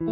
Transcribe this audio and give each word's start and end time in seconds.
شنیدستان. 0.00 0.08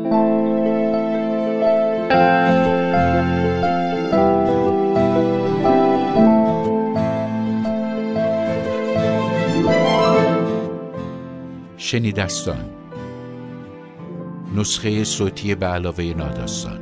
نسخه 14.57 15.05
صوتی 15.05 15.55
به 15.55 15.67
علاوه 15.67 16.05
ناداستان 16.05 16.81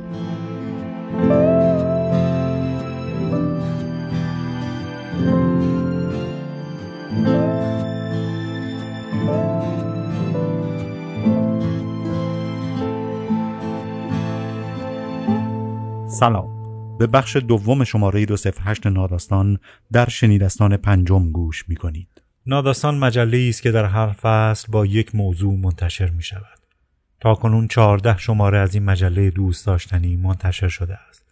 سلام 16.21 16.97
به 16.97 17.07
بخش 17.07 17.35
دوم 17.35 17.83
شماره 17.83 18.25
208 18.25 18.87
ناداستان 18.87 19.59
در 19.91 20.09
شنیدستان 20.09 20.77
پنجم 20.77 21.31
گوش 21.31 21.69
می 21.69 21.75
کنید. 21.75 22.21
ناداستان 22.45 22.97
مجله 22.97 23.45
است 23.49 23.61
که 23.61 23.71
در 23.71 23.85
هر 23.85 24.07
فصل 24.07 24.71
با 24.71 24.85
یک 24.85 25.15
موضوع 25.15 25.55
منتشر 25.55 26.09
می 26.09 26.23
شود. 26.23 26.59
تا 27.19 27.35
کنون 27.35 27.67
چهارده 27.67 28.17
شماره 28.17 28.57
از 28.57 28.73
این 28.75 28.83
مجله 28.83 29.29
دوست 29.29 29.65
داشتنی 29.65 30.15
منتشر 30.15 30.67
شده 30.67 30.97
است. 31.09 31.25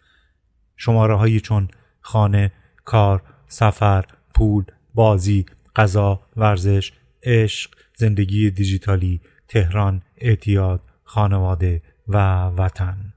شماره 0.76 1.16
هایی 1.16 1.40
چون 1.40 1.68
خانه، 2.00 2.52
کار، 2.84 3.22
سفر، 3.48 4.04
پول، 4.34 4.64
بازی، 4.94 5.46
غذا، 5.76 6.20
ورزش، 6.36 6.92
عشق، 7.22 7.70
زندگی 7.96 8.50
دیجیتالی، 8.50 9.20
تهران، 9.48 10.02
اعتیاد، 10.16 10.80
خانواده 11.04 11.82
و 12.08 12.46
وطن. 12.46 13.12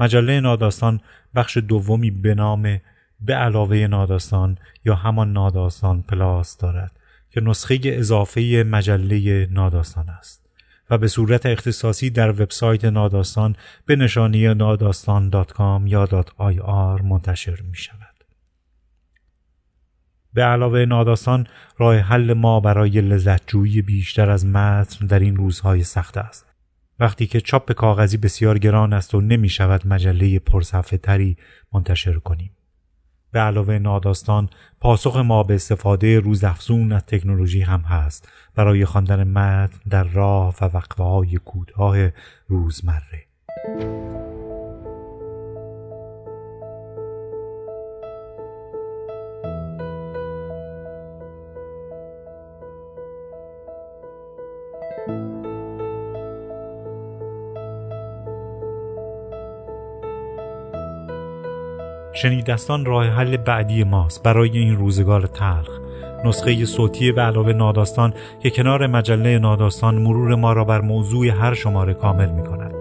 مجله 0.00 0.40
ناداستان 0.40 1.00
بخش 1.34 1.56
دومی 1.56 2.10
به 2.10 2.34
نام 2.34 2.80
به 3.20 3.34
علاوه 3.34 3.76
ناداستان 3.76 4.58
یا 4.84 4.94
همان 4.94 5.32
ناداستان 5.32 6.02
پلاس 6.02 6.56
دارد 6.56 6.92
که 7.30 7.40
نسخه 7.40 7.78
اضافه 7.84 8.64
مجله 8.66 9.46
ناداستان 9.50 10.08
است 10.08 10.46
و 10.90 10.98
به 10.98 11.08
صورت 11.08 11.46
اختصاصی 11.46 12.10
در 12.10 12.30
وبسایت 12.30 12.84
ناداستان 12.84 13.56
به 13.86 13.96
نشانی 13.96 14.54
ناداستان.com 14.54 15.82
یا 15.86 16.06
.ir 16.38 17.02
منتشر 17.02 17.60
می 17.70 17.76
شود. 17.76 18.24
به 20.34 20.42
علاوه 20.42 20.84
ناداستان 20.84 21.46
راه 21.78 21.96
حل 21.96 22.32
ما 22.32 22.60
برای 22.60 23.00
لذتجویی 23.00 23.82
بیشتر 23.82 24.30
از 24.30 24.46
متن 24.46 25.06
در 25.06 25.18
این 25.18 25.36
روزهای 25.36 25.84
سخت 25.84 26.16
است. 26.16 26.45
وقتی 27.00 27.26
که 27.26 27.40
چاپ 27.40 27.72
کاغذی 27.72 28.16
بسیار 28.16 28.58
گران 28.58 28.92
است 28.92 29.14
و 29.14 29.20
نمی 29.20 29.48
شود 29.48 29.86
مجله 29.86 30.38
پرصفحه 30.38 30.98
تری 30.98 31.36
منتشر 31.72 32.18
کنیم. 32.18 32.50
به 33.32 33.38
علاوه 33.40 33.78
ناداستان 33.78 34.48
پاسخ 34.80 35.16
ما 35.16 35.42
به 35.42 35.54
استفاده 35.54 36.20
روزافزون 36.20 36.92
از 36.92 37.06
تکنولوژی 37.06 37.60
هم 37.60 37.80
هست 37.80 38.28
برای 38.54 38.84
خواندن 38.84 39.24
متن 39.24 39.78
در 39.90 40.04
راه 40.04 40.54
و 40.60 40.64
وقفه 40.64 41.02
های 41.02 41.36
کوتاه 41.36 41.96
روزمره. 42.48 43.26
شنیدستان 62.16 62.84
راه 62.84 63.06
حل 63.06 63.36
بعدی 63.36 63.84
ماست. 63.84 64.22
برای 64.22 64.58
این 64.58 64.76
روزگار 64.76 65.26
تلخ. 65.26 65.78
نسخه 66.24 66.64
صوتی 66.64 67.12
به 67.12 67.22
علاوه 67.22 67.52
ناداستان 67.52 68.14
که 68.42 68.50
کنار 68.50 68.86
مجله 68.86 69.38
ناداستان 69.38 69.94
مرور 69.94 70.34
ما 70.34 70.52
را 70.52 70.64
بر 70.64 70.80
موضوع 70.80 71.26
هر 71.26 71.54
شماره 71.54 71.94
کامل 71.94 72.30
می 72.30 72.42
کند 72.42 72.74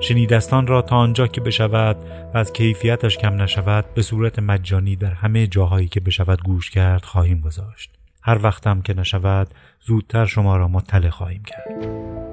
شنیدستان 0.00 0.66
را 0.66 0.82
تا 0.82 0.96
آنجا 0.96 1.26
که 1.26 1.40
بشود 1.40 1.96
و 2.34 2.38
از 2.38 2.52
کیفیتش 2.52 3.18
کم 3.18 3.42
نشود 3.42 3.84
به 3.94 4.02
صورت 4.02 4.38
مجانی 4.38 4.96
در 4.96 5.12
همه 5.12 5.46
جاهایی 5.46 5.88
که 5.88 6.00
بشود 6.00 6.42
گوش 6.42 6.70
کرد 6.70 7.04
خواهیم 7.04 7.40
گذاشت. 7.40 7.90
هر 8.22 8.38
وقتم 8.42 8.82
که 8.82 8.94
نشود 8.94 9.48
زودتر 9.80 10.26
شما 10.26 10.56
را 10.56 10.68
مطلع 10.68 11.10
خواهیم 11.10 11.42
کرد. 11.42 12.29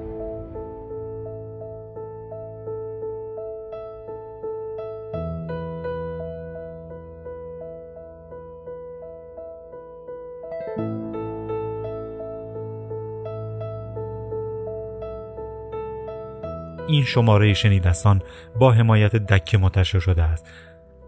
این 16.98 17.06
شماره 17.06 17.54
شنیدستان 17.54 18.22
با 18.60 18.72
حمایت 18.72 19.16
دکه 19.16 19.58
منتشر 19.58 19.98
شده 19.98 20.22
است. 20.22 20.46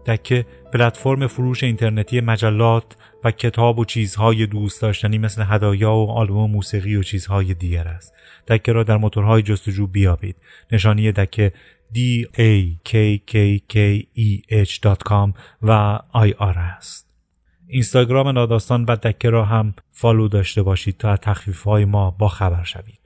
دکه 0.05 0.45
پلتفرم 0.73 1.27
فروش 1.27 1.63
اینترنتی 1.63 2.21
مجلات 2.21 2.83
و 3.23 3.31
کتاب 3.31 3.79
و 3.79 3.85
چیزهای 3.85 4.45
دوست 4.45 4.81
داشتنی 4.81 5.17
مثل 5.17 5.43
هدایا 5.47 5.93
و 5.93 6.11
آلبوم 6.11 6.51
موسیقی 6.51 6.95
و 6.95 7.03
چیزهای 7.03 7.53
دیگر 7.53 7.87
است. 7.87 8.13
دکه 8.47 8.71
را 8.71 8.83
در 8.83 8.97
موتورهای 8.97 9.41
جستجو 9.41 9.87
بیابید. 9.87 10.35
نشانی 10.71 11.11
دکه 11.11 11.53
d 11.95 11.97
a 12.37 12.51
k 12.89 13.19
k 13.31 13.59
k 13.73 13.75
e 14.17 14.29
h.com 14.65 15.33
و 15.61 15.99
IR 16.13 16.57
است. 16.57 17.07
اینستاگرام 17.67 18.27
ناداستان 18.27 18.85
و 18.85 18.95
دکه 18.95 19.29
را 19.29 19.45
هم 19.45 19.73
فالو 19.91 20.27
داشته 20.27 20.63
باشید 20.63 20.97
تا 20.97 21.11
از 21.11 21.19
تخفیف 21.21 21.63
های 21.63 21.85
ما 21.85 22.11
با 22.11 22.27
خبر 22.27 22.63
شوید. 22.63 23.00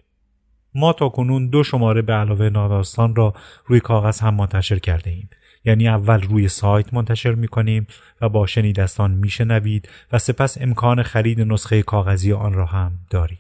ما 0.76 0.94
تا 0.94 1.10
کنون 1.10 1.48
دو 1.48 1.64
شماره 1.64 2.02
به 2.02 2.14
علاوه 2.14 2.50
ناداستان 2.50 3.16
را 3.16 3.34
روی 3.66 3.80
کاغذ 3.80 4.20
هم 4.20 4.34
منتشر 4.34 4.80
کرده 4.80 5.10
ایم. 5.10 5.30
یعنی 5.66 5.88
اول 5.88 6.22
روی 6.22 6.48
سایت 6.48 6.94
منتشر 6.94 7.36
می 7.36 7.48
کنیم 7.48 7.88
و 8.22 8.30
با 8.30 8.46
شنیدستان 8.46 9.12
می 9.12 9.30
شنوید 9.30 9.90
و 10.12 10.20
سپس 10.20 10.62
امکان 10.62 11.04
خرید 11.04 11.42
نسخه 11.42 11.84
کاغذی 11.84 12.34
آن 12.34 12.54
را 12.54 12.66
هم 12.66 12.92
دارید. 13.10 13.40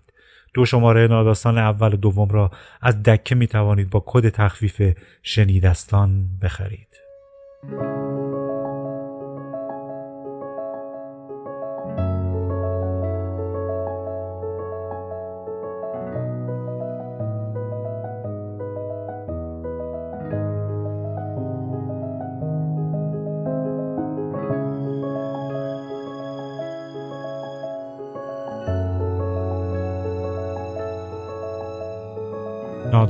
دو 0.53 0.65
شماره 0.65 1.07
ناداستان 1.07 1.57
اول 1.57 1.93
و 1.93 1.97
دوم 1.97 2.29
را 2.29 2.51
از 2.81 3.03
دکه 3.03 3.35
می 3.35 3.47
توانید 3.47 3.89
با 3.89 4.03
کد 4.05 4.29
تخفیف 4.29 4.97
شنیدستان 5.23 6.27
بخرید. 6.41 6.87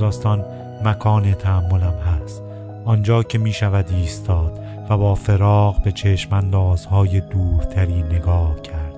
ناداستان 0.06 0.44
مکان 0.84 1.34
تحملم 1.34 1.94
هست. 1.98 2.42
آنجا 2.84 3.22
که 3.22 3.38
می 3.38 3.52
شود 3.52 3.86
ایستاد 3.90 4.60
و 4.90 4.96
با 4.96 5.14
فراغ 5.14 5.82
به 5.82 5.92
چشماندازهای 5.92 7.20
دورتری 7.20 8.02
نگاه 8.02 8.60
کرد. 8.60 8.94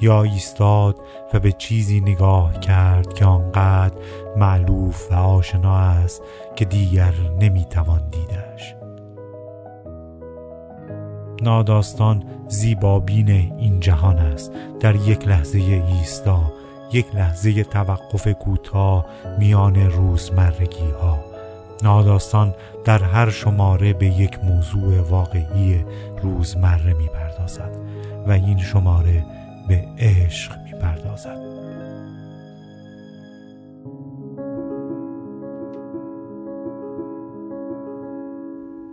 یا 0.00 0.22
ایستاد 0.22 0.96
و 1.32 1.40
به 1.40 1.52
چیزی 1.52 2.00
نگاه 2.00 2.60
کرد 2.60 3.14
که 3.14 3.24
آنقدر 3.24 3.94
معلوف 4.36 5.12
و 5.12 5.14
آشنا 5.14 5.78
است 5.78 6.22
که 6.56 6.64
دیگر 6.64 7.12
نمی‌توان 7.40 8.02
دیدش. 8.10 8.74
ناداستان 11.42 12.24
زیبابین 12.48 13.28
این 13.58 13.80
جهان 13.80 14.18
است. 14.18 14.52
در 14.80 14.94
یک 14.94 15.28
لحظه 15.28 15.58
ایستا 15.58 16.40
یک 16.94 17.14
لحظه 17.14 17.64
توقف 17.64 18.28
کوتاه 18.28 19.06
میان 19.38 19.90
روزمرگی 19.90 20.90
ها 21.00 21.24
ناداستان 21.82 22.54
در 22.84 23.02
هر 23.02 23.30
شماره 23.30 23.92
به 23.92 24.06
یک 24.06 24.38
موضوع 24.44 25.00
واقعی 25.00 25.84
روزمره 26.22 26.94
می‌پردازد 26.94 27.76
و 28.26 28.30
این 28.30 28.58
شماره 28.58 29.26
به 29.68 29.84
عشق 29.98 30.58
می‌پردازد. 30.64 31.38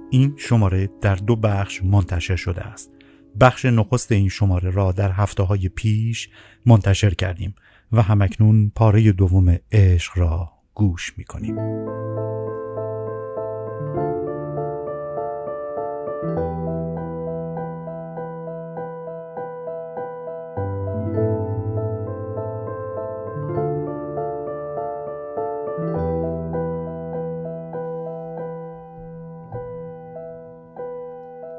این 0.10 0.36
شماره 0.38 0.90
در 1.02 1.16
دو 1.16 1.36
بخش 1.36 1.84
منتشر 1.84 2.36
شده 2.36 2.62
است. 2.62 2.92
بخش 3.40 3.66
نخست 3.66 4.12
این 4.12 4.30
شماره 4.30 4.70
را 4.70 4.92
در 4.92 5.12
هفته 5.12 5.44
های 5.44 5.70
پیش 5.70 6.30
منتشر 6.66 7.14
کردیم. 7.14 7.56
و 7.94 8.02
همکنون 8.02 8.72
پاره 8.76 9.12
دوم 9.12 9.58
عشق 9.72 10.18
را 10.18 10.52
گوش 10.74 11.14
می‌کنیم. 11.18 11.56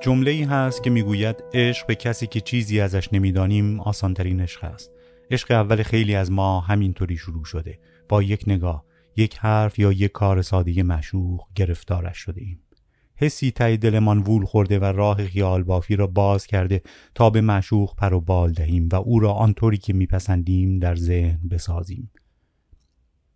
جمله 0.02 0.30
ای 0.30 0.42
هست 0.42 0.82
که 0.82 0.90
می‌گوید 0.90 1.44
عشق 1.54 1.86
به 1.86 1.94
کسی 1.94 2.26
که 2.26 2.40
چیزی 2.40 2.80
ازش 2.80 3.12
نمی‌دانیم 3.12 3.80
آسانترین 3.80 4.40
عشق 4.40 4.64
است. 4.64 5.01
عشق 5.30 5.50
اول 5.50 5.82
خیلی 5.82 6.14
از 6.14 6.30
ما 6.30 6.60
همینطوری 6.60 7.16
شروع 7.16 7.44
شده. 7.44 7.78
با 8.08 8.22
یک 8.22 8.44
نگاه 8.46 8.84
یک 9.16 9.36
حرف 9.36 9.78
یا 9.78 9.92
یک 9.92 10.12
کار 10.12 10.42
ساده 10.42 10.82
مشوق 10.82 11.46
گرفتارش 11.54 12.18
شده 12.18 12.40
ایم 12.40 12.60
حسی 13.16 13.50
تای 13.50 13.76
دلمان 13.76 14.18
وول 14.18 14.44
خورده 14.44 14.78
و 14.78 14.84
راه 14.84 15.26
خیال 15.26 15.62
بافی 15.62 15.96
را 15.96 16.06
باز 16.06 16.46
کرده 16.46 16.82
تا 17.14 17.30
به 17.30 17.40
معشوق 17.40 17.96
پر 17.96 18.14
و 18.14 18.20
بال 18.20 18.52
دهیم 18.52 18.88
و 18.92 18.96
او 18.96 19.20
را 19.20 19.32
آنطوری 19.32 19.76
که 19.76 19.92
میپسندیم 19.92 20.78
در 20.78 20.94
ذهن 20.94 21.48
بسازیم. 21.50 22.10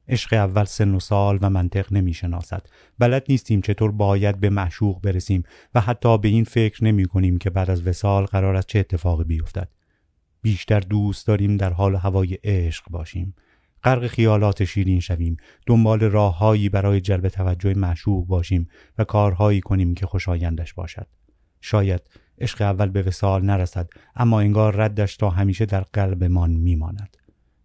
عشق 0.09 0.33
اول 0.33 0.65
سن 0.65 0.95
و 0.95 1.01
سال 1.01 1.39
و 1.43 1.51
منطق 1.51 1.93
نمی‌شناسد. 1.93 2.67
بلد 2.99 3.25
نیستیم 3.29 3.61
چطور 3.61 3.93
باید 3.93 4.41
به 4.41 4.51
معشوق 4.51 5.03
برسیم 5.03 5.43
و 5.75 5.81
حتی 5.81 6.19
به 6.19 6.29
این 6.29 6.45
فکر 6.45 6.85
نمی 6.85 7.05
کنیم 7.05 7.39
که 7.39 7.51
بعد 7.51 7.71
از 7.71 7.87
وسال 7.87 8.25
قرار 8.25 8.57
است 8.57 8.67
چه 8.67 8.79
اتفاقی 8.79 9.25
بیفتد. 9.25 9.69
بیشتر 10.47 10.81
دوست 10.81 11.27
داریم 11.27 11.57
در 11.57 11.73
حال 11.73 11.97
هوای 11.97 12.39
عشق 12.45 12.85
باشیم. 12.91 13.35
غرق 13.85 14.07
خیالات 14.07 14.65
شیرین 14.65 15.01
شویم. 15.01 15.37
دنبال 15.67 16.01
راههایی 16.01 16.69
برای 16.69 17.01
جلب 17.01 17.29
توجه 17.29 17.75
معشوق 17.75 18.27
باشیم 18.27 18.69
و 18.99 19.05
کارهایی 19.05 19.61
کنیم 19.61 19.95
که 19.95 20.07
خوشایندش 20.07 20.75
باشد. 20.75 21.07
شاید 21.61 22.01
عشق 22.39 22.63
اول 22.63 22.89
به 22.89 23.03
وسال 23.03 23.45
نرسد 23.45 23.89
اما 24.17 24.41
انگار 24.41 24.77
ردش 24.77 25.17
تا 25.17 25.31
همیشه 25.31 25.67
در 25.67 25.81
قلبمان 25.81 26.51
میماند. 26.51 27.17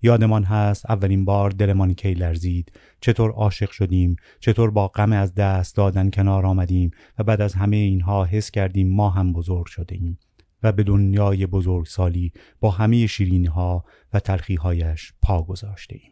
یادمان 0.01 0.43
هست 0.43 0.89
اولین 0.89 1.25
بار 1.25 1.49
دلمان 1.49 1.93
کی 1.93 2.13
لرزید. 2.13 2.71
چطور 3.01 3.31
عاشق 3.31 3.71
شدیم 3.71 4.15
چطور 4.39 4.71
با 4.71 4.87
غم 4.87 5.11
از 5.11 5.35
دست 5.35 5.75
دادن 5.75 6.09
کنار 6.09 6.45
آمدیم 6.45 6.91
و 7.17 7.23
بعد 7.23 7.41
از 7.41 7.53
همه 7.53 7.77
اینها 7.77 8.25
حس 8.25 8.51
کردیم 8.51 8.95
ما 8.95 9.09
هم 9.09 9.33
بزرگ 9.33 9.65
شدیم 9.65 10.19
و 10.63 10.71
به 10.71 10.83
دنیای 10.83 11.45
بزرگسالی 11.45 12.31
با 12.59 12.71
همه 12.71 13.07
شیرینی 13.07 13.47
ها 13.47 13.85
و 14.13 14.19
تلخی 14.19 14.55
هایش 14.55 15.13
پا 15.21 15.43
گذاشته 15.43 15.95
ایم. 15.95 16.11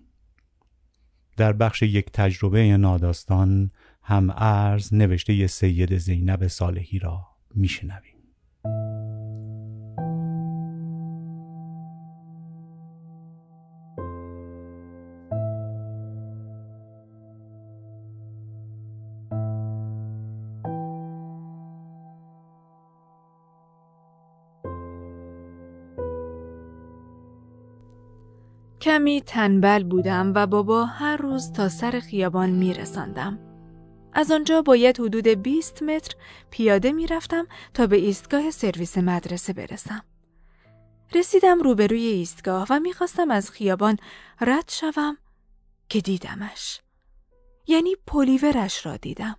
در 1.38 1.54
بخش 1.54 1.81
یک 1.81 2.12
تجربه 2.13 2.78
ناداستان 2.78 3.72
هم 4.04 4.34
ارز 4.36 4.94
نوشته 4.94 5.48
سید 5.48 5.98
زینب 5.98 6.48
صالحی 6.48 7.00
را 7.00 7.28
میشنویم. 7.56 8.19
کمی 29.00 29.22
تنبل 29.22 29.84
بودم 29.84 30.31
و 30.36 30.48
بابا 30.48 30.86
هر 30.86 31.18
روز 31.18 31.51
تا 31.51 31.69
سر 31.69 32.00
خیابان 32.00 32.50
می 32.50 32.74
رسندم. 32.74 33.40
از 34.13 34.31
آنجا 34.31 34.62
باید 34.62 35.00
حدود 35.00 35.28
20 35.28 35.84
متر 35.84 36.16
پیاده 36.50 36.92
می 36.92 37.07
رفتم 37.07 37.48
تا 37.74 37.88
به 37.88 37.98
ایستگاه 37.98 38.51
سرویس 38.51 38.98
مدرسه 38.98 39.54
برسم. 39.54 40.04
رسیدم 41.16 41.60
روبروی 41.60 42.07
ایستگاه 42.07 42.68
و 42.69 42.80
می‌خواستم 42.80 43.31
از 43.31 43.51
خیابان 43.51 43.98
رد 44.42 44.69
شوم 44.69 45.18
که 45.90 46.01
دیدمش. 46.01 46.81
یعنی 47.68 47.96
پلیورش 48.07 48.86
را 48.86 48.98
دیدم. 48.98 49.36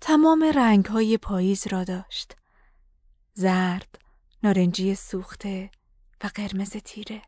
تمام 0.00 0.44
رنگ 0.54 0.84
های 0.84 1.16
پاییز 1.16 1.66
را 1.66 1.84
داشت. 1.84 2.36
زرد، 3.34 3.98
نارنجی 4.42 4.94
سوخته 4.94 5.70
و 6.24 6.30
قرمز 6.34 6.70
تیره. 6.70 7.22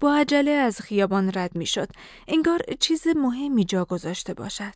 با 0.00 0.14
عجله 0.14 0.50
از 0.50 0.80
خیابان 0.80 1.32
رد 1.34 1.56
می 1.56 1.66
شد. 1.66 1.88
انگار 2.28 2.60
چیز 2.80 3.06
مهمی 3.16 3.64
جا 3.64 3.84
گذاشته 3.84 4.34
باشد. 4.34 4.74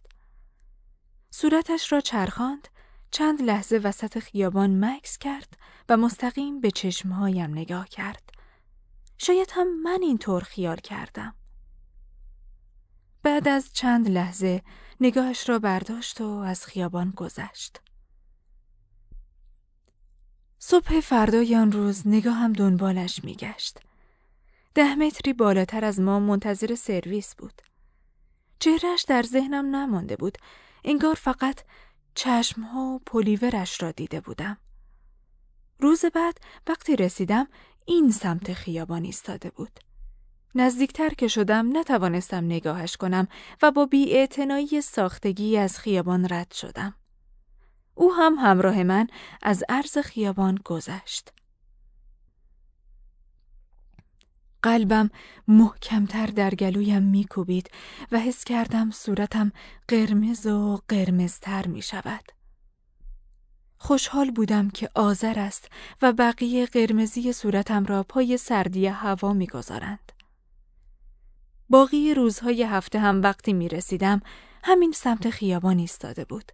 صورتش 1.31 1.93
را 1.93 2.01
چرخاند 2.01 2.69
چند 3.11 3.43
لحظه 3.43 3.79
وسط 3.79 4.19
خیابان 4.19 4.85
مکس 4.85 5.19
کرد 5.19 5.57
و 5.89 5.97
مستقیم 5.97 6.61
به 6.61 6.71
چشمهایم 6.71 7.51
نگاه 7.51 7.89
کرد. 7.89 8.31
شاید 9.19 9.49
هم 9.53 9.83
من 9.83 9.99
اینطور 10.03 10.43
خیال 10.43 10.77
کردم. 10.77 11.35
بعد 13.23 13.49
از 13.49 13.73
چند 13.73 14.09
لحظه 14.09 14.63
نگاهش 15.01 15.49
را 15.49 15.59
برداشت 15.59 16.21
و 16.21 16.27
از 16.27 16.67
خیابان 16.67 17.11
گذشت. 17.11 17.81
صبح 20.59 21.01
فردای 21.01 21.57
آن 21.57 21.73
روز 21.73 22.07
نگاهم 22.07 22.53
دنبالش 22.53 23.25
میگشت. 23.25 23.81
ده 24.75 24.95
متری 24.95 25.33
بالاتر 25.33 25.85
از 25.85 26.01
ما 26.01 26.21
منتظر 26.21 26.75
سرویس 26.75 27.35
بود. 27.35 27.63
چهرش 28.59 29.03
در 29.03 29.23
ذهنم 29.23 29.77
نمانده 29.77 30.17
بود. 30.17 30.39
انگار 30.85 31.15
فقط 31.15 31.61
چشمها 32.15 32.81
و 32.81 32.99
پلیورش 33.07 33.83
را 33.83 33.91
دیده 33.91 34.21
بودم. 34.21 34.57
روز 35.81 36.05
بعد 36.05 36.39
وقتی 36.67 36.97
رسیدم 36.97 37.49
این 37.87 38.11
سمت 38.11 38.53
خیابان 38.53 39.05
ایستاده 39.05 39.51
بود. 39.51 39.81
نزدیکتر 40.55 41.09
که 41.09 41.29
شدم 41.29 41.77
نتوانستم 41.79 42.45
نگاهش 42.45 42.97
کنم 42.97 43.29
و 43.63 43.71
با 43.71 43.87
بیاعتنایی 43.87 44.81
ساختگی 44.81 45.59
از 45.59 45.79
خیابان 45.79 46.27
رد 46.31 46.53
شدم. 46.53 46.95
او 47.95 48.15
هم 48.15 48.35
همراه 48.35 48.83
من 48.83 49.07
از 49.43 49.65
عرض 49.69 49.99
خیابان 49.99 50.61
گذشت. 50.65 51.33
قلبم 54.65 55.11
محکمتر 55.49 56.27
در 56.27 56.55
گلویم 56.55 57.03
میکوبید 57.03 57.71
و 58.13 58.19
حس 58.19 58.45
کردم 58.45 58.91
صورتم 58.91 59.53
قرمز 59.89 60.47
و 60.47 60.81
قرمزتر 60.89 61.67
می 61.67 61.83
شود. 61.83 62.33
خوشحال 63.79 64.31
بودم 64.31 64.71
که 64.71 64.89
آذر 64.95 65.39
است 65.39 65.69
و 66.03 66.13
بقیه 66.13 66.67
قرمزی 66.67 67.33
صورتم 67.33 67.85
را 67.85 68.03
پای 68.03 68.37
سردی 68.37 68.87
هوا 68.87 69.33
می‌گذارند. 69.33 70.13
باقی 71.69 72.15
روزهای 72.15 72.63
هفته 72.63 72.99
هم 72.99 73.23
وقتی 73.23 73.53
می 73.53 73.69
رسیدم 73.69 74.21
همین 74.63 74.93
سمت 74.93 75.31
خیابان 75.31 75.79
ایستاده 75.79 76.25
بود. 76.25 76.53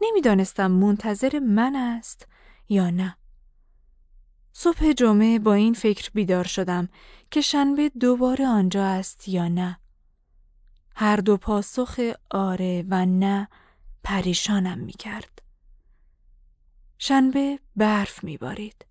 نمی‌دانستم 0.00 0.70
منتظر 0.70 1.38
من 1.38 1.76
است 1.76 2.26
یا 2.68 2.90
نه. 2.90 3.16
صبح 4.52 4.92
جمعه 4.92 5.38
با 5.38 5.54
این 5.54 5.74
فکر 5.74 6.10
بیدار 6.14 6.44
شدم 6.44 6.88
که 7.30 7.40
شنبه 7.40 7.88
دوباره 7.88 8.46
آنجا 8.46 8.84
است 8.84 9.28
یا 9.28 9.48
نه. 9.48 9.80
هر 10.96 11.16
دو 11.16 11.36
پاسخ 11.36 12.00
آره 12.30 12.84
و 12.88 13.06
نه 13.06 13.48
پریشانم 14.04 14.78
می 14.78 14.92
کرد. 14.92 15.42
شنبه 16.98 17.58
برف 17.76 18.24
می 18.24 18.36
بارید. 18.36 18.86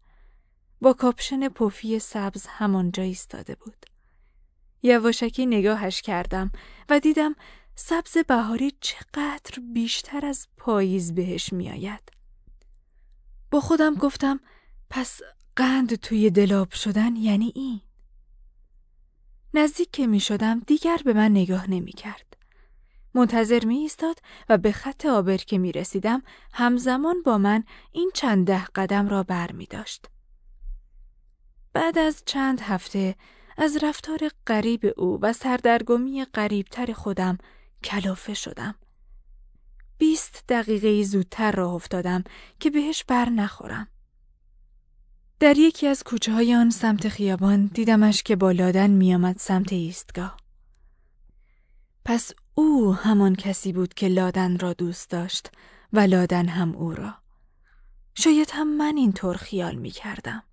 با 0.81 0.93
کاپشن 0.93 1.50
پفی 1.50 2.00
سبز 2.00 2.46
همانجا 2.48 3.03
ایستاده 3.03 3.55
بود. 3.55 3.86
یواشکی 4.84 5.46
نگاهش 5.46 6.01
کردم 6.01 6.51
و 6.89 7.00
دیدم 7.00 7.36
سبز 7.75 8.17
بهاری 8.17 8.72
چقدر 8.81 9.60
بیشتر 9.74 10.25
از 10.25 10.48
پاییز 10.58 11.15
بهش 11.15 11.53
میآید. 11.53 12.12
با 13.51 13.62
خودم 13.62 13.96
گفتم 13.96 14.39
پس 14.89 15.22
قند 15.55 15.96
توی 15.96 16.29
دلاب 16.29 16.72
شدن 16.72 17.15
یعنی 17.15 17.51
این. 17.55 17.81
نزدیک 19.53 19.91
که 19.91 20.08
می 20.08 20.20
شدم 20.20 20.60
دیگر 20.60 21.00
به 21.06 21.13
من 21.13 21.32
نگاه 21.32 21.70
نمی 21.70 21.91
کرد. 21.91 22.38
منتظر 23.13 23.65
می 23.65 23.77
ایستاد 23.77 24.20
و 24.50 24.58
به 24.58 24.72
خط 24.72 25.06
آبر 25.06 25.38
که 25.38 25.58
می 25.58 25.72
رسیدم 25.72 26.24
همزمان 26.53 27.22
با 27.22 27.38
من 27.38 27.63
این 27.91 28.12
چند 28.13 28.48
ده 28.48 28.65
قدم 28.65 29.10
را 29.10 29.24
بر 29.24 29.51
می 29.51 29.65
داشت. 29.65 30.06
بعد 31.74 31.98
از 31.98 32.24
چند 32.25 32.62
هفته 32.62 33.15
از 33.58 33.84
رفتار 33.84 34.29
غریب 34.48 34.94
او 34.98 35.20
و 35.22 35.34
سردرگمی 35.34 36.25
غریبتر 36.25 36.94
خودم 36.94 37.38
کلافه 37.84 38.34
شدم. 38.34 38.75
بیست 39.98 40.44
دقیقه 40.50 41.03
زودتر 41.03 41.51
راه 41.51 41.74
افتادم 41.74 42.24
که 42.60 42.70
بهش 42.70 43.03
بر 43.03 43.29
نخورم. 43.29 43.88
در 45.39 45.58
یکی 45.58 45.88
از 45.88 46.03
کوچه 46.03 46.34
های 46.34 46.55
آن 46.55 46.69
سمت 46.69 47.10
خیابان 47.10 47.65
دیدمش 47.65 48.24
که 48.24 48.36
با 48.36 48.51
لادن 48.51 48.89
میآمد 48.89 49.38
سمت 49.38 49.74
ایستگاه. 49.74 50.38
پس 52.05 52.31
او 52.55 52.93
همان 52.93 53.36
کسی 53.36 53.74
بود 53.74 53.93
که 53.93 54.08
لادن 54.08 54.60
را 54.60 54.74
دوست 54.74 55.10
داشت 55.10 55.51
و 55.93 56.00
لادن 56.00 56.48
هم 56.48 56.75
او 56.75 56.93
را. 56.93 57.13
شاید 58.15 58.51
هم 58.53 58.77
من 58.77 58.98
اینطور 58.98 59.38
خیال 59.38 59.75
می 59.75 59.89
کردم. 59.89 60.43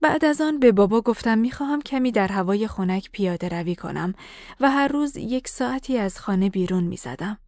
بعد 0.00 0.24
از 0.24 0.40
آن 0.40 0.60
به 0.60 0.72
بابا 0.72 1.00
گفتم 1.00 1.38
می‌خواهم 1.38 1.82
کمی 1.82 2.12
در 2.12 2.28
هوای 2.28 2.68
خنک 2.68 3.10
پیاده 3.12 3.48
روی 3.48 3.74
کنم 3.74 4.14
و 4.60 4.70
هر 4.70 4.88
روز 4.88 5.16
یک 5.16 5.48
ساعتی 5.48 5.98
از 5.98 6.20
خانه 6.20 6.50
بیرون 6.50 6.84
می‌زدم. 6.84 7.38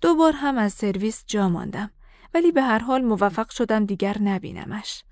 دو 0.00 0.14
بار 0.14 0.32
هم 0.32 0.58
از 0.58 0.72
سرویس 0.72 1.24
جا 1.26 1.48
ماندم 1.48 1.90
ولی 2.34 2.52
به 2.52 2.62
هر 2.62 2.78
حال 2.78 3.02
موفق 3.02 3.50
شدم 3.50 3.86
دیگر 3.86 4.18
نبینمش. 4.18 5.04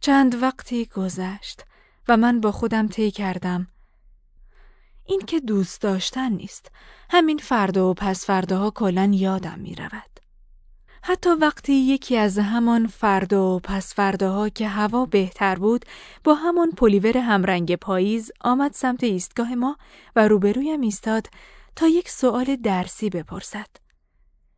چند 0.00 0.42
وقتی 0.42 0.84
گذشت 0.84 1.64
و 2.08 2.16
من 2.16 2.40
با 2.40 2.52
خودم 2.52 2.88
طی 2.88 3.10
کردم 3.10 3.66
این 5.04 5.20
که 5.20 5.40
دوست 5.40 5.80
داشتن 5.80 6.32
نیست 6.32 6.70
همین 7.10 7.38
فردا 7.38 7.90
و 7.90 7.94
پس 7.94 8.26
فرداها 8.26 8.70
کلا 8.70 9.10
یادم 9.14 9.58
می 9.58 9.74
رود. 9.74 10.12
حتی 11.04 11.30
وقتی 11.30 11.72
یکی 11.72 12.16
از 12.16 12.38
همان 12.38 12.86
فردا 12.86 13.56
و 13.56 13.60
پس 13.60 13.94
فرداها 13.94 14.48
که 14.48 14.68
هوا 14.68 15.06
بهتر 15.06 15.54
بود 15.54 15.84
با 16.24 16.34
همان 16.34 16.70
پلیور 16.70 17.18
همرنگ 17.18 17.76
پاییز 17.76 18.30
آمد 18.40 18.72
سمت 18.72 19.04
ایستگاه 19.04 19.54
ما 19.54 19.76
و 20.16 20.28
روبرویم 20.28 20.80
ایستاد 20.80 21.26
تا 21.76 21.86
یک 21.86 22.08
سوال 22.08 22.56
درسی 22.56 23.10
بپرسد. 23.10 23.81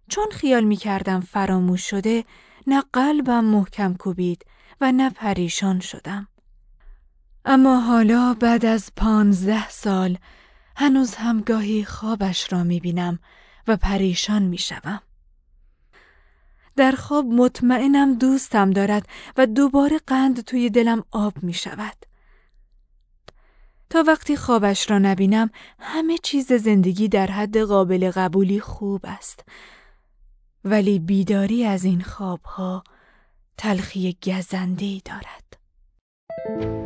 چون 0.09 0.27
خیال 0.33 0.65
می 0.65 0.77
کردم 0.77 1.21
فراموش 1.21 1.91
شده 1.91 2.25
نه 2.67 2.85
قلبم 2.93 3.45
محکم 3.45 3.95
کوبید 3.95 4.47
و 4.81 4.93
نه 4.93 5.11
پریشان 5.11 5.81
شدم. 5.81 6.29
اما 7.45 7.81
حالا 7.81 8.35
بعد 8.41 8.67
از 8.67 8.93
پانزده 8.97 9.69
سال 9.69 10.19
هنوز 10.77 11.15
هم 11.15 11.41
گاهی 11.41 11.85
خوابش 11.85 12.53
را 12.53 12.65
می 12.65 12.81
بینم 12.81 13.19
و 13.69 13.77
پریشان 13.77 14.43
می 14.43 14.59
شدم. 14.59 15.03
در 16.77 16.93
خواب 16.93 17.27
مطمئنم 17.27 18.15
دوستم 18.15 18.71
دارد 18.71 19.09
و 19.37 19.47
دوباره 19.47 19.99
قند 20.07 20.41
توی 20.41 20.71
دلم 20.71 21.05
آب 21.11 21.43
می 21.43 21.53
شود. 21.53 21.97
تا 23.91 24.05
وقتی 24.07 24.37
خوابش 24.37 24.91
را 24.91 24.99
نبینم 24.99 25.51
همه 25.79 26.19
چیز 26.19 26.53
زندگی 26.53 27.09
در 27.09 27.27
حد 27.27 27.59
قابل 27.59 28.11
قبولی 28.11 28.61
خوب 28.61 29.01
است. 29.05 29.45
ولی 30.65 30.99
بیداری 30.99 31.65
از 31.65 31.85
این 31.85 32.01
خوابها 32.01 32.85
تلخی 33.59 34.17
گزندهی 34.27 35.03
دارد. 35.05 36.84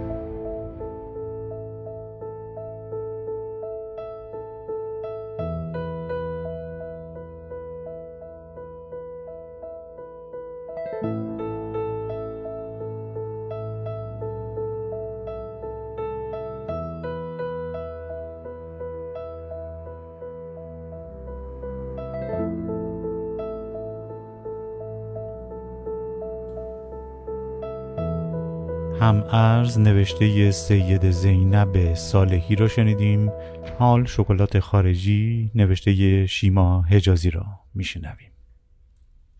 هم 29.08 29.24
ارز 29.32 29.78
نوشته 29.78 30.50
سید 30.50 31.10
زینب 31.10 31.94
صالحی 31.94 32.56
را 32.56 32.68
شنیدیم. 32.68 33.32
حال 33.78 34.04
شکلات 34.04 34.58
خارجی 34.58 35.50
نوشته 35.54 36.26
شیما 36.26 36.82
حجازی 36.82 37.30
را 37.30 37.44
میشنویم. 37.74 38.32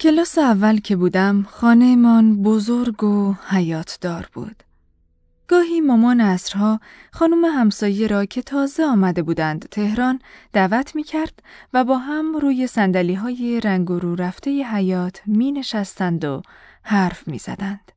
کلاس 0.00 0.38
اول 0.38 0.78
که 0.78 0.96
بودم 0.96 1.46
خانهمان 1.50 2.42
بزرگ 2.42 3.04
و 3.04 3.34
حیاتدار 3.48 4.28
بود. 4.32 4.62
گاهی 5.48 5.80
مامان 5.80 6.20
اصرها 6.20 6.80
خانم 7.12 7.44
همسایه 7.44 8.06
را 8.06 8.24
که 8.24 8.42
تازه 8.42 8.84
آمده 8.84 9.22
بودند 9.22 9.68
تهران 9.70 10.20
دعوت 10.52 10.96
می 10.96 11.02
کرد 11.02 11.42
و 11.72 11.84
با 11.84 11.98
هم 11.98 12.36
روی 12.36 12.66
سندلی 12.66 13.14
های 13.14 13.60
رنگ 13.64 13.88
رو 13.88 14.14
رفته 14.14 14.50
حیات 14.50 15.22
می 15.26 15.52
نشستند 15.52 16.24
و 16.24 16.42
حرف 16.82 17.28
می 17.28 17.38
زدند. 17.38 17.92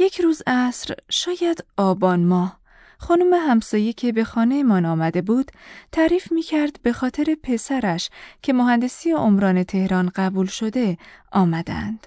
یک 0.00 0.20
روز 0.20 0.42
عصر 0.46 0.94
شاید 1.10 1.64
آبان 1.76 2.24
ماه 2.24 2.58
خانم 2.98 3.34
همسایه 3.34 3.92
که 3.92 4.12
به 4.12 4.24
خانه 4.24 4.62
من 4.62 4.84
آمده 4.84 5.22
بود 5.22 5.52
تعریف 5.92 6.32
می 6.32 6.42
کرد 6.42 6.80
به 6.82 6.92
خاطر 6.92 7.36
پسرش 7.42 8.10
که 8.42 8.52
مهندسی 8.52 9.10
عمران 9.10 9.64
تهران 9.64 10.10
قبول 10.14 10.46
شده 10.46 10.98
آمدند. 11.32 12.06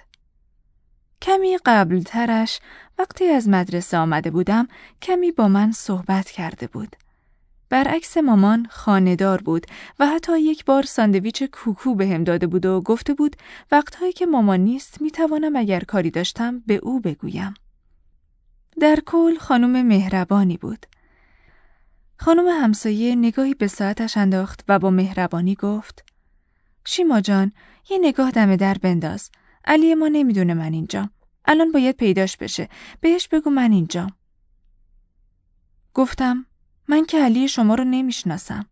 کمی 1.21 1.57
قبل 1.65 2.01
ترش 2.01 2.59
وقتی 2.99 3.25
از 3.27 3.49
مدرسه 3.49 3.97
آمده 3.97 4.31
بودم 4.31 4.67
کمی 5.01 5.31
با 5.31 5.47
من 5.47 5.71
صحبت 5.71 6.31
کرده 6.31 6.67
بود. 6.67 6.95
برعکس 7.69 8.17
مامان 8.17 8.67
خاندار 8.69 9.41
بود 9.41 9.67
و 9.99 10.07
حتی 10.07 10.39
یک 10.39 10.65
بار 10.65 10.83
ساندویچ 10.83 11.43
کوکو 11.43 11.95
به 11.95 12.07
هم 12.07 12.23
داده 12.23 12.47
بود 12.47 12.65
و 12.65 12.81
گفته 12.81 13.13
بود 13.13 13.35
وقتهایی 13.71 14.13
که 14.13 14.25
مامان 14.25 14.59
نیست 14.59 15.01
می 15.01 15.11
توانم 15.11 15.55
اگر 15.55 15.79
کاری 15.79 16.11
داشتم 16.11 16.59
به 16.59 16.75
او 16.75 16.99
بگویم. 16.99 17.53
در 18.79 18.99
کل 19.05 19.37
خانم 19.37 19.85
مهربانی 19.85 20.57
بود. 20.57 20.85
خانم 22.17 22.47
همسایه 22.47 23.15
نگاهی 23.15 23.53
به 23.53 23.67
ساعتش 23.67 24.17
انداخت 24.17 24.63
و 24.67 24.79
با 24.79 24.89
مهربانی 24.89 25.55
گفت 25.55 26.05
شیما 26.85 27.21
جان 27.21 27.51
یه 27.89 27.97
نگاه 28.01 28.31
دم 28.31 28.55
در 28.55 28.73
بنداز. 28.73 29.29
علی 29.65 29.95
ما 29.95 30.07
نمی‌دونه 30.07 30.53
من 30.53 30.73
اینجا. 30.73 31.09
الان 31.45 31.71
باید 31.71 31.95
پیداش 31.95 32.37
بشه. 32.37 32.69
بهش 32.99 33.27
بگو 33.27 33.49
من 33.49 33.71
اینجا. 33.71 34.07
گفتم 35.93 36.45
من 36.87 37.05
که 37.05 37.23
علی 37.23 37.47
شما 37.47 37.75
رو 37.75 37.83
نمی‌شناسم. 37.83 38.65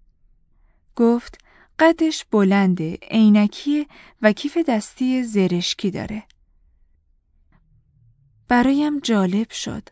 گفت 0.96 1.38
قدش 1.80 2.26
بلنده، 2.26 2.98
عینکی 3.12 3.88
و 4.22 4.32
کیف 4.32 4.58
دستی 4.58 5.24
زرشکی 5.24 5.92
داره. 5.92 6.24
برایم 8.50 9.00
جالب 9.00 9.52
شد. 9.52 9.90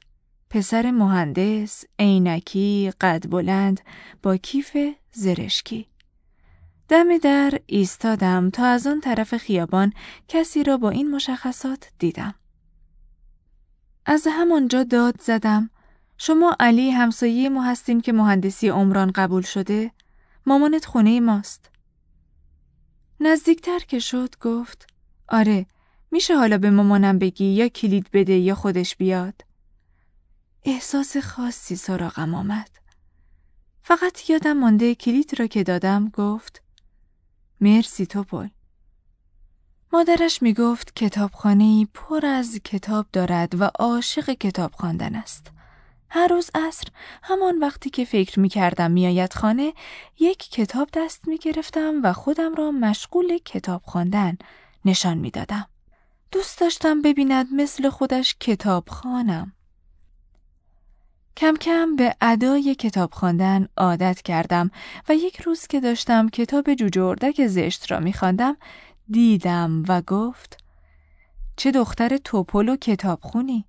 پسر 0.49 0.91
مهندس، 0.91 1.83
عینکی، 1.99 2.91
قد 3.01 3.29
بلند 3.29 3.81
با 4.23 4.37
کیف 4.37 4.77
زرشکی. 5.11 5.87
دم 6.89 7.17
در 7.17 7.59
ایستادم 7.65 8.49
تا 8.49 8.65
از 8.65 8.87
آن 8.87 9.01
طرف 9.01 9.37
خیابان 9.37 9.93
کسی 10.27 10.63
را 10.63 10.77
با 10.77 10.89
این 10.89 11.11
مشخصات 11.11 11.89
دیدم. 11.99 12.35
از 14.05 14.27
همانجا 14.31 14.83
داد 14.83 15.21
زدم 15.21 15.69
شما 16.17 16.55
علی 16.59 16.91
همسایه 16.91 17.49
ما 17.49 17.63
هستین 17.63 18.01
که 18.01 18.13
مهندسی 18.13 18.69
عمران 18.69 19.11
قبول 19.11 19.41
شده؟ 19.41 19.91
مامانت 20.45 20.85
خونه 20.85 21.19
ماست. 21.19 21.69
نزدیکتر 23.19 23.79
که 23.79 23.99
شد 23.99 24.35
گفت 24.41 24.87
آره 25.29 25.65
میشه 26.11 26.37
حالا 26.37 26.57
به 26.57 26.69
مامانم 26.69 27.19
بگی 27.19 27.45
یا 27.45 27.67
کلید 27.67 28.09
بده 28.13 28.33
یا 28.33 28.55
خودش 28.55 28.95
بیاد؟ 28.95 29.41
احساس 30.63 31.17
خاصی 31.17 31.75
سراغم 31.75 32.35
آمد. 32.35 32.69
فقط 33.81 34.29
یادم 34.29 34.57
مانده 34.57 34.95
کلید 34.95 35.39
را 35.39 35.47
که 35.47 35.63
دادم 35.63 36.09
گفت 36.09 36.61
مرسی 37.61 38.05
توپل. 38.05 38.47
مادرش 39.93 40.41
می 40.41 40.53
گفت 40.53 40.95
کتابخانه 40.95 41.87
پر 41.93 42.25
از 42.25 42.59
کتاب 42.63 43.05
دارد 43.13 43.61
و 43.61 43.63
عاشق 43.79 44.29
کتاب 44.29 44.71
خواندن 44.71 45.15
است. 45.15 45.51
هر 46.09 46.27
روز 46.27 46.49
عصر 46.55 46.87
همان 47.23 47.59
وقتی 47.59 47.89
که 47.89 48.05
فکر 48.05 48.39
می 48.39 48.49
کردم 48.49 48.91
میآید 48.91 49.33
خانه 49.33 49.73
یک 50.19 50.49
کتاب 50.51 50.89
دست 50.93 51.27
می 51.27 51.37
گرفتم 51.37 51.93
و 52.03 52.13
خودم 52.13 52.55
را 52.55 52.71
مشغول 52.71 53.37
کتاب 53.37 53.81
خواندن 53.85 54.37
نشان 54.85 55.17
می 55.17 55.31
دادم. 55.31 55.67
دوست 56.31 56.59
داشتم 56.59 57.01
ببیند 57.01 57.53
مثل 57.53 57.89
خودش 57.89 58.35
کتاب 58.39 58.89
خانم. 58.89 59.53
کم 61.37 61.55
کم 61.55 61.95
به 61.95 62.15
ادای 62.21 62.75
کتاب 62.75 63.13
خواندن 63.13 63.67
عادت 63.77 64.21
کردم 64.21 64.71
و 65.09 65.15
یک 65.15 65.41
روز 65.41 65.67
که 65.67 65.79
داشتم 65.79 66.29
کتاب 66.29 66.73
جوجه 66.73 67.47
زشت 67.47 67.91
را 67.91 67.99
میخواندم 67.99 68.57
دیدم 69.09 69.83
و 69.87 70.01
گفت 70.01 70.63
چه 71.55 71.71
دختر 71.71 72.17
توپل 72.17 72.69
و 72.69 72.75
کتاب 72.75 73.19
خونی؟ 73.21 73.65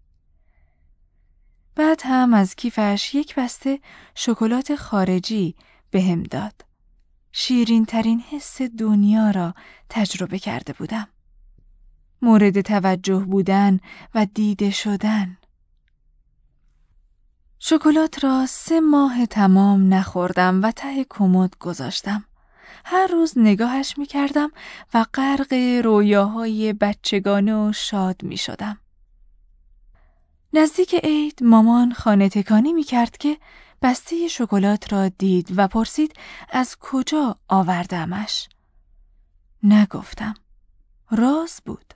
بعد 1.75 2.01
هم 2.05 2.35
از 2.35 2.55
کیفش 2.55 3.15
یک 3.15 3.35
بسته 3.35 3.81
شکلات 4.15 4.75
خارجی 4.75 5.55
به 5.91 6.03
هم 6.03 6.23
داد. 6.23 6.65
شیرین 7.33 7.85
ترین 7.85 8.21
حس 8.21 8.63
دنیا 8.63 9.31
را 9.31 9.55
تجربه 9.89 10.39
کرده 10.39 10.73
بودم. 10.73 11.09
مورد 12.23 12.61
توجه 12.61 13.19
بودن 13.19 13.81
و 14.15 14.27
دیده 14.35 14.71
شدن. 14.71 15.39
شکلات 17.59 18.25
را 18.25 18.47
سه 18.47 18.81
ماه 18.81 19.27
تمام 19.27 19.95
نخوردم 19.95 20.63
و 20.63 20.71
ته 20.71 21.07
کمد 21.11 21.59
گذاشتم. 21.59 22.25
هر 22.85 23.07
روز 23.07 23.33
نگاهش 23.37 23.99
می 23.99 24.07
کردم 24.07 24.51
و 24.95 25.07
غرق 25.15 25.53
رویاهای 25.85 26.73
بچگانه 26.73 27.55
و 27.55 27.73
شاد 27.73 28.23
می 28.23 28.37
شدم. 28.37 28.79
نزدیک 30.53 30.95
عید 30.95 31.39
مامان 31.43 31.93
خانه 31.93 32.29
تکانی 32.29 32.73
می 32.73 32.83
کرد 32.83 33.17
که 33.17 33.39
بسته 33.83 34.29
شکلات 34.29 34.93
را 34.93 35.09
دید 35.09 35.49
و 35.57 35.69
پرسید 35.69 36.13
از 36.51 36.77
کجا 36.81 37.37
آوردمش. 37.49 38.49
نگفتم. 39.63 40.35
راز 41.11 41.63
بود. 41.65 41.95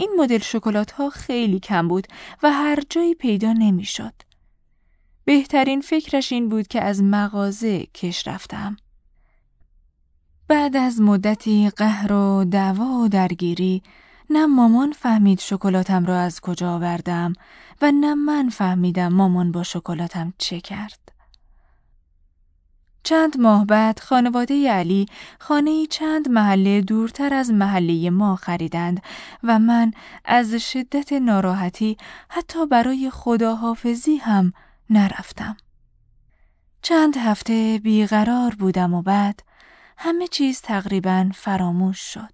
این 0.00 0.10
مدل 0.18 0.38
شکلات 0.38 0.90
ها 0.90 1.10
خیلی 1.10 1.60
کم 1.60 1.88
بود 1.88 2.06
و 2.42 2.50
هر 2.50 2.78
جایی 2.90 3.14
پیدا 3.14 3.52
نمی‌شد. 3.52 4.12
بهترین 5.24 5.80
فکرش 5.80 6.32
این 6.32 6.48
بود 6.48 6.68
که 6.68 6.82
از 6.82 7.02
مغازه 7.02 7.86
کش 7.86 8.28
رفتم. 8.28 8.76
بعد 10.48 10.76
از 10.76 11.00
مدتی 11.00 11.70
قهر 11.76 12.12
و 12.12 12.44
دعوا 12.44 12.84
و 12.84 13.08
درگیری 13.08 13.82
نه 14.30 14.46
مامان 14.46 14.92
فهمید 14.92 15.40
شکلاتم 15.40 16.06
را 16.06 16.20
از 16.20 16.40
کجا 16.40 16.74
آوردم 16.74 17.32
و 17.82 17.92
نه 17.92 18.14
من 18.14 18.48
فهمیدم 18.48 19.12
مامان 19.12 19.52
با 19.52 19.62
شکلاتم 19.62 20.32
چه 20.38 20.60
کرد. 20.60 20.99
چند 23.02 23.40
ماه 23.40 23.66
بعد 23.66 24.00
خانواده 24.00 24.70
علی 24.70 25.06
خانه 25.38 25.86
چند 25.86 26.28
محله 26.28 26.80
دورتر 26.80 27.34
از 27.34 27.50
محله 27.50 28.10
ما 28.10 28.36
خریدند 28.36 29.02
و 29.42 29.58
من 29.58 29.92
از 30.24 30.54
شدت 30.54 31.12
ناراحتی 31.12 31.96
حتی 32.28 32.66
برای 32.66 33.10
خداحافظی 33.10 34.16
هم 34.16 34.52
نرفتم. 34.90 35.56
چند 36.82 37.16
هفته 37.16 37.80
بیقرار 37.82 38.54
بودم 38.54 38.94
و 38.94 39.02
بعد 39.02 39.42
همه 39.96 40.26
چیز 40.26 40.60
تقریبا 40.60 41.30
فراموش 41.34 41.98
شد. 41.98 42.32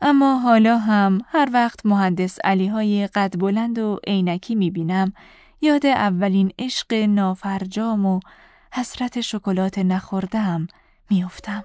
اما 0.00 0.38
حالا 0.38 0.78
هم 0.78 1.20
هر 1.26 1.48
وقت 1.52 1.86
مهندس 1.86 2.38
علی 2.44 2.66
های 2.66 3.06
قد 3.06 3.38
بلند 3.38 3.78
و 3.78 4.00
عینکی 4.06 4.54
می 4.54 4.70
بینم 4.70 5.12
یاد 5.60 5.86
اولین 5.86 6.52
عشق 6.58 6.94
نافرجام 6.94 8.06
و 8.06 8.20
حسرت 8.72 9.20
شکلات 9.20 9.78
نخوردم 9.78 10.66
میافتم. 11.10 11.64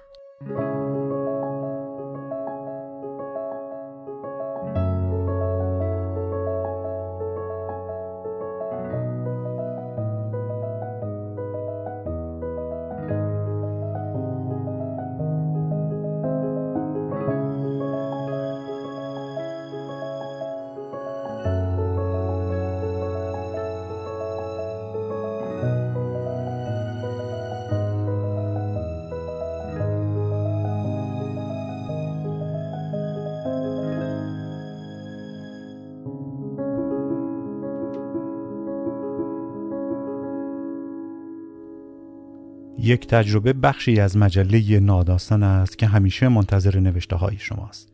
یک 42.91 43.07
تجربه 43.07 43.53
بخشی 43.53 43.99
از 43.99 44.17
مجله 44.17 44.79
ناداستان 44.79 45.43
است 45.43 45.77
که 45.77 45.87
همیشه 45.87 46.27
منتظر 46.27 46.79
نوشته 46.79 47.15
های 47.15 47.37
شماست. 47.37 47.89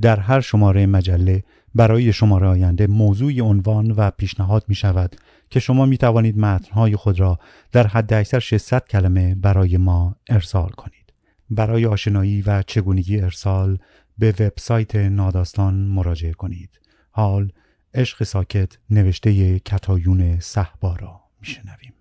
در 0.00 0.20
هر 0.20 0.40
شماره 0.40 0.86
مجله 0.86 1.42
برای 1.74 2.12
شماره 2.12 2.46
آینده 2.46 2.86
موضوع 2.86 3.40
عنوان 3.40 3.90
و 3.90 4.10
پیشنهاد 4.10 4.64
می 4.68 4.74
شود 4.74 5.16
که 5.50 5.60
شما 5.60 5.86
می 5.86 5.98
توانید 5.98 6.38
متنهای 6.38 6.96
خود 6.96 7.20
را 7.20 7.38
در 7.72 7.86
حد 7.86 8.14
اکثر 8.14 8.38
600 8.38 8.88
کلمه 8.88 9.34
برای 9.34 9.76
ما 9.76 10.16
ارسال 10.28 10.68
کنید. 10.68 11.12
برای 11.50 11.86
آشنایی 11.86 12.42
و 12.42 12.62
چگونگی 12.62 13.20
ارسال 13.20 13.78
به 14.18 14.30
وبسایت 14.30 14.96
ناداستان 14.96 15.74
مراجعه 15.74 16.32
کنید. 16.32 16.80
حال 17.10 17.52
عشق 17.94 18.24
ساکت 18.24 18.78
نوشته 18.90 19.58
کتایون 19.58 20.40
صحبا 20.40 20.96
را 20.96 21.20
میشنویم. 21.40 21.97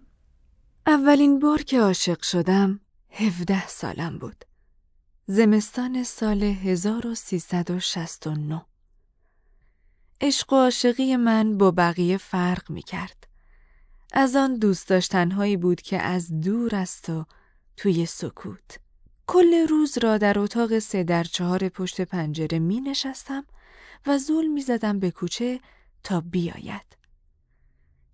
اولین 0.88 1.40
بار 1.40 1.62
که 1.62 1.82
عاشق 1.82 2.22
شدم 2.22 2.80
هفده 3.12 3.68
سالم 3.68 4.18
بود. 4.18 4.46
زمستان 5.26 6.04
سال 6.04 6.44
1369 6.44 8.66
عشق 10.22 10.54
و 10.54 10.56
عاشقی 10.56 11.16
من 11.16 11.58
با 11.58 11.72
بقیه 11.72 12.18
فرق 12.18 12.72
می 12.72 12.82
کرد. 12.82 13.28
از 14.14 14.36
آن 14.36 14.58
دوست 14.58 14.90
داشتنهایی 14.90 15.58
بود 15.58 15.82
که 15.82 16.02
از 16.02 16.42
دور 16.42 16.76
است 16.76 17.10
و 17.10 17.26
توی 17.78 18.06
سکوت. 18.06 18.80
کل 19.28 19.68
روز 19.68 19.98
را 19.98 20.18
در 20.18 20.40
اتاق 20.40 20.80
سه 20.80 21.04
در 21.04 21.24
چهار 21.24 21.70
پشت 21.70 22.02
پنجره 22.02 22.60
می 22.60 22.82
نشستم 22.82 23.46
و 24.06 24.18
زول 24.18 24.48
می 24.48 24.62
زدم 24.62 25.00
به 25.00 25.12
کوچه 25.12 25.60
تا 26.04 26.22
بیاید. 26.22 26.97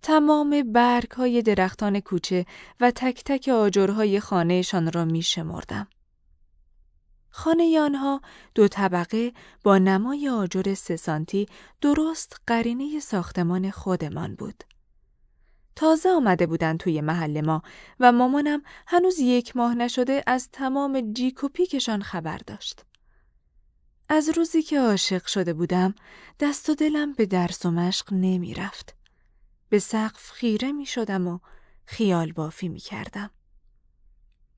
تمام 0.04 0.72
برگ 0.72 1.10
های 1.10 1.42
درختان 1.42 2.00
کوچه 2.00 2.46
و 2.80 2.90
تک 2.90 3.22
تک 3.24 3.48
آجرهای 3.48 4.20
خانهشان 4.20 4.92
را 4.92 5.04
می 5.04 5.22
شمردم. 5.22 5.86
خانه 7.30 7.80
آنها 7.80 8.20
دو 8.54 8.68
طبقه 8.68 9.32
با 9.62 9.78
نمای 9.78 10.28
آجر 10.28 10.74
سه 10.74 10.96
سانتی 10.96 11.46
درست 11.80 12.40
قرینه 12.46 13.00
ساختمان 13.00 13.70
خودمان 13.70 14.34
بود. 14.34 14.64
تازه 15.76 16.08
آمده 16.08 16.46
بودند 16.46 16.78
توی 16.78 17.00
محل 17.00 17.40
ما 17.40 17.62
و 18.00 18.12
مامانم 18.12 18.62
هنوز 18.86 19.18
یک 19.18 19.56
ماه 19.56 19.74
نشده 19.74 20.22
از 20.26 20.48
تمام 20.52 21.12
جیک 21.12 21.44
و 21.44 21.48
پیکشان 21.48 22.02
خبر 22.02 22.38
داشت. 22.46 22.84
از 24.08 24.28
روزی 24.28 24.62
که 24.62 24.80
عاشق 24.80 25.26
شده 25.26 25.52
بودم 25.52 25.94
دست 26.40 26.70
و 26.70 26.74
دلم 26.74 27.12
به 27.12 27.26
درس 27.26 27.66
و 27.66 27.70
مشق 27.70 28.12
نمی 28.12 28.54
رفت. 28.54 29.03
به 29.68 29.78
سقف 29.78 30.30
خیره 30.30 30.72
می 30.72 30.86
شدم 30.86 31.26
و 31.26 31.38
خیال 31.84 32.32
بافی 32.32 32.68
می 32.68 32.80
کردم. 32.80 33.30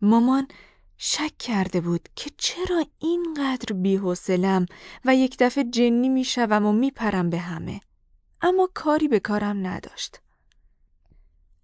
مامان 0.03 0.49
شک 0.97 1.39
کرده 1.39 1.81
بود 1.81 2.09
که 2.17 2.31
چرا 2.37 2.85
اینقدر 2.99 3.77
بیحوصلم 3.77 4.67
و 5.05 5.15
یک 5.15 5.37
دفعه 5.39 5.65
جنی 5.65 6.09
می 6.09 6.25
شوم 6.25 6.67
و 6.67 6.73
می 6.73 6.91
پرم 6.91 7.31
به 7.31 7.39
همه. 7.39 7.81
اما 8.43 8.69
کاری 8.75 9.09
به 9.09 9.21
کارم 9.21 9.67
نداشت. 9.67 10.21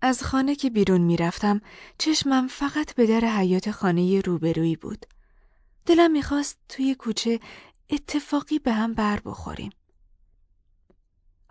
از 0.00 0.22
خانه 0.22 0.54
که 0.54 0.70
بیرون 0.70 1.00
می 1.00 1.16
رفتم 1.16 1.60
چشمم 1.98 2.48
فقط 2.48 2.94
به 2.94 3.06
در 3.06 3.20
حیات 3.20 3.70
خانه 3.70 4.20
روبرویی 4.20 4.76
بود. 4.76 5.06
دلم 5.86 6.10
می‌خواست 6.10 6.58
توی 6.68 6.94
کوچه 6.94 7.40
اتفاقی 7.90 8.58
به 8.58 8.72
هم 8.72 8.94
بر 8.94 9.20
بخوریم. 9.20 9.70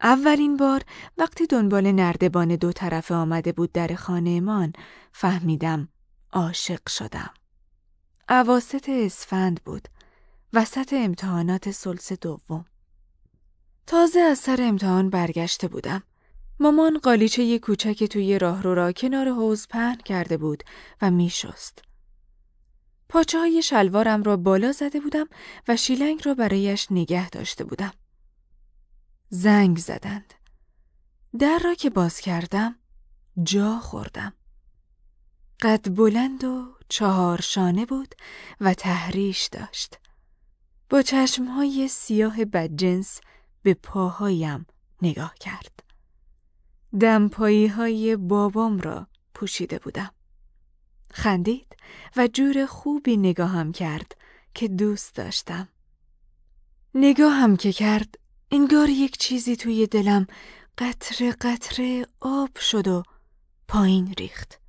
اولین 0.01 0.57
بار 0.57 0.81
وقتی 1.17 1.47
دنبال 1.47 1.91
نردبان 1.91 2.55
دو 2.55 2.71
طرفه 2.71 3.15
آمده 3.15 3.51
بود 3.51 3.71
در 3.71 3.95
خانهمان 3.95 4.73
فهمیدم 5.11 5.89
عاشق 6.33 6.89
شدم. 6.89 7.33
عواست 8.29 8.89
اسفند 8.89 9.61
بود. 9.65 9.87
وسط 10.53 10.93
امتحانات 10.93 11.71
سلس 11.71 12.13
دوم. 12.13 12.65
تازه 13.87 14.19
از 14.19 14.39
سر 14.39 14.57
امتحان 14.61 15.09
برگشته 15.09 15.67
بودم. 15.67 16.03
مامان 16.59 16.97
قالیچه 16.97 17.59
کوچک 17.59 18.03
توی 18.03 18.39
راهرو 18.39 18.73
را 18.73 18.91
کنار 18.91 19.29
حوز 19.29 19.67
پهن 19.67 19.95
کرده 19.95 20.37
بود 20.37 20.63
و 21.01 21.11
میشست. 21.11 21.81
پاچه 23.09 23.39
های 23.39 23.61
شلوارم 23.61 24.23
را 24.23 24.37
بالا 24.37 24.71
زده 24.71 24.99
بودم 24.99 25.25
و 25.67 25.75
شیلنگ 25.75 26.21
را 26.25 26.33
برایش 26.33 26.87
نگه 26.91 27.29
داشته 27.29 27.63
بودم. 27.63 27.93
زنگ 29.33 29.77
زدند. 29.77 30.33
در 31.39 31.59
را 31.63 31.73
که 31.73 31.89
باز 31.89 32.19
کردم 32.19 32.75
جا 33.43 33.79
خوردم. 33.79 34.33
قد 35.61 35.95
بلند 35.95 36.43
و 36.43 36.77
چهار 36.89 37.41
شانه 37.41 37.85
بود 37.85 38.15
و 38.61 38.73
تحریش 38.73 39.45
داشت. 39.51 39.99
با 40.89 41.01
چشمهای 41.01 41.87
سیاه 41.87 42.45
بدجنس 42.45 43.21
به 43.63 43.73
پاهایم 43.73 44.65
نگاه 45.01 45.35
کرد. 45.39 45.83
دمپایی 46.99 47.67
های 47.67 48.15
بابام 48.15 48.79
را 48.79 49.07
پوشیده 49.33 49.79
بودم. 49.79 50.11
خندید 51.11 51.75
و 52.17 52.27
جور 52.27 52.65
خوبی 52.65 53.17
نگاهم 53.17 53.71
کرد 53.71 54.17
که 54.53 54.67
دوست 54.67 55.15
داشتم. 55.15 55.67
نگاهم 56.95 57.57
که 57.57 57.73
کرد 57.73 58.17
انگار 58.53 58.89
یک 58.89 59.17
چیزی 59.17 59.55
توی 59.55 59.87
دلم 59.87 60.27
قطره 60.77 61.31
قطره 61.31 62.05
آب 62.19 62.57
شد 62.57 62.87
و 62.87 63.03
پایین 63.67 64.13
ریخت. 64.17 64.59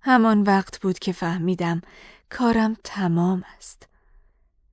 همان 0.00 0.42
وقت 0.42 0.80
بود 0.80 0.98
که 0.98 1.12
فهمیدم 1.12 1.80
کارم 2.30 2.76
تمام 2.84 3.44
است. 3.56 3.88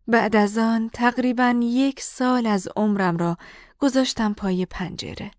بعد 0.07 0.35
از 0.35 0.57
آن 0.57 0.89
تقریبا 0.93 1.59
یک 1.63 2.01
سال 2.01 2.47
از 2.47 2.67
عمرم 2.75 3.17
را 3.17 3.37
گذاشتم 3.79 4.33
پای 4.33 4.65
پنجره. 4.65 5.31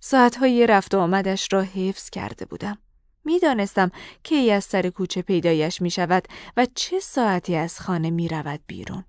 ساعتهای 0.00 0.66
رفت 0.66 0.94
و 0.94 0.98
آمدش 0.98 1.48
را 1.52 1.62
حفظ 1.62 2.10
کرده 2.10 2.44
بودم. 2.44 2.78
می‌دانستم 3.24 3.90
کی 4.22 4.50
از 4.50 4.64
سر 4.64 4.90
کوچه 4.90 5.22
پیدایش 5.22 5.82
می 5.82 5.90
شود 5.90 6.28
و 6.56 6.66
چه 6.74 7.00
ساعتی 7.00 7.56
از 7.56 7.80
خانه 7.80 8.10
می 8.10 8.28
رود 8.28 8.60
بیرون. 8.66 9.04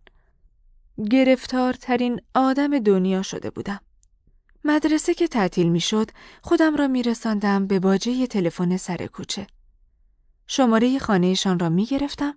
گرفتارترین 1.12 2.21
آدم 2.36 2.79
دنیا 2.79 3.21
شده 3.21 3.49
بودم. 3.49 3.79
مدرسه 4.63 5.13
که 5.13 5.27
تعطیل 5.27 5.69
می 5.69 5.79
شد 5.79 6.12
خودم 6.41 6.75
را 6.75 6.88
می 6.88 7.03
رساندم 7.03 7.67
به 7.67 7.79
باجه 7.79 8.27
تلفن 8.27 8.77
سر 8.77 9.08
کوچه. 9.08 9.47
شماره 10.47 10.99
خانهشان 10.99 11.60
را 11.60 11.69
می 11.69 11.86
گرفتم 11.86 12.36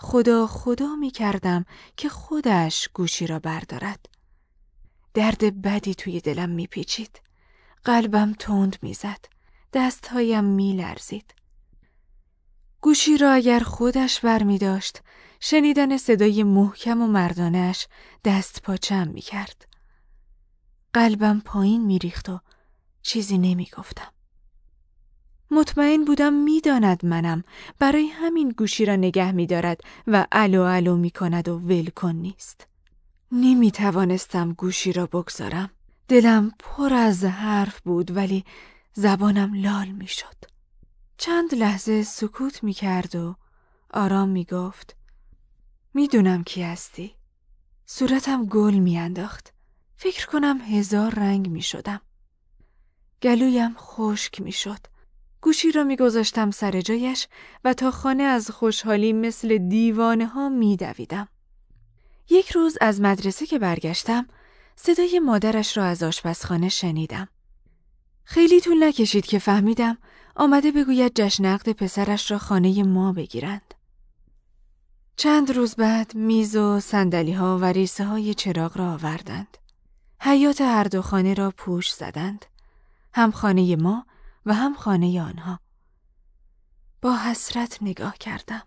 خدا 0.00 0.46
خدا 0.46 0.96
می 0.96 1.10
کردم 1.10 1.64
که 1.96 2.08
خودش 2.08 2.88
گوشی 2.94 3.26
را 3.26 3.38
بردارد. 3.38 4.06
درد 5.14 5.62
بدی 5.62 5.94
توی 5.94 6.20
دلم 6.20 6.50
می 6.50 6.66
پیچید. 6.66 7.20
قلبم 7.84 8.32
تند 8.38 8.76
می 8.82 8.94
زد. 8.94 9.24
دستهایم 9.72 10.44
می 10.44 10.72
لرزید. 10.72 11.34
گوشی 12.86 13.18
را 13.18 13.32
اگر 13.32 13.60
خودش 13.60 14.20
بر 14.20 14.42
می 14.42 14.58
داشت 14.58 15.02
شنیدن 15.40 15.96
صدای 15.96 16.42
محکم 16.42 17.02
و 17.02 17.06
مردانش 17.06 17.86
دست 18.24 18.62
پاچم 18.62 19.08
می 19.08 19.20
کرد. 19.20 19.68
قلبم 20.92 21.42
پایین 21.44 21.84
می 21.84 21.98
ریخت 21.98 22.28
و 22.28 22.40
چیزی 23.02 23.38
نمی 23.38 23.68
گفتم. 23.76 24.12
مطمئن 25.50 26.04
بودم 26.04 26.32
می‌داند 26.32 27.04
منم 27.04 27.44
برای 27.78 28.06
همین 28.06 28.48
گوشی 28.48 28.84
را 28.84 28.96
نگه 28.96 29.32
می 29.32 29.46
دارد 29.46 29.80
و 30.06 30.26
الو 30.32 30.62
الو 30.62 30.96
می 30.96 31.10
کند 31.10 31.48
و 31.48 31.58
ولکن 31.58 32.12
نیست. 32.12 32.66
نمی 33.32 33.70
توانستم 33.70 34.52
گوشی 34.52 34.92
را 34.92 35.06
بگذارم. 35.06 35.70
دلم 36.08 36.52
پر 36.58 36.94
از 36.94 37.24
حرف 37.24 37.80
بود 37.80 38.16
ولی 38.16 38.44
زبانم 38.92 39.54
لال 39.54 39.88
می 39.88 40.08
شد. 40.08 40.55
چند 41.18 41.54
لحظه 41.54 42.02
سکوت 42.02 42.64
می 42.64 42.72
کرد 42.72 43.16
و 43.16 43.36
آرام 43.90 44.28
می 44.28 44.44
گفت 44.44 44.96
می‌دونم 45.94 46.44
کی 46.44 46.62
هستی. 46.62 47.14
صورتم 47.86 48.46
گل 48.46 48.74
می 48.74 48.98
انداخت. 48.98 49.52
فکر 49.96 50.26
کنم 50.26 50.60
هزار 50.60 51.14
رنگ 51.14 51.48
می 51.48 51.62
شدم. 51.62 52.00
گلویم 53.22 53.74
خشک 53.76 54.40
می 54.40 54.52
شد. 54.52 54.78
گوشی 55.40 55.72
را 55.72 55.84
میگذاشتم 55.84 56.50
سر 56.50 56.80
جایش 56.80 57.28
و 57.64 57.74
تا 57.74 57.90
خانه 57.90 58.22
از 58.22 58.50
خوشحالی 58.50 59.12
مثل 59.12 59.58
دیوانه 59.58 60.26
ها 60.26 60.48
می 60.48 60.76
دویدم. 60.76 61.28
یک 62.30 62.50
روز 62.50 62.78
از 62.80 63.00
مدرسه 63.00 63.46
که 63.46 63.58
برگشتم 63.58 64.26
صدای 64.76 65.18
مادرش 65.18 65.76
را 65.76 65.84
از 65.84 66.02
آشپزخانه 66.02 66.68
شنیدم. 66.68 67.28
خیلی 68.24 68.60
طول 68.60 68.84
نکشید 68.84 69.26
که 69.26 69.38
فهمیدم 69.38 69.98
آمده 70.38 70.72
بگوید 70.72 71.12
جشن 71.14 71.44
عقد 71.44 71.72
پسرش 71.72 72.30
را 72.30 72.38
خانه 72.38 72.82
ما 72.82 73.12
بگیرند. 73.12 73.74
چند 75.16 75.50
روز 75.50 75.74
بعد 75.74 76.14
میز 76.14 76.56
و 76.56 76.80
سندلی 76.80 77.32
ها 77.32 77.58
و 77.58 77.64
ریسه 77.64 78.04
های 78.04 78.34
چراغ 78.34 78.78
را 78.78 78.92
آوردند. 78.92 79.58
حیات 80.20 80.60
هر 80.60 80.84
دو 80.84 81.02
خانه 81.02 81.34
را 81.34 81.50
پوش 81.56 81.92
زدند. 81.92 82.46
هم 83.14 83.30
خانه 83.30 83.76
ما 83.76 84.06
و 84.46 84.54
هم 84.54 84.74
خانه 84.74 85.22
آنها. 85.22 85.60
با 87.02 87.16
حسرت 87.16 87.78
نگاه 87.80 88.18
کردم. 88.18 88.62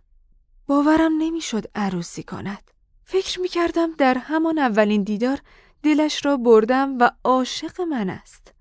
باورم 0.68 1.12
نمی‌شد 1.18 1.66
عروسی 1.76 2.24
کند. 2.24 2.72
فکر 3.04 3.40
می 3.40 3.48
کردم 3.48 3.90
در 3.98 4.18
همان 4.18 4.60
اولین 4.60 5.04
دیدار 5.04 5.42
دلش 5.84 6.26
را 6.26 6.38
بردم 6.38 6.98
و 7.00 7.12
عاشق 7.24 7.82
من 7.82 8.10
است. 8.10 8.54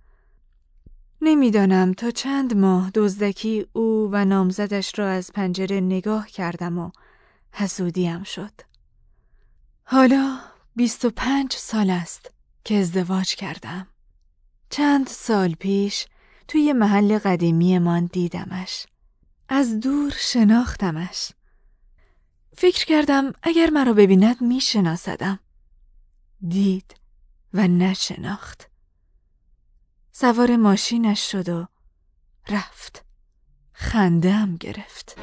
نمی‌دانم 1.22 1.92
تا 1.92 2.10
چند 2.10 2.56
ماه 2.56 2.90
دزدکی 2.94 3.66
او 3.72 4.08
و 4.12 4.24
نامزدش 4.24 4.98
را 4.98 5.08
از 5.08 5.32
پنجره 5.32 5.80
نگاه 5.80 6.26
کردم 6.26 6.78
و 6.78 6.90
حسودیم 7.52 8.22
شد. 8.22 8.52
حالا 9.84 10.38
بیست 10.76 11.04
و 11.04 11.10
پنج 11.10 11.52
سال 11.52 11.90
است 11.90 12.30
که 12.64 12.74
ازدواج 12.74 13.34
کردم. 13.34 13.86
چند 14.70 15.06
سال 15.06 15.54
پیش 15.54 16.06
توی 16.48 16.72
محل 16.72 17.18
قدیمیمان 17.18 18.04
دیدمش. 18.12 18.86
از 19.48 19.80
دور 19.80 20.12
شناختمش. 20.18 21.32
فکر 22.56 22.84
کردم 22.84 23.32
اگر 23.42 23.70
مرا 23.70 23.92
ببیند 23.92 24.40
میشناسدم. 24.40 25.38
دید 26.48 26.94
و 27.54 27.68
نشناخت. 27.68 28.70
سوار 30.20 30.56
ماشینش 30.56 31.32
شد 31.32 31.48
و 31.48 31.66
رفت. 32.48 33.04
خندم 33.72 34.56
گرفت. 34.56 35.16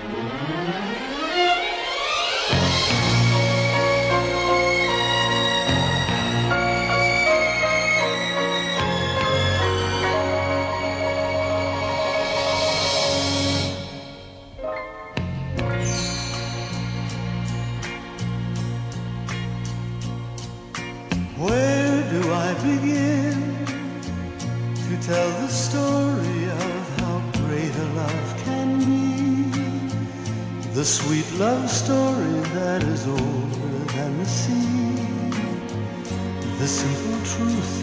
Tell 25.05 25.29
the 25.41 25.47
story 25.47 26.45
of 26.45 26.99
how 26.99 27.21
great 27.37 27.75
a 27.75 27.87
love 27.93 28.29
can 28.43 28.79
be. 28.79 29.51
The 30.73 30.83
sweet 30.83 31.31
love 31.33 31.69
story 31.69 32.39
that 32.57 32.81
is 32.81 33.05
older 33.07 33.77
than 33.93 34.17
the 34.17 34.25
sea. 34.25 34.95
The 36.57 36.67
simple 36.67 37.19
truth 37.33 37.75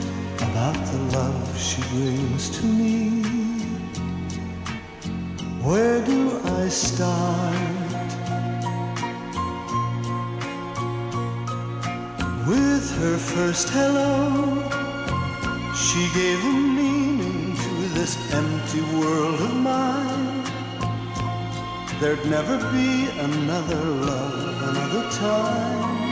about 0.49 0.75
the 0.91 0.99
love 1.17 1.47
she 1.57 1.81
brings 1.95 2.51
to 2.59 2.67
me. 2.67 3.23
Where 5.63 6.05
do 6.05 6.41
I 6.61 6.69
start? 6.69 7.55
With 12.49 12.87
her 12.99 13.17
first 13.17 13.69
hello, 13.69 14.82
she 15.83 16.09
gave 16.15 16.39
a 16.45 16.53
meaning 16.79 17.57
to 17.57 17.89
this 17.99 18.17
empty 18.33 18.83
world 18.97 19.41
of 19.41 19.55
mine. 19.57 20.45
There'd 22.01 22.25
never 22.27 22.57
be 22.71 23.09
another 23.19 23.85
love, 24.11 24.63
another 24.71 25.11
time. 25.11 26.03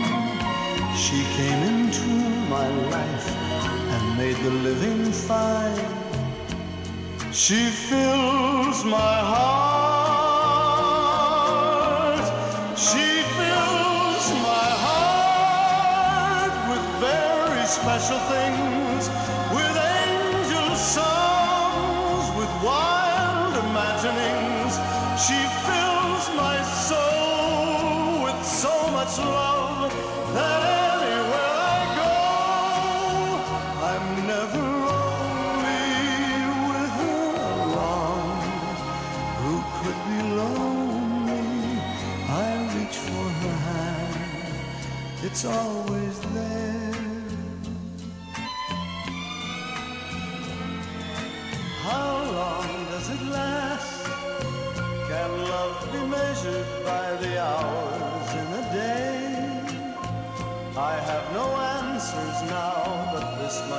She 0.96 1.24
came 1.37 1.62
into 1.72 2.11
my 2.50 2.68
life 2.90 3.28
and 3.94 4.02
made 4.18 4.38
the 4.46 4.50
living 4.50 5.12
fine. 5.12 6.00
She 7.33 7.70
fills 7.70 8.85
my 8.85 9.16
heart. 9.33 10.50
She 12.76 13.22
fills 13.38 14.26
my 14.50 14.68
heart 14.87 16.54
with 16.70 16.85
very 17.06 17.64
special 17.66 18.20
things, 18.35 19.02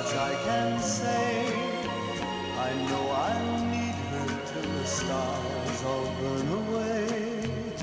much 0.04 0.16
I 0.16 0.34
can 0.46 0.80
say. 0.80 1.54
I 2.58 2.70
know 2.90 3.04
I'll 3.12 3.66
need 3.66 4.00
her 4.12 4.30
till 4.50 4.70
the 4.80 4.86
stars 4.86 5.84
all 5.84 6.10
burn 6.20 6.48
away, 6.62 7.74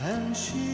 and 0.00 0.36
she'll 0.36 0.69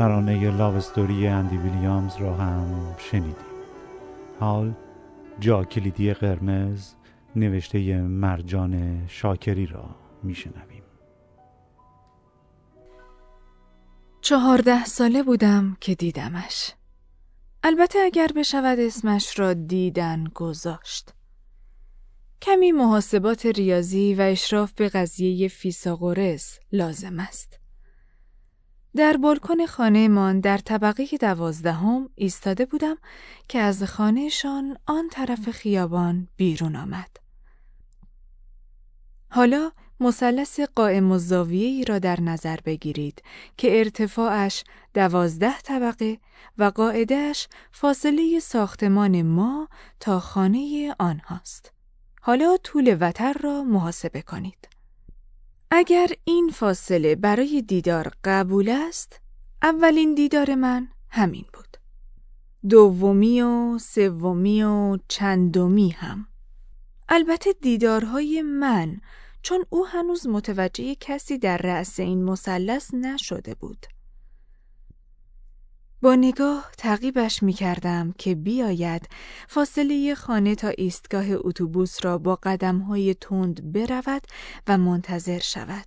ترانه 0.00 0.50
لاو 0.50 0.74
استوری 0.74 1.26
اندی 1.26 1.56
ویلیامز 1.56 2.16
را 2.16 2.34
هم 2.34 2.96
شنیدیم 2.98 3.34
حال 4.40 4.72
جا 5.40 5.64
کلیدی 5.64 6.14
قرمز 6.14 6.94
نوشته 7.36 8.02
مرجان 8.02 9.06
شاکری 9.08 9.66
را 9.66 9.84
میشنویم 10.22 10.82
چهارده 14.20 14.84
ساله 14.84 15.22
بودم 15.22 15.76
که 15.80 15.94
دیدمش. 15.94 16.72
البته 17.62 17.98
اگر 17.98 18.30
بشود 18.36 18.78
اسمش 18.78 19.38
را 19.38 19.54
دیدن 19.54 20.24
گذاشت. 20.34 21.14
کمی 22.42 22.72
محاسبات 22.72 23.46
ریاضی 23.46 24.14
و 24.14 24.20
اشراف 24.20 24.72
به 24.72 24.88
قضیه 24.88 25.48
فیساغورس 25.48 26.58
لازم 26.72 27.20
است. 27.20 27.59
در 28.96 29.16
بالکن 29.16 29.66
خانهمان 29.66 30.40
در 30.40 30.58
طبقه 30.58 31.06
دوازدهم 31.20 32.10
ایستاده 32.14 32.66
بودم 32.66 32.96
که 33.48 33.58
از 33.58 33.82
خانهشان 33.82 34.76
آن 34.86 35.08
طرف 35.08 35.50
خیابان 35.50 36.28
بیرون 36.36 36.76
آمد. 36.76 37.16
حالا 39.30 39.70
مثلث 40.00 40.60
قائم 40.60 41.12
ای 41.50 41.84
را 41.88 41.98
در 41.98 42.20
نظر 42.20 42.56
بگیرید 42.64 43.22
که 43.56 43.78
ارتفاعش 43.78 44.64
دوازده 44.94 45.58
طبقه 45.58 46.18
و 46.58 46.64
قاعدهش 46.64 47.48
فاصله 47.70 48.40
ساختمان 48.40 49.22
ما 49.22 49.68
تا 50.00 50.20
خانه 50.20 50.94
آنهاست. 50.98 51.72
حالا 52.20 52.56
طول 52.56 52.96
وتر 53.00 53.32
را 53.32 53.62
محاسبه 53.62 54.22
کنید. 54.22 54.69
اگر 55.72 56.10
این 56.24 56.50
فاصله 56.54 57.14
برای 57.14 57.62
دیدار 57.62 58.12
قبول 58.24 58.68
است، 58.68 59.20
اولین 59.62 60.14
دیدار 60.14 60.54
من 60.54 60.88
همین 61.10 61.44
بود. 61.52 61.76
دومی 62.68 63.42
و 63.42 63.78
سومی 63.78 64.62
و 64.62 64.98
چندمی 65.08 65.90
هم. 65.90 66.26
البته 67.08 67.52
دیدارهای 67.52 68.42
من 68.42 69.00
چون 69.42 69.64
او 69.70 69.86
هنوز 69.86 70.26
متوجه 70.26 70.94
کسی 70.94 71.38
در 71.38 71.56
رأس 71.56 72.00
این 72.00 72.24
مثلث 72.24 72.94
نشده 72.94 73.54
بود. 73.54 73.86
با 76.02 76.14
نگاه 76.14 76.70
تعقیبش 76.78 77.42
می 77.42 77.52
کردم 77.52 78.14
که 78.18 78.34
بیاید 78.34 79.08
فاصله 79.48 80.14
خانه 80.14 80.54
تا 80.54 80.68
ایستگاه 80.68 81.26
اتوبوس 81.30 82.04
را 82.04 82.18
با 82.18 82.38
قدمهای 82.42 83.14
تند 83.14 83.72
برود 83.72 84.22
و 84.66 84.78
منتظر 84.78 85.38
شود. 85.38 85.86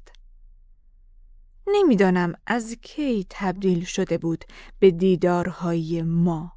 نمی‌دانم 1.68 2.34
از 2.48 2.76
کی 2.82 3.26
تبدیل 3.30 3.84
شده 3.84 4.18
بود 4.18 4.46
به 4.80 4.92
دیدارهای 4.92 6.02
ما. 6.02 6.54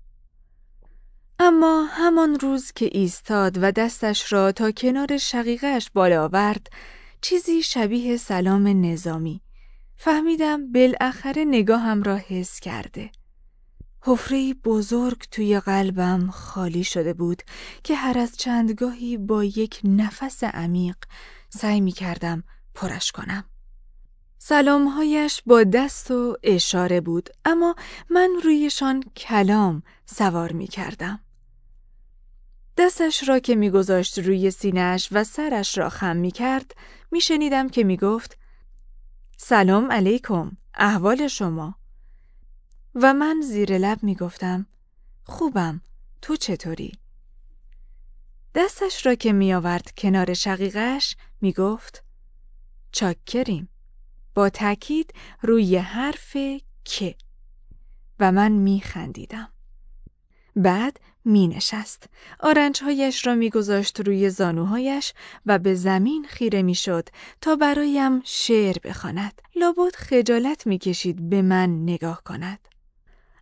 اما 1.38 1.84
همان 1.84 2.40
روز 2.40 2.72
که 2.72 2.90
ایستاد 2.92 3.58
و 3.62 3.72
دستش 3.72 4.32
را 4.32 4.52
تا 4.52 4.70
کنار 4.70 5.16
شقیقش 5.16 5.90
بالا 5.94 6.24
آورد 6.24 6.66
چیزی 7.20 7.62
شبیه 7.62 8.16
سلام 8.16 8.86
نظامی 8.86 9.40
فهمیدم 9.96 10.72
بالاخره 10.72 11.44
نگاهم 11.44 12.02
را 12.02 12.16
حس 12.16 12.60
کرده 12.60 13.10
حفره 14.08 14.54
بزرگ 14.54 15.22
توی 15.30 15.60
قلبم 15.60 16.30
خالی 16.30 16.84
شده 16.84 17.12
بود 17.12 17.42
که 17.84 17.94
هر 17.94 18.18
از 18.18 18.36
چندگاهی 18.36 19.16
با 19.16 19.44
یک 19.44 19.80
نفس 19.84 20.44
عمیق 20.44 20.96
سعی 21.48 21.80
می 21.80 21.92
کردم 21.92 22.44
پرش 22.74 23.12
کنم. 23.12 23.44
سلامهایش 24.38 25.42
با 25.46 25.64
دست 25.64 26.10
و 26.10 26.36
اشاره 26.42 27.00
بود 27.00 27.30
اما 27.44 27.74
من 28.10 28.30
رویشان 28.44 29.02
کلام 29.16 29.82
سوار 30.04 30.52
می 30.52 30.66
کردم. 30.66 31.20
دستش 32.76 33.28
را 33.28 33.38
که 33.38 33.54
میگذاشت 33.54 34.18
روی 34.18 34.50
سینهش 34.50 35.08
و 35.12 35.24
سرش 35.24 35.78
را 35.78 35.88
خم 35.88 36.16
می 36.16 36.30
کرد 36.30 36.74
می 37.10 37.20
شنیدم 37.20 37.68
که 37.68 37.84
می 37.84 37.96
گفت 37.96 38.38
سلام 39.36 39.92
علیکم 39.92 40.56
احوال 40.74 41.28
شما 41.28 41.74
و 43.02 43.14
من 43.14 43.40
زیر 43.44 43.78
لب 43.78 44.02
می 44.02 44.14
گفتم 44.14 44.66
خوبم 45.24 45.80
تو 46.22 46.36
چطوری؟ 46.36 46.92
دستش 48.54 49.06
را 49.06 49.14
که 49.14 49.32
می 49.32 49.54
آورد 49.54 49.92
کنار 49.96 50.34
شقیقش 50.34 51.16
می 51.40 51.52
گفت 51.52 52.04
چاکریم 52.92 53.68
با 54.34 54.48
تاکید 54.48 55.14
روی 55.42 55.76
حرف 55.76 56.36
که 56.84 57.14
و 58.20 58.32
من 58.32 58.52
می 58.52 58.80
خندیدم. 58.80 59.48
بعد 60.56 61.00
می 61.24 61.48
نشست. 61.48 62.08
آرنجهایش 62.40 63.26
را 63.26 63.34
می 63.34 63.50
گذاشت 63.50 64.00
روی 64.00 64.30
زانوهایش 64.30 65.14
و 65.46 65.58
به 65.58 65.74
زمین 65.74 66.26
خیره 66.28 66.62
می 66.62 66.74
شد 66.74 67.08
تا 67.40 67.56
برایم 67.56 68.22
شعر 68.24 68.76
بخواند. 68.84 69.42
لابد 69.56 69.94
خجالت 69.96 70.66
می 70.66 70.78
کشید 70.78 71.30
به 71.30 71.42
من 71.42 71.82
نگاه 71.82 72.22
کند. 72.24 72.75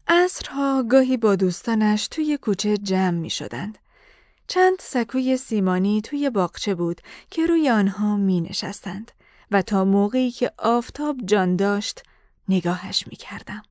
عصرها 0.09 0.83
گاهی 0.83 1.17
با 1.17 1.37
دوستانش 1.37 2.09
توی 2.09 2.39
کوچه 2.43 2.77
جمع 2.77 3.19
می 3.19 3.31
شدند. 3.31 3.79
چند 4.47 4.77
سکوی 4.81 5.37
سیمانی 5.37 6.01
توی 6.01 6.31
باغچه 6.31 6.75
بود 6.75 7.01
که 7.31 7.47
روی 7.47 7.71
آنها 7.71 8.17
می 8.17 8.41
نشستند 8.41 9.13
و 9.51 9.63
تا 9.63 9.85
موقعی 9.85 10.31
که 10.31 10.53
آفتاب 10.59 11.17
جان 11.25 11.57
داشت 11.57 12.03
نگاهش 12.49 13.07
می 13.07 13.17
کردم. 13.17 13.63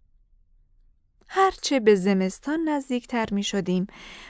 هرچه 1.28 1.80
به 1.80 1.96
زمستان 1.96 2.70
نزدیکتر 2.70 3.28
می 3.32 3.44
شدیم 3.44 3.88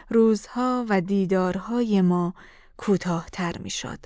روزها 0.10 0.86
و 0.90 1.02
دیدارهای 1.02 2.02
ما 2.02 2.34
کوتاهتر 2.78 3.58
می 3.58 3.70
شد. 3.70 4.00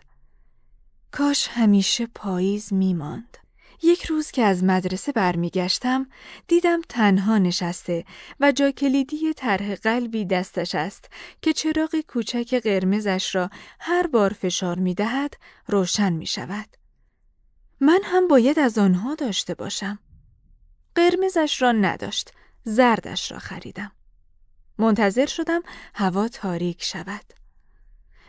کاش 1.11 1.47
همیشه 1.47 2.05
پاییز 2.05 2.73
می 2.73 2.93
ماند. 2.93 3.37
یک 3.83 4.05
روز 4.05 4.31
که 4.31 4.43
از 4.43 4.63
مدرسه 4.63 5.11
برمیگشتم 5.11 6.07
دیدم 6.47 6.81
تنها 6.89 7.37
نشسته 7.37 8.05
و 8.39 8.51
جا 8.51 8.71
کلیدی 8.71 9.33
طرح 9.33 9.75
قلبی 9.75 10.25
دستش 10.25 10.75
است 10.75 11.09
که 11.41 11.53
چراغ 11.53 11.95
کوچک 12.07 12.61
قرمزش 12.63 13.35
را 13.35 13.49
هر 13.79 14.07
بار 14.07 14.33
فشار 14.33 14.79
می 14.79 14.93
دهد 14.93 15.33
روشن 15.67 16.13
می 16.13 16.25
شود. 16.25 16.77
من 17.79 17.99
هم 18.03 18.27
باید 18.27 18.59
از 18.59 18.77
آنها 18.77 19.15
داشته 19.15 19.53
باشم. 19.53 19.99
قرمزش 20.95 21.61
را 21.61 21.71
نداشت 21.71 22.31
زردش 22.63 23.31
را 23.31 23.39
خریدم. 23.39 23.91
منتظر 24.77 25.25
شدم 25.25 25.61
هوا 25.93 26.27
تاریک 26.27 26.83
شود. 26.83 27.33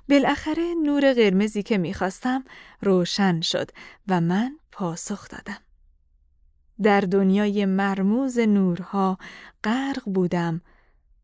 بالاخره 0.08 0.74
نور 0.82 1.12
قرمزی 1.12 1.62
که 1.62 1.78
می‌خواستم 1.78 2.44
روشن 2.80 3.40
شد 3.40 3.70
و 4.08 4.20
من 4.20 4.58
پاسخ 4.72 5.28
دادم. 5.28 5.60
در 6.82 7.00
دنیای 7.00 7.64
مرموز 7.64 8.38
نورها 8.38 9.18
غرق 9.64 10.02
بودم 10.04 10.60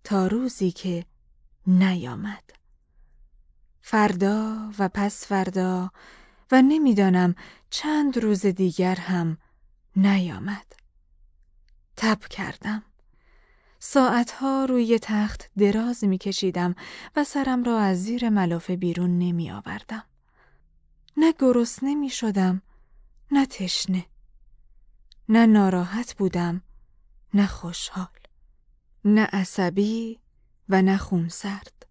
تا 0.04 0.26
روزی 0.26 0.70
که 0.70 1.04
نیامد. 1.66 2.42
فردا 3.82 4.70
و 4.78 4.88
پس 4.88 5.26
فردا 5.26 5.90
و 6.52 6.62
نمی‌دانم 6.62 7.34
چند 7.70 8.18
روز 8.18 8.46
دیگر 8.46 8.94
هم 8.94 9.38
نیامد. 9.96 10.66
تب 11.96 12.20
کردم. 12.20 12.82
ساعتها 13.86 14.64
روی 14.64 14.98
تخت 15.02 15.50
دراز 15.58 16.04
می 16.04 16.18
کشیدم 16.18 16.74
و 17.16 17.24
سرم 17.24 17.64
را 17.64 17.78
از 17.78 18.02
زیر 18.04 18.28
ملافه 18.28 18.76
بیرون 18.76 19.18
نمی 19.18 19.50
آوردم. 19.50 20.04
نه 21.16 21.34
گرسنه 21.38 21.88
نمی 21.90 22.10
شدم، 22.10 22.62
نه 23.30 23.46
تشنه. 23.46 24.06
نه 25.28 25.46
ناراحت 25.46 26.14
بودم، 26.14 26.62
نه 27.34 27.46
خوشحال. 27.46 28.06
نه 29.04 29.24
عصبی 29.24 30.20
و 30.68 30.82
نه 30.82 30.96
خونسرد. 30.96 31.86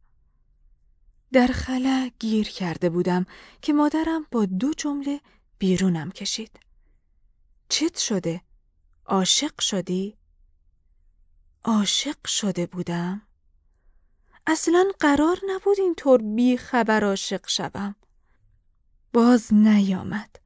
در 1.32 1.48
خلا 1.48 2.10
گیر 2.20 2.48
کرده 2.48 2.90
بودم 2.90 3.26
که 3.62 3.74
مادرم 3.74 4.26
با 4.32 4.46
دو 4.46 4.74
جمله 4.74 5.22
بیرونم 5.58 6.12
کشید. 6.12 6.60
چت 7.70 7.98
شده؟ 7.98 8.42
عاشق 9.06 9.62
شدی؟ 9.62 10.23
عاشق 11.66 12.28
شده 12.28 12.66
بودم؟ 12.66 13.22
اصلا 14.48 14.86
قرار 15.00 15.40
نبود 15.50 15.80
اینطور 15.80 16.22
بی 16.22 16.58
خبر 16.58 17.04
عاشق 17.04 17.48
شوم. 17.48 17.96
باز 19.14 19.54
نیامد. 19.54 20.40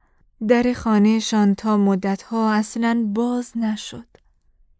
در 0.48 0.72
خانهشان 0.72 1.54
تا 1.54 1.76
مدتها 1.76 2.52
اصلا 2.52 3.10
باز 3.14 3.52
نشد. 3.56 4.06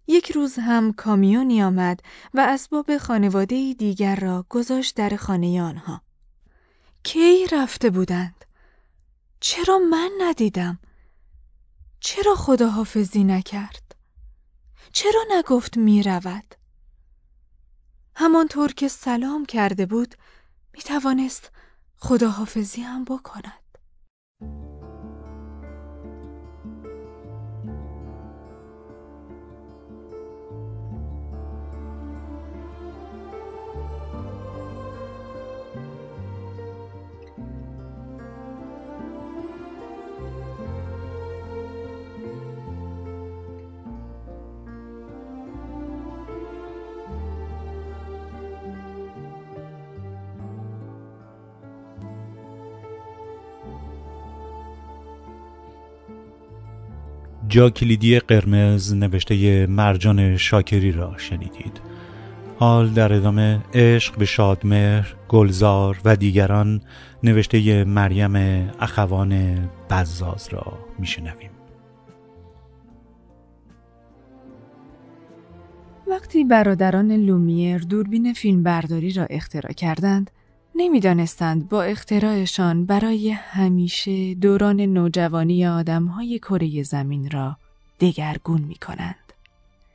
یک 0.06 0.30
روز 0.30 0.58
هم 0.58 0.92
کامیونی 0.92 1.62
آمد 1.62 2.00
و 2.34 2.46
اسباب 2.48 2.98
خانواده 2.98 3.74
دیگر 3.78 4.16
را 4.16 4.46
گذاشت 4.48 4.96
در 4.96 5.16
خانه 5.16 5.62
آنها. 5.62 6.02
کی 7.02 7.46
رفته 7.52 7.90
بودند؟ 7.90 8.44
چرا 9.40 9.78
من 9.78 10.10
ندیدم؟ 10.20 10.78
چرا 12.00 12.34
خداحافظی 12.34 13.24
نکرد؟ 13.24 13.87
چرا 14.92 15.24
نگفت 15.30 15.76
می 15.76 16.02
رود؟ 16.02 16.54
همانطور 18.14 18.72
که 18.72 18.88
سلام 18.88 19.46
کرده 19.46 19.86
بود 19.86 20.14
می 20.74 20.82
توانست 20.82 21.50
خداحافظی 21.96 22.82
هم 22.82 23.04
بکند. 23.04 23.78
کلیدی 57.66 58.18
قرمز 58.18 58.94
نوشته 58.94 59.66
مرجان 59.66 60.36
شاکری 60.36 60.92
را 60.92 61.18
شنیدید. 61.18 61.80
حال 62.58 62.88
در 62.88 63.12
ادامه 63.12 63.60
عشق 63.74 64.18
به 64.18 64.24
شادمهر، 64.24 65.14
گلزار 65.28 66.00
و 66.04 66.16
دیگران 66.16 66.80
نوشته 67.22 67.84
مریم 67.84 68.36
اخوان 68.80 69.56
بزاز 69.90 70.48
را 70.50 70.78
میشنویم. 70.98 71.50
وقتی 76.06 76.44
برادران 76.44 77.12
لومیر 77.12 77.78
دوربین 77.78 78.32
فیلمبرداری 78.32 79.12
را 79.12 79.24
اختراع 79.30 79.72
کردند 79.72 80.30
نمی‌دانستند 80.80 81.68
با 81.68 81.82
اختراعشان 81.82 82.86
برای 82.86 83.30
همیشه 83.30 84.34
دوران 84.34 84.80
نوجوانی 84.80 85.66
آدمهای 85.66 86.38
کره 86.38 86.82
زمین 86.82 87.30
را 87.30 87.56
دگرگون 88.00 88.60
می 88.60 88.74
کنند. 88.74 89.32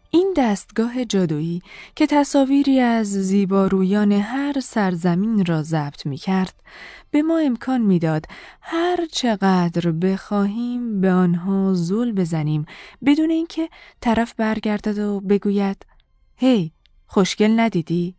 این 0.09 0.33
دستگاه 0.37 1.05
جادویی 1.05 1.61
که 1.95 2.07
تصاویری 2.07 2.79
از 2.79 3.07
زیبارویان 3.07 4.11
هر 4.11 4.59
سرزمین 4.59 5.45
را 5.45 5.63
ضبط 5.63 6.05
می 6.05 6.17
کرد 6.17 6.53
به 7.11 7.21
ما 7.21 7.37
امکان 7.37 7.81
می‌داد 7.81 8.25
هر 8.61 9.05
چقدر 9.11 9.91
بخواهیم 9.91 11.01
به 11.01 11.11
آنها 11.11 11.73
زول 11.73 12.11
بزنیم 12.11 12.65
بدون 13.05 13.29
اینکه 13.29 13.69
طرف 14.01 14.33
برگردد 14.33 14.99
و 14.99 15.19
بگوید 15.19 15.85
هی 16.37 16.71
خوشگل 17.07 17.59
ندیدی؟ 17.59 18.15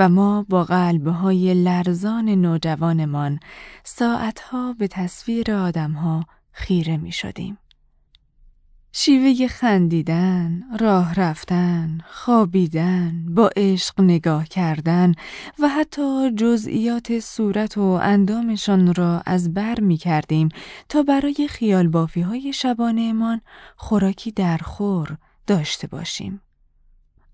و 0.00 0.08
ما 0.08 0.46
با 0.48 0.64
قلبهای 0.64 1.54
لرزان 1.54 2.28
نوجوانمان 2.28 3.40
ساعتها 3.84 4.72
به 4.72 4.88
تصویر 4.88 5.52
آدمها 5.52 6.24
خیره 6.52 6.96
می 6.96 7.12
شدیم. 7.12 7.58
شیوه 8.92 9.46
خندیدن، 9.46 10.62
راه 10.80 11.14
رفتن، 11.14 11.98
خوابیدن، 12.08 13.34
با 13.34 13.50
عشق 13.56 14.00
نگاه 14.00 14.44
کردن 14.44 15.12
و 15.58 15.68
حتی 15.68 16.30
جزئیات 16.30 17.18
صورت 17.20 17.78
و 17.78 17.82
اندامشان 17.82 18.94
را 18.94 19.22
از 19.26 19.54
بر 19.54 19.80
می 19.80 19.96
کردیم 19.96 20.48
تا 20.88 21.02
برای 21.02 21.48
خیال 21.50 21.88
بافی 21.88 22.20
های 22.20 22.52
شبانهمان 22.52 23.40
خوراکی 23.76 24.30
درخور 24.30 25.16
داشته 25.46 25.86
باشیم. 25.86 26.40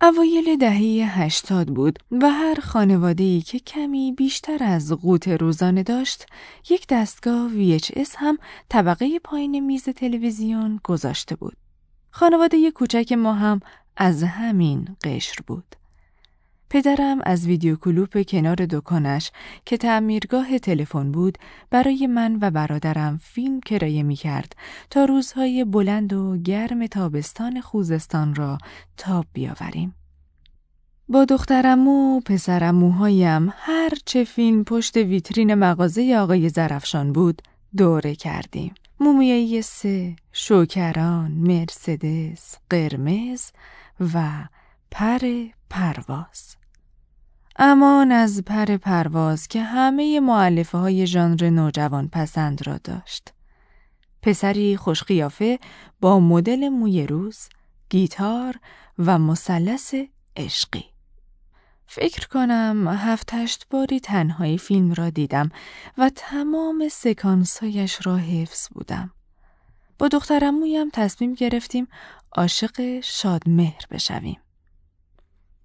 اوایل 0.02 0.56
دهه 0.56 1.20
هشتاد 1.20 1.68
بود 1.68 1.98
و 2.10 2.30
هر 2.30 2.60
خانواده‌ای 2.60 3.40
که 3.40 3.58
کمی 3.58 4.12
بیشتر 4.12 4.64
از 4.64 4.92
قوت 4.92 5.28
روزانه 5.28 5.82
داشت 5.82 6.26
یک 6.70 6.86
دستگاه 6.88 7.50
VHS 7.50 8.14
هم 8.16 8.38
طبقه 8.68 9.18
پایین 9.18 9.60
میز 9.60 9.84
تلویزیون 9.84 10.80
گذاشته 10.84 11.36
بود. 11.36 11.56
خانواده 12.10 12.70
کوچک 12.70 13.12
ما 13.12 13.32
هم 13.32 13.60
از 13.96 14.22
همین 14.22 14.96
قشر 15.04 15.36
بود. 15.46 15.76
پدرم 16.76 17.20
از 17.24 17.46
ویدیو 17.46 17.76
کلوپ 17.76 18.22
کنار 18.28 18.56
دکانش 18.56 19.30
که 19.64 19.76
تعمیرگاه 19.76 20.58
تلفن 20.58 21.12
بود 21.12 21.38
برای 21.70 22.06
من 22.06 22.38
و 22.40 22.50
برادرم 22.50 23.20
فیلم 23.22 23.60
کرایه 23.60 24.02
می 24.02 24.16
کرد 24.16 24.56
تا 24.90 25.04
روزهای 25.04 25.64
بلند 25.64 26.12
و 26.12 26.36
گرم 26.36 26.86
تابستان 26.86 27.60
خوزستان 27.60 28.34
را 28.34 28.58
تاب 28.96 29.26
بیاوریم. 29.32 29.94
با 31.08 31.24
دخترمو 31.24 32.16
و 32.16 32.20
پسرموهایم 32.20 33.52
هر 33.56 33.90
چه 34.04 34.24
فیلم 34.24 34.64
پشت 34.64 34.96
ویترین 34.96 35.54
مغازه 35.54 36.16
آقای 36.16 36.48
زرفشان 36.48 37.12
بود 37.12 37.42
دوره 37.76 38.14
کردیم. 38.14 38.74
مومیایی 39.00 39.62
سه، 39.62 40.16
شوکران، 40.32 41.30
مرسدس، 41.30 42.56
قرمز 42.70 43.50
و 44.14 44.48
پر 44.90 45.18
پرواز 45.70 46.55
امان 47.58 48.12
از 48.12 48.42
پر 48.42 48.76
پرواز 48.76 49.48
که 49.48 49.62
همه 49.62 50.20
معلفه 50.20 50.78
های 50.78 51.06
ژانر 51.06 51.50
نوجوان 51.50 52.08
پسند 52.08 52.66
را 52.66 52.78
داشت. 52.84 53.32
پسری 54.22 54.76
خوشقیافه 54.76 55.58
با 56.00 56.20
مدل 56.20 56.68
موی 56.68 57.06
روز، 57.06 57.48
گیتار 57.90 58.54
و 58.98 59.18
مثلث 59.18 59.94
عشقی. 60.36 60.84
فکر 61.86 62.28
کنم 62.28 62.88
هفت 62.88 63.34
هشت 63.34 63.66
باری 63.70 64.00
تنهایی 64.00 64.58
فیلم 64.58 64.92
را 64.92 65.10
دیدم 65.10 65.50
و 65.98 66.10
تمام 66.14 66.88
سکانسایش 66.88 68.06
را 68.06 68.16
حفظ 68.16 68.68
بودم. 68.72 69.10
با 69.98 70.08
دخترمویم 70.08 70.90
تصمیم 70.92 71.34
گرفتیم 71.34 71.88
عاشق 72.32 73.00
شادمهر 73.00 73.86
بشویم. 73.90 74.40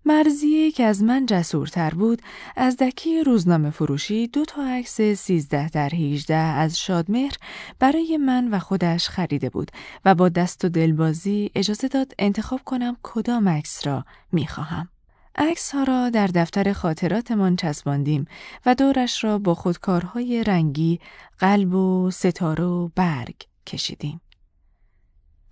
مرزیه 0.06 0.72
که 0.72 0.84
از 0.84 1.04
من 1.04 1.26
جسورتر 1.26 1.90
بود 1.90 2.22
از 2.56 2.78
دکی 2.78 3.24
روزنامه 3.24 3.70
فروشی 3.70 4.28
دو 4.28 4.46
تا 4.46 4.64
عکس 4.64 5.02
سیزده 5.02 5.70
در 5.70 5.90
هیجده 5.90 6.36
از 6.36 6.80
شادمهر 6.80 7.34
برای 7.80 8.18
من 8.18 8.48
و 8.48 8.60
خودش 8.60 9.10
خریده 9.10 9.50
بود 9.50 9.72
و 10.06 10.16
با 10.16 10.30
دست 10.30 10.66
و 10.66 10.70
دلبازی 10.70 11.52
اجازه 11.56 11.88
داد 11.88 12.14
انتخاب 12.20 12.62
کنم 12.66 12.98
کدام 13.04 13.50
عکس 13.50 13.88
را 13.88 14.06
می‌خواهم. 14.32 14.90
عکس 15.36 15.72
ها 15.72 15.84
را 15.84 16.10
در 16.10 16.28
دفتر 16.28 16.74
خاطراتمان 16.74 17.56
چسباندیم 17.56 18.28
و 18.66 18.76
دورش 18.76 19.24
را 19.24 19.38
با 19.38 19.56
خودکارهای 19.56 20.43
رنگی 20.43 20.99
قلب 21.39 21.74
و 21.74 22.12
ستاره 22.12 22.64
و 22.64 22.89
برگ 22.95 23.36
کشیدیم. 23.68 24.22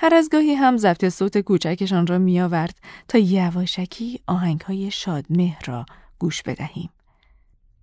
هر 0.01 0.15
از 0.15 0.29
گاهی 0.31 0.53
هم 0.53 0.77
ضبط 0.77 1.09
صوت 1.09 1.37
کوچکشان 1.37 2.07
را 2.07 2.17
می 2.17 2.41
آورد 2.41 2.75
تا 3.07 3.17
یواشکی 3.17 4.19
آهنگ 4.27 4.61
های 4.61 4.91
شادمهر 4.91 5.61
را 5.65 5.85
گوش 6.19 6.43
بدهیم. 6.43 6.89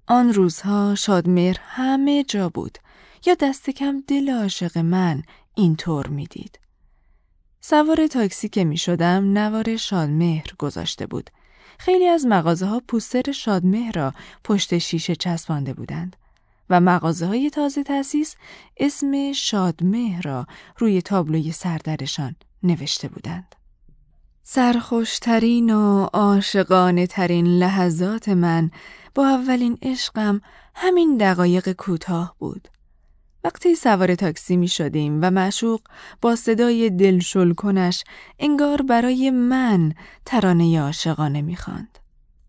آن 0.07 0.33
روزها 0.33 0.95
شادمهر 0.95 1.57
همه 1.61 2.25
جا 2.25 2.49
بود 2.49 2.79
یا 3.27 3.35
دست 3.35 3.71
کم 3.71 4.03
دل 4.07 4.31
عاشق 4.31 4.79
من 4.79 5.23
اینطور 5.55 6.07
می‌دید. 6.07 6.59
سوار 7.61 8.07
تاکسی 8.07 8.49
که 8.49 8.65
می 8.65 8.77
شدم 8.77 9.39
نوار 9.39 9.77
شادمهر 9.77 10.47
گذاشته 10.59 11.07
بود. 11.07 11.31
خیلی 11.79 12.09
از 12.09 12.27
مغازه 12.27 12.67
ها 12.67 12.83
پوستر 12.89 13.33
شادمهر 13.33 13.93
را 13.93 14.15
پشت 14.45 14.79
شیشه 14.79 15.17
چسبانده 15.17 15.75
بودند. 15.75 16.17
و 16.71 16.81
مغازه 16.81 17.27
های 17.27 17.51
تازه 17.51 17.83
تأسیس 17.83 18.37
اسم 18.77 19.33
شادمه 19.33 20.21
را 20.21 20.47
روی 20.79 21.03
تابلوی 21.03 21.53
سردرشان 21.53 22.37
نوشته 22.63 23.09
بودند. 23.09 23.55
سرخوشترین 24.43 25.75
و 25.75 26.05
عاشقانه 26.05 27.07
ترین 27.07 27.47
لحظات 27.47 28.29
من 28.29 28.71
با 29.15 29.29
اولین 29.29 29.79
عشقم 29.83 30.41
همین 30.75 31.17
دقایق 31.17 31.73
کوتاه 31.73 32.37
بود 32.39 32.69
وقتی 33.45 33.75
سوار 33.75 34.15
تاکسی 34.15 34.57
می 34.57 34.69
شدیم 34.69 35.19
و 35.23 35.31
معشوق 35.31 35.81
با 36.21 36.37
صدای 36.37 36.91
دلشل 36.91 37.53
کنش 37.53 38.05
انگار 38.39 38.83
برای 38.83 39.31
من 39.31 39.93
ترانه 40.25 40.81
عاشقانه 40.81 41.43
می 41.43 41.57
خواند. 41.57 41.99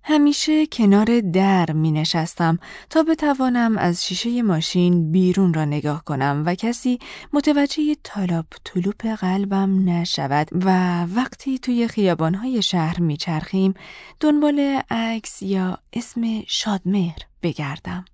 همیشه 0.10 0.66
کنار 0.66 1.22
در 1.22 1.72
می 1.72 1.92
نشستم 1.92 2.60
تا 2.90 3.04
بتوانم 3.04 3.78
از 3.78 4.06
شیشه 4.06 4.42
ماشین 4.42 5.12
بیرون 5.12 5.54
را 5.54 5.66
نگاه 5.66 6.04
کنم 6.04 6.44
و 6.46 6.56
کسی 6.56 7.00
متوجه 7.34 7.96
تالاب 8.04 8.46
طلوپ 8.64 9.08
قلبم 9.08 9.90
نشود 9.90 10.48
و 10.66 10.70
وقتی 11.06 11.60
توی 11.60 11.88
خیابانهای 11.88 12.62
شهر 12.62 13.00
می 13.00 13.18
چرخیم 13.18 13.74
دنبال 14.20 14.82
عکس 14.90 15.42
یا 15.42 15.78
اسم 15.94 16.42
شادمهر 16.48 17.20
بگردم. 17.44 18.06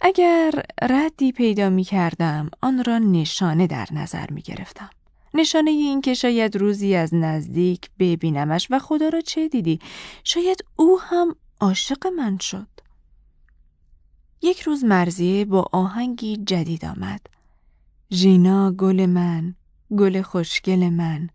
اگر 0.00 0.50
ردی 0.82 1.32
پیدا 1.32 1.70
می 1.70 1.84
کردم 1.84 2.50
آن 2.62 2.84
را 2.84 2.98
نشانه 2.98 3.66
در 3.66 3.88
نظر 3.92 4.30
می 4.30 4.42
گرفتم. 4.42 4.90
نشانه 5.34 5.70
این 5.70 6.00
که 6.00 6.14
شاید 6.14 6.56
روزی 6.56 6.94
از 6.94 7.14
نزدیک 7.14 7.90
ببینمش 7.98 8.66
و 8.70 8.78
خدا 8.78 9.08
را 9.08 9.20
چه 9.20 9.48
دیدی. 9.48 9.80
شاید 10.24 10.64
او 10.76 11.00
هم 11.00 11.36
عاشق 11.60 12.06
من 12.06 12.38
شد. 12.38 12.68
یک 14.42 14.60
روز 14.60 14.84
مرزیه 14.84 15.44
با 15.44 15.66
آهنگی 15.72 16.36
جدید 16.36 16.84
آمد. 16.84 17.26
ژینا 18.12 18.72
گل 18.72 19.06
من 19.06 19.54
گل 19.98 20.22
خوشگل 20.22 20.88
من 20.88 21.30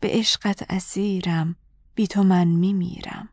به 0.00 0.08
عشقت 0.08 0.66
اسیرم 0.68 1.56
بی 1.94 2.06
تو 2.06 2.22
من 2.22 2.48
میمیرم. 2.48 3.28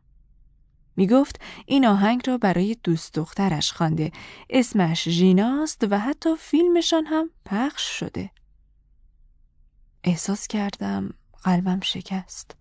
می 0.96 1.06
گفت 1.06 1.40
این 1.66 1.86
آهنگ 1.86 2.22
را 2.26 2.38
برای 2.38 2.76
دوست 2.84 3.14
دخترش 3.14 3.72
خوانده. 3.72 4.12
اسمش 4.50 5.08
ژیناست 5.08 5.86
و 5.90 5.98
حتی 5.98 6.36
فیلمشان 6.38 7.06
هم 7.06 7.30
پخش 7.44 7.98
شده. 7.98 8.30
احساس 10.04 10.46
کردم 10.46 11.10
قلبم 11.42 11.80
شکست. 11.80 12.56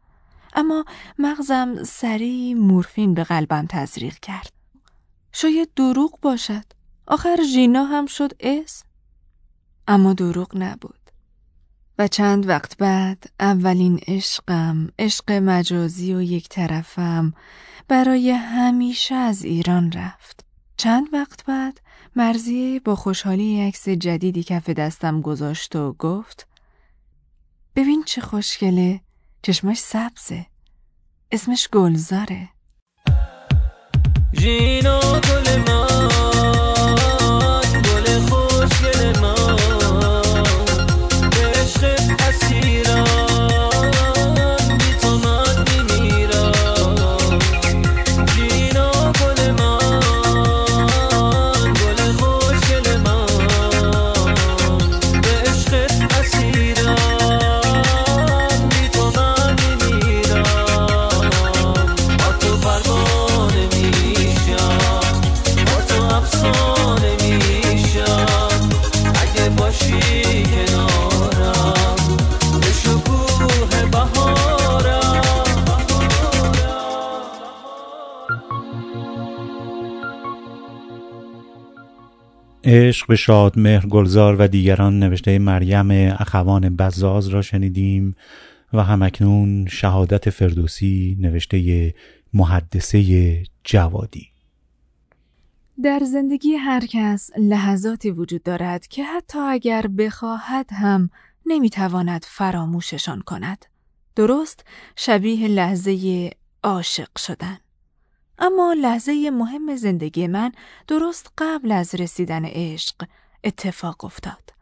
اما 0.54 0.86
مغزم 1.20 1.84
سریع 1.84 2.56
مورفین 2.56 3.14
به 3.14 3.24
قلبم 3.24 3.66
تزریق 3.70 4.20
کرد. 4.20 4.52
شاید 5.32 5.70
دروغ 5.76 6.20
باشد. 6.20 6.64
آخر 7.08 7.38
ژینا 7.54 7.84
هم 7.84 8.06
شد 8.06 8.32
اسم 8.40 8.86
اما 9.88 10.14
دروغ 10.14 10.58
نبود. 10.58 11.00
و 12.00 12.08
چند 12.08 12.48
وقت 12.48 12.78
بعد 12.78 13.24
اولین 13.40 14.00
عشقم 14.08 14.90
عشق 15.00 15.32
مجازی 15.32 16.14
و 16.14 16.22
یک 16.22 16.50
طرفم 16.50 17.34
برای 17.88 18.32
همیشه 18.32 19.16
از 19.16 19.46
ایران 19.46 19.92
رفت. 19.92 20.46
چند 20.78 21.14
وقت 21.14 21.46
بعد 21.46 21.82
مرزیه 22.16 22.80
با 22.80 22.96
خوشحالی 22.96 23.68
عکس 23.68 23.90
جدیدی 23.90 24.44
کف 24.44 24.70
دستم 24.70 25.22
گذاشت 25.22 25.76
و 25.76 25.94
گفت 25.94 26.47
ببین 27.78 28.04
چه 28.04 28.22
خوشگله. 28.22 29.02
چشمش 29.42 29.78
سبزه. 29.78 30.46
اسمش 31.32 31.70
گلزاره. 31.74 32.50
ژینا 34.34 35.00
گل 35.00 35.62
عشق 82.70 83.08
به 83.08 83.16
شاد 83.16 83.60
مهر 83.60 83.86
گلزار 83.88 84.36
و 84.36 84.48
دیگران 84.48 85.00
نوشته 85.00 85.40
مریم 85.40 85.92
اخوان 85.92 86.76
بزاز 86.76 87.28
را 87.28 87.42
شنیدیم 87.42 88.16
و 88.74 88.84
همکنون 88.84 89.68
شهادت 89.68 90.30
فردوسی 90.30 91.18
نوشته 91.20 91.94
محدثه 92.34 93.44
جوادی 93.64 94.28
در 95.84 96.00
زندگی 96.00 96.54
هر 96.54 96.86
کس 96.86 97.30
لحظاتی 97.38 98.12
وجود 98.12 98.44
دارد 98.44 98.88
که 98.88 99.04
حتی 99.04 99.40
اگر 99.40 99.88
بخواهد 99.88 100.70
هم 100.74 101.10
نمی‌تواند 101.46 102.26
فراموششان 102.28 103.22
کند. 103.22 103.66
درست 104.16 104.66
شبیه 104.96 105.48
لحظه 105.48 106.30
عاشق 106.64 107.18
شدن. 107.18 107.58
اما 108.40 108.74
لحظه 108.74 109.30
مهم 109.30 109.76
زندگی 109.76 110.28
من 110.28 110.52
درست 110.88 111.32
قبل 111.38 111.72
از 111.72 111.96
رسیدن 111.96 112.46
عشق 112.46 112.96
اتفاق 113.44 114.06
افتاد. 114.06 114.58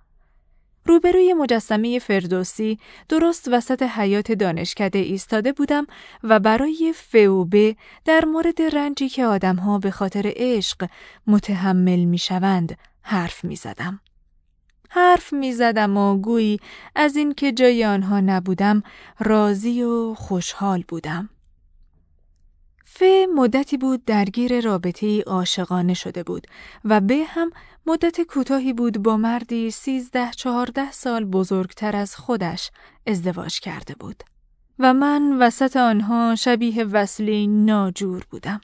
روبروی 0.86 1.34
مجسمه 1.34 1.99
فردوسی 1.99 2.80
درست 3.09 3.47
وسط 3.51 3.84
حیات 3.84 4.32
دانشکده 4.32 4.99
ایستاده 4.99 5.51
بودم 5.51 5.88
و 6.23 6.39
برای 6.39 6.93
فوبه 6.95 7.76
در 8.05 8.26
مورد 8.26 8.61
رنجی 8.61 9.09
که 9.09 9.26
آدمها 9.26 9.80
به 9.80 9.91
خاطر 9.91 10.34
عشق 10.36 10.89
متحمل 11.28 12.03
می‌شوند 12.03 12.78
حرف 13.01 13.45
می 13.45 13.55
زدم. 13.55 13.99
حرف 14.89 15.34
می 15.34 15.53
زدم 15.53 15.97
و 15.97 16.17
گویی 16.17 16.59
از 16.95 17.15
اینکه 17.15 17.51
جای 17.51 17.86
آنها 17.86 18.19
نبودم 18.19 18.84
راضی 19.19 19.84
و 19.84 20.13
خوشحال 20.13 20.84
بودم. 20.88 21.30
ف 22.97 23.03
مدتی 23.35 23.77
بود 23.77 24.05
درگیر 24.05 24.61
رابطه 24.61 25.21
عاشقانه 25.21 25.93
شده 25.93 26.23
بود 26.23 26.47
و 26.85 27.01
به 27.01 27.23
هم 27.27 27.51
مدت 27.85 28.21
کوتاهی 28.21 28.73
بود 28.73 28.97
با 29.03 29.17
مردی 29.17 29.71
سیزده 29.71 30.31
چهارده 30.31 30.91
سال 30.91 31.25
بزرگتر 31.25 31.95
از 31.95 32.15
خودش 32.15 32.71
ازدواج 33.07 33.59
کرده 33.59 33.95
بود. 33.99 34.23
و 34.79 34.93
من 34.93 35.37
وسط 35.39 35.77
آنها 35.77 36.35
شبیه 36.35 36.83
وصله 36.83 37.47
ناجور 37.47 38.25
بودم. 38.29 38.61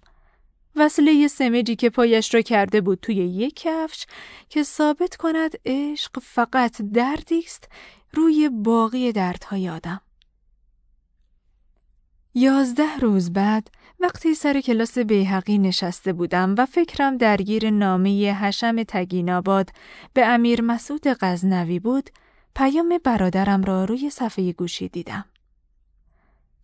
وصله 0.75 1.27
سمجی 1.27 1.75
که 1.75 1.89
پایش 1.89 2.33
را 2.35 2.41
کرده 2.41 2.81
بود 2.81 2.99
توی 3.01 3.15
یک 3.15 3.53
کفش 3.55 4.05
که 4.49 4.63
ثابت 4.63 5.15
کند 5.15 5.51
عشق 5.65 6.19
فقط 6.21 6.81
دردی 6.81 7.39
است 7.39 7.69
روی 8.13 8.49
باقی 8.49 9.11
دردهای 9.11 9.69
آدم. 9.69 10.01
یازده 12.33 12.97
روز 12.97 13.33
بعد 13.33 13.69
وقتی 14.01 14.33
سر 14.33 14.61
کلاس 14.61 14.97
بیحقی 14.97 15.57
نشسته 15.57 16.13
بودم 16.13 16.55
و 16.57 16.65
فکرم 16.65 17.17
درگیر 17.17 17.69
نامه 17.69 18.33
حشم 18.33 18.83
تگیناباد 18.83 19.69
به 20.13 20.25
امیر 20.25 20.61
مسعود 20.61 21.07
غزنوی 21.07 21.79
بود، 21.79 22.09
پیام 22.55 22.99
برادرم 23.03 23.63
را 23.63 23.85
روی 23.85 24.09
صفحه 24.09 24.51
گوشی 24.51 24.89
دیدم. 24.89 25.25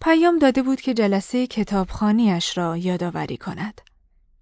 پیام 0.02 0.40
داده 0.40 0.64
بود 0.64 0.82
که 0.82 0.94
جلسه 0.94 1.48
کتابخانیش 1.48 2.58
را 2.58 2.78
یادآوری 2.78 3.38
کند. 3.38 3.82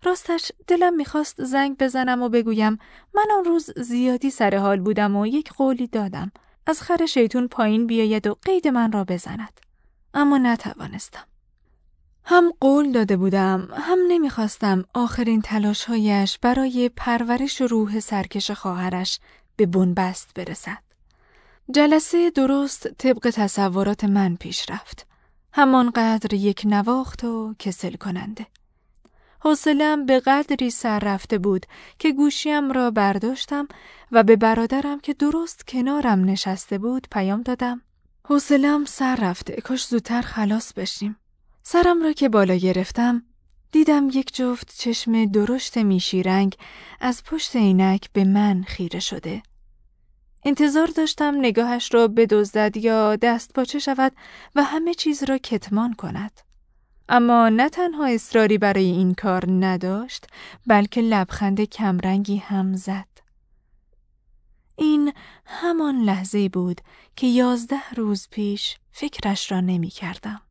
راستش 0.04 0.52
دلم 0.68 0.96
می‌خواست 0.96 1.44
زنگ 1.44 1.78
بزنم 1.78 2.22
و 2.22 2.30
بگویم 2.30 2.78
من 3.16 3.26
آن 3.38 3.46
روز 3.46 3.72
زیادی 3.78 4.30
سر 4.30 4.58
حال 4.58 4.80
بودم 4.80 5.16
و 5.16 5.28
یک 5.28 5.54
قولی 5.54 5.88
دادم. 5.88 6.32
از 6.68 6.82
خر 6.82 7.06
شیطون 7.06 7.48
پایین 7.48 7.88
بیاید 7.88 8.28
و 8.28 8.36
قید 8.42 8.68
من 8.68 8.92
را 8.92 9.04
بزند. 9.04 9.62
اما 10.14 10.38
نتوانستم. 10.38 11.24
هم 12.28 12.54
قول 12.62 12.92
داده 12.92 13.18
بودم 13.18 13.68
هم 13.74 13.98
نمی‌خواستم 14.08 14.86
آخرین 14.94 15.42
تلاشهایش 15.42 16.38
برای 16.42 16.90
پرورش 16.96 17.62
روح 17.62 18.00
سرکش 18.00 18.52
خواهرش 18.52 19.20
به 19.56 19.66
بنبست 19.66 20.32
برسد. 20.36 20.78
جلسه 21.72 22.30
درست 22.30 22.88
طبق 22.88 23.30
تصورات 23.30 24.04
من 24.04 24.36
پیش 24.36 24.70
رفت. 24.70 25.08
همانقدر 25.54 26.34
یک 26.34 26.62
نواخت 26.66 27.24
و 27.24 27.56
کسل 27.60 27.96
کننده. 27.96 28.48
حوصلم 29.40 30.06
به 30.06 30.20
قدری 30.20 30.70
سر 30.70 31.00
رفته 31.00 31.38
بود 31.38 31.66
که 32.00 32.12
گوشیم 32.12 32.72
را 32.72 32.92
برداشتم 32.92 33.68
و 34.12 34.24
به 34.24 34.36
برادرم 34.36 35.00
که 35.00 35.14
درست 35.14 35.68
کنارم 35.68 36.26
نشسته 36.26 36.78
بود 36.78 37.08
پیام 37.12 37.42
دادم. 37.42 37.82
حوصلم 38.26 38.86
سر 38.86 39.16
رفته 39.16 39.62
کاش 39.62 39.88
زودتر 39.88 40.22
خلاص 40.22 40.74
بشیم. 40.74 41.18
سرم 41.68 42.04
را 42.04 42.14
که 42.14 42.30
بالا 42.30 42.56
گرفتم 42.56 43.24
دیدم 43.72 44.10
یک 44.10 44.36
جفت 44.36 44.76
چشم 44.78 45.26
درشت 45.26 45.78
میشی 45.78 46.24
رنگ 46.24 46.56
از 47.00 47.24
پشت 47.24 47.56
عینک 47.56 48.10
به 48.14 48.24
من 48.24 48.64
خیره 48.68 49.00
شده. 49.00 49.44
انتظار 50.44 50.88
داشتم 50.88 51.36
نگاهش 51.40 51.94
را 51.94 52.08
بدزدد 52.08 52.78
یا 52.78 53.16
دست 53.16 53.54
پاچه 53.54 53.80
شود 53.80 54.12
و 54.56 54.64
همه 54.64 54.94
چیز 54.94 55.24
را 55.24 55.38
کتمان 55.38 55.94
کند. 55.94 56.42
اما 57.10 57.50
نه 57.50 57.70
تنها 57.70 58.06
اصراری 58.06 58.58
برای 58.58 58.86
این 58.86 59.14
کار 59.14 59.44
نداشت 59.66 60.28
بلکه 60.68 61.02
لبخند 61.02 61.62
کمرنگی 61.62 62.38
هم 62.38 62.76
زد. 62.76 63.08
این 64.76 65.14
همان 65.46 66.02
لحظه 66.02 66.50
بود 66.50 66.82
که 67.16 67.28
یازده 67.28 67.90
روز 67.96 68.28
پیش 68.32 68.78
فکرش 68.92 69.52
را 69.52 69.62
نمی 69.62 69.90
کردم. 69.90 70.45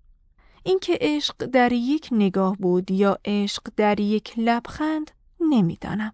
اینکه 0.64 0.98
عشق 1.00 1.34
در 1.46 1.72
یک 1.72 2.08
نگاه 2.12 2.56
بود 2.56 2.90
یا 2.90 3.18
عشق 3.24 3.62
در 3.76 4.00
یک 4.00 4.34
لبخند 4.36 5.10
نمی‌دانم. 5.40 6.12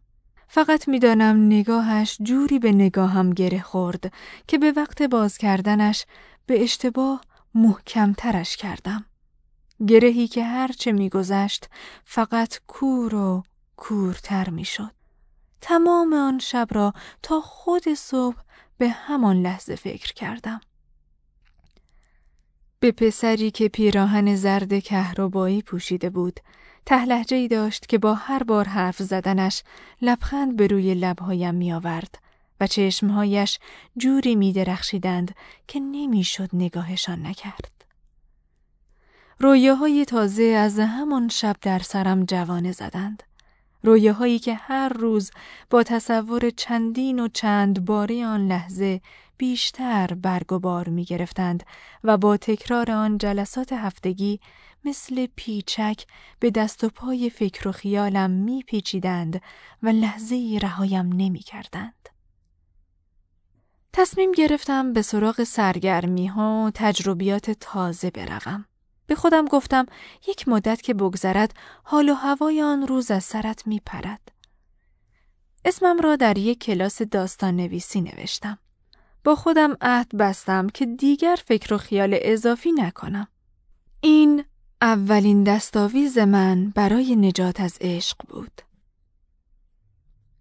فقط 0.48 0.88
می‌دانم 0.88 1.46
نگاهش 1.46 2.18
جوری 2.22 2.58
به 2.58 2.72
نگاهم 2.72 3.30
گره 3.30 3.62
خورد 3.62 4.12
که 4.48 4.58
به 4.58 4.72
وقت 4.72 5.02
باز 5.02 5.38
کردنش 5.38 6.06
به 6.46 6.62
اشتباه 6.62 7.20
محکمترش 7.54 8.56
کردم. 8.56 9.04
گرهی 9.88 10.28
که 10.28 10.44
هرچه 10.44 10.92
میگذشت 10.92 11.68
فقط 12.04 12.60
کور 12.66 13.14
و 13.14 13.42
کورتر 13.76 14.50
می‌شد. 14.50 14.90
تمام 15.60 16.12
آن 16.12 16.38
شب 16.38 16.68
را 16.70 16.92
تا 17.22 17.40
خود 17.40 17.94
صبح 17.94 18.36
به 18.78 18.88
همان 18.88 19.42
لحظه 19.42 19.74
فکر 19.74 20.12
کردم. 20.12 20.60
به 22.80 22.92
پسری 22.92 23.50
که 23.50 23.68
پیراهن 23.68 24.34
زرد 24.36 24.78
کهربایی 24.78 25.62
پوشیده 25.62 26.10
بود 26.10 26.40
تهلهجه 26.86 27.36
ای 27.36 27.48
داشت 27.48 27.86
که 27.86 27.98
با 27.98 28.14
هر 28.14 28.42
بار 28.42 28.68
حرف 28.68 29.02
زدنش 29.02 29.62
لبخند 30.02 30.56
به 30.56 30.66
روی 30.66 30.94
لبهایم 30.94 31.54
می 31.54 31.72
آورد 31.72 32.18
و 32.60 32.66
چشمهایش 32.66 33.58
جوری 33.96 34.34
می 34.34 34.52
درخشیدند 34.52 35.34
که 35.68 35.80
نمی‌شد 35.80 36.48
نگاهشان 36.52 37.26
نکرد. 37.26 37.84
رویاهای 39.38 40.04
تازه 40.04 40.42
از 40.42 40.78
همان 40.78 41.28
شب 41.28 41.56
در 41.62 41.78
سرم 41.78 42.24
جوانه 42.24 42.72
زدند. 42.72 43.22
رویاهایی 43.82 44.38
که 44.38 44.54
هر 44.54 44.88
روز 44.88 45.30
با 45.70 45.82
تصور 45.82 46.50
چندین 46.50 47.20
و 47.20 47.28
چند 47.28 47.84
باری 47.84 48.24
آن 48.24 48.46
لحظه 48.46 49.00
بیشتر 49.36 50.14
برگ 50.14 50.52
و 50.52 50.84
می 50.90 51.04
گرفتند 51.04 51.64
و 52.04 52.16
با 52.16 52.36
تکرار 52.36 52.90
آن 52.90 53.18
جلسات 53.18 53.72
هفتگی 53.72 54.40
مثل 54.84 55.26
پیچک 55.36 56.06
به 56.40 56.50
دست 56.50 56.84
و 56.84 56.88
پای 56.88 57.30
فکر 57.30 57.68
و 57.68 57.72
خیالم 57.72 58.30
می 58.30 58.62
پیچیدند 58.62 59.42
و 59.82 59.88
لحظه 59.88 60.58
رهایم 60.62 61.12
نمی 61.12 61.38
کردند. 61.38 62.08
تصمیم 63.92 64.32
گرفتم 64.32 64.92
به 64.92 65.02
سراغ 65.02 65.44
سرگرمی 65.44 66.26
ها 66.26 66.64
و 66.66 66.70
تجربیات 66.74 67.50
تازه 67.50 68.10
بروم. 68.10 68.64
به 69.10 69.16
خودم 69.16 69.44
گفتم 69.44 69.86
یک 70.28 70.48
مدت 70.48 70.82
که 70.82 70.94
بگذرد 70.94 71.54
حال 71.82 72.08
و 72.08 72.14
هوای 72.14 72.62
آن 72.62 72.86
روز 72.86 73.10
از 73.10 73.24
سرت 73.24 73.66
می 73.66 73.80
پرد. 73.86 74.32
اسمم 75.64 76.00
را 76.00 76.16
در 76.16 76.38
یک 76.38 76.58
کلاس 76.58 77.02
داستان 77.02 77.56
نویسی 77.56 78.00
نوشتم. 78.00 78.58
با 79.24 79.34
خودم 79.34 79.76
عهد 79.80 80.16
بستم 80.16 80.68
که 80.68 80.86
دیگر 80.86 81.38
فکر 81.46 81.74
و 81.74 81.78
خیال 81.78 82.18
اضافی 82.22 82.72
نکنم. 82.72 83.28
این 84.00 84.44
اولین 84.82 85.44
دستاویز 85.44 86.18
من 86.18 86.72
برای 86.74 87.16
نجات 87.16 87.60
از 87.60 87.78
عشق 87.80 88.16
بود. 88.28 88.62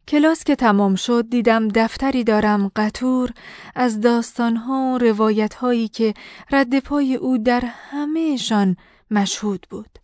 کلاس 0.10 0.44
که 0.44 0.56
تمام 0.56 0.96
شد 0.96 1.30
دیدم 1.30 1.68
دفتری 1.68 2.24
دارم 2.24 2.72
قطور 2.76 3.32
از 3.76 4.02
داستانها 4.02 4.94
و 4.94 4.98
روایتهایی 4.98 5.88
که 5.88 6.14
رد 6.52 6.80
پای 6.80 7.16
او 7.16 7.38
در 7.38 7.64
همهشان 7.66 8.76
مشهود 9.12 9.68
بود. 9.70 10.00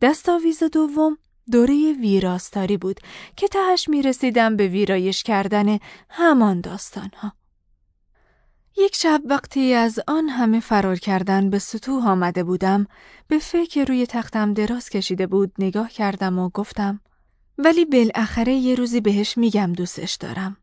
دستاویز 0.00 0.62
دوم 0.62 1.18
دوره 1.50 1.92
ویراستاری 1.92 2.76
بود 2.76 3.00
که 3.36 3.48
تهش 3.48 3.88
می 3.88 4.02
رسیدم 4.02 4.56
به 4.56 4.68
ویرایش 4.68 5.22
کردن 5.22 5.78
همان 6.10 6.60
داستانها. 6.60 7.32
یک 8.76 8.96
شب 8.96 9.20
وقتی 9.24 9.74
از 9.74 10.00
آن 10.08 10.28
همه 10.28 10.60
فرار 10.60 10.96
کردن 10.96 11.50
به 11.50 11.58
سطوح 11.58 12.08
آمده 12.08 12.44
بودم 12.44 12.86
به 13.28 13.38
فکر 13.38 13.84
روی 13.84 14.06
تختم 14.06 14.54
دراز 14.54 14.88
کشیده 14.88 15.26
بود 15.26 15.52
نگاه 15.58 15.90
کردم 15.90 16.38
و 16.38 16.48
گفتم 16.48 17.00
ولی 17.58 17.84
بالاخره 17.84 18.52
یه 18.52 18.74
روزی 18.74 19.00
بهش 19.00 19.38
میگم 19.38 19.72
دوستش 19.72 20.14
دارم. 20.14 20.56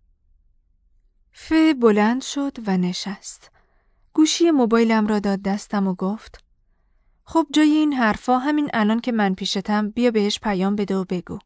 ف 1.32 1.54
بلند 1.82 2.22
شد 2.22 2.58
و 2.68 2.78
نشست. 2.78 3.52
گوشی 4.14 4.52
موبایلم 4.52 5.08
را 5.08 5.20
داد 5.20 5.42
دستم 5.42 5.88
و 5.88 5.94
گفت 5.94 6.44
خب 7.24 7.48
جای 7.54 7.72
این 7.72 7.94
حرفا 7.94 8.38
همین 8.38 8.70
الان 8.74 9.00
که 9.00 9.12
من 9.12 9.34
پیشتم 9.34 9.90
بیا 9.90 10.12
بهش 10.12 10.40
پیام 10.40 10.76
بده 10.76 10.96
و 10.96 11.06
بگو. 11.10 11.40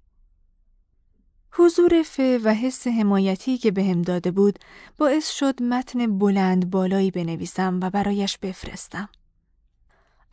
حضور 1.52 2.04
ف 2.04 2.20
و 2.44 2.54
حس 2.54 2.88
حمایتی 2.88 3.58
که 3.58 3.72
بهم 3.72 4.02
داده 4.02 4.32
بود 4.32 4.60
باعث 4.98 5.30
شد 5.30 5.64
متن 5.64 6.18
بلند 6.20 6.70
بالایی 6.70 7.12
بنویسم 7.12 7.80
و 7.82 7.90
برایش 7.90 8.38
بفرستم. 8.38 9.10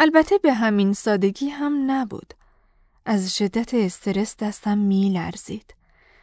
البته 0.00 0.38
به 0.38 0.52
همین 0.52 0.92
سادگی 0.92 1.48
هم 1.48 1.90
نبود. 1.90 2.34
از 3.06 3.36
شدت 3.36 3.74
استرس 3.74 4.36
دستم 4.36 4.78
می 4.78 5.10
لرزید. 5.10 5.74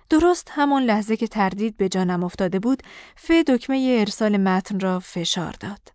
درست 0.09 0.51
همان 0.51 0.83
لحظه 0.83 1.17
که 1.17 1.27
تردید 1.27 1.77
به 1.77 1.89
جانم 1.89 2.23
افتاده 2.23 2.59
بود، 2.59 2.83
ف 3.15 3.31
دکمه 3.31 3.97
ارسال 3.99 4.37
متن 4.37 4.79
را 4.79 4.99
فشار 4.99 5.55
داد. 5.59 5.91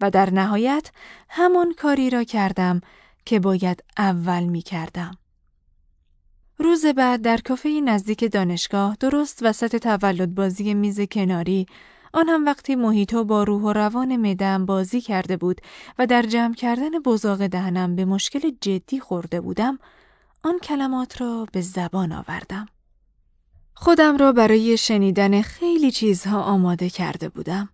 و 0.00 0.10
در 0.10 0.30
نهایت 0.30 0.90
همان 1.28 1.74
کاری 1.74 2.10
را 2.10 2.24
کردم 2.24 2.80
که 3.24 3.40
باید 3.40 3.84
اول 3.98 4.44
می 4.44 4.62
کردم. 4.62 5.18
روز 6.58 6.86
بعد 6.86 7.22
در 7.22 7.36
کافه 7.36 7.80
نزدیک 7.84 8.32
دانشگاه 8.32 8.96
درست 9.00 9.38
وسط 9.42 9.76
تولد 9.76 10.34
بازی 10.34 10.74
میز 10.74 11.00
کناری 11.00 11.66
آن 12.12 12.28
هم 12.28 12.44
وقتی 12.44 12.74
محیطو 12.74 13.24
با 13.24 13.42
روح 13.42 13.62
و 13.62 13.72
روان 13.72 14.16
مدم 14.16 14.66
بازی 14.66 15.00
کرده 15.00 15.36
بود 15.36 15.60
و 15.98 16.06
در 16.06 16.22
جمع 16.22 16.54
کردن 16.54 16.90
بزاق 16.90 17.46
دهنم 17.46 17.96
به 17.96 18.04
مشکل 18.04 18.50
جدی 18.60 19.00
خورده 19.00 19.40
بودم 19.40 19.78
آن 20.42 20.58
کلمات 20.58 21.20
را 21.20 21.46
به 21.52 21.60
زبان 21.60 22.12
آوردم. 22.12 22.66
خودم 23.74 24.16
را 24.16 24.32
برای 24.32 24.76
شنیدن 24.76 25.42
خیلی 25.42 25.90
چیزها 25.90 26.42
آماده 26.42 26.90
کرده 26.90 27.28
بودم. 27.28 27.68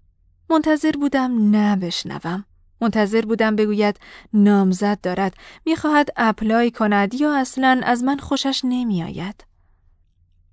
منتظر 0.50 0.92
بودم 0.92 1.50
نه 1.50 1.76
بشنوم. 1.76 2.44
منتظر 2.80 3.20
بودم 3.20 3.56
بگوید 3.56 4.00
نامزد 4.32 5.00
دارد 5.00 5.34
می‌خواهد 5.66 6.08
اپلای 6.16 6.70
کند 6.70 7.14
یا 7.14 7.34
اصلا 7.34 7.80
از 7.84 8.04
من 8.04 8.18
خوشش 8.18 8.60
نمیآید. 8.64 9.44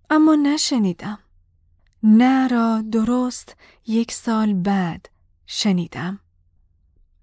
اما 0.09 0.35
نشنیدم. 0.35 1.19
نه 2.03 2.47
را 2.47 2.81
درست 2.91 3.55
یک 3.87 4.11
سال 4.11 4.53
بعد 4.53 5.09
شنیدم. 5.45 6.19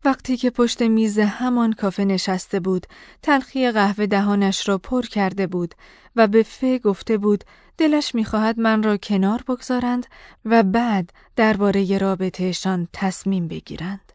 وقتی 0.09 0.37
که 0.37 0.51
پشت 0.51 0.83
میز 0.83 1.19
همان 1.19 1.73
کافه 1.73 2.05
نشسته 2.05 2.61
بود، 2.61 2.87
تلخی 3.23 3.71
قهوه 3.71 4.07
دهانش 4.07 4.69
را 4.69 4.79
پر 4.79 5.03
کرده 5.03 5.47
بود 5.47 5.75
و 6.17 6.27
به 6.27 6.43
فه 6.43 6.79
گفته 6.79 7.19
بود 7.19 7.45
دلش 7.79 8.15
می‌خواهد 8.15 8.61
من 8.61 8.83
را 8.83 8.97
کنار 8.97 9.45
بگذارند 9.49 10.07
و 10.45 10.63
بعد 10.63 11.13
درباره 11.37 11.99
رابطهشان 11.99 12.89
تصمیم 12.93 13.49
بگیرند. 13.49 14.13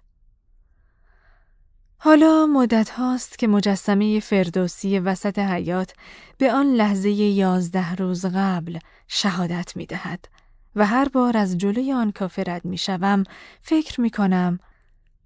حالا 1.98 2.46
مدت 2.46 2.89
هاست 2.89 3.39
که 3.39 3.48
مجسمه 3.48 4.20
فردوسی 4.20 5.00
وسط 5.00 5.39
حیات 5.39 5.94
به 6.38 6.54
آن 6.54 6.74
لحظه 6.74 7.10
یازده 7.10 7.96
روز 7.96 8.26
قبل 8.26 8.80
شهادت 9.08 9.78
می 9.78 9.86
دهد 9.86 10.28
و 10.76 10.86
هر 10.86 11.10
بار 11.10 11.38
از 11.38 11.58
جلوی 11.58 11.94
آن 11.94 12.12
کافه 12.12 12.44
رد 12.48 12.66
می 12.66 12.78
شوم 12.78 13.24
فکر 13.62 14.02
می 14.02 14.10
کنم 14.10 14.60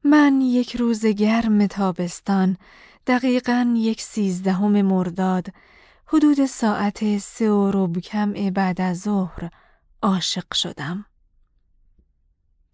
من 0.09 0.41
یک 0.41 0.75
روز 0.75 1.05
گرم 1.05 1.67
تابستان 1.67 2.57
دقیقا 3.07 3.73
یک 3.77 4.01
سیزدهم 4.01 4.81
مرداد 4.81 5.47
حدود 6.05 6.45
ساعت 6.45 7.17
سه 7.17 7.51
و 7.51 7.71
رب 7.71 7.99
کم 7.99 8.33
بعد 8.33 8.81
از 8.81 8.99
ظهر 8.99 9.49
عاشق 10.03 10.53
شدم. 10.53 11.05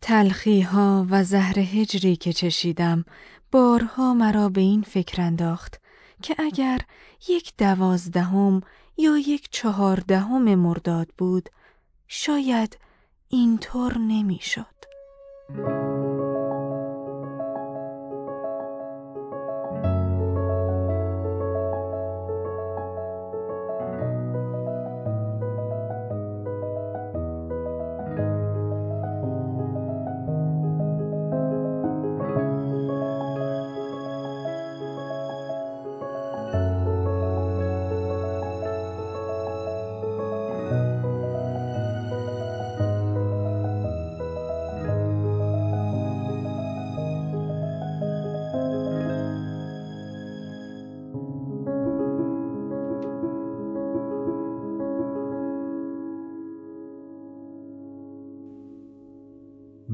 تلخی 0.02 0.62
ها 0.62 1.08
و 1.10 1.24
زهر 1.24 1.60
هجری 1.60 2.16
که 2.16 2.34
چشیدم 2.34 3.06
بارها 3.52 4.14
مرا 4.14 4.50
به 4.50 4.62
این 4.62 4.82
فکر 4.82 5.22
انداخت 5.22 5.82
که 6.22 6.36
اگر 6.40 6.80
یک 7.30 7.54
دوازدهم 7.58 8.62
یا 8.98 9.18
یک 9.18 9.48
چهاردهم 9.52 10.56
مرداد 10.56 11.08
بود 11.18 11.50
شاید 12.08 12.78
اینطور 13.30 13.98
نمی‌شد. 13.98 14.76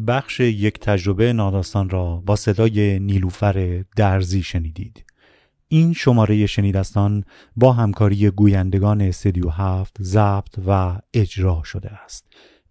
بخش 0.10 0.40
یک 0.40 0.80
تجربه 0.80 1.34
ناداستان 1.34 1.90
را 1.90 2.24
با 2.26 2.36
صدای 2.36 3.00
نیلوفر 3.00 3.84
درزی 3.96 4.44
شنیدید. 4.44 5.06
این 5.68 5.94
شماره 5.94 6.46
شنیدستان 6.46 7.24
با 7.56 7.74
همکاری 7.74 8.30
گویندگان 8.30 9.02
استدیو 9.02 9.50
هفت 9.50 9.98
ضبط 10.02 10.60
و 10.68 10.98
اجرا 11.14 11.62
شده 11.66 11.90
است. 11.90 12.26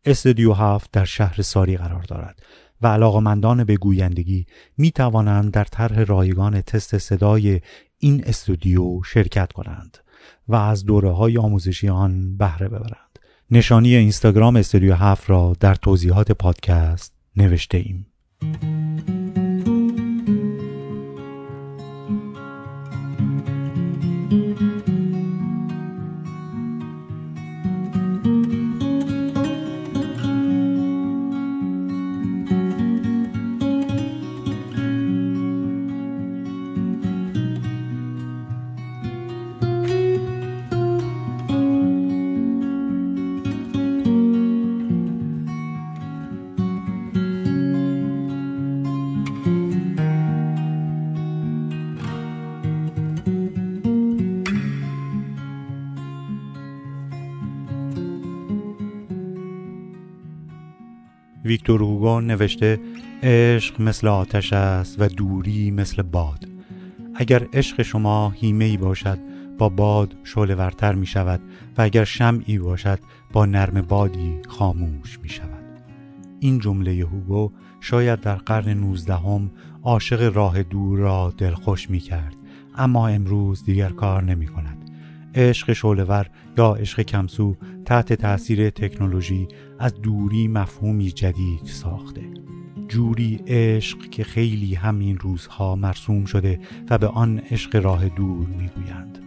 استدیو 0.05 0.53
هفت 0.53 0.91
در 0.93 1.05
شهر 1.05 1.43
ساری 1.43 1.77
قرار 1.77 2.03
دارد 2.03 2.43
و 2.83 2.87
علاقمندان 2.87 3.65
به 3.65 3.77
گویندگی 3.77 4.47
می 4.79 4.91
توانند 4.91 5.53
در 5.53 5.65
طرح 5.65 6.01
رایگان 6.01 6.61
تست 6.61 6.99
صدای 6.99 7.61
این 7.99 8.25
استودیو 8.27 9.03
شرکت 9.03 9.53
کنند 9.53 9.99
و 10.49 10.55
از 10.55 10.85
دوره 10.85 11.11
های 11.11 11.39
آموزشی 11.39 11.89
آن 11.89 12.37
بهره 12.37 12.69
ببرند. 12.69 13.19
نشانی 13.51 13.95
اینستاگرام 13.95 14.57
استودیو 14.57 14.95
هفت 14.95 15.31
را 15.31 15.57
در 15.61 15.75
توضیحات 15.75 16.33
پادکست 16.33 17.18
نوشته 17.37 17.79
ایم. 17.79 18.07
هوگو 61.77 62.21
نوشته 62.21 62.81
عشق 63.23 63.81
مثل 63.81 64.09
آتش 64.09 64.53
است 64.53 65.01
و 65.01 65.09
دوری 65.09 65.71
مثل 65.71 66.03
باد. 66.03 66.49
اگر 67.15 67.47
عشق 67.53 67.83
شما 67.83 68.31
هیمهی 68.31 68.77
باشد 68.77 69.19
با 69.59 69.69
باد 69.69 70.17
شعله 70.25 70.55
ورتر 70.55 70.95
می 70.95 71.07
شود 71.07 71.41
و 71.79 71.83
اگر 71.83 72.05
شمعی 72.05 72.59
باشد 72.59 72.99
با 73.33 73.47
نرم 73.47 73.83
بادی 73.83 74.39
خاموش 74.49 75.19
می 75.21 75.29
شود 75.29 75.65
این 76.41 76.59
جمله 76.59 76.93
هوگو 76.93 77.53
شاید 77.81 78.21
در 78.21 78.35
قرن 78.35 78.69
نوزدهم 78.69 79.51
عاشق 79.83 80.37
راه 80.37 80.63
دور 80.63 80.99
را 80.99 81.35
دلخوش 81.39 81.91
می 81.91 82.01
کرد 82.01 82.35
اما 82.77 83.09
امروز 83.09 83.65
دیگر 83.65 83.89
کار 83.91 84.25
نمی 84.25 84.47
کند 84.47 84.78
عشق 85.35 85.73
شولور 85.73 86.27
یا 86.59 86.73
عشق 86.73 87.03
کمسو 87.03 87.57
تحت 87.85 88.13
تاثیر 88.13 88.71
تکنولوژی 88.71 89.49
از 89.79 89.95
دوری 89.95 90.49
مفهومی 90.49 91.11
جدید 91.11 91.65
ساخته. 91.65 92.23
جوری 92.89 93.41
عشق 93.47 93.99
که 93.99 94.25
خیلی 94.25 94.75
همین 94.75 95.19
روزها 95.19 95.77
مرسوم 95.77 96.25
شده 96.25 96.61
و 96.91 96.99
به 96.99 97.07
آن 97.07 97.39
عشق 97.39 97.77
راه 97.77 98.09
دور 98.09 98.47
می‌گویند. 98.47 99.19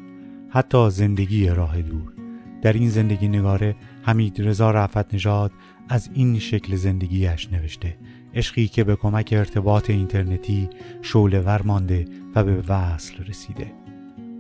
حتی 0.49 0.89
زندگی 0.89 1.47
راه 1.47 1.81
دور. 1.81 2.13
در 2.61 2.73
این 2.73 2.89
زندگی 2.89 3.27
نگاره 3.27 3.75
حمید 4.01 4.41
رضا 4.41 4.71
رفت 4.71 5.13
نژاد 5.13 5.51
از 5.89 6.09
این 6.13 6.39
شکل 6.39 6.75
زندگیش 6.75 7.53
نوشته. 7.53 7.97
عشقی 8.33 8.67
که 8.67 8.83
به 8.83 8.95
کمک 8.95 9.33
ارتباط 9.37 9.89
اینترنتی 9.89 10.69
شولور 11.01 11.61
مانده 11.61 12.05
و 12.35 12.43
به 12.43 12.63
وصل 12.67 13.23
رسیده. 13.23 13.80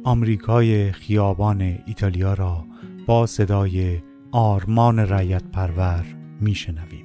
آمریکای 0.03 0.91
خیابان 0.91 1.61
ایتالیا 1.61 2.33
را 2.33 2.65
با 3.07 3.25
صدای 3.25 4.01
آرمان 4.31 5.07
رایت 5.07 5.43
پرور 5.43 6.05
میشنویم. 6.41 7.00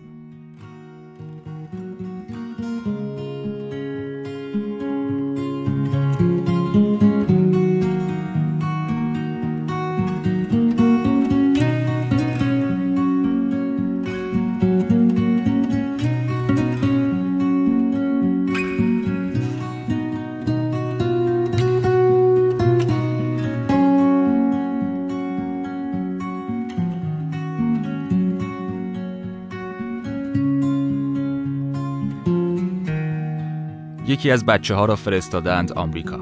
یکی 34.27 34.33
از 34.33 34.47
بچه 34.47 34.75
ها 34.75 34.85
را 34.85 34.97
فرستادند 34.97 35.73
آمریکا. 35.73 36.17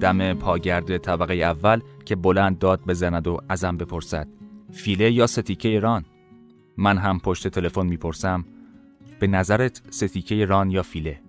دم 0.00 0.34
پاگرد 0.34 0.98
طبقه 0.98 1.34
اول 1.34 1.80
که 2.04 2.16
بلند 2.16 2.58
داد 2.58 2.80
بزند 2.86 3.26
و 3.26 3.38
ازم 3.48 3.76
بپرسد 3.76 4.28
فیله 4.72 5.12
یا 5.12 5.26
ستیکه 5.26 5.68
ایران 5.68 6.04
من 6.76 6.98
هم 6.98 7.20
پشت 7.20 7.48
تلفن 7.48 7.86
می‌پرسم 7.86 8.44
به 9.20 9.26
نظرت 9.26 9.82
ستیکه 9.90 10.44
ران 10.44 10.70
یا 10.70 10.82
فیله؟ 10.82 11.20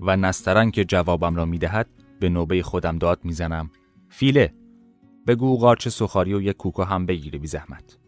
و 0.00 0.16
نسترن 0.16 0.70
که 0.70 0.84
جوابم 0.84 1.36
را 1.36 1.44
می‌دهد 1.44 1.88
به 2.20 2.28
نوبه 2.28 2.62
خودم 2.62 2.98
داد 2.98 3.20
می‌زنم. 3.24 3.70
فیله 4.08 4.54
بگو 5.26 5.58
قارچ 5.58 5.88
سخاری 5.88 6.34
و 6.34 6.40
یک 6.40 6.56
کوکا 6.56 6.84
هم 6.84 7.06
بگیره 7.06 7.38
بی 7.38 7.46
زحمت. 7.46 7.98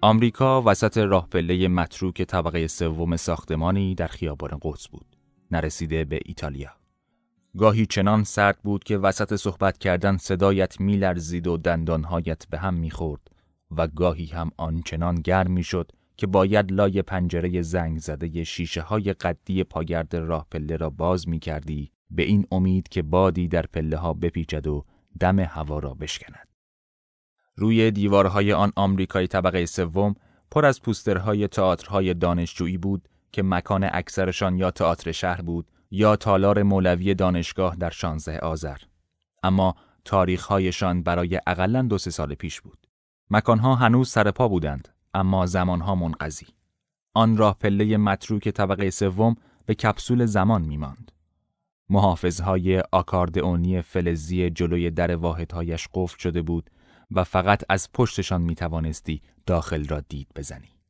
آمریکا 0.00 0.62
وسط 0.66 0.98
راه 0.98 1.28
پله 1.28 1.68
متروک 1.68 2.22
طبقه 2.22 2.66
سوم 2.66 3.16
ساختمانی 3.16 3.94
در 3.94 4.06
خیابان 4.06 4.58
قدس 4.62 4.88
بود. 4.88 5.11
نرسیده 5.52 6.04
به 6.04 6.20
ایتالیا. 6.24 6.70
گاهی 7.58 7.86
چنان 7.86 8.24
سرد 8.24 8.58
بود 8.62 8.84
که 8.84 8.98
وسط 8.98 9.36
صحبت 9.36 9.78
کردن 9.78 10.16
صدایت 10.16 10.80
میلرزید 10.80 11.46
و 11.46 11.56
دندانهایت 11.56 12.46
به 12.50 12.58
هم 12.58 12.74
می‌خورد 12.74 13.30
و 13.70 13.88
گاهی 13.88 14.26
هم 14.26 14.50
آنچنان 14.56 15.14
گرم 15.14 15.50
می‌شد 15.50 15.92
که 16.16 16.26
باید 16.26 16.72
لای 16.72 17.02
پنجره 17.02 17.62
زنگ 17.62 17.98
زده 17.98 18.44
شیشه 18.44 18.80
های 18.80 19.12
قدی 19.12 19.64
پاگرد 19.64 20.16
راه 20.16 20.46
پله 20.50 20.76
را 20.76 20.90
باز 20.90 21.28
می 21.28 21.38
کردی 21.38 21.90
به 22.10 22.22
این 22.22 22.46
امید 22.50 22.88
که 22.88 23.02
بادی 23.02 23.48
در 23.48 23.66
پله 23.66 23.96
ها 23.96 24.12
بپیچد 24.12 24.66
و 24.66 24.84
دم 25.20 25.40
هوا 25.40 25.78
را 25.78 25.94
بشکند. 25.94 26.48
روی 27.56 27.90
دیوارهای 27.90 28.52
آن 28.52 28.72
آمریکای 28.76 29.26
طبقه 29.26 29.66
سوم 29.66 30.14
پر 30.50 30.66
از 30.66 30.82
پوسترهای 30.82 31.48
تئاترهای 31.48 32.14
دانشجویی 32.14 32.78
بود 32.78 33.08
که 33.32 33.42
مکان 33.42 33.88
اکثرشان 33.92 34.58
یا 34.58 34.70
تئاتر 34.70 35.12
شهر 35.12 35.42
بود 35.42 35.70
یا 35.90 36.16
تالار 36.16 36.62
مولوی 36.62 37.14
دانشگاه 37.14 37.76
در 37.76 37.90
16 37.90 38.38
آذر. 38.38 38.78
اما 39.42 39.74
تاریخهایشان 40.04 41.02
برای 41.02 41.40
اقلا 41.46 41.82
دو 41.82 41.98
سه 41.98 42.10
سال 42.10 42.34
پیش 42.34 42.60
بود. 42.60 42.86
مکانها 43.30 43.74
هنوز 43.74 44.08
سرپا 44.08 44.48
بودند 44.48 44.88
اما 45.14 45.46
زمانها 45.46 45.94
منقضی. 45.94 46.46
آن 47.14 47.36
راه 47.36 47.58
پله 47.58 47.96
متروک 47.96 48.48
طبقه 48.48 48.90
سوم 48.90 49.36
به 49.66 49.74
کپسول 49.74 50.26
زمان 50.26 50.62
میماند. 50.62 51.12
محافظهای 51.88 52.82
آکاردئونی 52.92 53.82
فلزی 53.82 54.50
جلوی 54.50 54.90
در 54.90 55.16
واحدهایش 55.16 55.88
قفل 55.94 56.18
شده 56.18 56.42
بود 56.42 56.70
و 57.10 57.24
فقط 57.24 57.62
از 57.68 57.92
پشتشان 57.92 58.42
می 58.42 58.54
توانستی 58.54 59.22
داخل 59.46 59.88
را 59.88 60.00
دید 60.00 60.28
بزنی. 60.36 60.81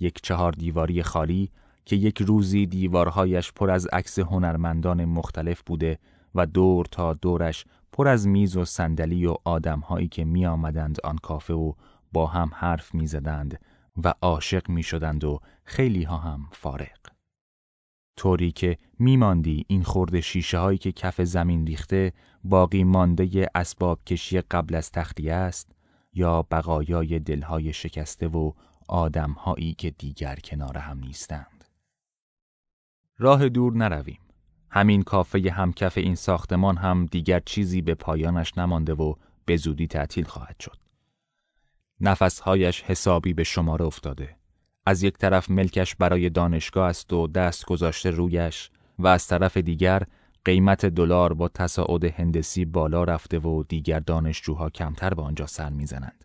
یک 0.00 0.20
چهار 0.22 0.52
دیواری 0.52 1.02
خالی 1.02 1.50
که 1.84 1.96
یک 1.96 2.22
روزی 2.22 2.66
دیوارهایش 2.66 3.52
پر 3.52 3.70
از 3.70 3.86
عکس 3.86 4.18
هنرمندان 4.18 5.04
مختلف 5.04 5.62
بوده 5.66 5.98
و 6.34 6.46
دور 6.46 6.86
تا 6.86 7.14
دورش 7.14 7.64
پر 7.92 8.08
از 8.08 8.28
میز 8.28 8.56
و 8.56 8.64
صندلی 8.64 9.26
و 9.26 9.34
آدمهایی 9.44 10.08
که 10.08 10.24
می 10.24 10.46
آمدند 10.46 10.98
آن 11.04 11.16
کافه 11.16 11.54
و 11.54 11.72
با 12.12 12.26
هم 12.26 12.50
حرف 12.54 12.94
می 12.94 13.06
زدند 13.06 13.60
و 14.04 14.14
عاشق 14.22 14.68
می 14.68 14.82
شدند 14.82 15.24
و 15.24 15.40
خیلی 15.64 16.02
ها 16.02 16.16
هم 16.16 16.48
فارق. 16.52 16.98
طوری 18.16 18.52
که 18.52 18.78
میماندی 18.98 19.64
این 19.68 19.82
خورده 19.82 20.20
شیشه 20.20 20.58
هایی 20.58 20.78
که 20.78 20.92
کف 20.92 21.20
زمین 21.20 21.66
ریخته 21.66 22.12
باقی 22.44 22.84
مانده 22.84 23.50
اسباب 23.54 24.04
کشی 24.04 24.40
قبل 24.40 24.74
از 24.74 24.90
تختیه 24.90 25.34
است 25.34 25.72
یا 26.12 26.46
بقایای 26.50 27.18
دلهای 27.18 27.72
شکسته 27.72 28.28
و 28.28 28.52
آدمهایی 28.90 29.74
که 29.74 29.90
دیگر 29.90 30.36
کنار 30.44 30.78
هم 30.78 30.98
نیستند. 30.98 31.64
راه 33.18 33.48
دور 33.48 33.72
نرویم. 33.72 34.20
همین 34.70 35.02
کافه 35.02 35.50
همکف 35.52 35.98
این 35.98 36.14
ساختمان 36.14 36.76
هم 36.76 37.06
دیگر 37.06 37.40
چیزی 37.40 37.82
به 37.82 37.94
پایانش 37.94 38.58
نمانده 38.58 38.94
و 38.94 39.14
به 39.44 39.56
زودی 39.56 39.86
تعطیل 39.86 40.24
خواهد 40.24 40.60
شد. 40.60 40.76
نفسهایش 42.00 42.82
حسابی 42.82 43.32
به 43.32 43.44
شماره 43.44 43.84
افتاده. 43.84 44.36
از 44.86 45.02
یک 45.02 45.18
طرف 45.18 45.50
ملکش 45.50 45.94
برای 45.94 46.30
دانشگاه 46.30 46.88
است 46.88 47.12
و 47.12 47.26
دست 47.26 47.66
گذاشته 47.66 48.10
رویش 48.10 48.70
و 48.98 49.06
از 49.06 49.26
طرف 49.26 49.56
دیگر 49.56 50.02
قیمت 50.44 50.86
دلار 50.86 51.34
با 51.34 51.48
تصاعد 51.48 52.04
هندسی 52.04 52.64
بالا 52.64 53.04
رفته 53.04 53.38
و 53.38 53.62
دیگر 53.62 54.00
دانشجوها 54.00 54.70
کمتر 54.70 55.14
به 55.14 55.22
آنجا 55.22 55.46
سر 55.46 55.70
می‌زنند. 55.70 56.24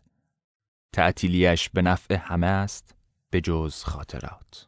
تعطیلیش 0.96 1.70
به 1.70 1.82
نفع 1.82 2.16
همه 2.16 2.48
است 2.48 2.96
به 3.30 3.42
جز 3.42 3.84
خاطرات. 3.84 4.68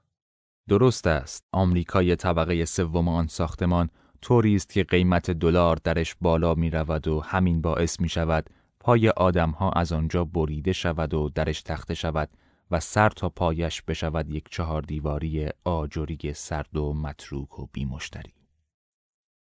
درست 0.69 1.07
است 1.07 1.45
آمریکای 1.51 2.15
طبقه 2.15 2.65
سوم 2.65 3.07
آن 3.07 3.27
ساختمان 3.27 3.89
طوری 4.21 4.55
است 4.55 4.73
که 4.73 4.83
قیمت 4.83 5.31
دلار 5.31 5.77
درش 5.83 6.15
بالا 6.21 6.53
می 6.53 6.69
رود 6.69 7.07
و 7.07 7.19
همین 7.19 7.61
باعث 7.61 7.99
می 7.99 8.09
شود 8.09 8.49
پای 8.79 9.09
آدمها 9.09 9.71
از 9.71 9.91
آنجا 9.91 10.25
بریده 10.25 10.73
شود 10.73 11.13
و 11.13 11.29
درش 11.29 11.61
تخته 11.61 11.93
شود 11.93 12.29
و 12.71 12.79
سر 12.79 13.09
تا 13.09 13.29
پایش 13.29 13.81
بشود 13.81 14.29
یک 14.29 14.43
چهار 14.49 14.81
دیواری 14.81 15.49
آجوری 15.63 16.33
سرد 16.33 16.77
و 16.77 16.93
متروک 16.93 17.59
و 17.59 17.67
بیمشتری. 17.71 18.33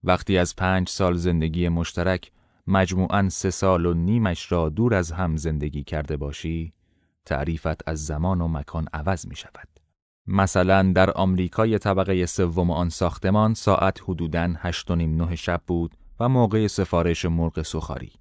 وقتی 0.05 0.39
از 0.39 0.57
پنج 0.57 0.89
سال 0.89 1.14
زندگی 1.14 1.68
مشترک 1.68 2.33
مجموعاً 2.69 3.29
سه 3.29 3.51
سال 3.51 3.87
و 3.87 3.95
نیمش 3.95 4.53
را 4.53 4.69
دور 4.69 4.95
از 4.95 5.12
هم 5.12 5.37
زندگی 5.37 5.85
کرده 5.85 6.16
باشی، 6.16 6.73
تعریفت 7.25 7.89
از 7.89 8.07
زمان 8.07 8.41
و 8.41 8.49
مکان 8.49 8.89
عوض 8.93 9.27
می 9.27 9.37
شود. 9.37 9.69
مثلا 10.27 10.93
در 10.93 11.11
آمریکای 11.11 11.79
طبقه 11.79 12.27
سوم 12.27 12.71
آن 12.71 12.89
ساختمان 12.89 13.55
ساعت 13.55 14.01
حدوداً 14.03 14.49
هشت 14.57 14.91
و 14.91 14.97
نیم 14.97 15.23
نه 15.23 15.37
شب 15.37 15.61
بود 15.66 15.95
و 16.21 16.29
موقع 16.29 16.66
سفارش 16.66 17.25
مرغ 17.25 17.62
سخاری. 17.62 18.12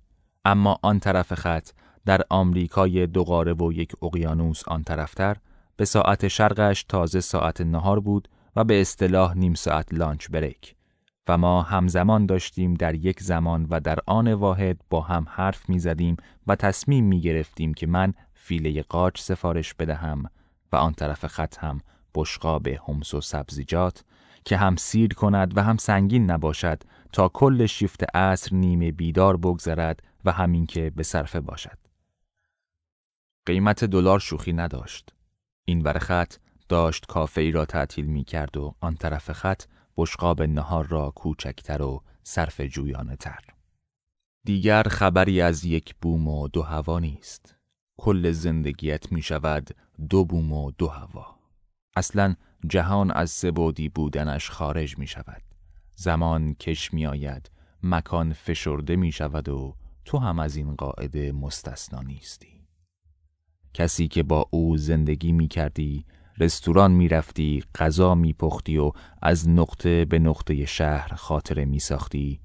اما 0.45 0.80
آن 0.82 1.00
طرف 1.00 1.34
خط 1.34 1.70
در 2.06 2.22
آمریکای 2.30 3.08
دوقاره 3.08 3.54
و 3.54 3.74
یک 3.74 3.91
اقیانوس 4.02 4.68
آن 4.68 4.84
طرفتر 4.84 5.38
به 5.76 5.86
ساعت 5.86 6.28
شرقش 6.28 6.84
تازه 6.84 7.20
ساعت 7.20 7.62
نهار 7.62 8.00
بود 8.00 8.28
و 8.56 8.64
به 8.64 8.82
اصطلاح 8.82 9.38
نیم 9.38 9.54
ساعت 9.54 9.93
لانچ 9.93 10.30
بریک 10.30 10.76
و 11.28 11.38
ما 11.38 11.61
همزمان 11.61 12.25
داشتیم 12.25 12.73
در 12.73 12.95
یک 12.95 13.23
زمان 13.23 13.67
و 13.69 13.80
در 13.80 13.99
آن 14.05 14.34
واحد 14.34 14.82
با 14.89 15.01
هم 15.01 15.25
حرف 15.30 15.69
می 15.69 15.80
زدیم 15.80 16.17
و 16.47 16.55
تصمیم 16.55 17.05
می 17.05 17.21
گرفتیم 17.21 17.73
که 17.73 17.88
من 17.88 18.13
فیله 18.34 18.82
قاچ 18.82 19.21
سفارش 19.21 19.73
بدهم 19.73 20.23
و 20.71 20.75
آن 20.75 20.93
طرف 20.93 21.25
خط 21.25 21.57
هم 21.57 21.82
بشقاب 22.15 22.67
همس 22.67 23.13
و 23.13 23.21
سبزیجات 23.21 24.03
که 24.45 24.57
هم 24.57 24.75
سیر 24.75 25.13
کند 25.13 25.57
و 25.57 25.63
هم 25.63 25.78
سنگین 25.78 26.32
نباشد 26.32 26.84
تا 27.13 27.30
کل 27.30 27.65
شیفت 27.65 28.15
عصر 28.15 28.55
نیمه 28.55 28.91
بیدار 28.91 29.38
بگذرد 29.38 30.03
و 30.25 30.32
همین 30.32 30.65
که 30.65 30.89
به 30.89 31.03
صرفه 31.03 31.39
باشد. 31.39 31.78
قیمت 33.45 33.84
دلار 33.84 34.19
شوخی 34.19 34.53
نداشت. 34.53 35.13
این 35.65 35.82
ور 35.82 35.97
خط 35.97 36.34
داشت 36.69 37.05
کافه 37.05 37.41
ای 37.41 37.51
را 37.51 37.65
تعطیل 37.65 38.05
می 38.05 38.23
کرد 38.23 38.57
و 38.57 38.75
آن 38.82 38.95
طرف 38.95 39.32
خط 39.32 39.63
بشقاب 39.98 40.41
نهار 40.41 40.88
را 40.88 41.12
کوچکتر 41.12 41.82
و 41.82 42.04
صرف 42.24 42.62
جویانه 42.62 43.16
تر. 43.16 43.39
دیگر 44.45 44.84
خبری 44.84 45.41
از 45.41 45.66
یک 45.66 45.95
بوم 46.02 46.28
و 46.28 46.48
دو 46.48 46.62
هوا 46.62 47.00
نیست. 47.00 47.56
کل 47.98 48.32
زندگیت 48.32 49.12
می 49.12 49.22
شود 49.22 49.70
دو 50.10 50.26
بوم 50.26 50.54
و 50.54 50.72
دو 50.72 50.88
هوا. 50.88 51.39
اصلا 51.95 52.36
جهان 52.68 53.12
از 53.12 53.32
سبودی 53.32 53.89
بودنش 53.89 54.50
خارج 54.50 54.98
می 54.98 55.08
شود. 55.08 55.41
زمان 55.95 56.54
کش 56.54 56.93
می 56.93 57.06
آید، 57.06 57.52
مکان 57.84 58.34
فشرده 58.34 58.95
می 58.95 59.12
شود 59.12 59.50
و 59.50 59.76
تو 60.06 60.18
هم 60.18 60.39
از 60.39 60.56
این 60.56 60.76
قاعده 60.76 61.32
مستثنا 61.32 62.02
نیستی. 62.02 62.68
کسی 63.74 64.08
که 64.08 64.24
با 64.24 64.48
او 64.52 64.78
زندگی 64.78 65.32
می 65.32 65.48
کردی 65.48 66.06
رستوران 66.39 66.91
می 66.91 67.07
رفتی 67.07 67.63
غذا 67.75 68.15
می 68.15 68.33
پختی 68.33 68.77
و 68.77 68.91
از 69.21 69.49
نقطه 69.49 70.05
به 70.05 70.19
نقطه 70.19 70.65
شهر 70.65 71.13
خاطره 71.15 71.65
می 71.65 71.79
ساختی 71.79 72.39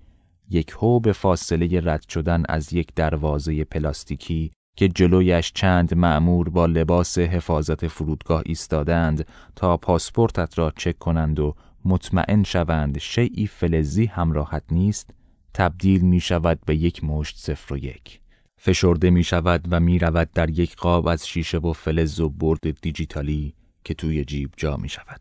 یک 0.48 0.70
هو 0.70 1.00
به 1.00 1.12
فاصله 1.12 1.80
رد 1.84 2.08
شدن 2.08 2.42
از 2.48 2.72
یک 2.72 2.88
دروازه 2.94 3.64
پلاستیکی 3.64 4.52
که 4.76 4.88
جلویش 4.88 5.52
چند 5.52 5.94
معمور 5.94 6.48
با 6.48 6.66
لباس 6.66 7.18
حفاظت 7.18 7.86
فرودگاه 7.86 8.42
ایستادند 8.46 9.26
تا 9.56 9.76
پاسپورتت 9.76 10.58
را 10.58 10.72
چک 10.76 10.98
کنند 10.98 11.40
و 11.40 11.54
مطمئن 11.84 12.42
شوند 12.42 12.98
شیعی 12.98 13.46
فلزی 13.46 14.06
همراحت 14.06 14.62
نیست 14.70 15.10
تبدیل 15.54 16.00
می 16.00 16.20
شود 16.20 16.58
به 16.66 16.76
یک 16.76 17.04
مشت 17.04 17.36
صفر 17.38 17.74
و 17.74 17.78
یک. 17.78 18.20
فشرده 18.58 19.10
می 19.10 19.24
شود 19.24 19.68
و 19.70 19.80
می 19.80 19.98
رود 19.98 20.30
در 20.34 20.50
یک 20.50 20.76
قاب 20.76 21.06
از 21.06 21.28
شیشه 21.28 21.58
و 21.58 21.72
فلز 21.72 22.20
و 22.20 22.28
برد 22.28 22.80
دیجیتالی. 22.80 23.54
که 23.84 23.94
توی 23.94 24.24
جیب 24.24 24.50
جا 24.56 24.76
می 24.76 24.88
شود. 24.88 25.20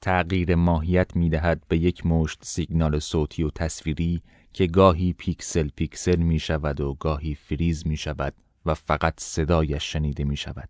تغییر 0.00 0.54
ماهیت 0.54 1.16
می 1.16 1.30
دهد 1.30 1.62
به 1.68 1.78
یک 1.78 2.06
مشت 2.06 2.38
سیگنال 2.44 2.98
صوتی 2.98 3.42
و 3.42 3.50
تصویری 3.50 4.22
که 4.52 4.66
گاهی 4.66 5.12
پیکسل 5.12 5.68
پیکسل 5.76 6.16
می 6.16 6.38
شود 6.38 6.80
و 6.80 6.94
گاهی 6.94 7.34
فریز 7.34 7.86
می 7.86 7.96
شود 7.96 8.34
و 8.66 8.74
فقط 8.74 9.20
صدایش 9.20 9.92
شنیده 9.92 10.24
می 10.24 10.36
شود 10.36 10.68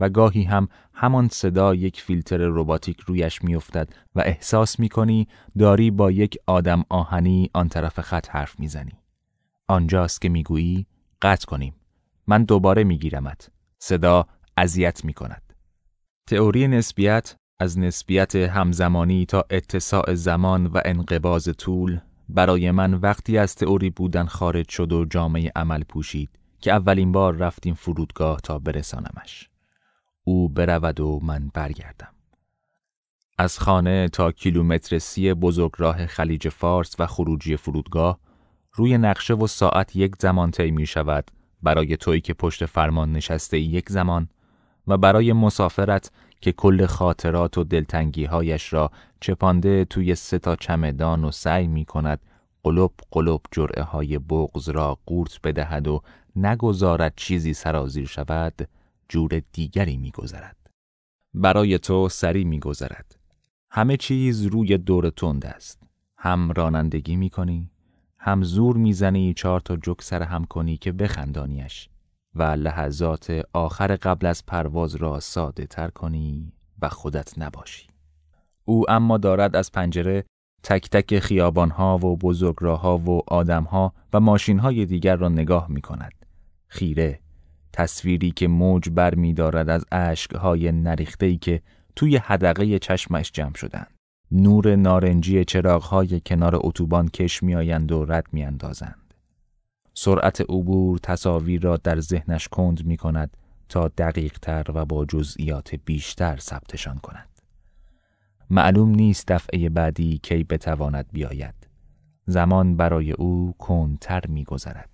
و 0.00 0.08
گاهی 0.08 0.42
هم 0.42 0.68
همان 0.92 1.28
صدا 1.28 1.74
یک 1.74 2.00
فیلتر 2.00 2.36
رباتیک 2.36 3.00
رویش 3.00 3.44
می 3.44 3.54
افتد 3.54 3.88
و 4.14 4.20
احساس 4.20 4.80
می 4.80 4.88
کنی 4.88 5.28
داری 5.58 5.90
با 5.90 6.10
یک 6.10 6.38
آدم 6.46 6.84
آهنی 6.88 7.50
آن 7.54 7.68
طرف 7.68 8.00
خط 8.00 8.28
حرف 8.30 8.60
می 8.60 8.68
زنی. 8.68 8.92
آنجاست 9.68 10.20
که 10.20 10.28
می 10.28 10.42
گویی 10.42 10.86
قطع 11.22 11.46
کنیم. 11.46 11.74
من 12.26 12.44
دوباره 12.44 12.84
می 12.84 12.98
گیرمت. 12.98 13.50
صدا 13.78 14.26
اذیت 14.56 15.04
می 15.04 15.12
کند. 15.12 15.43
تئوری 16.26 16.68
نسبیت 16.68 17.36
از 17.58 17.78
نسبیت 17.78 18.36
همزمانی 18.36 19.26
تا 19.26 19.44
اتساع 19.50 20.14
زمان 20.14 20.66
و 20.66 20.80
انقباز 20.84 21.48
طول 21.58 22.00
برای 22.28 22.70
من 22.70 22.94
وقتی 22.94 23.38
از 23.38 23.54
تئوری 23.54 23.90
بودن 23.90 24.26
خارج 24.26 24.68
شد 24.68 24.92
و 24.92 25.04
جامعه 25.04 25.52
عمل 25.56 25.82
پوشید 25.82 26.30
که 26.60 26.72
اولین 26.72 27.12
بار 27.12 27.36
رفتیم 27.36 27.74
فرودگاه 27.74 28.40
تا 28.40 28.58
برسانمش. 28.58 29.50
او 30.24 30.48
برود 30.48 31.00
و 31.00 31.20
من 31.22 31.50
برگردم. 31.54 32.14
از 33.38 33.58
خانه 33.58 34.08
تا 34.08 34.32
کیلومتر 34.32 34.98
سی 34.98 35.34
بزرگراه 35.34 36.06
خلیج 36.06 36.48
فارس 36.48 36.96
و 36.98 37.06
خروجی 37.06 37.56
فرودگاه 37.56 38.18
روی 38.72 38.98
نقشه 38.98 39.34
و 39.34 39.46
ساعت 39.46 39.96
یک 39.96 40.14
زمان 40.18 40.50
طی 40.50 40.70
می 40.70 40.86
شود 40.86 41.30
برای 41.62 41.96
تویی 41.96 42.20
که 42.20 42.34
پشت 42.34 42.66
فرمان 42.66 43.12
نشسته 43.12 43.58
یک 43.58 43.88
زمان 43.88 44.28
و 44.86 44.96
برای 44.96 45.32
مسافرت 45.32 46.10
که 46.40 46.52
کل 46.52 46.86
خاطرات 46.86 47.58
و 47.58 47.64
دلتنگیهایش 47.64 48.72
را 48.72 48.90
چپانده 49.20 49.84
توی 49.84 50.14
سه 50.14 50.38
تا 50.38 50.56
چمدان 50.56 51.24
و 51.24 51.30
سعی 51.30 51.66
می 51.66 51.84
کند 51.84 52.20
قلب 52.62 52.90
قلب 53.10 53.40
جرعه 53.50 53.82
های 53.82 54.18
بغز 54.18 54.68
را 54.68 54.98
قورت 55.06 55.40
بدهد 55.44 55.88
و 55.88 56.02
نگذارد 56.36 57.12
چیزی 57.16 57.54
سرازیر 57.54 58.06
شود 58.06 58.68
جور 59.08 59.42
دیگری 59.52 59.96
میگذرد. 59.96 60.56
برای 61.34 61.78
تو 61.78 62.08
سری 62.08 62.44
میگذرد. 62.44 63.16
همه 63.70 63.96
چیز 63.96 64.42
روی 64.42 64.78
دور 64.78 65.10
تند 65.10 65.46
است. 65.46 65.82
هم 66.18 66.52
رانندگی 66.52 67.16
می‌کنی 67.16 67.70
هم 68.18 68.42
زور 68.42 68.76
می‌زنی 68.76 69.34
چهار 69.34 69.60
تا 69.60 69.76
جک 69.76 70.02
سر 70.02 70.22
هم 70.22 70.44
کنی 70.44 70.76
که 70.76 70.92
بخندانیش. 70.92 71.88
و 72.36 72.42
لحظات 72.42 73.42
آخر 73.52 73.96
قبل 73.96 74.26
از 74.26 74.46
پرواز 74.46 74.94
را 74.94 75.20
ساده 75.20 75.66
تر 75.66 75.88
کنی 75.88 76.52
و 76.82 76.88
خودت 76.88 77.38
نباشی 77.38 77.86
او 78.64 78.90
اما 78.90 79.18
دارد 79.18 79.56
از 79.56 79.72
پنجره 79.72 80.24
تک 80.62 80.90
تک 80.90 81.18
خیابانها 81.18 81.98
و 81.98 82.16
بزرگراهها 82.16 82.98
و 82.98 83.20
آدمها 83.26 83.94
و 84.12 84.20
ماشینهای 84.20 84.86
دیگر 84.86 85.16
را 85.16 85.28
نگاه 85.28 85.66
می 85.70 85.80
کند. 85.80 86.26
خیره 86.66 87.20
تصویری 87.72 88.30
که 88.30 88.48
موج 88.48 88.88
بر 88.90 89.14
می 89.14 89.34
دارد 89.34 89.68
از 89.68 89.84
عشقهای 89.92 90.72
نریختهی 90.72 91.38
که 91.38 91.62
توی 91.96 92.16
حدقه 92.16 92.78
چشمش 92.78 93.32
جمع 93.32 93.54
شدند. 93.54 93.94
نور 94.30 94.76
نارنجی 94.76 95.44
چراغهای 95.44 96.20
کنار 96.26 96.56
اتوبان 96.56 97.08
کش 97.08 97.42
میآیند 97.42 97.92
و 97.92 98.04
رد 98.04 98.26
میاندازند. 98.32 99.03
سرعت 99.94 100.40
عبور 100.40 100.98
تصاویر 100.98 101.62
را 101.62 101.76
در 101.76 102.00
ذهنش 102.00 102.48
کند 102.48 102.86
می 102.86 102.96
کند 102.96 103.36
تا 103.68 103.88
دقیق 103.88 104.38
تر 104.38 104.64
و 104.74 104.84
با 104.84 105.04
جزئیات 105.04 105.74
بیشتر 105.74 106.36
ثبتشان 106.36 106.98
کند. 106.98 107.28
معلوم 108.50 108.88
نیست 108.88 109.28
دفعه 109.28 109.68
بعدی 109.68 110.18
کی 110.18 110.44
بتواند 110.44 111.06
بیاید. 111.12 111.54
زمان 112.26 112.76
برای 112.76 113.12
او 113.12 113.54
کنتر 113.58 114.26
میگذرد. 114.26 114.90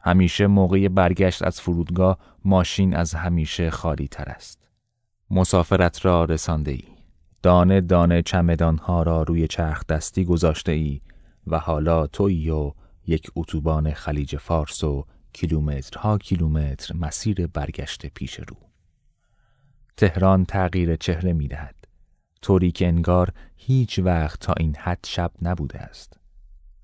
همیشه 0.00 0.46
موقع 0.46 0.88
برگشت 0.88 1.42
از 1.42 1.60
فرودگاه 1.60 2.18
ماشین 2.44 2.96
از 2.96 3.14
همیشه 3.14 3.70
خالی 3.70 4.08
تر 4.08 4.28
است. 4.28 4.68
مسافرت 5.30 6.04
را 6.04 6.24
رسانده 6.24 6.70
ای. 6.70 6.84
دانه 7.42 7.80
دانه 7.80 8.22
چمدان 8.22 8.78
ها 8.78 9.02
را 9.02 9.22
روی 9.22 9.46
چرخ 9.48 9.86
دستی 9.86 10.24
گذاشته 10.24 10.72
ای 10.72 11.00
و 11.46 11.58
حالا 11.58 12.06
توی 12.06 12.50
و 12.50 12.72
یک 13.06 13.30
اتوبان 13.36 13.92
خلیج 13.92 14.36
فارس 14.36 14.84
و 14.84 15.06
کیلومترها 15.32 16.18
کیلومتر 16.18 16.96
مسیر 16.96 17.46
برگشت 17.46 18.06
پیش 18.06 18.34
رو. 18.34 18.56
تهران 19.96 20.44
تغییر 20.44 20.96
چهره 20.96 21.32
می 21.32 21.48
دهد. 21.48 21.74
طوری 22.42 22.72
که 22.72 22.86
انگار 22.86 23.32
هیچ 23.56 23.98
وقت 23.98 24.40
تا 24.40 24.52
این 24.52 24.76
حد 24.76 25.06
شب 25.06 25.30
نبوده 25.42 25.78
است. 25.78 26.16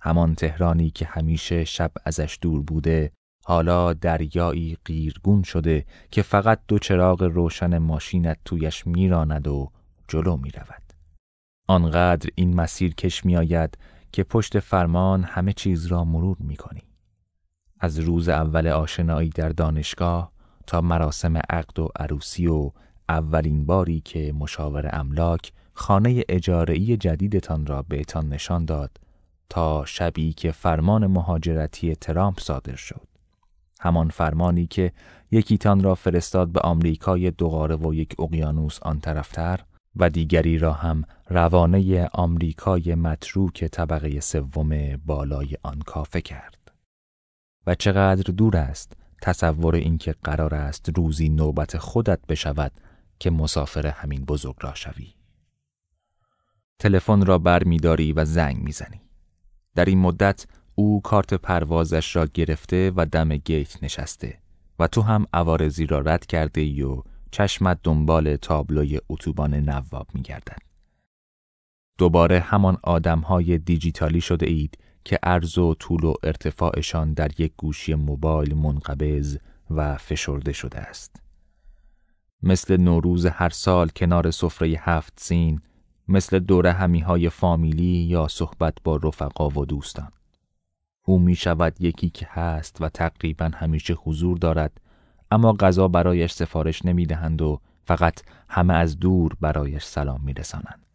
همان 0.00 0.34
تهرانی 0.34 0.90
که 0.90 1.06
همیشه 1.06 1.64
شب 1.64 1.92
ازش 2.04 2.38
دور 2.40 2.62
بوده 2.62 3.12
حالا 3.44 3.92
دریایی 3.92 4.76
قیرگون 4.84 5.42
شده 5.42 5.84
که 6.10 6.22
فقط 6.22 6.60
دو 6.68 6.78
چراغ 6.78 7.22
روشن 7.22 7.78
ماشینت 7.78 8.38
تویش 8.44 8.86
میراند 8.86 9.48
و 9.48 9.70
جلو 10.08 10.36
می 10.36 10.50
رود. 10.50 10.82
آنقدر 11.68 12.30
این 12.34 12.54
مسیر 12.54 12.94
کش 12.94 13.24
می 13.24 13.36
آید 13.36 13.78
که 14.12 14.24
پشت 14.24 14.58
فرمان 14.58 15.22
همه 15.22 15.52
چیز 15.52 15.86
را 15.86 16.04
مرور 16.04 16.36
می 16.40 16.56
کنی. 16.56 16.82
از 17.80 17.98
روز 17.98 18.28
اول 18.28 18.66
آشنایی 18.68 19.28
در 19.28 19.48
دانشگاه 19.48 20.32
تا 20.66 20.80
مراسم 20.80 21.36
عقد 21.36 21.78
و 21.78 21.88
عروسی 21.96 22.46
و 22.46 22.70
اولین 23.08 23.66
باری 23.66 24.00
که 24.00 24.32
مشاور 24.32 24.90
املاک 24.92 25.52
خانه 25.72 26.24
اجاره‌ای 26.28 26.96
جدیدتان 26.96 27.66
را 27.66 27.82
بهتان 27.82 28.28
نشان 28.28 28.64
داد 28.64 28.90
تا 29.48 29.84
شبی 29.84 30.32
که 30.32 30.52
فرمان 30.52 31.06
مهاجرتی 31.06 31.94
ترامپ 31.94 32.40
صادر 32.40 32.76
شد. 32.76 33.08
همان 33.80 34.08
فرمانی 34.08 34.66
که 34.66 34.92
یکیتان 35.30 35.82
را 35.82 35.94
فرستاد 35.94 36.48
به 36.48 36.60
آمریکای 36.60 37.30
دوقاره 37.30 37.76
و 37.76 37.94
یک 37.94 38.14
اقیانوس 38.20 38.78
آن 38.82 39.00
طرفتر 39.00 39.60
و 39.98 40.10
دیگری 40.10 40.58
را 40.58 40.72
هم 40.72 41.04
روانه 41.28 42.08
آمریکای 42.12 42.94
متروک 42.94 43.64
طبقه 43.64 44.20
سوم 44.20 44.96
بالای 44.96 45.56
آن 45.62 45.78
کافه 45.78 46.20
کرد. 46.20 46.72
و 47.66 47.74
چقدر 47.74 48.32
دور 48.32 48.56
است 48.56 48.92
تصور 49.22 49.74
اینکه 49.74 50.14
قرار 50.24 50.54
است 50.54 50.90
روزی 50.96 51.28
نوبت 51.28 51.78
خودت 51.78 52.26
بشود 52.26 52.72
که 53.18 53.30
مسافر 53.30 53.86
همین 53.86 54.24
بزرگ 54.24 54.56
را 54.60 54.74
شوی. 54.74 55.14
تلفن 56.78 57.26
را 57.26 57.38
بر 57.38 57.64
میداری 57.64 58.12
و 58.12 58.24
زنگ 58.24 58.62
می‌زنی. 58.62 59.00
در 59.74 59.84
این 59.84 59.98
مدت 59.98 60.46
او 60.74 61.02
کارت 61.02 61.34
پروازش 61.34 62.16
را 62.16 62.26
گرفته 62.26 62.92
و 62.96 63.06
دم 63.06 63.36
گیت 63.36 63.82
نشسته 63.82 64.38
و 64.78 64.86
تو 64.86 65.02
هم 65.02 65.26
عوارضی 65.32 65.86
را 65.86 66.00
رد 66.00 66.26
کرده 66.26 66.60
ای 66.60 66.82
و 66.82 67.02
چشمت 67.30 67.78
دنبال 67.82 68.36
تابلوی 68.36 69.00
اتوبان 69.08 69.54
نواب 69.54 70.06
می 70.14 70.22
گردد. 70.22 70.58
دوباره 71.98 72.40
همان 72.40 72.78
آدم 72.82 73.20
های 73.20 73.58
دیجیتالی 73.58 74.20
شده 74.20 74.46
اید 74.46 74.78
که 75.04 75.18
عرض 75.22 75.58
و 75.58 75.74
طول 75.74 76.04
و 76.04 76.14
ارتفاعشان 76.22 77.12
در 77.12 77.40
یک 77.40 77.52
گوشی 77.56 77.94
موبایل 77.94 78.54
منقبض 78.54 79.36
و 79.70 79.96
فشرده 79.96 80.52
شده 80.52 80.78
است. 80.78 81.16
مثل 82.42 82.76
نوروز 82.76 83.26
هر 83.26 83.48
سال 83.48 83.88
کنار 83.88 84.30
سفره 84.30 84.68
هفت 84.78 85.12
سین، 85.16 85.60
مثل 86.08 86.38
دوره 86.38 86.72
همی 86.72 87.00
های 87.00 87.28
فامیلی 87.28 87.84
یا 87.84 88.28
صحبت 88.28 88.74
با 88.84 88.96
رفقا 88.96 89.48
و 89.48 89.64
دوستان. 89.64 90.12
او 91.04 91.18
می 91.18 91.34
شود 91.34 91.76
یکی 91.80 92.10
که 92.10 92.26
هست 92.30 92.76
و 92.80 92.88
تقریبا 92.88 93.50
همیشه 93.54 93.94
حضور 93.94 94.38
دارد 94.38 94.80
اما 95.30 95.52
غذا 95.52 95.88
برایش 95.88 96.32
سفارش 96.32 96.84
نمی 96.84 97.06
دهند 97.06 97.42
و 97.42 97.60
فقط 97.84 98.22
همه 98.48 98.74
از 98.74 98.98
دور 98.98 99.36
برایش 99.40 99.84
سلام 99.84 100.20
می 100.24 100.32
رسانند. 100.32 100.86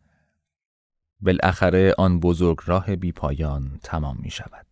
بالاخره 1.21 1.93
آن 1.97 2.19
بزرگ 2.19 2.57
راه 2.65 2.95
بی 2.95 3.11
پایان 3.11 3.79
تمام 3.83 4.17
می 4.19 4.31
شود. 4.31 4.65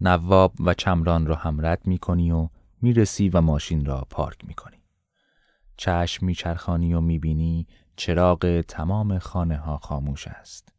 نواب 0.00 0.54
و 0.60 0.74
چمران 0.74 1.26
را 1.26 1.34
هم 1.34 1.66
رد 1.66 1.86
می 1.86 1.98
کنی 1.98 2.30
و 2.30 2.48
می 2.82 2.92
رسی 2.92 3.28
و 3.28 3.40
ماشین 3.40 3.84
را 3.84 4.06
پارک 4.10 4.44
می 4.44 4.54
کنی. 4.54 4.82
چشم 5.76 6.26
می 6.26 6.34
چرخانی 6.34 6.94
و 6.94 7.00
می 7.00 7.18
بینی 7.18 7.66
چراغ 7.96 8.60
تمام 8.60 9.18
خانه 9.18 9.56
ها 9.56 9.78
خاموش 9.78 10.28
است. 10.28 10.72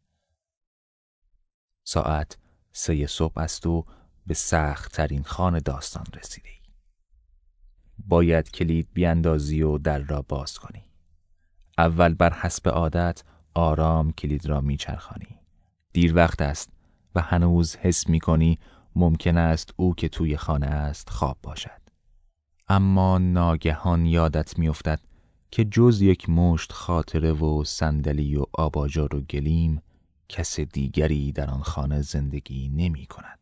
ساعت 1.84 2.38
سه 2.72 3.06
صبح 3.06 3.38
است 3.38 3.66
و 3.66 3.86
به 4.26 4.34
سخت 4.34 4.92
ترین 4.92 5.22
خان 5.22 5.58
داستان 5.58 6.04
رسیده. 6.14 6.59
باید 8.06 8.50
کلید 8.50 8.88
بیاندازی 8.94 9.62
و 9.62 9.78
در 9.78 9.98
را 9.98 10.22
باز 10.22 10.58
کنی. 10.58 10.84
اول 11.78 12.14
بر 12.14 12.32
حسب 12.32 12.68
عادت 12.68 13.22
آرام 13.54 14.12
کلید 14.12 14.46
را 14.46 14.60
میچرخانی. 14.60 15.38
دیر 15.92 16.16
وقت 16.16 16.42
است 16.42 16.70
و 17.14 17.20
هنوز 17.20 17.76
حس 17.76 18.08
می 18.08 18.20
کنی 18.20 18.58
ممکن 18.96 19.36
است 19.36 19.74
او 19.76 19.94
که 19.94 20.08
توی 20.08 20.36
خانه 20.36 20.66
است 20.66 21.10
خواب 21.10 21.38
باشد. 21.42 21.80
اما 22.68 23.18
ناگهان 23.18 24.06
یادت 24.06 24.58
میافتد 24.58 25.00
که 25.50 25.64
جز 25.64 26.02
یک 26.02 26.30
مشت 26.30 26.72
خاطره 26.72 27.32
و 27.32 27.64
صندلی 27.64 28.36
و 28.36 28.44
آباجار 28.52 29.16
و 29.16 29.20
گلیم 29.20 29.82
کس 30.28 30.60
دیگری 30.60 31.32
در 31.32 31.50
آن 31.50 31.62
خانه 31.62 32.02
زندگی 32.02 32.68
نمی 32.68 33.06
کند. 33.06 33.39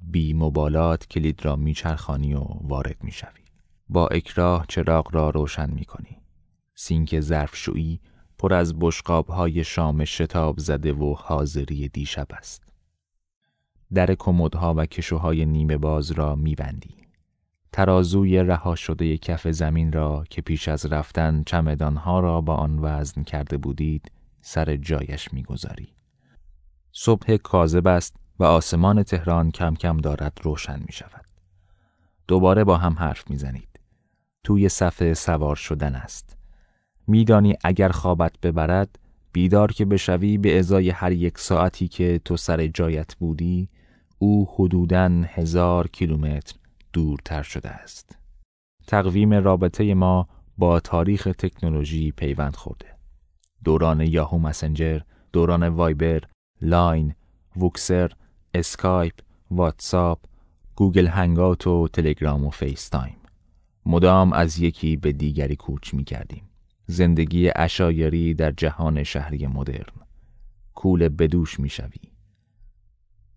بی 0.00 0.34
مبالات 0.34 1.06
کلید 1.06 1.44
را 1.44 1.56
میچرخانی 1.56 2.34
و 2.34 2.40
وارد 2.40 3.04
می‌شوی. 3.04 3.42
با 3.88 4.06
اکراه 4.06 4.64
چراغ 4.68 5.14
را 5.14 5.30
روشن 5.30 5.70
می 5.70 5.84
کنی. 5.84 6.16
سینک 6.74 7.20
ظرفشویی 7.20 8.00
پر 8.38 8.54
از 8.54 8.78
بشقاب 8.78 9.28
های 9.28 9.64
شام 9.64 10.04
شتاب 10.04 10.58
زده 10.58 10.92
و 10.92 11.14
حاضری 11.14 11.88
دیشب 11.88 12.26
است. 12.30 12.72
در 13.94 14.14
کمدها 14.14 14.74
و 14.76 14.86
کشوهای 14.86 15.46
نیمه 15.46 15.76
باز 15.76 16.10
را 16.10 16.34
میبندی. 16.34 16.94
ترازوی 17.72 18.38
رها 18.38 18.74
شده 18.74 19.18
کف 19.18 19.48
زمین 19.48 19.92
را 19.92 20.24
که 20.30 20.42
پیش 20.42 20.68
از 20.68 20.86
رفتن 20.86 21.42
چمدانها 21.46 22.20
را 22.20 22.40
با 22.40 22.54
آن 22.54 22.78
وزن 22.78 23.22
کرده 23.22 23.56
بودید 23.56 24.12
سر 24.40 24.76
جایش 24.76 25.32
می‌گذاری. 25.32 25.88
صبح 26.92 27.36
کاذب 27.36 27.86
است 27.86 28.16
و 28.38 28.44
آسمان 28.44 29.02
تهران 29.02 29.50
کم 29.50 29.74
کم 29.74 29.96
دارد 29.96 30.40
روشن 30.42 30.78
می 30.86 30.92
شود. 30.92 31.24
دوباره 32.28 32.64
با 32.64 32.76
هم 32.76 32.92
حرف 32.92 33.30
می 33.30 33.36
زنید. 33.36 33.80
توی 34.44 34.68
صفحه 34.68 35.14
سوار 35.14 35.56
شدن 35.56 35.94
است. 35.94 36.36
میدانی 37.06 37.54
اگر 37.64 37.88
خوابت 37.88 38.40
ببرد 38.42 38.98
بیدار 39.32 39.72
که 39.72 39.84
بشوی 39.84 40.38
به 40.38 40.58
ازای 40.58 40.90
هر 40.90 41.12
یک 41.12 41.38
ساعتی 41.38 41.88
که 41.88 42.20
تو 42.24 42.36
سر 42.36 42.66
جایت 42.66 43.14
بودی 43.14 43.68
او 44.18 44.48
حدوداً 44.54 45.08
هزار 45.08 45.88
کیلومتر 45.88 46.56
دورتر 46.92 47.42
شده 47.42 47.68
است. 47.68 48.18
تقویم 48.86 49.34
رابطه 49.34 49.94
ما 49.94 50.28
با 50.58 50.80
تاریخ 50.80 51.28
تکنولوژی 51.38 52.12
پیوند 52.12 52.56
خورده. 52.56 52.86
دوران 53.64 54.00
یاهو 54.00 54.38
مسنجر، 54.38 55.00
دوران 55.32 55.68
وایبر، 55.68 56.20
لاین، 56.62 57.14
ووکسر، 57.56 58.12
اسکایپ، 58.54 59.14
واتساپ، 59.50 60.18
گوگل 60.76 61.06
هنگات 61.06 61.66
و 61.66 61.88
تلگرام 61.88 62.44
و 62.44 62.50
فیس 62.50 62.88
تایم. 62.88 63.16
مدام 63.86 64.32
از 64.32 64.58
یکی 64.58 64.96
به 64.96 65.12
دیگری 65.12 65.56
کوچ 65.56 65.94
می 65.94 66.04
کردیم. 66.04 66.42
زندگی 66.86 67.50
اشایری 67.56 68.34
در 68.34 68.50
جهان 68.50 69.02
شهری 69.02 69.46
مدرن. 69.46 69.96
کول 70.74 71.08
بدوش 71.08 71.60
می 71.60 71.68
شوی. 71.68 72.10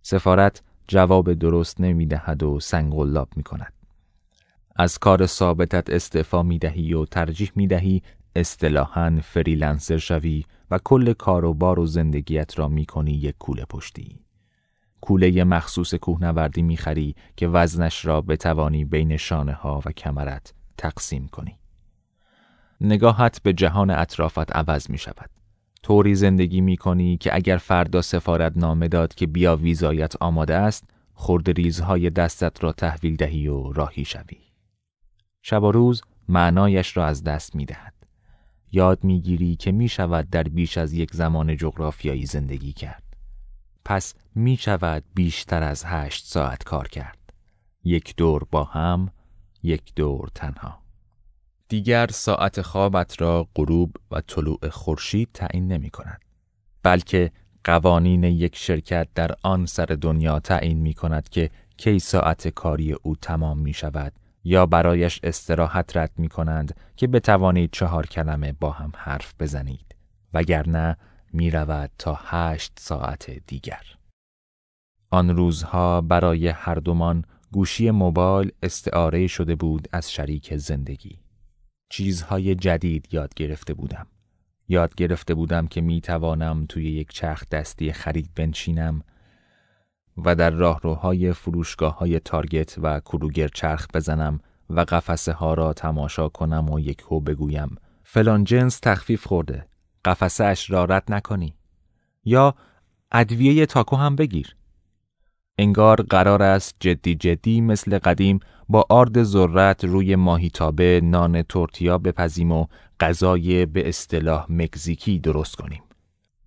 سفارت 0.01 0.63
جواب 0.87 1.33
درست 1.33 1.81
نمی 1.81 2.05
دهد 2.05 2.43
و 2.43 2.59
سنگلاب 2.59 3.29
می 3.35 3.43
کند. 3.43 3.73
از 4.75 4.97
کار 4.97 5.25
ثابتت 5.25 5.89
استعفا 5.89 6.43
می 6.43 6.59
دهی 6.59 6.93
و 6.93 7.05
ترجیح 7.05 7.51
می 7.55 7.67
دهی 7.67 8.01
اصطلاحاً 8.35 9.19
فریلنسر 9.23 9.97
شوی 9.97 10.45
و 10.71 10.79
کل 10.83 11.13
کار 11.13 11.45
و 11.45 11.53
بار 11.53 11.79
و 11.79 11.85
زندگیت 11.85 12.59
را 12.59 12.67
می 12.67 12.85
کنی 12.85 13.11
یک 13.11 13.35
کوله 13.39 13.65
پشتی. 13.65 14.19
کوله 15.01 15.43
مخصوص 15.43 15.95
کوهنوردی 15.95 16.61
می 16.61 16.77
خری 16.77 17.15
که 17.35 17.47
وزنش 17.47 18.05
را 18.05 18.21
بتوانی 18.21 18.85
بین 18.85 19.17
شانه 19.17 19.53
ها 19.53 19.81
و 19.85 19.91
کمرت 19.91 20.53
تقسیم 20.77 21.27
کنی. 21.27 21.57
نگاهت 22.81 23.43
به 23.43 23.53
جهان 23.53 23.89
اطرافت 23.89 24.55
عوض 24.55 24.89
می 24.89 24.97
شود. 24.97 25.29
طوری 25.83 26.15
زندگی 26.15 26.61
می 26.61 26.77
کنی 26.77 27.17
که 27.17 27.35
اگر 27.35 27.57
فردا 27.57 28.01
سفارت 28.01 28.57
نامه 28.57 28.87
داد 28.87 29.15
که 29.15 29.27
بیا 29.27 29.55
ویزایت 29.55 30.13
آماده 30.19 30.55
است 30.55 30.83
خورد 31.13 31.49
ریزهای 31.49 32.09
دستت 32.09 32.63
را 32.63 32.71
تحویل 32.71 33.15
دهی 33.15 33.47
و 33.47 33.73
راهی 33.73 34.05
شوی. 34.05 34.37
شب 35.41 35.63
و 35.63 35.71
روز 35.71 36.01
معنایش 36.29 36.97
را 36.97 37.05
از 37.05 37.23
دست 37.23 37.55
می 37.55 37.65
دهد. 37.65 37.93
یاد 38.71 39.03
می 39.03 39.21
گیری 39.21 39.55
که 39.55 39.71
می 39.71 39.89
شود 39.89 40.29
در 40.29 40.43
بیش 40.43 40.77
از 40.77 40.93
یک 40.93 41.13
زمان 41.13 41.57
جغرافیایی 41.57 42.25
زندگی 42.25 42.73
کرد. 42.73 43.03
پس 43.85 44.13
می 44.35 44.57
شود 44.57 45.03
بیشتر 45.13 45.63
از 45.63 45.83
هشت 45.85 46.25
ساعت 46.25 46.63
کار 46.63 46.87
کرد. 46.87 47.33
یک 47.83 48.15
دور 48.15 48.43
با 48.51 48.63
هم، 48.63 49.09
یک 49.63 49.95
دور 49.95 50.29
تنها. 50.35 50.81
دیگر 51.69 52.07
ساعت 52.07 52.61
خوابت 52.61 53.21
را 53.21 53.47
غروب 53.55 53.95
و 54.11 54.21
طلوع 54.21 54.69
خورشید 54.69 55.29
تعیین 55.33 55.67
نمی 55.67 55.89
کند. 55.89 56.21
بلکه 56.83 57.31
قوانین 57.63 58.23
یک 58.23 58.55
شرکت 58.55 59.07
در 59.15 59.31
آن 59.43 59.65
سر 59.65 59.85
دنیا 59.85 60.39
تعیین 60.39 60.77
می 60.77 60.93
کند 60.93 61.29
که 61.29 61.49
کی 61.77 61.99
ساعت 61.99 62.47
کاری 62.47 62.93
او 62.93 63.15
تمام 63.15 63.59
می 63.59 63.73
شود 63.73 64.13
یا 64.43 64.65
برایش 64.65 65.19
استراحت 65.23 65.97
رد 65.97 66.11
می 66.17 66.29
کنند 66.29 66.75
که 66.95 67.07
بتوانید 67.07 67.69
چهار 67.71 68.05
کلمه 68.05 68.53
با 68.53 68.71
هم 68.71 68.91
حرف 68.95 69.33
بزنید 69.39 69.95
وگرنه 70.33 70.97
می 71.33 71.51
رود 71.51 71.91
تا 71.97 72.19
هشت 72.23 72.71
ساعت 72.79 73.31
دیگر 73.47 73.83
آن 75.11 75.29
روزها 75.29 76.01
برای 76.01 76.47
هر 76.47 76.75
دومان 76.75 77.23
گوشی 77.51 77.91
موبایل 77.91 78.51
استعاره 78.63 79.27
شده 79.27 79.55
بود 79.55 79.87
از 79.91 80.11
شریک 80.11 80.57
زندگی. 80.57 81.19
چیزهای 81.89 82.55
جدید 82.55 83.13
یاد 83.13 83.33
گرفته 83.33 83.73
بودم. 83.73 84.07
یاد 84.67 84.95
گرفته 84.95 85.33
بودم 85.33 85.67
که 85.67 85.81
می 85.81 86.01
توانم 86.01 86.65
توی 86.69 86.91
یک 86.91 87.13
چرخ 87.13 87.49
دستی 87.49 87.93
خرید 87.93 88.29
بنشینم 88.35 89.01
و 90.17 90.35
در 90.35 90.49
راهروهای 90.49 91.33
فروشگاه 91.33 91.97
های 91.97 92.19
تارگت 92.19 92.75
و 92.77 92.99
کروگر 92.99 93.47
چرخ 93.47 93.87
بزنم 93.93 94.39
و 94.69 94.79
قفسه 94.79 95.31
ها 95.33 95.53
را 95.53 95.73
تماشا 95.73 96.29
کنم 96.29 96.69
و 96.69 96.79
یک 96.79 96.99
هو 96.99 97.19
بگویم 97.19 97.75
فلان 98.03 98.43
جنس 98.43 98.79
تخفیف 98.79 99.27
خورده 99.27 99.67
قفسه 100.05 100.43
اش 100.43 100.71
را 100.71 100.85
رد 100.85 101.03
نکنی. 101.09 101.55
یا 102.25 102.55
ادویه 103.11 103.65
تاکو 103.65 103.95
هم 103.95 104.15
بگیر. 104.15 104.55
انگار 105.61 106.01
قرار 106.01 106.43
است 106.43 106.75
جدی 106.79 107.15
جدی 107.15 107.61
مثل 107.61 107.99
قدیم 107.99 108.39
با 108.69 108.85
آرد 108.89 109.23
ذرت 109.23 109.83
روی 109.83 110.15
ماهیتابه 110.15 111.01
نان 111.03 111.41
تورتیا 111.41 111.97
بپزیم 111.97 112.51
و 112.51 112.65
غذای 112.99 113.65
به 113.65 113.89
اصطلاح 113.89 114.45
مکزیکی 114.49 115.19
درست 115.19 115.55
کنیم. 115.55 115.81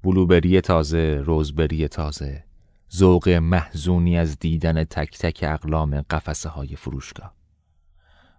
بلوبری 0.02 0.60
تازه، 0.60 1.22
روزبری 1.24 1.88
تازه، 1.88 2.44
ذوق 2.94 3.28
محزونی 3.28 4.18
از 4.18 4.38
دیدن 4.38 4.84
تک 4.84 5.18
تک 5.18 5.44
اقلام 5.48 6.00
قفسه 6.00 6.48
های 6.48 6.76
فروشگاه. 6.76 7.34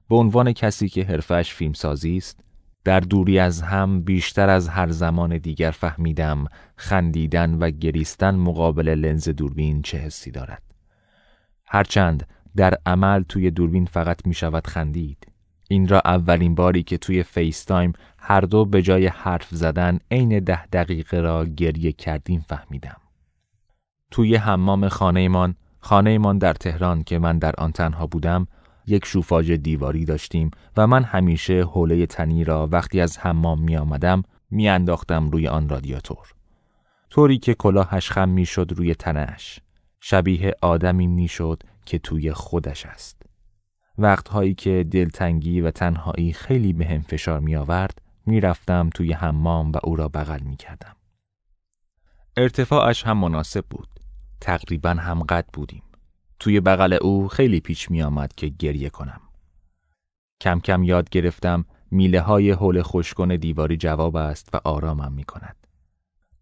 به 0.10 0.16
عنوان 0.16 0.52
کسی 0.52 0.90
که 0.90 1.04
حرفش 1.04 1.54
فیلمسازی 1.54 2.18
است، 2.18 2.40
در 2.84 3.00
دوری 3.00 3.40
از 3.40 3.62
هم 3.62 4.02
بیشتر 4.02 4.50
از 4.50 4.70
هر 4.70 4.90
زمان 4.90 5.38
دیگر 5.38 5.72
فهمیدم 5.72 6.46
خندیدن 6.76 7.54
و 7.54 7.70
گریستن 7.70 8.36
مقابل 8.36 8.90
لنز 8.90 9.30
دوربین 9.30 9.82
چه 9.82 9.98
حسی 9.98 10.32
دارد. 10.32 10.65
هرچند 11.68 12.28
در 12.56 12.78
عمل 12.86 13.24
توی 13.24 13.52
دوربین 13.52 13.86
فقط 13.86 14.28
می 14.28 14.34
شود 14.34 14.68
خندید. 14.68 15.28
این 15.70 15.88
را 15.88 16.02
اولین 16.06 16.56
باری 16.56 16.84
که 16.84 16.98
توی 16.98 17.24
فیس 17.24 17.64
تایم 17.64 17.94
هر 18.20 18.42
دو 18.42 18.66
به 18.66 18.82
جای 18.82 19.08
حرف 19.08 19.48
زدن 19.50 20.00
عین 20.12 20.40
ده 20.40 20.66
دقیقه 20.66 21.20
را 21.20 21.46
گریه 21.46 21.92
کردیم 21.92 22.46
فهمیدم. 22.48 22.98
توی 24.12 24.36
حمام 24.36 24.90
خانه‌مان 24.90 25.56
خانه‌مان 25.80 26.38
در 26.38 26.54
تهران 26.54 27.04
که 27.04 27.20
من 27.20 27.38
در 27.38 27.54
آن 27.58 27.72
تنها 27.72 28.08
بودم 28.08 28.48
یک 28.88 29.06
شوفاژ 29.06 29.52
دیواری 29.52 30.06
داشتیم 30.06 30.52
و 30.78 30.88
من 30.88 31.04
همیشه 31.04 31.64
حوله 31.64 32.06
تنی 32.06 32.44
را 32.44 32.68
وقتی 32.72 33.02
از 33.02 33.18
حمام 33.18 33.62
می 33.62 33.78
آمدم 33.78 34.24
می 34.52 34.70
روی 35.10 35.48
آن 35.48 35.70
رادیاتور. 35.70 36.34
طوری 37.10 37.38
که 37.38 37.54
کلاهش 37.54 38.12
خم 38.12 38.30
می 38.30 38.46
شد 38.46 38.74
روی 38.76 38.96
تنش. 38.96 39.60
شبیه 40.00 40.54
آدمی 40.62 41.08
می 41.08 41.28
شد 41.28 41.64
که 41.86 42.00
توی 42.00 42.34
خودش 42.34 42.86
است. 42.86 43.22
وقتهایی 43.98 44.54
که 44.54 44.86
دلتنگی 44.92 45.62
و 45.62 45.72
تنهایی 45.72 46.34
خیلی 46.34 46.74
به 46.74 46.86
هم 46.86 47.02
فشار 47.02 47.40
می 47.40 47.56
آورد 47.56 48.02
می 48.26 48.42
رفتم 48.42 48.90
توی 48.94 49.14
حمام 49.14 49.72
و 49.72 49.78
او 49.84 49.96
را 49.96 50.08
بغل 50.08 50.40
می 50.40 50.58
کردم. 50.58 50.96
ارتفاعش 52.38 53.04
هم 53.04 53.18
مناسب 53.18 53.66
بود. 53.70 53.88
تقریبا 54.42 54.90
هم 54.90 55.24
قد 55.24 55.46
بودیم. 55.54 55.84
توی 56.40 56.60
بغل 56.60 56.98
او 57.02 57.28
خیلی 57.28 57.60
پیچ 57.60 57.92
می 57.92 58.02
آمد 58.02 58.34
که 58.34 58.48
گریه 58.48 58.90
کنم. 58.90 59.22
کم 60.42 60.60
کم 60.60 60.84
یاد 60.84 61.10
گرفتم 61.10 61.66
میله 61.92 62.22
های 62.22 62.52
حول 62.52 62.84
دیواری 63.38 63.78
جواب 63.78 64.16
است 64.16 64.50
و 64.54 64.60
آرامم 64.64 65.14
می 65.14 65.24
کند. 65.24 65.65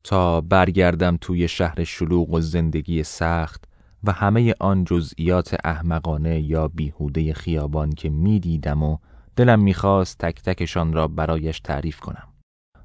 تا 0.04 0.42
برگردم 0.42 1.18
توی 1.22 1.48
شهر 1.48 1.84
شلوغ 1.84 2.30
و 2.30 2.42
زندگی 2.42 3.04
سخت 3.04 3.66
و 4.04 4.12
همه 4.12 4.56
آن 4.60 4.84
جزئیات 4.84 5.56
احمقانه 5.64 6.42
یا 6.42 6.68
بیهوده 6.68 7.34
خیابان 7.34 7.92
که 7.92 8.10
می‌دیدم 8.10 8.84
و 8.84 8.98
دلم 9.36 9.60
می‌خواست 9.60 10.18
تک 10.18 10.42
تکشان 10.42 10.94
را 10.94 11.08
برایش 11.08 11.60
تعریف 11.60 12.00
کنم. 12.00 12.28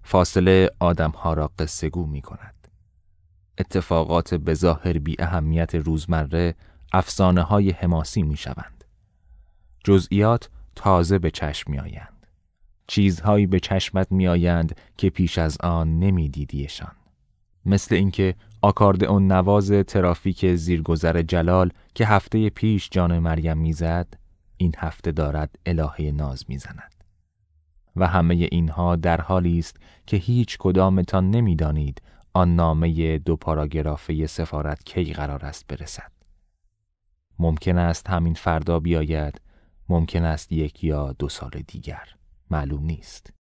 فاصله 0.03 0.71
آدمها 0.81 1.35
را 1.35 1.51
قصه 1.59 1.89
گو 1.89 2.07
می 2.07 2.23
کند. 2.23 2.69
اتفاقات 3.59 4.35
بظاهر 4.35 4.99
بی 4.99 5.17
اهمیت 5.19 5.75
روزمره 5.75 6.55
افسانه 6.93 7.43
های 7.43 7.71
حماسی 7.71 8.23
می 8.23 8.37
شوند. 8.37 8.85
جزئیات 9.85 10.51
تازه 10.77 11.19
به 11.19 11.31
چشم 11.31 11.71
می 11.71 11.79
آیند. 11.79 12.27
چیزهایی 12.87 13.47
به 13.47 13.61
چشمت 13.61 14.13
می 14.13 14.29
آیند 14.29 14.77
که 14.97 15.11
پیش 15.11 15.39
از 15.39 15.59
آن 15.61 15.99
نمی 15.99 16.29
دیدیشان. 16.29 16.98
مثل 17.67 17.95
اینکه 17.95 18.35
آکاردئون 18.63 19.33
نواز 19.33 19.71
ترافیک 19.71 20.55
زیرگذر 20.55 21.23
جلال 21.23 21.71
که 21.95 22.07
هفته 22.07 22.51
پیش 22.51 22.89
جان 22.91 23.19
مریم 23.19 23.59
می‌زد 23.59 24.15
این 24.57 24.75
هفته 24.79 25.13
دارد 25.13 25.59
الهه 25.67 26.01
ناز 26.01 26.45
می‌زند. 26.49 27.05
و 27.97 28.07
همه 28.07 28.35
اینها 28.35 28.97
در 28.97 29.21
حالی 29.21 29.59
است 29.59 29.77
که 30.07 30.17
هیچ 30.17 30.57
کدامتان 30.59 31.31
نمی‌دانید 31.31 32.03
آن 32.33 32.55
نامه 32.55 33.19
دو 33.19 33.37
پاراگرافه 33.37 34.27
سفارت 34.27 34.85
کی 34.85 35.13
قرار 35.13 35.45
است 35.45 35.67
برسد. 35.67 36.13
ممکن 37.39 37.79
است 37.79 38.11
همین 38.11 38.35
فردا 38.35 38.81
بیاید 38.81 39.41
ممکن 39.89 40.25
است 40.25 40.53
یک 40.53 40.85
یا 40.85 41.13
دو 41.13 41.29
سال 41.29 41.51
دیگر. 41.67 42.09
معلوم 42.51 42.85
نیست. 42.85 43.33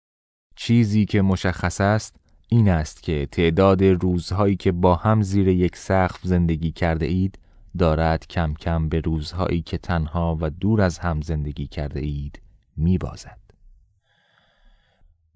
چیزی 0.56 1.04
که 1.04 1.22
مشخص 1.22 1.80
است 1.80 2.16
این 2.48 2.68
است 2.68 3.02
که 3.02 3.28
تعداد 3.32 3.84
روزهایی 3.84 4.56
که 4.56 4.72
با 4.72 4.94
هم 4.94 5.22
زیر 5.22 5.48
یک 5.48 5.76
سقف 5.76 6.20
زندگی 6.22 6.72
کرده 6.72 7.06
اید 7.06 7.38
دارد 7.78 8.26
کم 8.26 8.54
کم 8.54 8.88
به 8.88 9.00
روزهایی 9.00 9.62
که 9.62 9.78
تنها 9.78 10.38
و 10.40 10.50
دور 10.50 10.82
از 10.82 10.98
هم 10.98 11.20
زندگی 11.20 11.66
کرده 11.66 12.00
اید 12.00 12.40
می 12.76 12.98
بازد. 12.98 13.38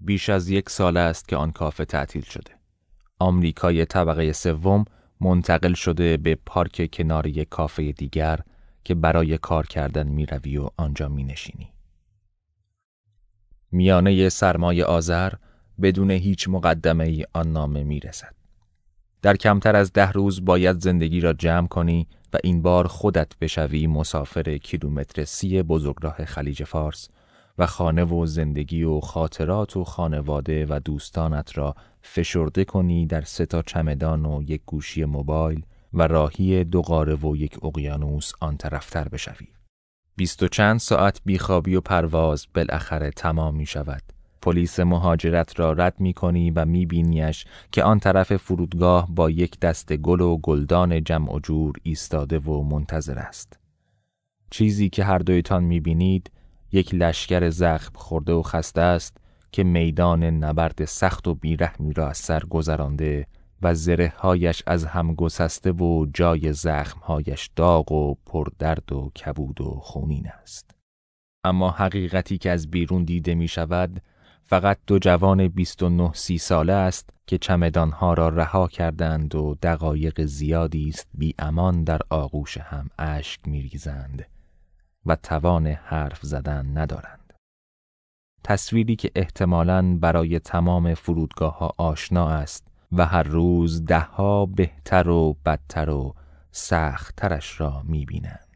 بیش 0.00 0.28
از 0.28 0.48
یک 0.48 0.70
سال 0.70 0.96
است 0.96 1.28
که 1.28 1.36
آن 1.36 1.52
کافه 1.52 1.84
تعطیل 1.84 2.22
شده. 2.22 2.50
آمریکای 3.18 3.84
طبقه 3.84 4.32
سوم 4.32 4.84
منتقل 5.20 5.72
شده 5.72 6.16
به 6.16 6.38
پارک 6.46 6.90
کنار 6.92 7.26
یک 7.26 7.48
کافه 7.48 7.92
دیگر 7.92 8.40
که 8.84 8.94
برای 8.94 9.38
کار 9.38 9.66
کردن 9.66 10.06
می 10.06 10.26
روی 10.26 10.56
و 10.56 10.70
آنجا 10.76 11.08
می 11.08 11.24
نشینی. 11.24 11.72
میانه 13.72 14.28
سرمای 14.28 14.82
آذر 14.82 15.32
بدون 15.82 16.10
هیچ 16.10 16.48
مقدمه 16.48 17.04
ای 17.04 17.24
آن 17.32 17.52
نامه 17.52 17.82
می 17.82 18.00
رسد. 18.00 18.34
در 19.22 19.36
کمتر 19.36 19.76
از 19.76 19.92
ده 19.92 20.12
روز 20.12 20.44
باید 20.44 20.80
زندگی 20.80 21.20
را 21.20 21.32
جمع 21.32 21.66
کنی 21.66 22.08
و 22.32 22.38
این 22.44 22.62
بار 22.62 22.86
خودت 22.86 23.38
بشوی 23.38 23.86
مسافر 23.86 24.58
کیلومتر 24.58 25.24
سی 25.24 25.62
بزرگراه 25.62 26.24
خلیج 26.24 26.64
فارس 26.64 27.08
و 27.58 27.66
خانه 27.66 28.04
و 28.04 28.26
زندگی 28.26 28.82
و 28.82 29.00
خاطرات 29.00 29.76
و 29.76 29.84
خانواده 29.84 30.66
و 30.68 30.80
دوستانت 30.84 31.58
را 31.58 31.74
فشرده 32.02 32.64
کنی 32.64 33.06
در 33.06 33.22
سه 33.22 33.46
تا 33.46 33.62
چمدان 33.62 34.26
و 34.26 34.42
یک 34.42 34.62
گوشی 34.66 35.04
موبایل 35.04 35.62
و 35.92 36.06
راهی 36.06 36.64
دو 36.64 36.82
قاره 36.82 37.14
و 37.14 37.36
یک 37.36 37.64
اقیانوس 37.64 38.32
آن 38.40 38.56
طرفتر 38.56 39.08
بشوی. 39.08 39.46
بیست 40.16 40.42
و 40.42 40.48
چند 40.48 40.80
ساعت 40.80 41.20
بیخوابی 41.24 41.74
و 41.74 41.80
پرواز 41.80 42.46
بالاخره 42.54 43.10
تمام 43.10 43.56
می 43.56 43.66
شود 43.66 44.02
پلیس 44.42 44.80
مهاجرت 44.80 45.60
را 45.60 45.72
رد 45.72 46.00
می 46.00 46.12
کنی 46.12 46.50
و 46.50 46.64
می 46.64 46.86
بینیش 46.86 47.44
که 47.72 47.82
آن 47.82 47.98
طرف 47.98 48.36
فرودگاه 48.36 49.08
با 49.10 49.30
یک 49.30 49.60
دست 49.60 49.96
گل 49.96 50.20
و 50.20 50.36
گلدان 50.36 51.04
جمع 51.04 51.34
و 51.34 51.40
جور 51.40 51.76
ایستاده 51.82 52.38
و 52.38 52.62
منتظر 52.62 53.18
است. 53.18 53.58
چیزی 54.50 54.88
که 54.88 55.04
هر 55.04 55.18
دویتان 55.18 55.64
می 55.64 55.80
بینید 55.80 56.30
یک 56.72 56.94
لشکر 56.94 57.50
زخم 57.50 57.92
خورده 57.94 58.32
و 58.32 58.42
خسته 58.42 58.80
است 58.80 59.16
که 59.52 59.64
میدان 59.64 60.24
نبرد 60.24 60.84
سخت 60.84 61.28
و 61.28 61.34
بیرحمی 61.34 61.92
را 61.92 62.08
از 62.08 62.16
سر 62.18 62.40
گذرانده 62.40 63.26
و 63.62 63.74
زرههایش 63.74 64.62
از 64.66 64.84
هم 64.84 65.14
گسسته 65.14 65.72
و 65.72 66.06
جای 66.14 66.52
زخمهایش 66.52 67.50
داغ 67.56 67.92
و 67.92 68.14
پردرد 68.26 68.92
و 68.92 69.10
کبود 69.10 69.60
و 69.60 69.64
خونین 69.64 70.28
است. 70.42 70.70
اما 71.44 71.70
حقیقتی 71.70 72.38
که 72.38 72.50
از 72.50 72.70
بیرون 72.70 73.04
دیده 73.04 73.34
می 73.34 73.48
شود 73.48 74.02
فقط 74.50 74.78
دو 74.86 74.98
جوان 74.98 75.48
29 75.48 76.12
سی 76.14 76.38
ساله 76.38 76.72
است 76.72 77.10
که 77.26 77.38
چمدانها 77.38 78.14
را 78.14 78.28
رها 78.28 78.68
کردند 78.68 79.34
و 79.34 79.56
دقایق 79.62 80.24
زیادی 80.24 80.88
است 80.88 81.08
بی 81.14 81.34
امان 81.38 81.84
در 81.84 82.00
آغوش 82.10 82.58
هم 82.58 82.90
اشک 82.98 83.48
میریزند 83.48 84.26
و 85.06 85.16
توان 85.16 85.66
حرف 85.66 86.18
زدن 86.22 86.78
ندارند. 86.78 87.32
تصویری 88.44 88.96
که 88.96 89.10
احتمالاً 89.14 89.98
برای 89.98 90.38
تمام 90.38 90.94
فرودگاه 90.94 91.58
ها 91.58 91.74
آشنا 91.78 92.28
است 92.28 92.66
و 92.92 93.06
هر 93.06 93.22
روز 93.22 93.84
دهها 93.84 94.46
بهتر 94.46 95.08
و 95.08 95.36
بدتر 95.46 95.90
و 95.90 96.14
سختترش 96.50 97.60
را 97.60 97.82
می‌بینند. 97.84 98.49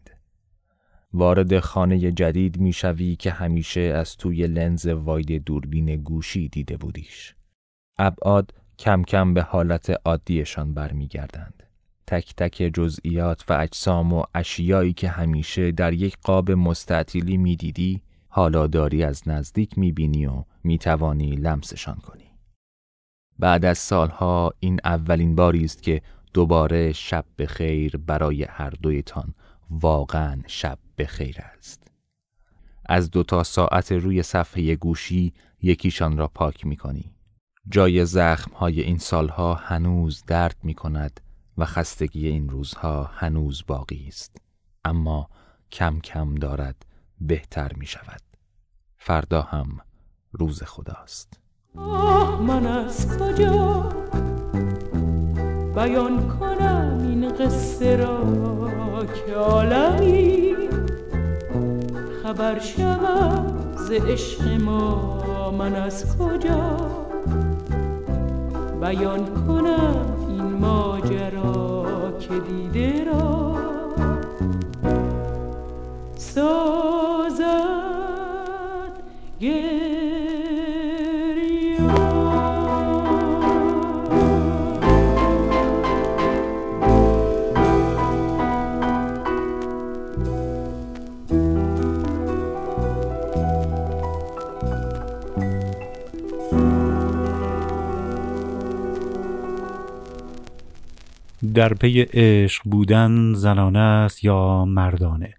وارد 1.15 1.61
خانه 1.61 2.13
جدید 2.13 2.61
می‌شوی 2.61 3.17
که 3.17 3.31
همیشه 3.31 3.81
از 3.81 4.17
توی 4.17 4.47
لنز 4.47 4.87
واید 4.87 5.45
دوربین 5.45 5.97
گوشی 5.97 6.49
دیده 6.49 6.77
بودیش. 6.77 7.35
ابعاد 7.99 8.55
کم 8.79 9.03
کم 9.03 9.35
به 9.35 9.43
حالت 9.43 9.91
عادیشان 10.05 10.75
برمیگردند. 10.75 11.63
تک 12.07 12.35
تک 12.37 12.71
جزئیات 12.75 13.45
و 13.49 13.53
اجسام 13.53 14.13
و 14.13 14.25
اشیایی 14.35 14.93
که 14.93 15.09
همیشه 15.09 15.73
در 15.73 15.93
یک 15.93 16.17
قاب 16.23 16.51
مستطیلی 16.51 17.37
می‌دیدی 17.37 18.03
حالا 18.29 18.67
داری 18.67 19.05
از 19.05 19.29
نزدیک 19.29 19.79
می‌بینی 19.79 20.27
و 20.27 20.45
می‌توانی 20.65 21.31
لمسشان 21.31 21.97
کنی. 21.97 22.31
بعد 23.39 23.65
از 23.65 23.79
سالها 23.79 24.53
این 24.61 24.81
اولین 24.85 25.35
باری 25.35 25.65
است 25.65 25.83
که 25.83 26.03
دوباره 26.33 26.93
شب 26.93 27.25
به 27.37 27.47
خیر 27.47 27.97
برای 27.97 28.45
هر 28.45 28.71
دویتان 28.71 29.35
واقعا 29.71 30.43
شب 30.47 30.79
به 30.97 31.07
خیر 31.07 31.37
است. 31.41 31.83
از 32.87 33.11
دو 33.11 33.23
تا 33.23 33.43
ساعت 33.43 33.93
روی 33.93 34.23
صفحه 34.23 34.77
گوشی 34.77 35.33
یکیشان 35.63 36.17
را 36.17 36.29
پاک 36.29 36.67
می 36.67 36.77
کنی. 36.77 37.15
جای 37.69 38.05
زخم 38.05 38.53
های 38.53 38.81
این 38.81 38.99
سالها 38.99 39.55
هنوز 39.55 40.25
درد 40.27 40.57
می 40.63 40.75
کند 40.75 41.21
و 41.59 41.65
خستگی 41.65 42.29
این 42.29 42.49
روزها 42.49 43.05
هنوز 43.05 43.63
باقی 43.67 44.05
است. 44.09 44.37
اما 44.85 45.29
کم 45.73 46.01
کم 46.01 46.35
دارد 46.35 46.87
بهتر 47.21 47.73
می 47.73 47.87
شود. 47.87 48.21
فردا 48.97 49.43
هم 49.43 49.81
روز 50.33 50.63
خداست. 50.63 51.41
آه 51.77 52.43
من 52.43 52.67
از 52.67 53.19
کجا 53.19 53.93
بیان 55.75 56.29
کنم 56.39 56.99
این 57.03 57.29
قصه 57.29 57.97
را 57.97 59.07
که 59.27 59.33
عالمی 59.35 60.64
خبر 62.25 62.59
شوم 62.59 63.75
ز 63.77 63.91
عشق 63.91 64.61
ما 64.61 65.51
من 65.59 65.75
از 65.75 66.19
کجا؟ 66.19 66.77
بیان 68.81 69.27
کنم 69.47 70.17
این 70.29 70.43
ماجرا 70.43 71.87
که 72.21 72.35
دیده 72.49 73.05
را. 73.05 73.55
سازد 76.17 77.84
در 101.55 101.75
پی 101.75 102.01
عشق 102.01 102.63
بودن 102.65 103.35
زنانه 103.35 103.79
است 103.79 104.25
یا 104.25 104.65
مردانه؟ 104.65 105.35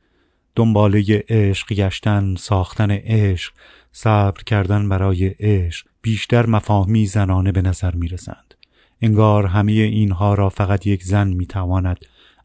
دنباله 0.55 1.23
عشق 1.29 1.73
گشتن 1.73 2.35
ساختن 2.35 2.91
عشق 2.91 3.53
صبر 3.91 4.43
کردن 4.43 4.89
برای 4.89 5.27
عشق 5.27 5.87
بیشتر 6.01 6.45
مفاهمی 6.45 7.05
زنانه 7.05 7.51
به 7.51 7.61
نظر 7.61 7.95
می 7.95 8.07
رسند. 8.07 8.53
انگار 9.01 9.45
همه 9.45 9.71
اینها 9.71 10.33
را 10.33 10.49
فقط 10.49 10.87
یک 10.87 11.03
زن 11.03 11.27
می 11.27 11.45
تواند 11.45 11.97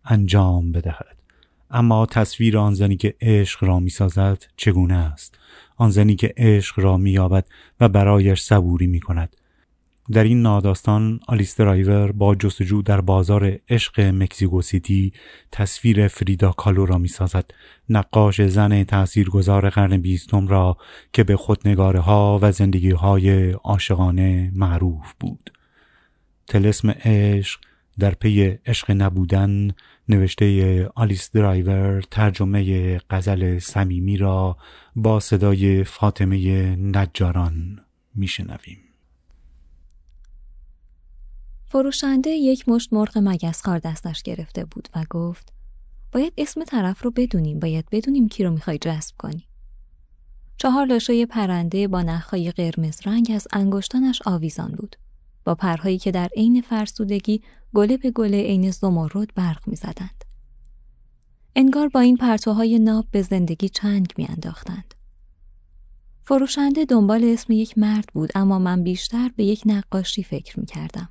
انجام 0.05 0.73
بدهد. 0.73 1.17
اما 1.71 2.07
تصویر 2.07 2.59
آن 2.59 2.75
زنی 2.75 2.97
که 2.97 3.15
عشق 3.21 3.65
را 3.65 3.81
می 3.81 3.91
سازد 3.91 4.45
چگونه 4.57 4.95
است؟ 4.95 5.39
آن 5.77 5.91
زنی 5.91 6.17
که 6.17 6.35
عشق 6.37 6.79
را 6.79 6.97
می 6.97 7.11
یابد 7.11 7.47
و 7.81 7.89
برایش 7.89 8.41
صبوری 8.41 8.87
می 8.87 9.01
کند 9.01 9.37
در 10.13 10.25
این 10.25 10.43
ناداستان 10.43 11.21
آلیس 11.29 11.57
درایور 11.57 12.13
با 12.13 12.35
جستجو 12.35 12.83
در 12.83 13.01
بازار 13.01 13.59
عشق 13.69 14.01
مکزیکو 14.01 14.63
سیتی 14.63 15.13
تصویر 15.53 16.09
فریدا 16.09 16.53
کالو 16.53 16.87
را 16.87 16.99
می‌سازد. 16.99 17.51
نقاش 17.89 18.43
زن 18.43 18.85
تاثیرگذار 18.85 19.71
قرن 19.71 19.97
بیستم 19.97 20.49
را 20.49 20.77
که 21.13 21.25
به 21.25 21.37
خودنگاره 21.37 22.01
ها 22.01 22.39
و 22.43 22.53
زندگی 22.53 22.91
های 22.91 23.51
عاشقانه 23.51 24.53
معروف 24.55 25.13
بود. 25.21 25.51
طلسم 26.47 26.91
عشق 26.91 27.61
در 27.99 28.15
پی 28.15 28.59
عشق 28.67 28.91
نبودن 28.91 29.71
نوشته 30.09 30.87
آلیس 30.95 31.31
درایور 31.31 32.03
ترجمه 32.11 32.99
غزل 33.11 33.59
صمیمی 33.59 34.17
را 34.17 34.57
با 34.97 35.21
صدای 35.21 35.85
فاطمه 35.85 36.77
نجاران 36.77 37.81
میشنویم. 38.15 38.90
فروشنده 41.73 42.31
یک 42.31 42.69
مشت 42.69 42.93
مرغ 42.93 43.19
مگسخار 43.19 43.79
دستش 43.79 44.23
گرفته 44.23 44.65
بود 44.65 44.89
و 44.97 45.05
گفت 45.11 45.53
باید 46.13 46.33
اسم 46.39 46.65
طرف 46.65 47.05
رو 47.05 47.11
بدونیم 47.11 47.61
باید 47.61 47.85
بدونیم 47.93 48.29
کی 48.29 48.45
رو 48.45 48.51
می‌خوای 48.51 48.79
جذب 48.79 49.15
کنی. 49.19 49.47
چهار 50.57 50.87
لاشای 50.87 51.27
پرنده 51.27 51.89
با 51.89 52.03
نخهای 52.03 52.51
قرمز 52.51 53.01
رنگ 53.07 53.33
از 53.35 53.49
انگشتانش 53.53 54.23
آویزان 54.27 54.73
بود. 54.73 54.97
با 55.45 55.55
پرهایی 55.55 55.99
که 55.99 56.11
در 56.11 56.29
عین 56.37 56.61
فرسودگی 56.61 57.43
گله 57.75 57.97
به 57.97 58.11
گله 58.11 58.43
عین 58.43 58.71
زمرد 58.71 59.35
برق 59.35 59.69
می‌زدند. 59.69 60.25
انگار 61.57 61.89
با 61.89 62.01
این 62.01 62.17
پرتوهای 62.17 62.79
ناب 62.79 63.07
به 63.11 63.23
زندگی 63.23 63.69
چنگ 63.69 64.13
میانداختند. 64.17 64.95
فروشنده 66.25 66.85
دنبال 66.85 67.25
اسم 67.25 67.53
یک 67.53 67.79
مرد 67.79 68.09
بود 68.15 68.31
اما 68.35 68.59
من 68.59 68.83
بیشتر 68.83 69.31
به 69.37 69.45
یک 69.45 69.63
نقاشی 69.67 70.23
فکر 70.23 70.61
می‌کردم. 70.61 71.09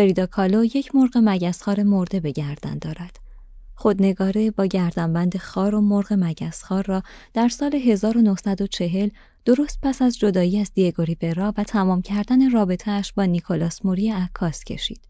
فریدا 0.00 0.26
کالو 0.26 0.64
یک 0.64 0.94
مرغ 0.94 1.10
مگسخار 1.16 1.82
مرده 1.82 2.20
به 2.20 2.30
گردن 2.30 2.78
دارد. 2.78 3.16
خودنگاره 3.74 4.50
با 4.50 4.66
گردنبند 4.66 5.36
خار 5.36 5.74
و 5.74 5.80
مرغ 5.80 6.12
مگسخار 6.18 6.84
را 6.84 7.02
در 7.34 7.48
سال 7.48 7.74
1940 7.74 9.08
درست 9.44 9.78
پس 9.82 10.02
از 10.02 10.18
جدایی 10.18 10.60
از 10.60 10.72
دیگو 10.74 11.02
ریبرا 11.02 11.54
و 11.56 11.64
تمام 11.64 12.02
کردن 12.02 12.50
رابطهش 12.50 13.12
با 13.12 13.24
نیکولاس 13.24 13.84
موری 13.84 14.10
عکاس 14.10 14.64
کشید. 14.64 15.00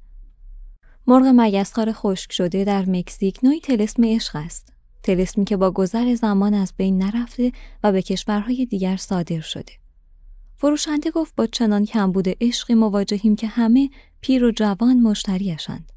مرغ 1.06 1.32
مگسخار 1.36 1.92
خشک 1.92 2.32
شده 2.32 2.64
در 2.64 2.84
مکزیک 2.88 3.38
نوعی 3.42 3.60
تلسم 3.60 4.04
عشق 4.04 4.36
است. 4.36 4.72
تلسمی 5.02 5.44
که 5.44 5.56
با 5.56 5.70
گذر 5.70 6.14
زمان 6.14 6.54
از 6.54 6.72
بین 6.76 7.02
نرفته 7.02 7.52
و 7.84 7.92
به 7.92 8.02
کشورهای 8.02 8.66
دیگر 8.66 8.96
صادر 8.96 9.40
شده. 9.40 9.79
فروشنده 10.60 11.10
گفت 11.10 11.34
با 11.36 11.46
چنان 11.46 11.84
کمبود 11.84 12.24
عشقی 12.40 12.74
مواجهیم 12.74 13.36
که 13.36 13.46
همه 13.46 13.90
پیر 14.20 14.44
و 14.44 14.50
جوان 14.50 15.00
مشتریشند. 15.00 15.92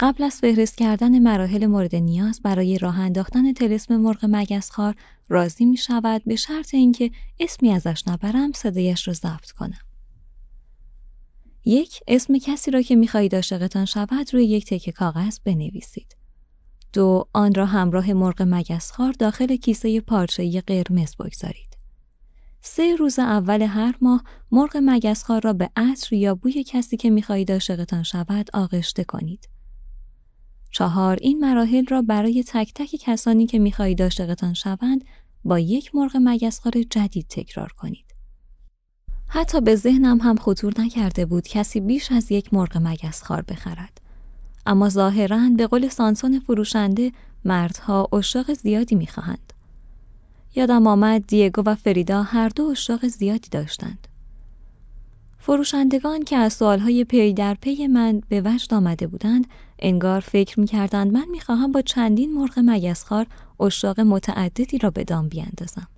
قبل 0.00 0.24
از 0.24 0.34
فهرست 0.34 0.76
کردن 0.76 1.18
مراحل 1.18 1.66
مورد 1.66 1.94
نیاز 1.94 2.40
برای 2.42 2.78
راه 2.78 2.98
انداختن 2.98 3.52
تلسم 3.52 3.96
مرغ 3.96 4.18
مگسخار 4.22 4.94
راضی 5.28 5.64
می 5.64 5.76
شود 5.76 6.22
به 6.26 6.36
شرط 6.36 6.74
اینکه 6.74 7.10
اسمی 7.40 7.70
ازش 7.72 8.02
نبرم 8.06 8.52
صدایش 8.52 9.08
را 9.08 9.14
ضبط 9.14 9.50
کنم. 9.50 9.80
یک 11.64 12.00
اسم 12.08 12.38
کسی 12.38 12.70
را 12.70 12.82
که 12.82 12.96
می‌خواهید 12.96 13.34
عاشقتان 13.34 13.84
شود 13.84 14.34
روی 14.34 14.44
یک 14.44 14.66
تکه 14.66 14.92
کاغذ 14.92 15.38
بنویسید. 15.38 16.16
دو 16.92 17.28
آن 17.32 17.54
را 17.54 17.66
همراه 17.66 18.12
مرغ 18.12 18.42
مگسخار 18.46 19.12
داخل 19.12 19.56
کیسه 19.56 20.00
پارچه‌ای 20.00 20.60
قرمز 20.60 21.16
بگذارید. 21.16 21.73
سه 22.66 22.96
روز 22.96 23.18
اول 23.18 23.62
هر 23.62 23.94
ماه 24.00 24.24
مرغ 24.52 24.76
مگسخوار 24.82 25.40
را 25.42 25.52
به 25.52 25.70
عطر 25.76 26.14
یا 26.16 26.34
بوی 26.34 26.64
کسی 26.64 26.96
که 26.96 27.10
می‌خواهید 27.10 27.52
عاشقتان 27.52 28.02
شود 28.02 28.50
آغشته 28.54 29.04
کنید. 29.04 29.48
چهار 30.70 31.18
این 31.20 31.38
مراحل 31.38 31.86
را 31.86 32.02
برای 32.02 32.44
تک 32.46 32.72
تک 32.74 32.96
کسانی 33.00 33.46
که 33.46 33.58
می‌خواهید 33.58 34.02
عاشقتان 34.02 34.54
شوند 34.54 35.04
با 35.44 35.58
یک 35.58 35.94
مرغ 35.94 36.16
مگسخوار 36.20 36.74
جدید 36.90 37.26
تکرار 37.28 37.72
کنید. 37.72 38.14
حتی 39.26 39.60
به 39.60 39.76
ذهنم 39.76 40.20
هم 40.20 40.36
خطور 40.36 40.74
نکرده 40.78 41.26
بود 41.26 41.48
کسی 41.48 41.80
بیش 41.80 42.12
از 42.12 42.32
یک 42.32 42.54
مرغ 42.54 42.78
مگسخوار 42.82 43.42
بخرد. 43.42 44.00
اما 44.66 44.88
ظاهرا 44.88 45.50
به 45.56 45.66
قول 45.66 45.88
سانسون 45.88 46.40
فروشنده 46.40 47.12
مردها 47.44 48.08
اشاق 48.12 48.52
زیادی 48.52 48.94
می‌خواهند. 48.94 49.53
یادم 50.56 50.86
آمد 50.86 51.26
دیگو 51.26 51.62
و 51.66 51.74
فریدا 51.74 52.22
هر 52.22 52.48
دو 52.48 52.64
اشتاق 52.64 53.06
زیادی 53.06 53.48
داشتند. 53.50 54.08
فروشندگان 55.38 56.22
که 56.22 56.36
از 56.36 56.52
سوالهای 56.52 57.04
پی 57.04 57.32
در 57.32 57.54
پی 57.54 57.86
من 57.86 58.22
به 58.28 58.42
وجد 58.44 58.74
آمده 58.74 59.06
بودند 59.06 59.46
انگار 59.78 60.20
فکر 60.20 60.60
می 60.60 60.66
کردند 60.66 61.12
من 61.12 61.24
می 61.30 61.40
خواهم 61.40 61.72
با 61.72 61.82
چندین 61.82 62.34
مرغ 62.34 62.52
مگسخار 62.56 63.26
اشتاق 63.60 64.00
متعددی 64.00 64.78
را 64.78 64.90
به 64.90 65.04
دام 65.04 65.28
بیاندازم. 65.28 65.88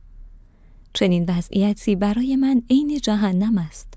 چنین 0.93 1.25
وضعیتی 1.29 1.97
برای 1.97 2.37
من 2.37 2.63
عین 2.71 2.99
جهنم 2.99 3.59
است. 3.59 3.95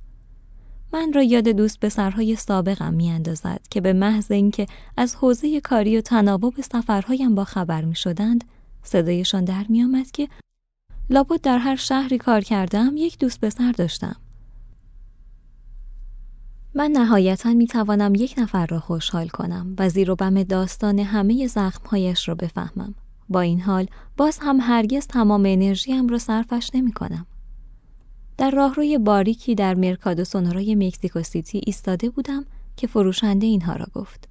من 0.93 1.13
را 1.13 1.23
یاد 1.23 1.47
دوست 1.47 1.79
پسرهای 1.79 2.35
سابقم 2.35 2.93
میاندازد 2.93 3.61
که 3.69 3.81
به 3.81 3.93
محض 3.93 4.31
اینکه 4.31 4.65
از 4.97 5.15
حوزه 5.15 5.61
کاری 5.61 5.97
و 5.97 6.01
تناوب 6.01 6.61
سفرهایم 6.61 7.35
با 7.35 7.43
خبر 7.43 7.85
می 7.85 7.95
شدند 7.95 8.43
صدایشان 8.83 9.45
در 9.45 9.65
می 9.69 9.83
آمد 9.83 10.11
که 10.11 10.27
لابد 11.09 11.41
در 11.41 11.57
هر 11.57 11.75
شهری 11.75 12.17
کار 12.17 12.41
کردم 12.41 12.93
یک 12.97 13.19
دوست 13.19 13.41
پسر 13.41 13.71
داشتم 13.71 14.15
من 16.73 16.91
نهایتا 16.91 17.53
می 17.53 17.67
توانم 17.67 18.15
یک 18.15 18.35
نفر 18.37 18.65
را 18.65 18.79
خوشحال 18.79 19.27
کنم 19.27 19.75
و 19.79 19.89
زیر 19.89 20.11
و 20.11 20.15
بم 20.15 20.43
داستان 20.43 20.99
همه 20.99 21.47
زخمهایش 21.47 22.27
را 22.29 22.35
بفهمم 22.35 22.95
با 23.29 23.41
این 23.41 23.61
حال 23.61 23.87
باز 24.17 24.39
هم 24.41 24.57
هرگز 24.61 25.07
تمام 25.07 25.45
انرژیم 25.45 26.07
را 26.07 26.17
صرفش 26.17 26.69
نمی 26.73 26.91
کنم. 26.91 27.25
در 28.37 28.51
راهروی 28.51 28.97
باریکی 28.97 29.55
در 29.55 29.73
مرکادو 29.73 30.23
سونورای 30.23 30.75
مکزیکو 30.75 31.23
سیتی 31.23 31.61
ایستاده 31.65 32.09
بودم 32.09 32.45
که 32.77 32.87
فروشنده 32.87 33.47
اینها 33.47 33.73
را 33.73 33.85
گفت. 33.93 34.29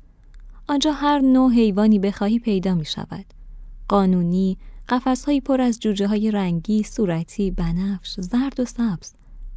آنجا 0.69 0.93
هر 0.93 1.19
نوع 1.19 1.53
حیوانی 1.53 1.99
بخواهی 1.99 2.39
پیدا 2.39 2.75
می 2.75 2.85
شود. 2.85 3.25
قانونی، 3.89 4.59
قفسهایی 4.89 5.41
پر 5.41 5.61
از 5.61 5.81
جوجه 5.81 6.07
های 6.07 6.31
رنگی، 6.31 6.83
صورتی، 6.83 7.51
بنفش، 7.51 8.21
زرد 8.21 8.61
و 8.61 8.65
سبز 8.65 9.15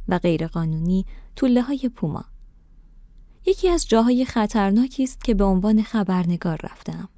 و 0.08 0.18
غیرقانونی 0.18 1.06
طوله 1.36 1.62
های 1.62 1.90
پوما. 1.94 2.24
یکی 3.46 3.68
از 3.68 3.88
جاهای 3.88 4.24
خطرناکی 4.24 5.04
است 5.04 5.24
که 5.24 5.34
به 5.34 5.44
عنوان 5.44 5.82
خبرنگار 5.82 6.60
رفتم. 6.64 7.08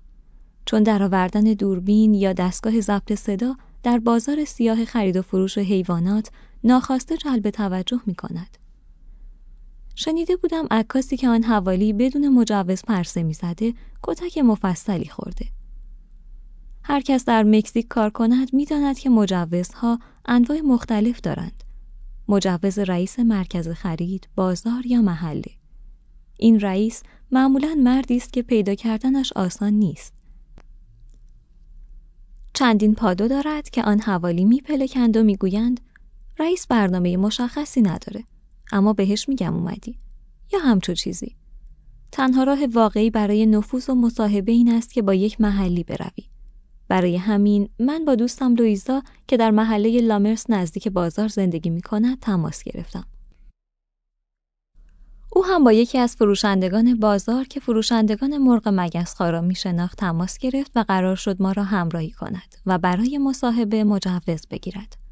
چون 0.67 0.83
درآوردن 0.83 1.41
دوربین 1.41 2.15
یا 2.15 2.33
دستگاه 2.33 2.81
ضبط 2.81 3.13
صدا 3.13 3.57
در 3.83 3.99
بازار 3.99 4.45
سیاه 4.45 4.85
خرید 4.85 5.17
و 5.17 5.23
فروش 5.23 5.59
حیوانات 5.59 6.31
ناخواسته 6.65 7.17
جلب 7.17 7.51
توجه 7.51 8.01
می 8.07 8.15
کند. 8.15 8.59
شنیده 9.95 10.37
بودم 10.37 10.67
عکاسی 10.71 11.17
که 11.17 11.29
آن 11.29 11.43
حوالی 11.43 11.93
بدون 11.93 12.29
مجوز 12.29 12.83
پرسه 12.83 13.23
می‌زده 13.23 13.75
کتک 14.03 14.39
مفصلی 14.39 15.09
خورده. 15.09 15.47
هر 16.87 17.01
کس 17.01 17.25
در 17.25 17.43
مکزیک 17.43 17.89
کار 17.89 18.11
کند 18.11 18.55
می‌داند 18.55 18.99
که 18.99 19.11
مجوزها 19.11 19.99
انواع 20.25 20.61
مختلف 20.61 21.21
دارند. 21.21 21.65
مجوز 22.29 22.79
رئیس 22.79 23.19
مرکز 23.19 23.69
خرید، 23.69 24.29
بازار 24.37 24.87
یا 24.87 25.03
محله. 25.03 25.51
این 26.39 26.61
رئیس 26.61 27.03
معمولا 27.33 27.75
مردی 27.79 28.17
است 28.17 28.33
که 28.33 28.43
پیدا 28.43 28.75
کردنش 28.75 29.33
آسان 29.33 29.73
نیست. 29.73 30.13
چندین 32.55 32.95
پادو 32.95 33.29
دارد 33.29 33.71
که 33.71 33.83
آن 33.83 34.01
حوالی 34.01 34.45
میپلکند 34.45 35.17
و 35.17 35.23
می‌گویند 35.23 35.81
رئیس 36.39 36.67
برنامه 36.67 37.17
مشخصی 37.17 37.83
نداره 37.83 38.25
اما 38.73 38.93
بهش 38.93 39.29
میگم 39.29 39.55
اومدی 39.55 39.99
یا 40.53 40.59
همچو 40.59 40.95
چیزی 40.95 41.37
تنها 42.13 42.45
راه 42.45 42.67
واقعی 42.67 43.11
برای 43.11 43.47
نفوذ 43.47 43.91
و 43.91 43.95
مصاحبه 43.95 44.53
این 44.53 44.73
است 44.73 44.93
که 44.93 45.03
با 45.03 45.15
یک 45.15 45.41
محلی 45.41 45.85
بروی 45.85 46.34
برای 46.89 47.17
همین 47.17 47.69
من 47.79 48.05
با 48.05 48.15
دوستم 48.15 48.55
لویزا 48.55 49.03
که 49.29 49.37
در 49.37 49.51
محله 49.51 50.01
لامرس 50.01 50.51
نزدیک 50.51 50.89
بازار 50.89 51.29
زندگی 51.29 51.71
می 51.71 51.83
کند 51.83 52.21
تماس 52.21 52.63
گرفتم. 52.63 53.05
او 55.37 55.45
هم 55.45 55.65
با 55.65 55.73
یکی 55.73 55.99
از 55.99 56.17
فروشندگان 56.17 56.95
بازار 56.95 57.45
که 57.45 57.61
فروشندگان 57.61 58.39
مرغ 58.39 58.69
مگس 58.73 59.21
را 59.21 59.41
می 59.41 59.55
شناخت 59.55 59.99
تماس 59.99 60.39
گرفت 60.39 60.73
و 60.75 60.85
قرار 60.89 61.17
شد 61.17 61.43
ما 61.43 61.53
را 61.53 61.65
همراهی 61.65 62.11
کند 62.11 62.55
و 62.67 62.79
برای 62.79 63.19
مصاحبه 63.19 63.85
مجوز 63.85 64.47
بگیرد. 64.51 65.04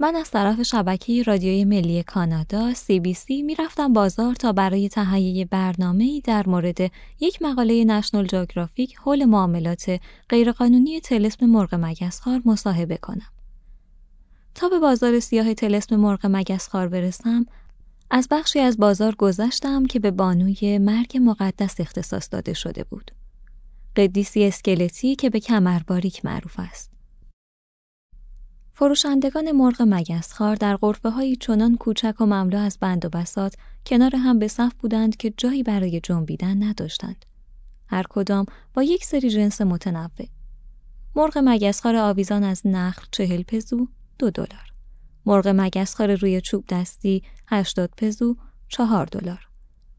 من 0.00 0.16
از 0.16 0.30
طرف 0.30 0.62
شبکه 0.62 1.22
رادیوی 1.22 1.64
ملی 1.64 2.02
کانادا 2.02 2.74
CBC 2.74 3.30
می‌رفتم 3.30 3.92
بازار 3.92 4.34
تا 4.34 4.52
برای 4.52 4.88
تهیه 4.88 5.44
برنامه‌ای 5.44 6.20
در 6.20 6.48
مورد 6.48 6.80
یک 7.20 7.42
مقاله 7.42 7.84
نشنال 7.84 8.26
جاگرافیک 8.26 8.96
حول 8.96 9.24
معاملات 9.24 10.00
غیرقانونی 10.28 11.00
تلسم 11.00 11.46
مرغ 11.46 11.74
مگسخوار 11.74 12.42
مصاحبه 12.44 12.96
کنم. 12.96 13.30
تا 14.54 14.68
به 14.68 14.78
بازار 14.78 15.20
سیاه 15.20 15.54
تلسم 15.54 15.96
مرغ 15.96 16.20
مگسخوار 16.24 16.88
برسم 16.88 17.46
از 18.10 18.28
بخشی 18.30 18.60
از 18.60 18.76
بازار 18.76 19.14
گذشتم 19.14 19.86
که 19.86 19.98
به 20.00 20.10
بانوی 20.10 20.78
مرگ 20.78 21.18
مقدس 21.20 21.80
اختصاص 21.80 22.28
داده 22.32 22.54
شده 22.54 22.84
بود. 22.84 23.10
قدیسی 23.96 24.44
اسکلتی 24.44 25.16
که 25.16 25.30
به 25.30 25.40
کمر 25.40 25.80
باریک 25.86 26.24
معروف 26.24 26.54
است. 26.58 26.97
فروشندگان 28.78 29.52
مرغ 29.52 29.82
مگسخوار 29.86 30.56
در 30.56 30.76
قرفه 30.76 31.10
های 31.10 31.36
چنان 31.36 31.76
کوچک 31.76 32.20
و 32.20 32.26
مملو 32.26 32.58
از 32.58 32.78
بند 32.80 33.04
و 33.04 33.08
بسات 33.08 33.54
کنار 33.86 34.16
هم 34.16 34.38
به 34.38 34.48
صف 34.48 34.74
بودند 34.74 35.16
که 35.16 35.34
جایی 35.36 35.62
برای 35.62 36.00
جنبیدن 36.00 36.62
نداشتند. 36.62 37.24
هر 37.86 38.04
کدام 38.10 38.46
با 38.74 38.82
یک 38.82 39.04
سری 39.04 39.30
جنس 39.30 39.60
متنوع. 39.60 40.26
مرغ 41.16 41.38
مگسخوار 41.44 41.96
آویزان 41.96 42.44
از 42.44 42.62
نخل 42.64 43.02
چهل 43.10 43.42
پزو 43.42 43.88
دو 44.18 44.30
دلار. 44.30 44.72
مرغ 45.26 45.48
مگسخوار 45.56 46.14
روی 46.14 46.40
چوب 46.40 46.64
دستی 46.68 47.22
80 47.46 47.90
پزو 47.96 48.36
چهار 48.68 49.06
دلار. 49.06 49.48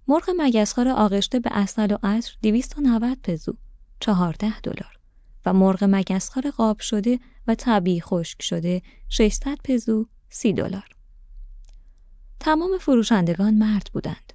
مرغ 0.08 0.30
مگسخوار 0.38 0.88
آغشته 0.88 1.40
به 1.40 1.50
اصل 1.54 1.92
و 1.92 1.98
عطر 2.04 2.36
290 2.44 3.18
پزو 3.24 3.54
14 4.00 4.60
دلار. 4.60 4.99
و 5.46 5.54
مرغ 5.54 5.84
مگسخوار 5.84 6.52
قاب 6.52 6.80
شده 6.80 7.20
و 7.48 7.56
طبیعی 7.56 8.02
خشک 8.02 8.42
شده 8.42 8.82
600 9.10 9.58
پزو 9.64 10.06
30 10.30 10.54
دلار. 10.54 10.88
تمام 12.40 12.78
فروشندگان 12.78 13.54
مرد 13.54 13.90
بودند. 13.94 14.34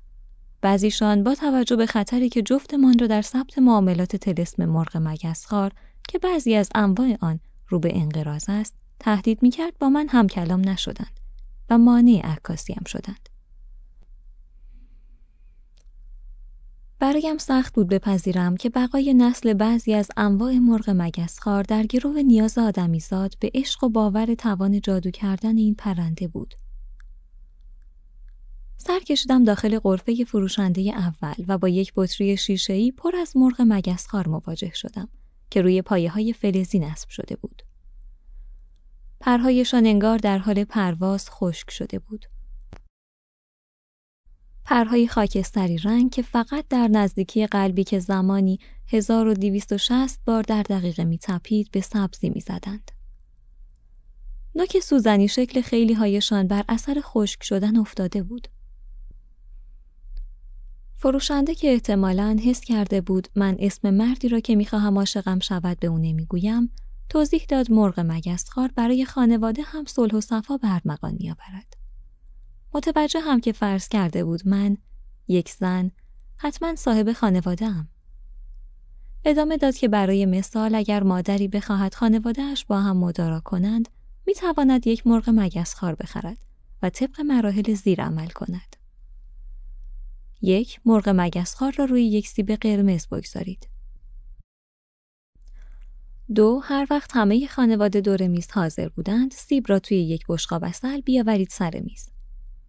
بعضیشان 0.61 1.23
با 1.23 1.35
توجه 1.35 1.77
به 1.77 1.87
خطری 1.87 2.29
که 2.29 2.43
جفتمان 2.43 2.99
را 2.99 3.07
در 3.07 3.23
ثبت 3.23 3.59
معاملات 3.59 4.17
تلسم 4.17 4.65
مرغ 4.65 4.97
مگسخوار 4.97 5.73
که 6.09 6.19
بعضی 6.19 6.55
از 6.55 6.69
انواع 6.75 7.17
آن 7.21 7.41
رو 7.69 7.79
به 7.79 7.99
انقراض 7.99 8.45
است 8.49 8.75
تهدید 9.01 9.43
می‌کرد 9.43 9.79
با 9.79 9.89
من 9.89 10.09
هم 10.09 10.27
کلام 10.27 10.69
نشدند 10.69 11.21
و 11.71 11.79
مانع 11.79 12.21
عکاسیم 12.25 12.83
شدند. 12.87 13.29
برایم 17.05 17.39
سخت 17.39 17.75
بود 17.75 17.89
بپذیرم 17.89 18.57
که 18.57 18.71
بقای 18.71 19.15
نسل 19.15 19.55
بعضی 19.55 19.95
از 19.95 20.09
انواع 20.17 20.59
مرغ 20.59 20.91
مگسخوار 20.97 21.63
در 21.63 21.83
گروه 21.83 22.23
نیاز 22.23 22.59
آدمیزاد 22.59 23.35
به 23.41 23.51
عشق 23.55 23.85
و 23.85 23.89
باور 23.89 24.35
توان 24.35 24.81
جادو 24.81 25.11
کردن 25.11 25.57
این 25.57 25.75
پرنده 25.75 26.29
بود. 26.29 26.55
سر 28.77 29.01
کشیدم 29.01 29.45
داخل 29.45 29.79
قرفه 29.79 30.25
فروشنده 30.25 30.81
اول 30.81 31.45
و 31.49 31.59
با 31.59 31.69
یک 31.69 31.93
بطری 31.97 32.37
شیشه‌ای 32.37 32.93
پر 32.93 33.17
از 33.17 33.37
مرغ 33.37 33.57
مگسخوار 33.59 34.29
مواجه 34.29 34.73
شدم 34.75 35.09
که 35.51 35.63
روی 35.63 35.83
پایه 35.83 36.11
های 36.11 36.33
فلزی 36.33 36.79
نصب 36.79 37.09
شده 37.09 37.37
بود. 37.37 37.63
پرهایشان 39.21 39.87
انگار 39.87 40.19
در 40.19 40.39
حال 40.39 40.65
پرواز 40.65 41.31
خشک 41.31 41.71
شده 41.71 41.99
بود. 41.99 42.27
پرهای 44.65 45.09
خاکستری 45.09 45.79
رنگ 45.79 46.11
که 46.11 46.23
فقط 46.23 46.65
در 46.69 46.89
نزدیکی 46.89 47.47
قلبی 47.47 47.85
که 47.85 47.99
زمانی 47.99 48.59
1260 48.87 50.21
بار 50.25 50.43
در 50.43 50.63
دقیقه 50.63 51.05
می 51.05 51.19
تپید 51.19 51.71
به 51.71 51.81
سبزی 51.81 52.31
می 52.31 52.41
زدند. 52.41 52.91
نوک 54.55 54.81
سوزنی 54.81 55.29
شکل 55.29 55.61
خیلی 55.61 55.93
هایشان 55.93 56.47
بر 56.47 56.65
اثر 56.69 57.01
خشک 57.01 57.43
شدن 57.43 57.77
افتاده 57.77 58.23
بود. 58.23 58.49
فروشنده 60.95 61.55
که 61.55 61.73
احتمالاً 61.73 62.37
حس 62.45 62.61
کرده 62.61 63.01
بود 63.01 63.29
من 63.37 63.57
اسم 63.59 63.91
مردی 63.91 64.29
را 64.29 64.41
که 64.41 64.57
می‌خواهم 64.57 64.99
عاشقم 64.99 65.39
شود 65.39 65.81
به 65.81 65.87
او 65.87 65.99
نمی‌گویم 65.99 66.71
توضیح 67.09 67.45
داد 67.49 67.73
مرغ 67.73 68.01
مگسخوار 68.01 68.71
برای 68.77 69.05
خانواده 69.05 69.63
هم 69.63 69.85
صلح 69.85 70.15
و 70.15 70.21
صفا 70.21 70.57
به 70.57 70.75
ارمغان 70.75 71.17
میآورد 71.21 71.84
متوجه 72.75 73.21
هم 73.21 73.41
که 73.41 73.53
فرض 73.53 73.89
کرده 73.89 74.25
بود 74.25 74.49
من 74.49 74.77
یک 75.29 75.51
زن 75.51 75.91
حتما 76.37 76.77
صاحب 76.77 77.13
خانواده 77.13 77.67
هم. 77.67 77.89
ادامه 79.25 79.57
داد 79.57 79.77
که 79.77 79.89
برای 79.89 80.27
مثال 80.27 80.75
اگر 80.75 81.03
مادری 81.03 81.49
بخواهد 81.49 81.95
خانوادهش 81.95 82.65
با 82.65 82.81
هم 82.81 82.97
مدارا 82.97 83.41
کنند 83.41 83.89
می 84.27 84.35
تواند 84.35 84.87
یک 84.87 85.07
مرغ 85.07 85.25
مگسخوار 85.27 85.95
بخرد 85.95 86.39
و 86.83 86.91
طبق 86.91 87.21
مراحل 87.21 87.75
زیر 87.75 88.03
عمل 88.03 88.29
کند. 88.29 88.77
یک 90.43 90.81
مرغ 90.85 91.13
مگسخوار 91.17 91.75
را 91.79 91.85
روی 91.85 92.05
یک 92.05 92.29
سیب 92.29 92.53
قرمز 92.53 93.07
بگذارید. 93.07 93.69
دو 96.35 96.61
هر 96.65 96.87
وقت 96.91 97.11
همه 97.15 97.47
خانواده 97.47 98.01
دور 98.01 98.27
میز 98.27 98.51
حاضر 98.51 98.89
بودند 98.89 99.33
سیب 99.33 99.65
را 99.69 99.79
توی 99.79 99.97
یک 99.97 100.25
بشقاب 100.29 100.65
اصل 100.65 101.01
بیاورید 101.01 101.49
سر 101.51 101.81
میز. 101.81 102.14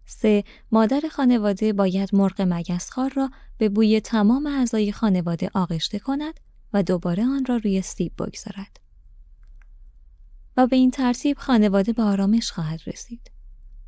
سه 0.06 0.44
مادر 0.72 1.00
خانواده 1.10 1.72
باید 1.72 2.10
مرغ 2.12 2.46
مگسخوار 2.48 3.12
را 3.16 3.30
به 3.58 3.68
بوی 3.68 4.00
تمام 4.00 4.46
اعضای 4.46 4.92
خانواده 4.92 5.50
آغشته 5.54 5.98
کند 5.98 6.40
و 6.72 6.82
دوباره 6.82 7.24
آن 7.24 7.44
را 7.44 7.56
روی 7.56 7.82
سیب 7.82 8.12
بگذارد. 8.18 8.80
و 10.56 10.66
به 10.66 10.76
این 10.76 10.90
ترتیب 10.90 11.38
خانواده 11.38 11.92
به 11.92 12.02
آرامش 12.02 12.52
خواهد 12.52 12.80
رسید. 12.86 13.30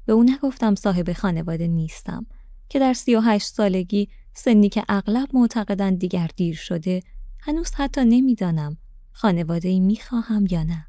به 0.06 0.12
او 0.12 0.22
نگفتم 0.22 0.74
صاحب 0.74 1.12
خانواده 1.12 1.66
نیستم 1.66 2.26
که 2.68 2.78
در 2.78 2.92
سی 2.92 3.14
و 3.14 3.20
هشت 3.20 3.46
سالگی 3.46 4.08
سنی 4.34 4.68
که 4.68 4.84
اغلب 4.88 5.28
معتقدند 5.32 5.98
دیگر 5.98 6.30
دیر 6.36 6.56
شده 6.56 7.02
هنوز 7.40 7.70
حتی 7.74 8.04
نمی‌دانم 8.04 8.76
خانواده 9.12 9.68
ای 9.68 9.80
می‌خواهم 9.80 10.46
یا 10.50 10.62
نه. 10.62 10.87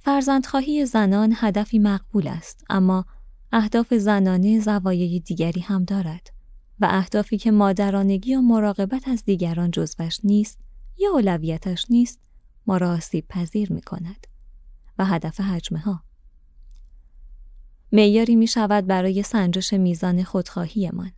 فرزندخواهی 0.00 0.86
زنان 0.86 1.34
هدفی 1.36 1.78
مقبول 1.78 2.28
است 2.28 2.64
اما 2.70 3.04
اهداف 3.52 3.94
زنانه 3.94 4.60
زوایای 4.60 5.20
دیگری 5.20 5.60
هم 5.60 5.84
دارد 5.84 6.30
و 6.80 6.88
اهدافی 6.90 7.38
که 7.38 7.50
مادرانگی 7.50 8.34
و 8.34 8.40
مراقبت 8.40 9.08
از 9.08 9.24
دیگران 9.24 9.70
جزوش 9.70 10.18
نیست 10.24 10.58
یا 10.98 11.10
اولویتش 11.10 11.86
نیست 11.90 12.20
ما 12.66 12.76
را 12.76 12.90
آسیب 12.90 13.28
پذیر 13.28 13.72
می 13.72 13.82
کند 13.82 14.26
و 14.98 15.04
هدف 15.04 15.40
حجمه 15.40 15.78
ها. 15.78 16.02
میاری 17.92 18.36
می 18.36 18.46
شود 18.46 18.86
برای 18.86 19.22
سنجش 19.22 19.72
میزان 19.72 20.22
خودخواهیمان. 20.22 21.12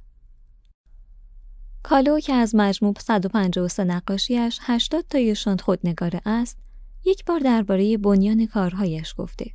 کالو 1.82 2.20
که 2.20 2.32
از 2.32 2.55
مجموع 2.55 2.94
153 3.01 3.85
نقاشیش 3.85 4.59
80 4.62 5.05
تایشان 5.11 5.59
خودنگاره 5.59 6.20
است 6.27 6.59
یک 7.05 7.25
بار 7.25 7.41
درباره 7.41 7.97
بنیان 7.97 8.47
کارهایش 8.47 9.15
گفته 9.19 9.51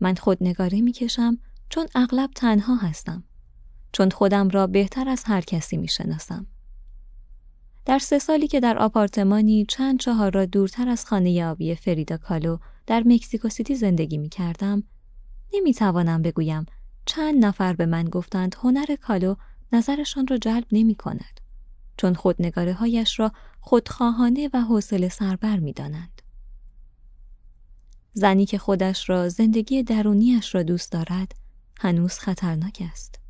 من 0.00 0.14
خودنگاره 0.14 0.80
می 0.80 0.92
کشم 0.92 1.38
چون 1.68 1.86
اغلب 1.94 2.30
تنها 2.34 2.76
هستم 2.76 3.24
چون 3.92 4.10
خودم 4.10 4.48
را 4.48 4.66
بهتر 4.66 5.08
از 5.08 5.24
هر 5.24 5.40
کسی 5.40 5.76
می 5.76 5.88
شناسم. 5.88 6.46
در 7.84 7.98
سه 7.98 8.18
سالی 8.18 8.48
که 8.48 8.60
در 8.60 8.78
آپارتمانی 8.78 9.66
چند 9.68 10.00
چهار 10.00 10.32
را 10.32 10.44
دورتر 10.44 10.88
از 10.88 11.06
خانه 11.06 11.46
آبی 11.46 11.74
فریدا 11.74 12.16
کالو 12.16 12.58
در 12.86 13.02
مکسیکو 13.06 13.48
سیتی 13.48 13.74
زندگی 13.74 14.18
می 14.18 14.28
کردم 14.28 14.82
نمی 15.54 15.74
توانم 15.74 16.22
بگویم 16.22 16.66
چند 17.06 17.44
نفر 17.44 17.72
به 17.72 17.86
من 17.86 18.04
گفتند 18.04 18.56
هنر 18.58 18.96
کالو 19.02 19.34
نظرشان 19.72 20.26
را 20.26 20.36
جلب 20.36 20.64
نمی 20.72 20.94
کند 20.94 21.40
چون 21.96 22.14
خودنگاره 22.14 22.72
هایش 22.72 23.20
را 23.20 23.32
خودخواهانه 23.60 24.50
و 24.54 24.60
حوصله 24.60 25.08
سربر 25.08 25.58
می 25.58 25.72
دانند. 25.72 26.13
زنی 28.14 28.46
که 28.46 28.58
خودش 28.58 29.10
را 29.10 29.28
زندگی 29.28 29.82
درونیش 29.82 30.54
را 30.54 30.62
دوست 30.62 30.92
دارد 30.92 31.34
هنوز 31.78 32.12
خطرناک 32.12 32.82
است. 32.92 33.20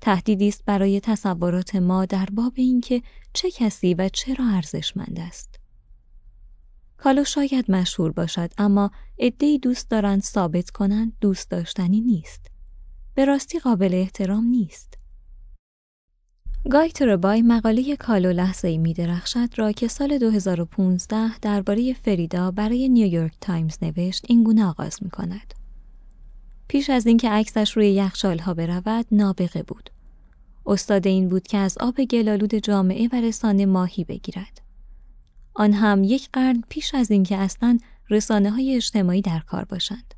تهدیدی 0.00 0.48
است 0.48 0.64
برای 0.64 1.00
تصورات 1.00 1.76
ما 1.76 2.04
در 2.04 2.28
باب 2.32 2.52
اینکه 2.56 3.02
چه 3.32 3.50
کسی 3.50 3.94
و 3.94 4.08
چرا 4.08 4.44
ارزشمند 4.44 5.18
است. 5.20 5.60
کالو 6.96 7.24
شاید 7.24 7.70
مشهور 7.70 8.12
باشد 8.12 8.50
اما 8.58 8.90
عدهای 9.18 9.58
دوست 9.58 9.90
دارند 9.90 10.22
ثابت 10.22 10.70
کنند 10.70 11.12
دوست 11.20 11.50
داشتنی 11.50 12.00
نیست. 12.00 12.46
به 13.14 13.24
راستی 13.24 13.58
قابل 13.58 13.94
احترام 13.94 14.44
نیست. 14.44 14.97
گای 16.64 16.90
تربای 16.90 17.42
مقاله 17.42 17.96
کالو 17.96 18.32
لحظه 18.32 18.68
ای 18.68 18.78
می 18.78 18.94
درخشد 18.94 19.48
را 19.56 19.72
که 19.72 19.88
سال 19.88 20.18
2015 20.18 21.38
درباره 21.38 21.92
فریدا 21.92 22.50
برای 22.50 22.88
نیویورک 22.88 23.32
تایمز 23.40 23.78
نوشت 23.82 24.24
این 24.28 24.44
گونه 24.44 24.66
آغاز 24.66 25.02
می 25.02 25.10
کند. 25.10 25.54
پیش 26.68 26.90
از 26.90 27.06
اینکه 27.06 27.30
عکسش 27.30 27.76
روی 27.76 27.90
یخچال 27.90 28.38
ها 28.38 28.54
برود 28.54 29.06
نابغه 29.12 29.62
بود. 29.62 29.90
استاد 30.66 31.06
این 31.06 31.28
بود 31.28 31.42
که 31.42 31.58
از 31.58 31.78
آب 31.78 32.00
گل‌آلود 32.00 32.54
جامعه 32.54 33.08
و 33.12 33.20
رسانه 33.20 33.66
ماهی 33.66 34.04
بگیرد. 34.04 34.60
آن 35.54 35.72
هم 35.72 36.04
یک 36.04 36.28
قرن 36.32 36.62
پیش 36.68 36.94
از 36.94 37.10
اینکه 37.10 37.36
اصلا 37.36 37.78
رسانه 38.10 38.50
های 38.50 38.76
اجتماعی 38.76 39.22
در 39.22 39.40
کار 39.40 39.64
باشند. 39.64 40.14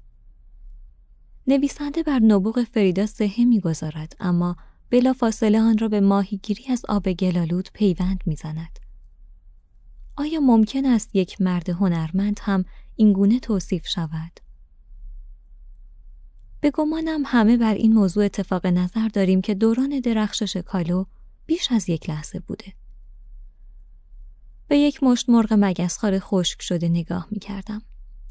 نویسنده 1.47 2.03
بر 2.03 2.19
نبوغ 2.19 2.65
فریدا 2.65 3.07
سهه 3.07 3.45
می‌گذارد 3.45 4.17
اما 4.21 4.57
بلا 4.91 5.13
فاصله 5.13 5.61
آن 5.61 5.79
را 5.79 5.89
به 5.89 6.01
ماهیگیری 6.01 6.65
از 6.69 6.85
آب 6.89 7.13
گلالود 7.13 7.69
پیوند 7.75 8.23
می‌زند. 8.27 8.79
آیا 10.17 10.41
ممکن 10.41 10.87
است 10.87 11.17
یک 11.17 11.41
مرد 11.41 11.69
هنرمند 11.69 12.41
هم 12.43 12.65
اینگونه 12.97 13.41
توصیف 13.41 13.87
شود؟ 13.87 14.41
به 16.61 16.71
گمانم 16.71 17.23
همه 17.27 17.57
بر 17.57 17.75
این 17.75 17.93
موضوع 17.93 18.25
اتفاق 18.25 18.67
نظر 18.67 19.09
داریم 19.09 19.41
که 19.41 19.55
دوران 19.55 20.01
درخشش 20.01 20.57
کالو 20.57 21.05
بیش 21.47 21.73
از 21.73 21.89
یک 21.89 22.11
لحظه 22.11 22.41
بوده. 22.41 22.73
به 24.69 24.79
یک 24.79 25.03
مشت 25.03 25.29
مرغ 25.29 25.57
مگسخار 25.59 26.19
خشک 26.19 26.63
شده 26.63 26.89
نگاه 26.89 27.29
می 27.31 27.39
کردم 27.39 27.83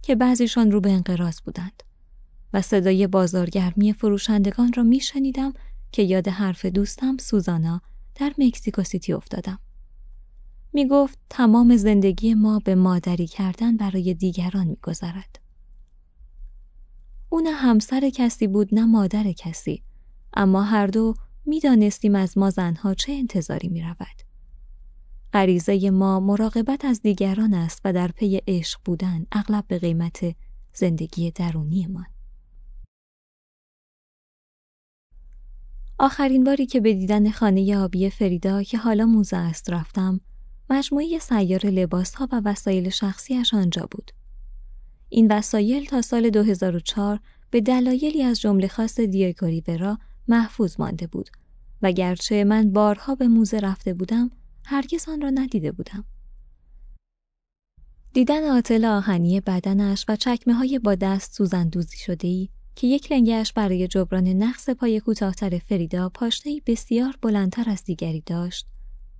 که 0.01 0.15
بعضیشان 0.15 0.71
رو 0.71 0.81
به 0.81 0.91
انقراض 0.91 1.41
بودند 1.41 1.83
و 2.53 2.61
صدای 2.61 3.07
بازارگرمی 3.07 3.93
فروشندگان 3.93 4.73
را 4.73 4.83
می 4.83 4.99
شنیدم 4.99 5.53
که 5.91 6.01
یاد 6.01 6.27
حرف 6.27 6.65
دوستم 6.65 7.17
سوزانا 7.17 7.81
در 8.15 8.33
مکسیکو 8.37 8.83
سیتی 8.83 9.13
افتادم. 9.13 9.59
می 10.73 10.87
گفت 10.87 11.19
تمام 11.29 11.77
زندگی 11.77 12.33
ما 12.33 12.59
به 12.59 12.75
مادری 12.75 13.27
کردن 13.27 13.77
برای 13.77 14.13
دیگران 14.13 14.67
می 14.67 14.77
گذارد. 14.83 15.39
او 17.29 17.39
نه 17.39 17.51
همسر 17.51 18.09
کسی 18.09 18.47
بود 18.47 18.75
نه 18.75 18.85
مادر 18.85 19.31
کسی 19.31 19.83
اما 20.33 20.63
هر 20.63 20.87
دو 20.87 21.13
می‌دانستیم 21.45 22.15
از 22.15 22.37
ما 22.37 22.49
زنها 22.49 22.93
چه 22.93 23.11
انتظاری 23.11 23.67
می 23.67 23.81
رود. 23.81 24.21
غریزه 25.33 25.89
ما 25.89 26.19
مراقبت 26.19 26.85
از 26.85 27.01
دیگران 27.01 27.53
است 27.53 27.81
و 27.85 27.93
در 27.93 28.07
پی 28.07 28.41
عشق 28.47 28.79
بودن 28.85 29.25
اغلب 29.31 29.67
به 29.67 29.79
قیمت 29.79 30.35
زندگی 30.73 31.31
درونی 31.31 31.87
آخرین 35.99 36.43
باری 36.43 36.65
که 36.65 36.79
به 36.79 36.93
دیدن 36.93 37.31
خانه 37.31 37.77
آبی 37.77 38.09
فریدا 38.09 38.63
که 38.63 38.77
حالا 38.77 39.05
موزه 39.05 39.37
است 39.37 39.69
رفتم 39.69 40.21
مجموعه 40.69 41.19
سیار 41.19 41.65
لباس 41.65 42.15
ها 42.15 42.27
و 42.31 42.41
وسایل 42.45 42.89
شخصیش 42.89 43.53
آنجا 43.53 43.87
بود. 43.91 44.11
این 45.09 45.31
وسایل 45.31 45.85
تا 45.85 46.01
سال 46.01 46.29
2004 46.29 47.19
به 47.51 47.61
دلایلی 47.61 48.23
از 48.23 48.39
جمله 48.41 48.67
خاص 48.67 48.99
دیاگو 48.99 49.45
ریورا 49.45 49.97
محفوظ 50.27 50.79
مانده 50.79 51.07
بود 51.07 51.29
و 51.81 51.91
گرچه 51.91 52.43
من 52.43 52.71
بارها 52.71 53.15
به 53.15 53.27
موزه 53.27 53.59
رفته 53.59 53.93
بودم 53.93 54.31
هرگز 54.65 55.09
آن 55.09 55.21
را 55.21 55.29
ندیده 55.29 55.71
بودم. 55.71 56.05
دیدن 58.13 58.43
آتل 58.43 58.85
آهنی 58.85 59.41
بدنش 59.41 60.05
و 60.07 60.15
چکمه 60.15 60.53
های 60.53 60.79
با 60.79 60.95
دست 60.95 61.33
سوزندوزی 61.33 61.97
شده 61.97 62.27
ای 62.27 62.49
که 62.79 62.87
یک 62.87 63.11
لنگش 63.11 63.53
برای 63.53 63.87
جبران 63.87 64.27
نقص 64.27 64.69
پای 64.69 64.99
کوتاهتر 64.99 65.57
فریدا 65.57 66.09
پاشنهای 66.09 66.61
بسیار 66.65 67.17
بلندتر 67.21 67.69
از 67.69 67.83
دیگری 67.83 68.23
داشت 68.25 68.67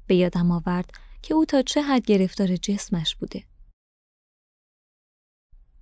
به 0.08 0.16
یادم 0.16 0.52
آورد 0.52 0.92
که 1.22 1.34
او 1.34 1.46
تا 1.46 1.62
چه 1.62 1.82
حد 1.82 2.06
گرفتار 2.06 2.56
جسمش 2.56 3.16
بوده. 3.16 3.44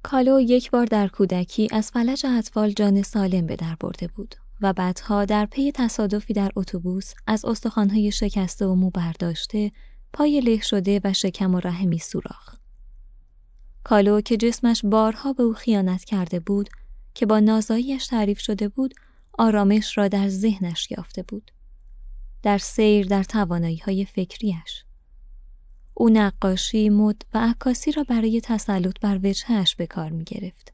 کالو 0.04 0.40
یک 0.40 0.72
بار 0.72 0.86
در 0.86 1.08
کودکی 1.08 1.68
از 1.72 1.92
فلج 1.92 2.26
اطفال 2.26 2.72
جان 2.72 3.02
سالم 3.02 3.46
به 3.46 3.56
در 3.56 3.76
برده 3.80 4.08
بود 4.08 4.36
و 4.62 4.74
بعدها 4.74 5.26
در 5.26 5.46
پی 5.46 5.72
تصادفی 5.72 6.34
در 6.34 6.52
اتوبوس 6.56 7.14
از 7.28 7.46
استخوانهای 7.46 8.12
شکسته 8.12 8.66
و 8.66 8.76
مو 8.76 8.90
برداشته 8.90 9.72
پای 10.14 10.42
له 10.42 10.62
شده 10.62 11.02
و 11.04 11.14
شکم 11.14 11.56
و 11.56 11.60
رحمی 11.60 12.00
سوراخ. 12.00 12.56
کالو 13.84 14.22
که 14.22 14.38
جسمش 14.38 14.82
بارها 14.86 15.34
به 15.34 15.44
او 15.44 15.54
خیانت 15.54 16.04
کرده 16.04 16.40
بود 16.40 16.70
که 17.18 17.26
با 17.26 17.40
نازاییش 17.40 18.08
تعریف 18.08 18.40
شده 18.40 18.70
بود 18.70 18.94
آرامش 19.38 19.98
را 19.98 20.08
در 20.08 20.30
ذهنش 20.30 20.92
یافته 20.92 21.24
بود. 21.24 21.52
در 22.44 22.58
سیر 22.58 23.08
در 23.08 23.24
توانایی 23.24 23.78
های 23.78 24.06
فکریش. 24.06 24.84
او 25.94 26.10
نقاشی، 26.10 26.90
مد 26.90 27.22
و 27.34 27.50
عکاسی 27.50 27.92
را 27.92 28.04
برای 28.04 28.42
تسلط 28.42 29.00
بر 29.02 29.20
وجهش 29.24 29.76
به 29.76 29.88
کار 29.88 30.10
می 30.10 30.24
گرفت 30.24 30.74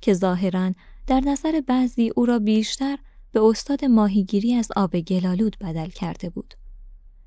که 0.00 0.14
ظاهرا 0.14 0.72
در 1.06 1.20
نظر 1.20 1.62
بعضی 1.66 2.12
او 2.16 2.26
را 2.26 2.38
بیشتر 2.38 2.98
به 3.32 3.40
استاد 3.42 3.84
ماهیگیری 3.84 4.54
از 4.54 4.68
آب 4.76 5.00
گلالود 5.00 5.56
بدل 5.60 5.88
کرده 5.88 6.30
بود 6.30 6.54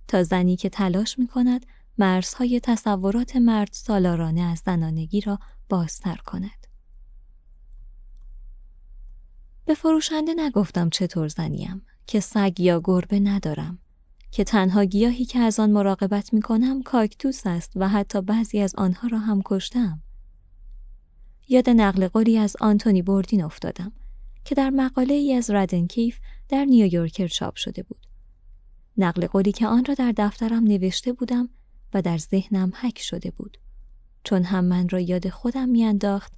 تا 0.07 0.23
زنی 0.23 0.55
که 0.55 0.69
تلاش 0.69 1.19
می 1.19 1.27
کند 1.27 1.65
مرزهای 1.97 2.59
تصورات 2.59 3.35
مرد 3.35 3.69
سالارانه 3.71 4.41
از 4.41 4.61
زنانگی 4.65 5.21
را 5.21 5.39
بازتر 5.69 6.19
کند. 6.25 6.60
به 9.71 9.75
فروشنده 9.75 10.33
نگفتم 10.37 10.89
چطور 10.89 11.27
زنیم 11.27 11.85
که 12.07 12.19
سگ 12.19 12.59
یا 12.59 12.81
گربه 12.83 13.19
ندارم 13.19 13.79
که 14.31 14.43
تنها 14.43 14.83
گیاهی 14.83 15.25
که 15.25 15.39
از 15.39 15.59
آن 15.59 15.71
مراقبت 15.71 16.33
می 16.33 16.41
کنم 16.41 16.83
کاکتوس 16.83 17.41
است 17.45 17.71
و 17.75 17.89
حتی 17.89 18.21
بعضی 18.21 18.59
از 18.59 18.75
آنها 18.75 19.07
را 19.07 19.19
هم 19.19 19.41
کشتم. 19.45 20.01
یاد 21.49 21.69
نقل 21.69 22.07
قولی 22.07 22.37
از 22.37 22.55
آنتونی 22.61 23.01
بوردین 23.01 23.43
افتادم 23.43 23.91
که 24.45 24.55
در 24.55 24.69
مقاله 24.69 25.13
ای 25.13 25.33
از 25.33 25.49
ردنکیف 25.49 26.19
در 26.49 26.65
نیویورکر 26.65 27.27
چاپ 27.27 27.55
شده 27.55 27.83
بود. 27.83 28.07
نقل 28.97 29.27
قولی 29.27 29.51
که 29.51 29.67
آن 29.67 29.85
را 29.85 29.93
در 29.93 30.13
دفترم 30.17 30.63
نوشته 30.63 31.13
بودم 31.13 31.49
و 31.93 32.01
در 32.01 32.17
ذهنم 32.17 32.71
حک 32.81 32.99
شده 32.99 33.31
بود. 33.31 33.57
چون 34.23 34.43
هم 34.43 34.65
من 34.65 34.89
را 34.89 34.99
یاد 34.99 35.29
خودم 35.29 35.69
میانداخت 35.69 36.33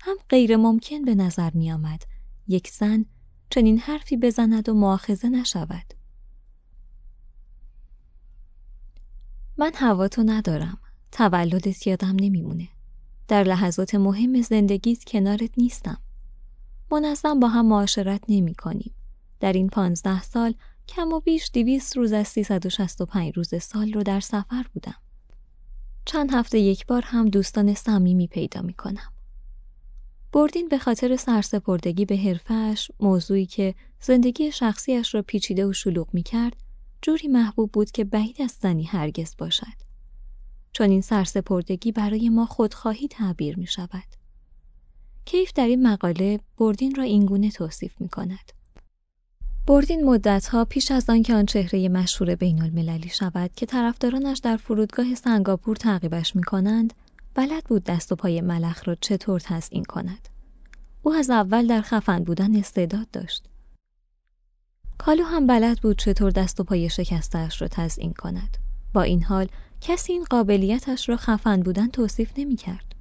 هم 0.00 0.16
غیر 0.28 0.56
ممکن 0.56 1.04
به 1.04 1.14
نظر 1.14 1.50
می 1.54 1.72
آمد 1.72 2.15
یک 2.48 2.68
زن 2.68 3.04
چنین 3.50 3.78
حرفی 3.78 4.16
بزند 4.16 4.68
و 4.68 4.74
معاخذه 4.74 5.28
نشود. 5.28 5.94
من 9.58 9.72
هوا 9.74 10.08
تو 10.08 10.22
ندارم. 10.22 10.78
تولدت 11.12 11.86
یادم 11.86 12.16
نمیمونه. 12.20 12.68
در 13.28 13.44
لحظات 13.44 13.94
مهم 13.94 14.42
زندگیت 14.42 15.04
کنارت 15.04 15.50
نیستم. 15.56 15.98
منظم 16.92 17.40
با 17.40 17.48
هم 17.48 17.66
معاشرت 17.66 18.24
نمی 18.28 18.54
کنیم. 18.54 18.94
در 19.40 19.52
این 19.52 19.68
پانزده 19.68 20.22
سال 20.22 20.54
کم 20.88 21.12
و 21.12 21.20
بیش 21.20 21.50
دیویست 21.52 21.96
روز 21.96 22.12
از 22.12 22.28
365 22.28 23.32
روز 23.36 23.62
سال 23.62 23.92
رو 23.92 24.02
در 24.02 24.20
سفر 24.20 24.66
بودم. 24.74 24.96
چند 26.04 26.34
هفته 26.34 26.58
یک 26.58 26.86
بار 26.86 27.02
هم 27.04 27.28
دوستان 27.28 27.74
صمیمی 27.74 28.26
پیدا 28.26 28.62
می 28.62 28.74
کنم. 28.74 29.12
بردین 30.36 30.68
به 30.68 30.78
خاطر 30.78 31.16
سرسپردگی 31.16 32.04
به 32.04 32.16
حرفش 32.16 32.90
موضوعی 33.00 33.46
که 33.46 33.74
زندگی 34.00 34.52
شخصیش 34.52 35.14
را 35.14 35.22
پیچیده 35.22 35.66
و 35.66 35.72
شلوغ 35.72 36.08
می 36.12 36.22
کرد 36.22 36.56
جوری 37.02 37.28
محبوب 37.28 37.72
بود 37.72 37.90
که 37.90 38.04
بعید 38.04 38.42
از 38.42 38.54
زنی 38.60 38.84
هرگز 38.84 39.34
باشد. 39.38 39.76
چون 40.72 40.90
این 40.90 41.00
سرسپردگی 41.00 41.92
برای 41.92 42.28
ما 42.28 42.46
خودخواهی 42.46 43.08
تعبیر 43.08 43.58
می 43.58 43.66
شود. 43.66 44.04
کیف 45.24 45.52
در 45.52 45.66
این 45.66 45.86
مقاله 45.86 46.40
بردین 46.58 46.94
را 46.94 47.04
اینگونه 47.04 47.50
توصیف 47.50 48.00
می 48.00 48.08
کند. 48.08 48.52
بردین 49.66 50.04
مدتها 50.04 50.64
پیش 50.64 50.90
از 50.90 51.10
آنکه 51.10 51.34
آن 51.34 51.46
چهره 51.46 51.88
مشهور 51.88 52.34
بین 52.34 52.62
المللی 52.62 53.08
شود 53.08 53.50
که 53.56 53.66
طرفدارانش 53.66 54.38
در 54.38 54.56
فرودگاه 54.56 55.14
سنگاپور 55.14 55.76
تعقیبش 55.76 56.36
می 56.36 56.42
کنند 56.42 56.94
بلد 57.36 57.64
بود 57.64 57.84
دست 57.84 58.12
و 58.12 58.16
پای 58.16 58.40
ملخ 58.40 58.88
را 58.88 58.94
چطور 58.94 59.40
تزیین 59.40 59.84
کند. 59.84 60.28
او 61.02 61.12
از 61.12 61.30
اول 61.30 61.66
در 61.66 61.80
خفن 61.80 62.24
بودن 62.24 62.56
استعداد 62.56 63.10
داشت. 63.10 63.44
کالو 64.98 65.24
هم 65.24 65.46
بلد 65.46 65.80
بود 65.80 65.98
چطور 65.98 66.30
دست 66.30 66.60
و 66.60 66.64
پای 66.64 66.90
شکستش 66.90 67.62
را 67.62 67.68
تزیین 67.68 68.12
کند. 68.12 68.56
با 68.92 69.02
این 69.02 69.22
حال 69.22 69.48
کسی 69.80 70.12
این 70.12 70.24
قابلیتش 70.24 71.08
را 71.08 71.16
خفن 71.16 71.62
بودن 71.62 71.88
توصیف 71.88 72.32
نمی 72.36 72.56
کرد. 72.56 72.94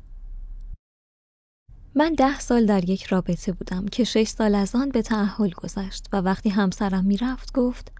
من 1.95 2.13
ده 2.13 2.39
سال 2.39 2.65
در 2.65 2.89
یک 2.89 3.03
رابطه 3.03 3.51
بودم 3.51 3.85
که 3.85 4.03
شش 4.03 4.27
سال 4.27 4.55
از 4.55 4.75
آن 4.75 4.89
به 4.89 5.01
تعهل 5.01 5.49
گذشت 5.49 6.07
و 6.13 6.21
وقتی 6.21 6.49
همسرم 6.49 7.05
می‌رفت 7.05 7.53
گفت 7.53 7.91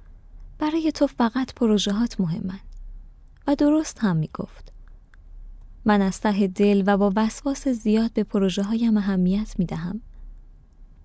برای 0.60 0.92
تو 0.92 1.08
فقط 1.08 1.54
پروژهات 1.54 2.20
مهمن 2.20 2.60
و 3.48 3.56
درست 3.56 4.00
هم 4.00 4.18
می 4.18 4.30
گفت. 4.34 4.75
من 5.86 6.02
از 6.02 6.22
ته 6.22 6.48
دل 6.48 6.84
و 6.86 6.98
با 6.98 7.14
وسواس 7.16 7.68
زیاد 7.68 8.14
به 8.14 8.24
پروژه 8.24 8.64
هایم 8.64 8.98
اهمیت 8.98 9.56
می 9.58 9.66
دهم. 9.66 10.02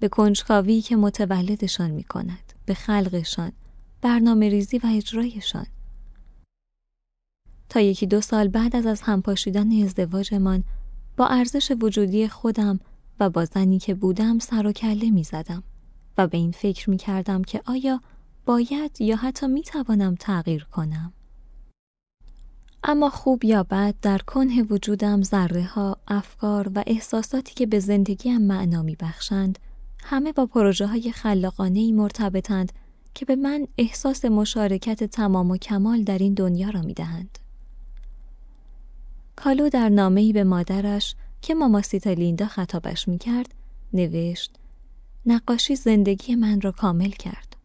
به 0.01 0.09
کنجکاوی 0.09 0.81
که 0.81 0.97
متولدشان 0.97 1.91
می 1.91 2.05
کند. 2.05 2.53
به 2.67 2.75
خلقشان، 2.75 3.53
برنامه 4.03 4.49
ریزی 4.49 4.79
و 4.79 4.87
اجرایشان. 4.87 5.67
تا 7.69 7.81
یکی 7.81 8.07
دو 8.07 8.21
سال 8.21 8.49
بعد 8.49 8.77
از 8.77 8.87
از 8.87 9.03
همپاشیدن 9.03 9.83
ازدواجمان 9.83 10.65
با 11.17 11.27
ارزش 11.27 11.73
وجودی 11.81 12.29
خودم 12.29 12.81
و 13.21 13.31
با 13.31 13.45
زنی 13.45 13.79
که 13.79 13.95
بودم 13.95 14.39
سر 14.39 14.67
و 14.67 14.73
کله 14.73 15.11
می 15.11 15.25
زدم 15.25 15.63
و 16.19 16.27
به 16.27 16.39
این 16.39 16.53
فکر 16.53 16.91
می 16.91 16.97
کردم 16.97 17.43
که 17.43 17.63
آیا 17.67 18.01
باید 18.47 19.01
یا 19.01 19.17
حتی 19.17 19.47
می 19.47 19.63
توانم 19.63 20.15
تغییر 20.15 20.65
کنم. 20.65 21.13
اما 22.85 23.11
خوب 23.11 23.45
یا 23.45 23.63
بد 23.63 23.95
در 24.03 24.19
کنه 24.19 24.63
وجودم 24.63 25.23
ذره 25.23 25.65
ها، 25.65 25.97
افکار 26.09 26.71
و 26.75 26.85
احساساتی 26.87 27.55
که 27.55 27.67
به 27.67 27.81
زندگیم 27.81 28.43
معنا 28.43 28.83
می 28.83 28.97
بخشند 29.01 29.59
همه 30.03 30.33
با 30.33 30.47
پروژه 30.47 30.87
های 30.87 31.13
خلاقانه 31.13 31.79
ای 31.79 31.93
مرتبطند 31.93 32.73
که 33.15 33.25
به 33.25 33.37
من 33.37 33.67
احساس 33.79 34.25
مشارکت 34.25 35.05
تمام 35.05 35.51
و 35.51 35.57
کمال 35.57 36.03
در 36.03 36.19
این 36.19 36.35
دنیا 36.35 36.71
را 36.71 36.83
می 36.83 36.95
دهند. 36.95 37.39
کالو 39.37 39.69
در 39.69 39.89
نامه‌ای 39.89 40.33
به 40.33 40.45
مادرش 40.45 41.15
که 41.43 41.55
ماماسیتا 41.55 42.13
لیندا 42.13 42.47
خطابش 42.47 43.09
می 43.09 43.19
کرد 43.19 43.55
نوشت 43.93 44.59
نقاشی 45.27 45.77
زندگی 45.77 46.35
من 46.35 46.61
را 46.61 46.73
کامل 46.73 47.11
کرد. 47.11 47.57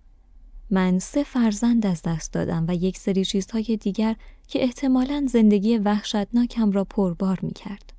من 0.70 1.00
سه 1.00 1.24
فرزند 1.24 1.86
از 1.86 2.02
دست 2.02 2.34
دادم 2.34 2.66
و 2.68 2.76
یک 2.76 2.98
سری 2.98 3.26
چیزهای 3.26 3.78
دیگر 3.82 4.16
که 4.48 4.64
احتمالا 4.64 5.26
زندگی 5.30 5.78
وحشتناکم 5.78 6.72
را 6.72 6.84
پربار 6.84 7.40
می 7.42 7.54
کرد. 7.54 7.94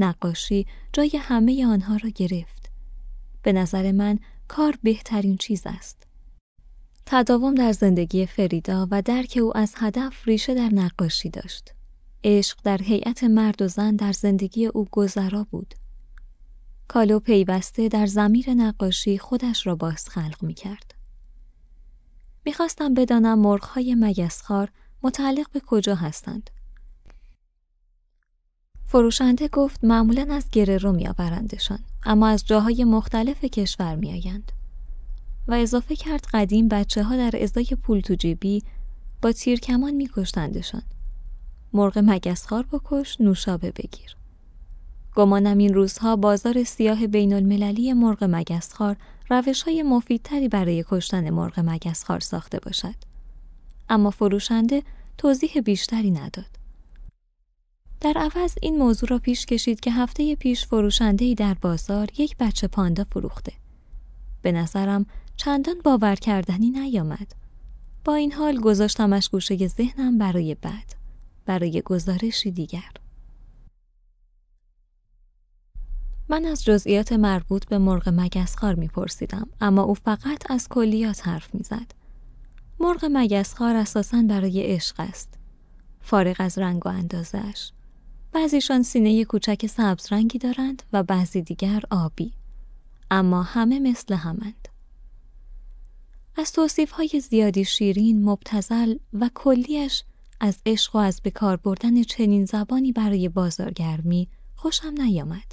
نقاشی 0.00 0.66
جای 0.92 1.10
همه 1.20 1.66
آنها 1.66 1.96
را 1.96 2.10
گرفت. 2.10 2.70
به 3.42 3.52
نظر 3.52 3.92
من 3.92 4.18
کار 4.48 4.78
بهترین 4.82 5.36
چیز 5.36 5.62
است. 5.66 6.06
تداوم 7.06 7.54
در 7.54 7.72
زندگی 7.72 8.26
فریدا 8.26 8.88
و 8.90 9.02
درک 9.02 9.38
او 9.42 9.56
از 9.56 9.74
هدف 9.76 10.28
ریشه 10.28 10.54
در 10.54 10.68
نقاشی 10.74 11.30
داشت. 11.30 11.74
عشق 12.24 12.58
در 12.64 12.82
هیئت 12.82 13.24
مرد 13.24 13.62
و 13.62 13.68
زن 13.68 13.96
در 13.96 14.12
زندگی 14.12 14.66
او 14.66 14.86
گذرا 14.92 15.46
بود. 15.50 15.74
کالو 16.88 17.20
پیوسته 17.20 17.88
در 17.88 18.06
زمیر 18.06 18.54
نقاشی 18.54 19.18
خودش 19.18 19.66
را 19.66 19.74
باز 19.74 20.08
خلق 20.08 20.42
می 20.42 20.54
کرد. 20.54 20.94
می‌خواستم 22.44 22.94
بدانم 22.94 23.38
مرغهای 23.38 23.94
مگسخار 23.94 24.70
متعلق 25.02 25.50
به 25.52 25.60
کجا 25.66 25.94
هستند. 25.94 26.50
فروشنده 28.86 29.48
گفت 29.48 29.84
معمولا 29.84 30.26
از 30.30 30.48
گره 30.52 30.78
رو 30.78 30.92
میآورندشان 30.92 31.78
اما 32.04 32.28
از 32.28 32.46
جاهای 32.46 32.84
مختلف 32.84 33.44
کشور 33.44 33.94
میآیند. 33.94 34.52
و 35.48 35.54
اضافه 35.54 35.96
کرد 35.96 36.26
قدیم 36.32 36.68
بچه 36.68 37.02
ها 37.02 37.16
در 37.16 37.42
ازای 37.42 37.66
پول 37.82 38.00
تو 38.00 38.14
جیبی 38.14 38.62
با 39.22 39.32
تیرکمان 39.32 39.94
میکشتندشان. 39.94 40.82
مرغ 41.72 42.02
مگسخار 42.06 42.66
بکش 42.72 43.20
نوشابه 43.20 43.70
بگیر. 43.70 44.16
گمانم 45.14 45.58
این 45.58 45.74
روزها 45.74 46.16
بازار 46.16 46.64
سیاه 46.64 47.06
بین 47.06 47.32
المللی 47.32 47.92
مرغ 47.92 48.24
مگسخار 48.30 48.96
روش 49.30 49.62
های 49.62 49.82
مفیدتری 49.82 50.48
برای 50.48 50.84
کشتن 50.88 51.30
مرغ 51.30 51.60
مگسخار 51.60 52.20
ساخته 52.20 52.58
باشد. 52.58 53.07
اما 53.88 54.10
فروشنده 54.10 54.82
توضیح 55.18 55.60
بیشتری 55.60 56.10
نداد. 56.10 56.58
در 58.00 58.14
عوض 58.16 58.54
این 58.62 58.78
موضوع 58.78 59.08
را 59.08 59.18
پیش 59.18 59.46
کشید 59.46 59.80
که 59.80 59.92
هفته 59.92 60.36
پیش 60.36 60.66
فروشندهی 60.66 61.34
در 61.34 61.54
بازار 61.54 62.08
یک 62.18 62.36
بچه 62.36 62.68
پاندا 62.68 63.04
فروخته. 63.04 63.52
به 64.42 64.52
نظرم 64.52 65.06
چندان 65.36 65.80
باور 65.84 66.14
کردنی 66.14 66.70
نیامد. 66.70 67.34
با 68.04 68.14
این 68.14 68.32
حال 68.32 68.60
گذاشتمش 68.60 69.28
گوشه 69.28 69.68
ذهنم 69.68 70.18
برای 70.18 70.54
بعد. 70.54 70.94
برای 71.46 71.82
گزارشی 71.84 72.50
دیگر. 72.50 72.90
من 76.28 76.44
از 76.44 76.64
جزئیات 76.64 77.12
مربوط 77.12 77.66
به 77.66 77.78
مرغ 77.78 78.08
مگسخار 78.16 78.74
میپرسیدم 78.74 79.48
اما 79.60 79.82
او 79.82 79.94
فقط 79.94 80.50
از 80.50 80.68
کلیات 80.68 81.28
حرف 81.28 81.54
می‌زد. 81.54 81.97
مرغ 82.80 83.08
مگسخار 83.12 83.76
اساساً 83.76 84.22
برای 84.22 84.62
عشق 84.62 84.94
است. 84.98 85.38
فارغ 86.00 86.36
از 86.38 86.58
رنگ 86.58 86.86
و 86.86 86.88
اندازش. 86.88 87.72
بعضیشان 88.32 88.82
سینه 88.82 89.24
کوچک 89.24 89.66
سبز 89.66 90.12
رنگی 90.12 90.38
دارند 90.38 90.82
و 90.92 91.02
بعضی 91.02 91.42
دیگر 91.42 91.82
آبی. 91.90 92.34
اما 93.10 93.42
همه 93.42 93.78
مثل 93.78 94.14
همند. 94.14 94.68
از 96.36 96.52
توصیف 96.52 96.90
های 96.90 97.20
زیادی 97.30 97.64
شیرین، 97.64 98.24
مبتزل 98.24 98.94
و 99.12 99.30
کلیش 99.34 100.04
از 100.40 100.58
عشق 100.66 100.96
و 100.96 100.98
از 100.98 101.20
بکار 101.24 101.56
بردن 101.56 102.02
چنین 102.02 102.44
زبانی 102.44 102.92
برای 102.92 103.28
بازارگرمی 103.28 104.28
خوشم 104.54 104.94
نیامد. 104.98 105.52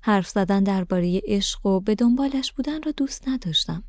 حرف 0.00 0.28
زدن 0.28 0.62
درباره 0.62 1.20
عشق 1.24 1.66
و 1.66 1.80
به 1.80 1.94
دنبالش 1.94 2.52
بودن 2.52 2.82
را 2.82 2.92
دوست 2.92 3.28
نداشتم. 3.28 3.84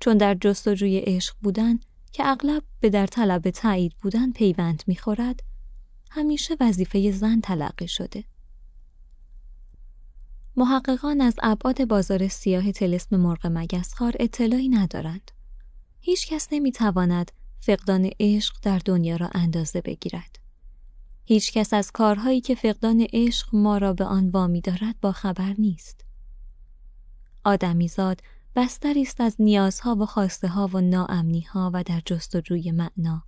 چون 0.00 0.16
در 0.16 0.34
جستجوی 0.34 0.98
عشق 0.98 1.34
بودن 1.42 1.78
که 2.12 2.26
اغلب 2.26 2.62
به 2.80 2.90
در 2.90 3.06
طلب 3.06 3.50
تایید 3.50 3.92
بودن 4.02 4.32
پیوند 4.32 4.82
می‌خورد 4.86 5.40
همیشه 6.10 6.56
وظیفه 6.60 7.10
زن 7.10 7.40
تلقی 7.40 7.88
شده. 7.88 8.24
محققان 10.56 11.20
از 11.20 11.34
ابعاد 11.42 11.84
بازار 11.84 12.28
سیاه 12.28 12.72
تلسم 12.72 13.16
مرغ 13.16 13.46
مگسخار 13.50 14.14
اطلاعی 14.20 14.68
ندارند. 14.68 15.30
هیچ 16.00 16.26
کس 16.28 16.48
نمی‌تواند 16.52 17.32
فقدان 17.60 18.10
عشق 18.20 18.54
در 18.62 18.78
دنیا 18.78 19.16
را 19.16 19.30
اندازه 19.34 19.80
بگیرد. 19.80 20.38
هیچ 21.24 21.52
کس 21.52 21.72
از 21.72 21.90
کارهایی 21.90 22.40
که 22.40 22.54
فقدان 22.54 23.06
عشق 23.12 23.54
ما 23.54 23.78
را 23.78 23.92
به 23.92 24.04
آن 24.04 24.28
وامی 24.28 24.60
دارد 24.60 25.00
با 25.00 25.12
خبر 25.12 25.54
نیست. 25.58 26.04
آدمیزاد 27.44 28.20
بستری 28.56 29.02
است 29.02 29.20
از 29.20 29.36
نیازها 29.38 29.96
و 30.00 30.06
خواسته 30.06 30.48
ها 30.48 30.70
و 30.72 30.80
ناامنی 30.80 31.40
ها 31.40 31.70
و 31.74 31.82
در 31.82 32.02
جستجوی 32.06 32.70
معنا. 32.70 33.24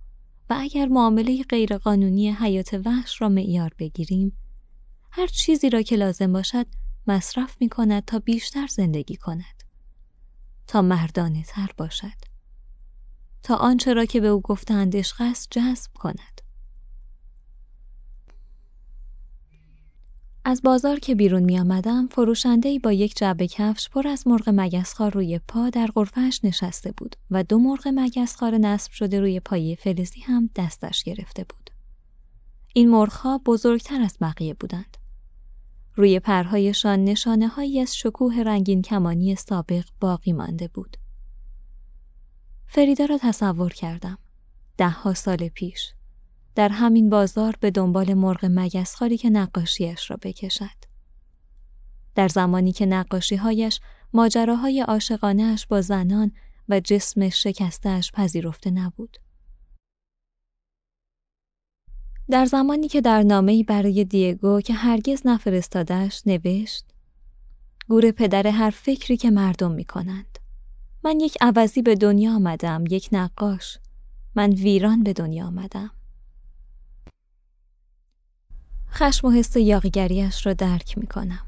و 0.49 0.55
اگر 0.59 0.85
معامله 0.85 1.43
غیرقانونی 1.43 2.31
حیات 2.31 2.81
وحش 2.85 3.21
را 3.21 3.29
معیار 3.29 3.73
بگیریم 3.79 4.37
هر 5.11 5.27
چیزی 5.27 5.69
را 5.69 5.81
که 5.81 5.95
لازم 5.95 6.33
باشد 6.33 6.67
مصرف 7.07 7.57
می 7.59 7.69
کند 7.69 8.05
تا 8.05 8.19
بیشتر 8.19 8.67
زندگی 8.67 9.15
کند. 9.15 9.63
تا 10.67 10.81
مردانه 10.81 11.43
تر 11.43 11.71
باشد. 11.77 12.17
تا 13.43 13.55
آنچه 13.55 13.93
را 13.93 14.05
که 14.05 14.19
به 14.19 14.27
او 14.27 14.41
گفتند 14.41 14.95
عشق 14.95 15.33
جذب 15.51 15.91
کند. 15.93 16.36
از 20.49 20.61
بازار 20.61 20.99
که 20.99 21.15
بیرون 21.15 21.43
می 21.43 21.59
آمدم 21.59 22.07
فروشنده 22.07 22.79
با 22.79 22.93
یک 22.93 23.17
جعبه 23.17 23.47
کفش 23.47 23.89
پر 23.89 24.07
از 24.07 24.27
مرغ 24.27 24.43
مگسخوار 24.53 25.13
روی 25.13 25.39
پا 25.47 25.69
در 25.69 25.87
غرفهش 25.95 26.39
نشسته 26.43 26.91
بود 26.91 27.15
و 27.31 27.43
دو 27.43 27.59
مرغ 27.59 27.87
مگسخوار 27.87 28.57
نصب 28.57 28.91
شده 28.91 29.19
روی 29.19 29.39
پایه 29.39 29.75
فلزی 29.75 30.21
هم 30.21 30.49
دستش 30.55 31.03
گرفته 31.03 31.43
بود. 31.43 31.69
این 32.73 32.89
مرغها 32.89 33.37
بزرگتر 33.37 34.01
از 34.01 34.17
بقیه 34.21 34.53
بودند. 34.53 34.97
روی 35.95 36.19
پرهایشان 36.19 37.03
نشانه 37.03 37.47
هایی 37.47 37.79
از 37.79 37.97
شکوه 37.97 38.35
رنگین 38.35 38.81
کمانی 38.81 39.35
سابق 39.35 39.85
باقی 39.99 40.33
مانده 40.33 40.67
بود. 40.67 40.97
فریدا 42.67 43.05
را 43.05 43.17
تصور 43.17 43.73
کردم. 43.73 44.17
ده 44.77 44.89
ها 44.89 45.13
سال 45.13 45.47
پیش. 45.49 45.93
در 46.57 46.69
همین 46.69 47.09
بازار 47.09 47.55
به 47.59 47.71
دنبال 47.71 48.13
مرغ 48.13 48.39
مگسخاری 48.51 49.17
که 49.17 49.29
نقاشیش 49.29 50.11
را 50.11 50.17
بکشد. 50.21 50.77
در 52.15 52.27
زمانی 52.27 52.71
که 52.71 52.85
نقاشیهایش 52.85 53.79
ماجراهای 54.13 54.81
عاشقانهاش 54.81 55.67
با 55.67 55.81
زنان 55.81 56.31
و 56.69 56.79
جسم 56.79 57.29
شکستهاش 57.29 58.11
پذیرفته 58.11 58.71
نبود. 58.71 59.17
در 62.29 62.45
زمانی 62.45 62.87
که 62.87 63.01
در 63.01 63.23
نامه‌ای 63.23 63.63
برای 63.63 64.03
دیگو 64.03 64.61
که 64.61 64.73
هرگز 64.73 65.21
نفرستادش 65.25 66.21
نوشت 66.25 66.85
گور 67.87 68.11
پدر 68.11 68.47
هر 68.47 68.69
فکری 68.69 69.17
که 69.17 69.31
مردم 69.31 69.71
می 69.71 69.85
کنند. 69.85 70.39
من 71.03 71.19
یک 71.19 71.37
عوضی 71.41 71.81
به 71.81 71.95
دنیا 71.95 72.35
آمدم 72.35 72.83
یک 72.89 73.09
نقاش 73.11 73.77
من 74.35 74.49
ویران 74.49 75.03
به 75.03 75.13
دنیا 75.13 75.47
آمدم 75.47 75.91
خشم 78.97 79.27
و 79.27 79.31
حس 79.31 79.55
یاقیگریش 79.55 80.45
را 80.45 80.53
درک 80.53 80.97
می 80.97 81.07
کنم 81.07 81.45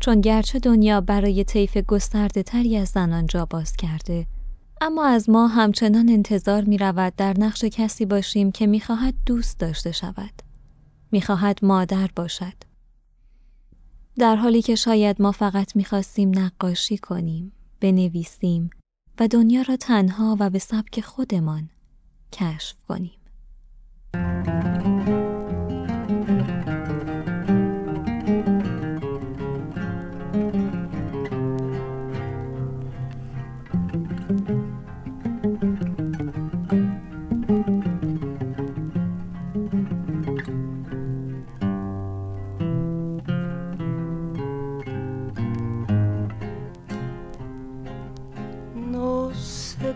چون 0.00 0.20
گرچه 0.20 0.58
دنیا 0.58 1.00
برای 1.00 1.44
طیف 1.44 1.76
گسترده 1.76 2.42
تری 2.42 2.76
از 2.76 2.88
زنان 2.88 3.26
جا 3.26 3.44
باز 3.44 3.72
کرده 3.72 4.26
اما 4.80 5.06
از 5.06 5.30
ما 5.30 5.46
همچنان 5.46 6.08
انتظار 6.08 6.64
می 6.64 6.78
رود 6.78 7.16
در 7.16 7.34
نقش 7.38 7.64
کسی 7.64 8.06
باشیم 8.06 8.52
که 8.52 8.66
می 8.66 8.80
خواهد 8.80 9.14
دوست 9.26 9.58
داشته 9.58 9.92
شود. 9.92 10.42
می 11.12 11.20
خواهد 11.20 11.58
مادر 11.62 12.10
باشد. 12.16 12.54
در 14.18 14.36
حالی 14.36 14.62
که 14.62 14.74
شاید 14.74 15.22
ما 15.22 15.32
فقط 15.32 15.76
می 15.76 15.84
خواستیم 15.84 16.38
نقاشی 16.38 16.98
کنیم 16.98 17.52
بنویسیم 17.80 18.70
و 19.20 19.28
دنیا 19.28 19.62
را 19.62 19.76
تنها 19.76 20.36
و 20.40 20.50
به 20.50 20.58
سبک 20.58 21.00
خودمان 21.00 21.68
کشف 22.32 22.76
کنیم. 22.88 23.18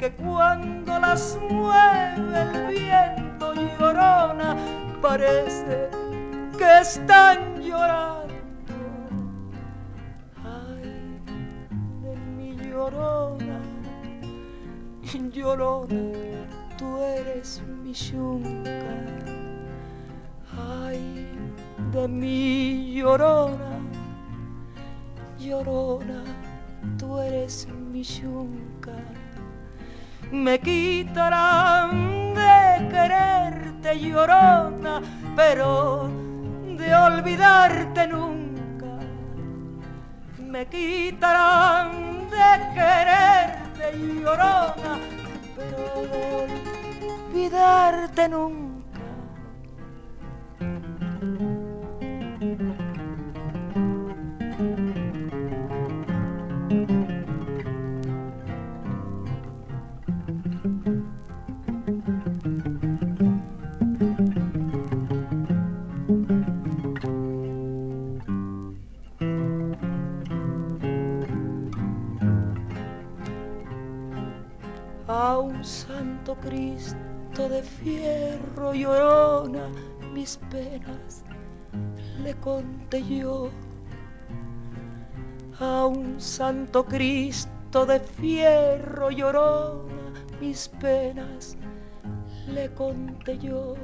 que 0.00 0.10
cuando 0.12 0.98
las 0.98 1.38
mueve 1.50 2.40
el 2.40 2.66
viento 2.68 3.52
llorona, 3.52 4.56
parece 5.02 5.90
que 6.56 6.80
están 6.80 7.60
llorando. 7.60 8.32
Ay, 10.42 11.20
de 12.00 12.16
mi 12.34 12.56
llorona, 12.56 13.60
llorona, 15.34 16.46
tú 16.78 16.96
eres 17.02 17.62
mi 17.82 17.92
yunca. 17.92 18.70
Ay, 20.56 21.28
de 21.92 22.08
mi 22.08 22.94
llorona 22.94 23.80
llorona, 25.38 26.24
tú 26.98 27.18
eres 27.18 27.66
mi 27.92 28.02
yunca. 28.02 28.79
Me 30.32 30.60
quitarán 30.60 32.34
de 32.34 32.88
quererte, 32.88 33.98
llorona, 33.98 35.02
pero 35.34 36.08
de 36.78 36.94
olvidarte 36.94 38.06
nunca. 38.06 38.86
Me 40.38 40.66
quitarán 40.66 42.30
de 42.30 42.74
quererte, 42.74 43.98
llorona, 44.22 44.98
pero 45.56 46.02
de 46.06 46.22
olvidarte 47.32 48.28
nunca. 48.28 48.69
A 75.10 75.38
un 75.38 75.64
santo 75.64 76.36
Cristo 76.36 77.48
de 77.48 77.62
fierro 77.62 78.72
llorona 78.72 79.68
mis 80.12 80.36
penas 80.50 81.24
le 82.22 82.34
conté 82.34 83.02
yo. 83.02 83.50
A 85.58 85.86
un 85.86 86.20
santo 86.20 86.84
Cristo 86.84 87.84
de 87.86 87.98
fierro 87.98 89.10
llorona 89.10 90.12
mis 90.40 90.68
penas 90.80 91.56
le 92.46 92.72
conté 92.74 93.36
yo. 93.38 93.74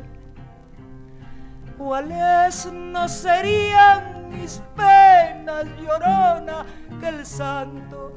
Cuáles 1.77 2.71
no 2.73 3.09
serían 3.09 4.31
mis 4.31 4.63
penas 4.77 5.67
llorona 5.83 6.65
que 7.01 7.09
el 7.09 7.27
santo 7.27 8.13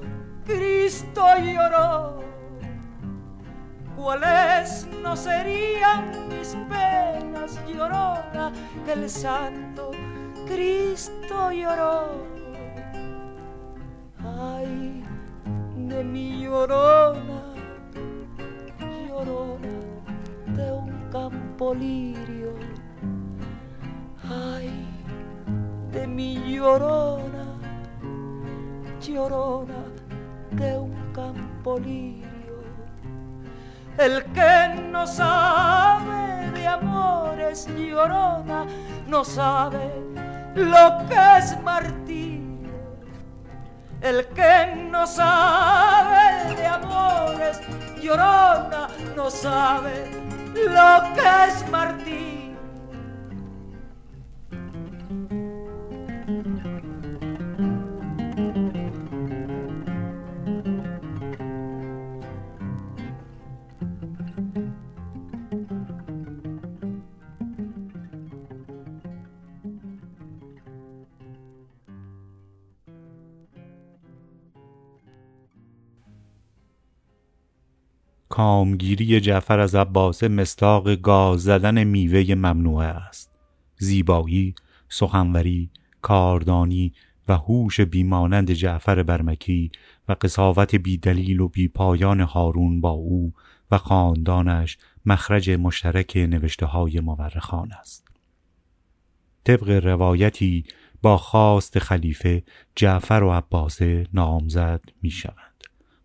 Cristo 0.45 1.25
lloró 1.37 2.28
cuáles 3.99 4.87
no 5.03 5.15
serían 5.15 6.29
mis 6.29 6.55
penas 6.69 7.59
llorona 7.67 8.51
que 8.85 8.93
el 8.93 9.09
santo 9.09 9.91
Cristo 10.47 11.51
lloró. 11.51 12.25
Ay, 14.23 15.03
de 15.75 16.03
mi 16.03 16.43
llorona, 16.43 17.41
llorona 19.07 19.75
de 20.55 20.71
un 20.71 21.09
campo 21.11 21.73
lirio. 21.75 22.53
Ay, 24.23 24.87
de 25.91 26.07
mi 26.07 26.35
llorona, 26.55 27.45
llorona 29.01 29.83
de 30.51 30.77
un 30.77 30.95
campo 31.13 31.77
lirio 31.77 32.28
el 33.99 34.23
que 34.31 34.81
no 34.89 35.05
sabe 35.05 36.51
de 36.53 36.65
amores 36.65 37.67
llorona 37.67 38.65
no 39.07 39.25
sabe 39.25 39.91
lo 40.55 41.05
que 41.09 41.37
es 41.37 41.61
martirio. 41.61 42.69
El 44.01 44.25
que 44.27 44.73
no 44.89 45.05
sabe 45.05 46.55
de 46.55 46.65
amores 46.65 47.59
llorona 48.01 48.87
no 49.17 49.29
sabe 49.29 50.09
lo 50.55 51.13
que 51.13 51.47
es 51.47 51.69
martirio. 51.69 52.38
کامگیری 78.39 79.21
جعفر 79.21 79.59
از 79.59 79.75
عباسه 79.75 80.27
مستاق 80.27 80.95
گاز 80.95 81.43
زدن 81.43 81.83
میوه 81.83 82.35
ممنوعه 82.35 82.87
است. 82.87 83.31
زیبایی 83.77 84.55
سخنوری 84.89 85.69
کاردانی 86.01 86.93
و 87.27 87.37
هوش 87.37 87.81
بیمانند 87.81 88.51
جعفر 88.51 89.03
برمکی 89.03 89.71
و 90.07 90.15
قصاوت 90.21 90.75
بیدلیل 90.75 91.39
و 91.39 91.47
بیپایان 91.47 92.19
هارون 92.19 92.81
با 92.81 92.89
او 92.89 93.33
و 93.71 93.77
خاندانش 93.77 94.77
مخرج 95.05 95.49
مشترک 95.49 96.17
نوشته 96.17 96.65
های 96.65 96.99
مورخان 96.99 97.71
است. 97.71 98.07
طبق 99.43 99.69
روایتی 99.69 100.63
با 101.01 101.17
خواست 101.17 101.79
خلیفه 101.79 102.43
جعفر 102.75 103.23
و 103.23 103.31
عباسه 103.31 104.07
نامزد 104.13 104.81
می 105.01 105.09
شود 105.09 105.48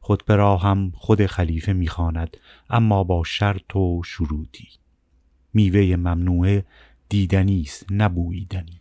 خطبه 0.06 0.36
را 0.36 0.56
هم 0.56 0.92
خود 0.94 1.26
خلیفه 1.26 1.72
می‌خواند 1.72 2.36
اما 2.70 3.04
با 3.04 3.24
شرط 3.24 3.76
و 3.76 4.02
شروطی. 4.04 4.68
میوه 5.54 5.96
ممنوعه 5.96 6.64
دیدنی 7.08 7.60
است 7.60 7.86
نبویدنی 7.90 8.80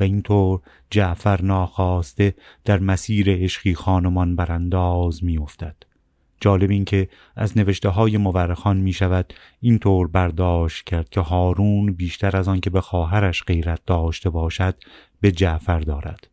و 0.00 0.02
اینطور 0.02 0.60
جعفر 0.90 1.42
ناخواسته 1.42 2.34
در 2.64 2.78
مسیر 2.78 3.30
عشقی 3.30 3.74
خانمان 3.74 4.36
برانداز 4.36 5.24
میافتد. 5.24 5.76
جالب 6.40 6.70
این 6.70 6.84
که 6.84 7.08
از 7.36 7.58
نوشته 7.58 7.88
های 7.88 8.16
مورخان 8.16 8.76
می 8.76 8.92
شود 8.92 9.32
اینطور 9.60 10.08
برداشت 10.08 10.84
کرد 10.84 11.08
که 11.08 11.20
هارون 11.20 11.92
بیشتر 11.92 12.36
از 12.36 12.48
آن 12.48 12.60
که 12.60 12.70
به 12.70 12.80
خواهرش 12.80 13.42
غیرت 13.42 13.80
داشته 13.86 14.30
باشد 14.30 14.74
به 15.20 15.32
جعفر 15.32 15.80
دارد. 15.80 16.28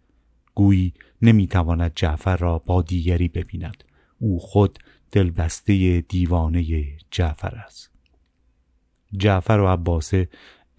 گویی 0.56 0.94
نمی‌تواند 1.22 1.92
جعفر 1.96 2.38
را 2.38 2.60
با 2.60 2.82
دیگری 2.82 3.28
ببیند. 3.28 3.84
او 4.20 4.40
خود 4.40 4.80
دلبسته 5.12 6.02
دیوانه 6.02 6.84
جعفر 7.12 7.56
است. 7.56 7.92
جعفر 9.18 9.60
و 9.60 9.68
عباسه 9.68 10.30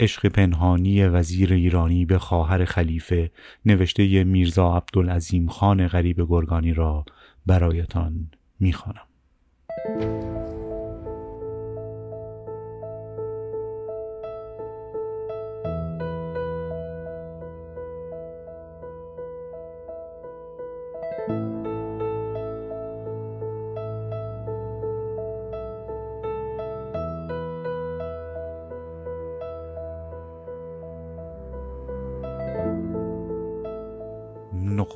عشق 0.00 0.28
پنهانی 0.28 1.04
وزیر 1.04 1.52
ایرانی 1.52 2.04
به 2.04 2.18
خواهر 2.18 2.64
خلیفه 2.64 3.30
نوشته 3.64 4.24
میرزا 4.24 4.76
عبدالعظیم 4.76 5.48
خان 5.48 5.88
غریب 5.88 6.26
گرگانی 6.28 6.74
را 6.74 7.04
برایتان 7.46 8.30
می‌خوانم. 8.60 9.06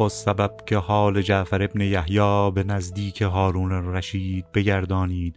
نخست 0.04 0.24
سبب 0.24 0.56
که 0.66 0.76
حال 0.76 1.22
جعفر 1.22 1.62
ابن 1.62 1.80
یحیی 1.80 2.50
به 2.54 2.64
نزدیک 2.64 3.22
هارون 3.22 3.94
رشید 3.94 4.52
بگردانید 4.52 5.36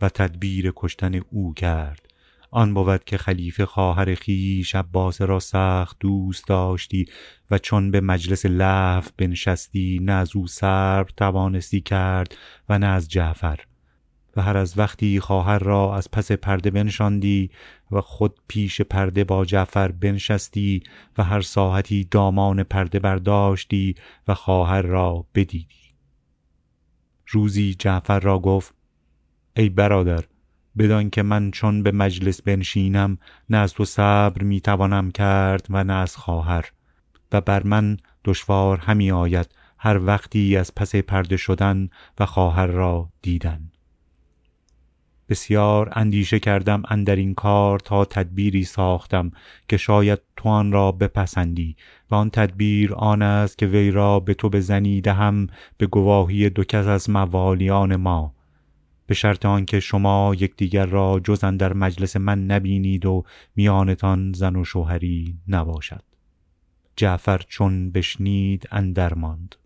و 0.00 0.08
تدبیر 0.08 0.72
کشتن 0.76 1.20
او 1.30 1.54
کرد. 1.54 2.06
آن 2.50 2.74
بود 2.74 3.04
که 3.04 3.18
خلیفه 3.18 3.66
خواهر 3.66 4.14
خویش 4.14 4.74
عباس 4.74 5.20
را 5.20 5.40
سخت 5.40 5.96
دوست 6.00 6.48
داشتی 6.48 7.06
و 7.50 7.58
چون 7.58 7.90
به 7.90 8.00
مجلس 8.00 8.46
لحف 8.46 9.10
بنشستی 9.16 10.00
نه 10.02 10.12
از 10.12 10.36
او 10.36 10.46
صبر 10.46 11.10
توانستی 11.16 11.80
کرد 11.80 12.34
و 12.68 12.78
نه 12.78 12.86
از 12.86 13.08
جعفر. 13.08 13.60
و 14.36 14.42
هر 14.42 14.56
از 14.56 14.78
وقتی 14.78 15.20
خواهر 15.20 15.58
را 15.58 15.96
از 15.96 16.10
پس 16.10 16.32
پرده 16.32 16.70
بنشاندی 16.70 17.50
و 17.94 18.00
خود 18.00 18.40
پیش 18.48 18.80
پرده 18.80 19.24
با 19.24 19.44
جعفر 19.44 19.92
بنشستی 19.92 20.82
و 21.18 21.22
هر 21.22 21.40
ساعتی 21.40 22.04
دامان 22.04 22.62
پرده 22.62 22.98
برداشتی 22.98 23.94
و 24.28 24.34
خواهر 24.34 24.82
را 24.82 25.26
بدیدی. 25.34 25.84
روزی 27.28 27.74
جعفر 27.74 28.20
را 28.20 28.38
گفت 28.38 28.74
ای 29.56 29.68
برادر 29.68 30.24
بدان 30.78 31.10
که 31.10 31.22
من 31.22 31.50
چون 31.50 31.82
به 31.82 31.92
مجلس 31.92 32.42
بنشینم 32.42 33.18
نه 33.50 33.56
از 33.56 33.74
تو 33.74 33.84
صبر 33.84 34.42
می‌توانم 34.42 35.10
کرد 35.10 35.66
و 35.70 35.84
نه 35.84 35.92
از 35.92 36.16
خواهر. 36.16 36.70
و 37.32 37.40
بر 37.40 37.62
من 37.62 37.96
دشوار 38.24 38.78
همی 38.78 39.10
آید 39.10 39.54
هر 39.78 40.06
وقتی 40.06 40.56
از 40.56 40.74
پس 40.74 40.96
پرده 40.96 41.36
شدن 41.36 41.88
و 42.18 42.26
خواهر 42.26 42.66
را 42.66 43.08
دیدن. 43.22 43.70
بسیار 45.28 45.90
اندیشه 45.92 46.38
کردم 46.38 46.82
اندر 46.88 47.16
این 47.16 47.34
کار 47.34 47.78
تا 47.78 48.04
تدبیری 48.04 48.64
ساختم 48.64 49.30
که 49.68 49.76
شاید 49.76 50.18
تو 50.36 50.48
آن 50.48 50.72
را 50.72 50.92
بپسندی 50.92 51.76
و 52.10 52.14
آن 52.14 52.30
تدبیر 52.30 52.94
آن 52.94 53.22
است 53.22 53.58
که 53.58 53.66
وی 53.66 53.90
را 53.90 54.20
به 54.20 54.34
تو 54.34 54.48
بزنی 54.48 55.00
دهم 55.00 55.46
به 55.78 55.86
گواهی 55.86 56.50
دو 56.50 56.64
کس 56.64 56.86
از 56.86 57.10
موالیان 57.10 57.96
ما. 57.96 58.34
به 59.06 59.14
شرط 59.14 59.46
آنکه 59.46 59.80
شما 59.80 60.34
یکدیگر 60.38 60.86
را 60.86 61.20
جز 61.24 61.40
در 61.40 61.72
مجلس 61.72 62.16
من 62.16 62.46
نبینید 62.46 63.06
و 63.06 63.24
میانتان 63.56 64.32
زن 64.32 64.56
و 64.56 64.64
شوهری 64.64 65.38
نباشد. 65.48 66.02
جعفر 66.96 67.40
چون 67.48 67.90
بشنید 67.90 68.68
اندر 68.70 69.14
ماند. 69.14 69.56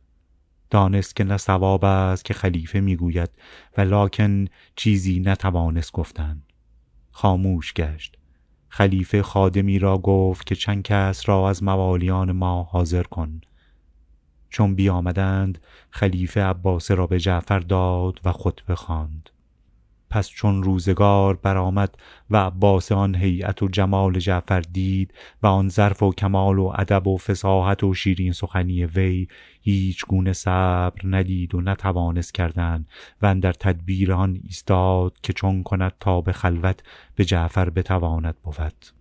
دانست 0.71 1.17
که 1.17 1.25
نه 1.25 1.37
ثواب 1.37 1.85
است 1.85 2.25
که 2.25 2.35
خلیفه 2.35 2.81
می‌گوید 2.81 3.31
و 3.77 3.81
لاکن 3.81 4.45
چیزی 4.77 5.21
نتوانست 5.21 5.93
گفتن. 5.93 6.43
خاموش 7.11 7.75
گشت. 7.75 8.17
خلیفه 8.69 9.23
خادمی 9.23 9.79
را 9.79 9.99
گفت 9.99 10.47
که 10.47 10.55
چند 10.55 10.83
کس 10.83 11.29
را 11.29 11.51
از 11.51 11.63
موالیان 11.63 12.33
ما 12.33 12.63
حاضر 12.63 13.03
کن. 13.03 13.41
چون 14.51 14.75
بیامدند 14.75 15.59
خلیفه 15.91 16.43
عباس 16.43 16.91
را 16.91 17.07
به 17.07 17.21
جعفر 17.21 17.59
داد 17.59 18.21
و 18.25 18.33
خطبه 18.33 18.75
خواند. 18.75 19.31
پس 20.11 20.29
چون 20.29 20.63
روزگار 20.63 21.37
برآمد 21.37 21.95
و 22.31 22.37
عباس 22.37 22.93
آن 22.93 23.15
هیئت 23.15 23.63
و 23.63 23.69
جمال 23.69 24.19
جعفر 24.19 24.61
دید 24.61 25.15
و 25.43 25.47
آن 25.47 25.69
ظرف 25.69 26.03
و 26.03 26.13
کمال 26.13 26.59
و 26.59 26.73
ادب 26.79 27.07
و 27.07 27.17
فساحت 27.17 27.85
و 27.85 27.95
شیرین 27.95 28.33
سخنی 28.33 28.85
وی 28.85 29.29
هیچ 29.61 30.07
گونه 30.07 30.33
صبر 30.33 31.01
ندید 31.05 31.55
و 31.55 31.61
نتوانست 31.61 32.35
کردن 32.35 32.87
و 33.23 33.35
در 33.35 33.53
تدبیر 33.53 34.13
آن 34.13 34.41
ایستاد 34.45 35.19
که 35.23 35.33
چون 35.33 35.63
کند 35.63 35.93
تا 36.01 36.21
به 36.21 36.33
خلوت 36.33 36.83
به 37.15 37.25
جعفر 37.25 37.71
بتواند 37.71 38.37
بود. 38.43 38.99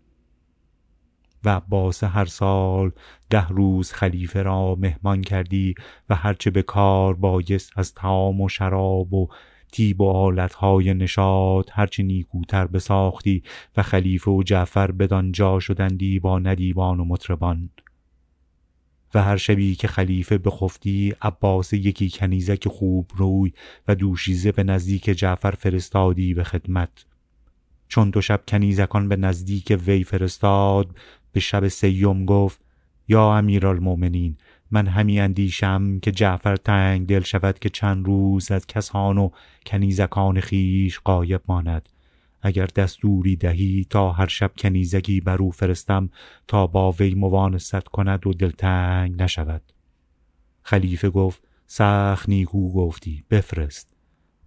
و 1.44 1.50
عباس 1.50 2.04
هر 2.04 2.26
سال 2.26 2.92
ده 3.30 3.48
روز 3.48 3.92
خلیفه 3.92 4.42
را 4.42 4.76
مهمان 4.76 5.22
کردی 5.22 5.76
و 6.10 6.16
هرچه 6.16 6.52
به 6.52 6.62
کار 6.62 7.14
بایست 7.14 7.72
از 7.76 7.94
تام 7.94 8.42
و 8.42 8.50
شراب 8.50 9.14
و 9.14 9.28
تیب 9.72 10.02
و 10.02 10.10
آلتهای 10.10 10.94
نشاد 10.94 11.70
هرچه 11.74 12.04
نیکوتر 12.04 12.68
بساختی 12.68 13.44
و 13.78 13.84
خلیفه 13.84 14.32
و 14.32 14.44
جعفر 14.44 14.92
بدانجا 14.92 15.60
شدندی 15.60 16.20
با 16.20 16.40
ندیبان 16.40 17.00
و 17.00 17.06
مطربان. 17.06 17.70
و 19.14 19.24
هر 19.24 19.38
شبی 19.38 19.76
که 19.76 19.88
خلیفه 19.88 20.38
بخفتی 20.38 21.16
عباس 21.22 21.74
یکی 21.74 22.10
کنیزک 22.10 22.68
خوب 22.68 23.12
روی 23.16 23.54
و 23.88 23.96
دوشیزه 23.96 24.52
به 24.52 24.64
نزدیک 24.64 25.04
جعفر 25.04 25.52
فرستادی 25.52 26.34
به 26.34 26.44
خدمت. 26.44 27.06
چون 27.88 28.10
دو 28.10 28.22
شب 28.22 28.42
کنیزکان 28.48 29.10
به 29.10 29.16
نزدیک 29.16 29.80
وی 29.86 30.04
فرستاد 30.04 30.88
به 31.32 31.40
شب 31.40 31.68
سیوم 31.68 32.26
گفت 32.26 32.60
یا 33.08 33.38
امیرالمؤمنین 33.38 34.38
من 34.72 34.88
همی 34.88 35.20
اندیشم 35.20 36.00
که 36.00 36.12
جعفر 36.12 36.56
تنگ 36.56 37.08
دل 37.08 37.22
شود 37.22 37.60
که 37.60 37.70
چند 37.70 38.06
روز 38.06 38.52
از 38.52 38.68
کسان 38.68 39.18
و 39.18 39.30
کنیزکان 39.66 40.40
خیش 40.40 41.00
قایب 41.00 41.42
ماند. 41.48 41.90
اگر 42.42 42.66
دستوری 42.66 43.36
دهی 43.36 43.88
تا 43.90 44.12
هر 44.12 44.28
شب 44.28 44.52
کنیزگی 44.58 45.22
بر 45.22 45.38
او 45.38 45.52
فرستم 45.52 46.10
تا 46.48 46.68
با 46.68 46.92
وی 46.92 47.16
موانست 47.16 47.88
کند 47.88 48.28
و 48.28 48.34
دلتنگ 48.34 49.22
نشود. 49.22 49.62
خلیفه 50.64 51.10
گفت 51.10 51.42
سخت 51.68 52.30
نیکو 52.30 52.74
گفتی 52.74 53.24
بفرست. 53.32 53.94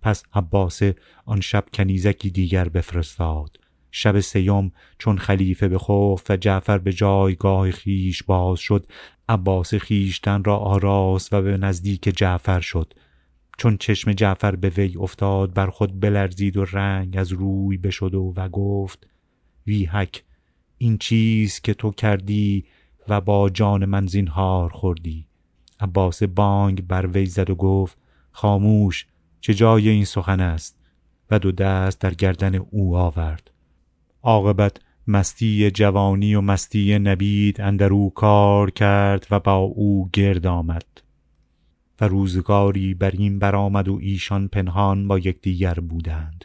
پس 0.03 0.23
عباس 0.35 0.83
آن 1.25 1.41
شب 1.41 1.65
کنیزکی 1.75 2.31
دیگر 2.31 2.69
بفرستاد. 2.69 3.60
شب 3.91 4.21
سیوم 4.21 4.73
چون 4.99 5.19
خلیفه 5.19 5.69
به 5.69 5.79
خوف 5.79 6.31
و 6.31 6.37
جعفر 6.37 6.79
به 6.79 6.93
جایگاه 6.93 7.71
خیش 7.71 8.23
باز 8.23 8.59
شد 8.59 8.87
عباس 9.29 9.75
خیشتن 9.75 10.45
را 10.45 10.57
آراست 10.57 11.33
و 11.33 11.43
به 11.43 11.57
نزدیک 11.57 12.03
جعفر 12.03 12.61
شد. 12.61 12.95
چون 13.59 13.77
چشم 13.77 14.13
جعفر 14.13 14.57
به 14.57 14.69
وی 14.69 14.97
افتاد 14.97 15.55
بر 15.55 15.67
خود 15.67 16.01
بلرزید 16.01 16.57
و 16.57 16.65
رنگ 16.65 17.17
از 17.17 17.33
روی 17.33 17.77
بشد 17.77 18.15
و, 18.15 18.33
و 18.37 18.49
گفت 18.49 19.07
ویحک 19.67 20.25
این 20.79 20.99
چیز 20.99 21.61
که 21.61 21.75
تو 21.75 21.91
کردی 21.91 22.65
و 23.09 23.21
با 23.21 23.51
جان 23.51 23.85
من 23.85 24.07
زینهار 24.07 24.71
خوردی. 24.71 25.27
عباس 25.81 26.23
بانگ 26.23 26.87
بر 26.87 27.07
وی 27.07 27.27
زد 27.27 27.51
و 27.51 27.55
گفت 27.55 27.99
خاموش 28.33 29.07
چه 29.41 29.55
جای 29.55 29.89
این 29.89 30.05
سخن 30.05 30.41
است؟ 30.41 30.77
و 31.31 31.39
دو 31.39 31.53
دست 31.53 32.01
در 32.01 32.15
گردن 32.15 32.55
او 32.55 32.97
آورد. 32.97 33.51
عاقبت 34.23 34.77
مستی 35.07 35.71
جوانی 35.71 36.35
و 36.35 36.41
مستی 36.41 36.99
نبید 36.99 37.61
اندرو 37.61 38.11
کار 38.11 38.71
کرد 38.71 39.27
و 39.31 39.41
با 39.41 39.57
او 39.57 40.09
گرد 40.13 40.47
آمد. 40.47 40.87
و 42.01 42.09
روزگاری 42.09 42.95
بر 42.95 43.11
این 43.11 43.39
برآمد 43.39 43.89
و 43.89 43.99
ایشان 44.03 44.49
پنهان 44.49 45.09
با 45.09 45.19
یکدیگر 45.19 45.75
بودند. 45.75 46.45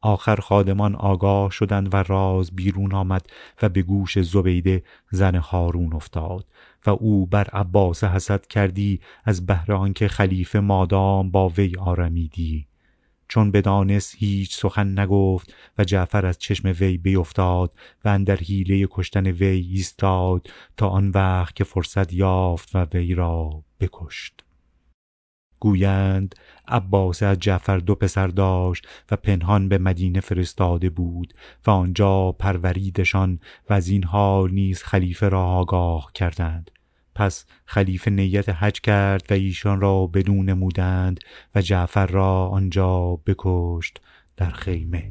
آخر 0.00 0.36
خادمان 0.36 0.94
آگاه 0.94 1.50
شدند 1.50 1.94
و 1.94 1.96
راز 1.96 2.56
بیرون 2.56 2.94
آمد 2.94 3.26
و 3.62 3.68
به 3.68 3.82
گوش 3.82 4.18
زبیده 4.18 4.82
زن 5.10 5.34
هارون 5.34 5.92
افتاد 5.92 6.46
و 6.86 6.90
او 6.90 7.26
بر 7.26 7.44
عباس 7.44 8.04
حسد 8.04 8.46
کردی 8.46 9.00
از 9.24 9.46
بهر 9.46 9.72
آنکه 9.72 10.08
خلیفه 10.08 10.60
مادام 10.60 11.30
با 11.30 11.48
وی 11.48 11.76
آرمیدی. 11.78 12.69
چون 13.30 13.50
بدانست 13.50 14.14
هیچ 14.18 14.56
سخن 14.56 14.98
نگفت 14.98 15.54
و 15.78 15.84
جعفر 15.84 16.26
از 16.26 16.38
چشم 16.38 16.74
وی 16.80 16.98
بیفتاد 16.98 17.74
و 18.04 18.08
اندر 18.08 18.36
حیله 18.36 18.88
کشتن 18.90 19.26
وی 19.26 19.46
ایستاد 19.46 20.50
تا 20.76 20.88
آن 20.88 21.08
وقت 21.08 21.56
که 21.56 21.64
فرصت 21.64 22.12
یافت 22.12 22.70
و 22.74 22.86
وی 22.94 23.14
را 23.14 23.64
بکشت. 23.80 24.44
گویند 25.60 26.34
عباس 26.68 27.22
از 27.22 27.38
جعفر 27.38 27.78
دو 27.78 27.94
پسر 27.94 28.26
داشت 28.26 28.88
و 29.10 29.16
پنهان 29.16 29.68
به 29.68 29.78
مدینه 29.78 30.20
فرستاده 30.20 30.90
بود 30.90 31.34
و 31.66 31.70
آنجا 31.70 32.32
پروریدشان 32.32 33.40
و 33.70 33.72
از 33.72 33.88
این 33.88 34.04
حال 34.04 34.50
نیز 34.50 34.82
خلیفه 34.82 35.28
را 35.28 35.44
آگاه 35.44 36.10
کردند. 36.14 36.70
پس 37.14 37.44
خلیفه 37.64 38.10
نیت 38.10 38.48
حج 38.48 38.80
کرد 38.80 39.22
و 39.30 39.34
ایشان 39.34 39.80
را 39.80 40.06
بدون 40.06 40.50
نمودند 40.50 41.20
و 41.54 41.60
جعفر 41.60 42.06
را 42.06 42.48
آنجا 42.48 43.20
بکشت 43.26 44.00
در 44.36 44.50
خیمه. 44.50 45.10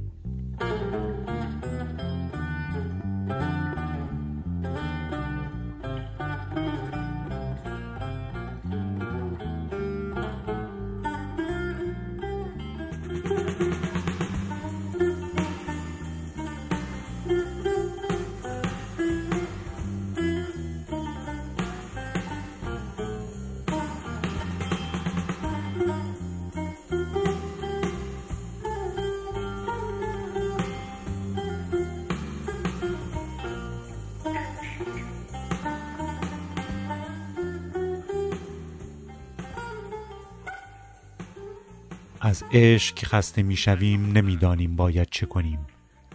از 42.40 42.46
عشق 42.52 43.06
خسته 43.06 43.44
می‌شویم 43.44 44.12
نمی‌دانیم 44.12 44.76
باید 44.76 45.08
چه 45.12 45.26
کنیم. 45.26 45.60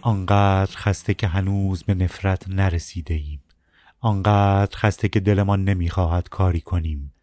آنقدر 0.01 0.77
خسته 0.77 1.13
که 1.13 1.27
هنوز 1.27 1.83
به 1.83 1.93
نفرت 1.93 2.49
نرسیده 2.49 3.13
ایم 3.13 3.39
آنقدر 3.99 4.77
خسته 4.77 5.07
که 5.07 5.19
دلمان 5.19 5.63
نمی‌خواهد 5.63 6.29
کاری 6.29 6.61
کنیم. 6.61 7.13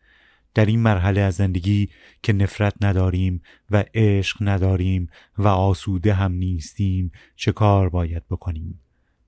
در 0.55 0.66
این 0.66 0.81
مرحله 0.81 1.20
از 1.20 1.35
زندگی 1.35 1.89
که 2.23 2.33
نفرت 2.33 2.74
نداریم 2.81 3.43
و 3.70 3.85
عشق 3.95 4.37
نداریم 4.41 5.09
و 5.39 5.49
آسوده 5.49 6.15
هم 6.15 6.33
نیستیم 6.33 7.12
چه 7.37 7.53
کار 7.53 7.89
باید 7.89 8.29
بکنیم؟ 8.31 8.81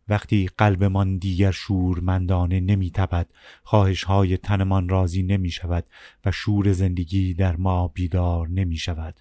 وقتی 0.08 0.50
قلبمان 0.58 1.18
دیگر 1.18 1.50
شورمندانه 1.50 2.60
نمیتبد 2.60 3.26
خواهش 3.62 4.04
های 4.04 4.36
تنمان 4.36 4.88
راضی 4.88 5.22
نمی 5.22 5.50
شود 5.50 5.84
و 6.24 6.30
شور 6.30 6.72
زندگی 6.72 7.34
در 7.34 7.56
ما 7.56 7.88
بیدار 7.88 8.48
نمی 8.48 8.76
شود 8.76 9.20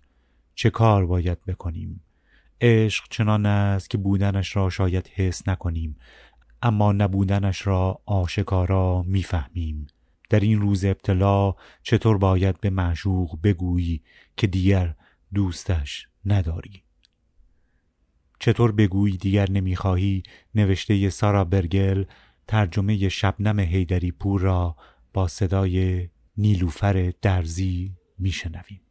چه 0.55 0.69
کار 0.69 1.05
باید 1.05 1.45
بکنیم؟ 1.45 2.03
عشق 2.61 3.03
چنان 3.09 3.45
است 3.45 3.89
که 3.89 3.97
بودنش 3.97 4.55
را 4.55 4.69
شاید 4.69 5.07
حس 5.07 5.47
نکنیم 5.47 5.97
اما 6.61 6.91
نبودنش 6.91 7.67
را 7.67 8.01
آشکارا 8.05 9.01
می‌فهمیم. 9.01 9.88
در 10.30 10.39
این 10.39 10.61
روز 10.61 10.85
ابتلا 10.85 11.53
چطور 11.84 12.17
باید 12.17 12.59
به 12.59 12.69
معشوق 12.69 13.39
بگویی 13.43 14.01
که 14.38 14.47
دیگر 14.47 14.95
دوستش 15.34 16.07
نداری؟ 16.25 16.84
چطور 18.39 18.71
بگویی 18.71 19.17
دیگر 19.17 19.51
نمی‌خواهی؟ 19.51 20.23
نوشته 20.55 21.09
سارا 21.09 21.43
برگل 21.43 22.05
ترجمه 22.47 23.09
شبنم 23.09 23.59
هیدری 23.59 24.11
پور 24.11 24.41
را 24.41 24.75
با 25.13 25.27
صدای 25.27 26.09
نیلوفر 26.38 27.13
درزی 27.21 27.95
میشنویم. 28.19 28.82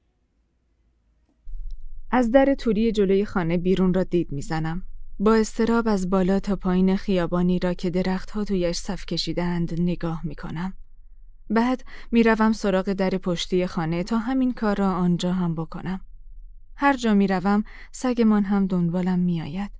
از 2.14 2.30
در 2.30 2.54
توری 2.58 2.92
جلوی 2.92 3.24
خانه 3.24 3.58
بیرون 3.58 3.94
را 3.94 4.04
دید 4.04 4.32
می‌زنم. 4.32 4.82
با 5.18 5.34
استراب 5.34 5.88
از 5.88 6.10
بالا 6.10 6.40
تا 6.40 6.56
پایین 6.56 6.96
خیابانی 6.96 7.58
را 7.58 7.74
که 7.74 7.90
درختها 7.90 8.44
تویش 8.44 8.76
صف 8.76 9.06
کشیدند 9.06 9.80
نگاه 9.80 10.20
می‌کنم. 10.26 10.72
بعد 11.50 11.84
می‌روم 12.10 12.52
سراغ 12.52 12.92
در 12.92 13.10
پشتی 13.10 13.66
خانه 13.66 14.02
تا 14.02 14.18
همین 14.18 14.52
کار 14.52 14.76
را 14.76 14.92
آنجا 14.92 15.32
هم 15.32 15.54
بکنم. 15.54 16.00
هر 16.76 16.96
جا 16.96 17.14
می‌روم 17.14 17.64
سگمان 17.92 18.44
هم 18.44 18.66
دنبالم 18.66 19.18
میآید. 19.18 19.70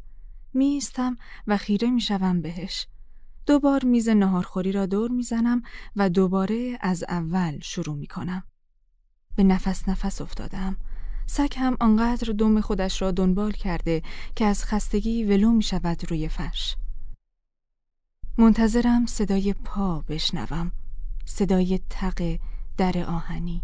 میستم 0.55 1.17
و 1.47 1.57
خیره 1.57 1.91
می‌شوم 1.91 2.43
بهش. 2.43 2.87
دوبار 3.47 3.85
میز 3.85 4.09
نهارخوری 4.09 4.73
را 4.73 4.87
دور 4.87 5.11
می‌زنم 5.11 5.63
و 5.97 6.11
دوباره 6.11 6.79
از 6.81 7.05
اول 7.09 7.59
شروع 7.61 7.97
می‌کنم. 7.97 8.43
به 9.37 9.43
نفس 9.45 9.89
نفس 9.89 10.21
افتادم. 10.21 10.77
سگ 11.27 11.55
هم 11.57 11.77
آنقدر 11.81 12.33
دم 12.33 12.61
خودش 12.61 13.03
را 13.03 13.11
دنبال 13.11 13.53
کرده 13.53 14.03
که 14.37 14.45
از 14.45 14.65
خستگی 14.65 15.25
ولو 15.25 15.53
می 15.53 15.63
شود 15.63 16.11
روی 16.11 16.29
فرش. 16.29 16.77
منتظرم 18.39 19.07
صدای 19.07 19.53
پا 19.53 20.05
بشنوم. 20.09 20.73
صدای 21.25 21.81
تق 21.91 22.39
در 22.77 23.05
آهنی. 23.09 23.63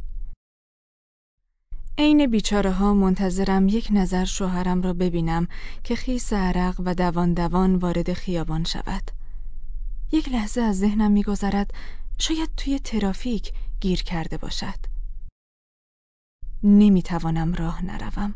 عین 1.98 2.26
بیچاره 2.26 2.70
ها 2.70 2.94
منتظرم 2.94 3.68
یک 3.68 3.89
نظر 3.93 4.24
شوهرم 4.24 4.82
را 4.82 4.93
ببینم 4.93 5.48
که 5.85 5.97
خیس 5.97 6.32
عرق 6.32 6.80
و 6.85 6.94
دوان 6.94 7.35
دوان 7.35 7.76
وارد 7.76 8.12
خیابان 8.12 8.64
شود. 8.64 9.10
یک 10.12 10.28
لحظه 10.28 10.60
از 10.60 10.78
ذهنم 10.78 11.10
میگذرد 11.10 11.74
شاید 12.18 12.51
توی 12.56 12.78
ترافیک 12.78 13.52
گیر 13.80 14.02
کرده 14.02 14.36
باشد. 14.39 14.98
نمی‌توانم 16.62 17.55
راه 17.55 17.85
نروم. 17.85 18.35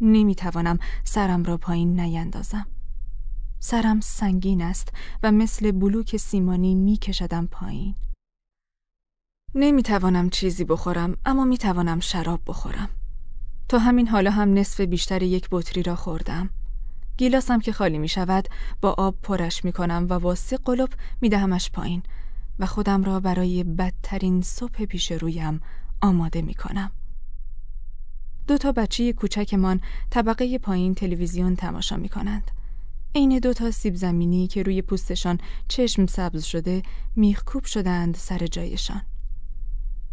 نمی‌توانم 0.00 0.78
سرم 1.04 1.44
را 1.44 1.56
پایین 1.56 2.00
نیندازم. 2.00 2.66
سرم 3.58 4.00
سنگین 4.00 4.62
است 4.62 4.92
و 5.22 5.32
مثل 5.32 5.72
بلوک 5.72 6.16
سیمانی 6.16 6.74
میکشدم 6.74 7.46
پایین. 7.46 7.94
نمی‌توانم 9.54 10.30
چیزی 10.30 10.64
بخورم 10.64 11.16
اما 11.24 11.44
می‌توانم 11.44 12.00
شراب 12.00 12.40
بخورم. 12.46 12.88
تا 13.68 13.78
همین 13.78 14.08
حالا 14.08 14.30
هم 14.30 14.54
نصف 14.54 14.80
بیشتر 14.80 15.22
یک 15.22 15.48
بطری 15.50 15.82
را 15.82 15.96
خوردم. 15.96 16.50
گیلاسم 17.16 17.60
که 17.60 17.72
خالی 17.72 17.98
می 17.98 18.08
شود 18.08 18.48
با 18.80 18.94
آب 18.98 19.16
پرش 19.22 19.64
می 19.64 19.72
کنم 19.72 20.06
و 20.10 20.18
با 20.18 20.34
سه 20.34 20.56
قلب 20.56 20.88
می 21.20 21.28
دهمش 21.28 21.70
پایین 21.70 22.02
و 22.58 22.66
خودم 22.66 23.04
را 23.04 23.20
برای 23.20 23.64
بدترین 23.64 24.42
صبح 24.42 24.84
پیش 24.84 25.12
رویم 25.12 25.60
آماده 26.02 26.42
می 26.42 26.54
کنم. 26.54 26.92
دو 28.50 28.58
تا 28.58 28.72
بچه 28.72 29.12
کوچکمان 29.12 29.80
طبقه 30.10 30.58
پایین 30.58 30.94
تلویزیون 30.94 31.56
تماشا 31.56 31.96
می 31.96 32.08
کنند. 32.08 32.50
عین 33.14 33.38
دو 33.38 33.52
تا 33.52 33.70
سیب 33.70 33.94
زمینی 33.94 34.46
که 34.46 34.62
روی 34.62 34.82
پوستشان 34.82 35.38
چشم 35.68 36.06
سبز 36.06 36.44
شده 36.44 36.82
میخکوب 37.16 37.64
شدند 37.64 38.14
سر 38.14 38.46
جایشان. 38.46 39.02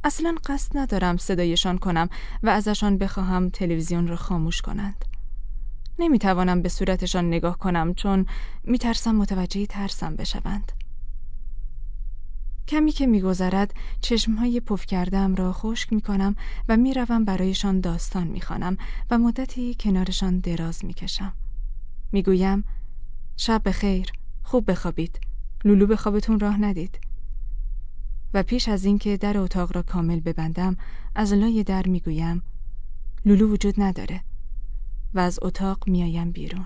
اصلا 0.03 0.35
قصد 0.45 0.77
ندارم 0.77 1.17
صدایشان 1.17 1.77
کنم 1.77 2.09
و 2.43 2.49
ازشان 2.49 2.97
بخواهم 2.97 3.49
تلویزیون 3.49 4.07
را 4.07 4.15
خاموش 4.15 4.61
کنند. 4.61 5.05
نمی‌توانم 5.99 6.61
به 6.61 6.69
صورتشان 6.69 7.27
نگاه 7.27 7.57
کنم 7.57 7.93
چون 7.93 8.25
میترسم 8.63 9.15
متوجه 9.15 9.65
ترسم 9.65 10.15
بشوند. 10.15 10.71
کمی 12.67 12.91
که 12.91 13.07
میگذرد 13.07 13.73
چشمهای 14.01 14.59
پف 14.59 14.85
کردم 14.85 15.35
را 15.35 15.53
خشک 15.53 15.93
می‌کنم 15.93 16.35
و 16.69 16.77
می‌روم 16.77 17.25
برایشان 17.25 17.79
داستان 17.79 18.27
می‌خوانم 18.27 18.77
و 19.11 19.17
مدتی 19.17 19.75
کنارشان 19.79 20.39
دراز 20.39 20.85
می‌کشم. 20.85 21.33
می‌گویم 22.11 22.63
شب 23.37 23.61
بخیر 23.65 24.11
خوب 24.43 24.71
بخوابید. 24.71 25.19
لولو 25.65 25.87
به 25.87 25.95
خوابتون 25.95 26.39
راه 26.39 26.61
ندید. 26.61 26.99
و 28.33 28.43
پیش 28.43 28.69
از 28.69 28.85
اینکه 28.85 29.17
در 29.17 29.37
اتاق 29.37 29.75
را 29.75 29.81
کامل 29.81 30.19
ببندم 30.19 30.77
از 31.15 31.33
لای 31.33 31.63
در 31.63 31.87
می‌گویم 31.87 32.41
لولو 33.25 33.47
وجود 33.47 33.81
نداره. 33.81 34.21
و 35.13 35.19
از 35.19 35.39
اتاق 35.41 35.89
میایم 35.89 36.31
بیرون. 36.31 36.65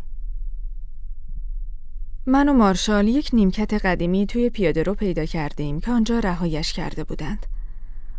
من 2.26 2.50
و 2.50 2.54
مارشال 2.54 3.08
یک 3.08 3.30
نیمکت 3.34 3.74
قدیمی 3.74 4.26
توی 4.26 4.50
پیاده 4.50 4.84
رو 4.84 4.94
پیدا 4.94 5.26
کردیم 5.26 5.80
که 5.80 5.92
آنجا 5.92 6.20
رهایش 6.20 6.74
کرده 6.74 7.04
بودند. 7.04 7.46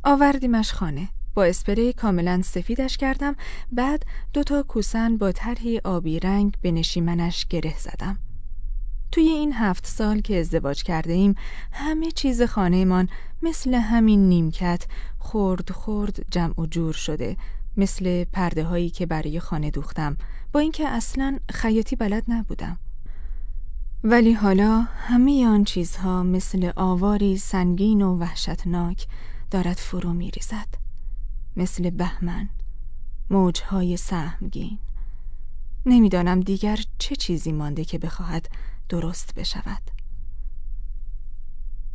آوردیمش 0.05 0.73
خانه. 0.73 1.09
با 1.35 1.45
اسپری 1.45 1.93
کاملا 1.93 2.43
سفیدش 2.43 2.97
کردم. 2.97 3.37
بعد 3.73 4.07
دو 4.33 4.43
تا 4.43 4.63
کوسن 4.63 5.17
با 5.17 5.33
طرحی 5.33 5.79
آبی 5.79 6.21
رنگ 6.21 6.55
به 6.63 6.71
نشیمنش 6.73 7.47
گره 7.47 7.75
زدم. 7.79 8.19
توی 9.13 9.25
این 9.25 9.53
هفت 9.53 9.87
سال 9.87 10.21
که 10.21 10.41
ازدواج 10.41 10.83
کرده 10.83 11.13
ایم 11.13 11.35
همه 11.73 12.11
چیز 12.11 12.43
خانهمان 12.43 13.09
مثل 13.43 13.75
همین 13.75 14.29
نیمکت 14.29 14.87
خورد 15.19 15.71
خورد 15.71 16.25
جمع 16.31 16.61
و 16.61 16.67
جور 16.67 16.93
شده 16.93 17.37
مثل 17.77 18.25
پرده 18.25 18.65
هایی 18.65 18.91
که 18.91 19.07
برای 19.07 19.41
خانه 19.41 19.71
دوختم. 19.71 20.17
با 20.53 20.61
اینکه 20.61 20.89
اصلا 20.89 21.39
خیاطی 21.51 21.97
بلد 21.97 22.25
نبودم. 22.29 22.79
ولی 24.05 24.33
حالا 24.33 24.81
همه 24.81 25.47
آن 25.47 25.65
چیزها 25.65 26.23
مثل 26.23 26.73
آواری 26.77 27.37
سنگین 27.37 28.03
و 28.03 28.19
وحشتناک 28.19 29.07
دارد 29.51 29.77
فرو 29.77 30.13
می 30.13 30.31
ریزد 30.31 30.69
مثل 31.57 31.91
بهمن 31.91 32.49
موجهای 33.31 33.97
سهمگین. 33.97 34.79
نمی‌دانم 35.87 36.41
دیگر 36.41 36.79
چه 36.99 37.17
چیزی 37.17 37.53
مانده 37.53 37.85
که 37.85 37.99
بخواهد 37.99 38.49
درست 38.89 39.35
بشود. 39.35 39.83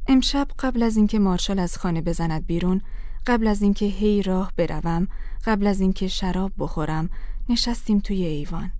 امشب 0.07 0.47
قبل 0.59 0.83
از 0.83 0.97
اینکه 0.97 1.19
مارشال 1.19 1.59
از 1.59 1.77
خانه 1.77 2.01
بزند 2.01 2.47
بیرون 2.47 2.81
قبل 3.27 3.47
از 3.47 3.61
اینکه 3.61 3.85
هی 3.85 4.21
راه 4.21 4.53
بروم 4.57 5.07
قبل 5.45 5.67
از 5.67 5.81
اینکه 5.81 6.07
شراب 6.07 6.51
بخورم 6.57 7.09
نشستیم 7.49 7.99
توی 7.99 8.25
ایوان. 8.25 8.71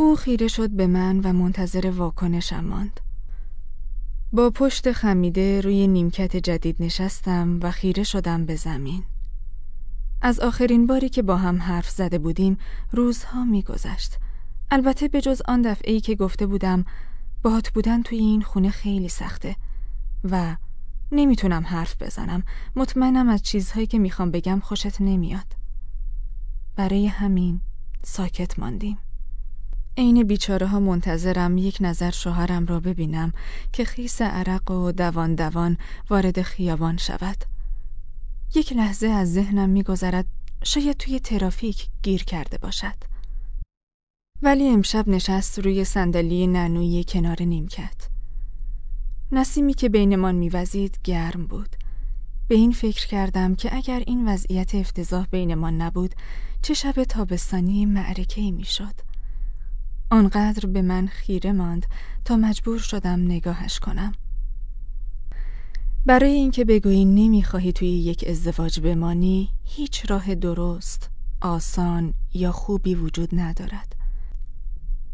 او 0.00 0.16
خیره 0.16 0.48
شد 0.48 0.70
به 0.70 0.86
من 0.86 1.20
و 1.20 1.32
منتظر 1.32 1.90
واکنشم 1.90 2.64
ماند. 2.64 3.00
با 4.32 4.50
پشت 4.50 4.92
خمیده 4.92 5.60
روی 5.60 5.86
نیمکت 5.86 6.36
جدید 6.36 6.76
نشستم 6.80 7.60
و 7.62 7.70
خیره 7.70 8.02
شدم 8.02 8.46
به 8.46 8.56
زمین. 8.56 9.02
از 10.22 10.40
آخرین 10.40 10.86
باری 10.86 11.08
که 11.08 11.22
با 11.22 11.36
هم 11.36 11.62
حرف 11.62 11.90
زده 11.90 12.18
بودیم 12.18 12.58
روزها 12.92 13.44
میگذشت. 13.44 14.18
البته 14.70 15.08
به 15.08 15.20
جز 15.20 15.42
آن 15.48 15.62
دفعه 15.62 15.92
ای 15.92 16.00
که 16.00 16.14
گفته 16.14 16.46
بودم 16.46 16.84
باهات 17.42 17.70
بودن 17.70 18.02
توی 18.02 18.18
این 18.18 18.42
خونه 18.42 18.70
خیلی 18.70 19.08
سخته 19.08 19.56
و 20.24 20.56
نمی‌تونم 21.12 21.66
حرف 21.66 22.02
بزنم. 22.02 22.42
مطمئنم 22.76 23.28
از 23.28 23.42
چیزهایی 23.42 23.86
که 23.86 23.98
می‌خوام 23.98 24.30
بگم 24.30 24.60
خوشت 24.60 25.00
نمیاد. 25.00 25.56
برای 26.76 27.06
همین 27.06 27.60
ساکت 28.02 28.58
ماندیم. 28.58 28.98
عین 29.96 30.22
بیچاره 30.22 30.66
ها 30.66 30.80
منتظرم 30.80 31.58
یک 31.58 31.78
نظر 31.80 32.10
شوهرم 32.10 32.66
را 32.66 32.80
ببینم 32.80 33.32
که 33.72 33.84
خیس 33.84 34.22
عرق 34.22 34.70
و 34.70 34.92
دوان 34.92 35.34
دوان 35.34 35.76
وارد 36.10 36.42
خیابان 36.42 36.96
شود. 36.96 37.44
یک 38.54 38.72
لحظه 38.72 39.06
از 39.06 39.32
ذهنم 39.32 39.68
میگذرد 39.68 40.26
شاید 40.64 40.96
توی 40.96 41.20
ترافیک 41.20 41.88
گیر 42.02 42.24
کرده 42.24 42.58
باشد. 42.58 42.94
ولی 44.42 44.68
امشب 44.68 45.08
نشست 45.08 45.58
روی 45.58 45.84
صندلی 45.84 46.46
ننوی 46.46 47.04
کنار 47.08 47.42
نیمکت. 47.42 48.08
نسیمی 49.32 49.74
که 49.74 49.88
بینمان 49.88 50.34
میوزید 50.34 50.98
گرم 51.04 51.46
بود. 51.46 51.76
به 52.48 52.54
این 52.54 52.72
فکر 52.72 53.06
کردم 53.06 53.54
که 53.54 53.76
اگر 53.76 54.02
این 54.06 54.28
وضعیت 54.28 54.74
افتضاح 54.74 55.26
بینمان 55.26 55.82
نبود 55.82 56.14
چه 56.62 56.74
شب 56.74 57.04
تابستانی 57.04 57.86
معرکه 57.86 58.40
ای 58.40 58.50
می‌شد. 58.50 59.09
آنقدر 60.10 60.66
به 60.66 60.82
من 60.82 61.06
خیره 61.06 61.52
ماند 61.52 61.86
تا 62.24 62.36
مجبور 62.36 62.78
شدم 62.78 63.24
نگاهش 63.24 63.78
کنم. 63.78 64.12
برای 66.06 66.32
اینکه 66.32 66.64
بگویی 66.64 67.04
نمی‌خواهی 67.04 67.72
توی 67.72 67.88
یک 67.88 68.24
ازدواج 68.28 68.80
بمانی 68.80 69.50
هیچ 69.64 70.10
راه 70.10 70.34
درست 70.34 71.10
آسان 71.40 72.14
یا 72.34 72.52
خوبی 72.52 72.94
وجود 72.94 73.28
ندارد. 73.32 73.96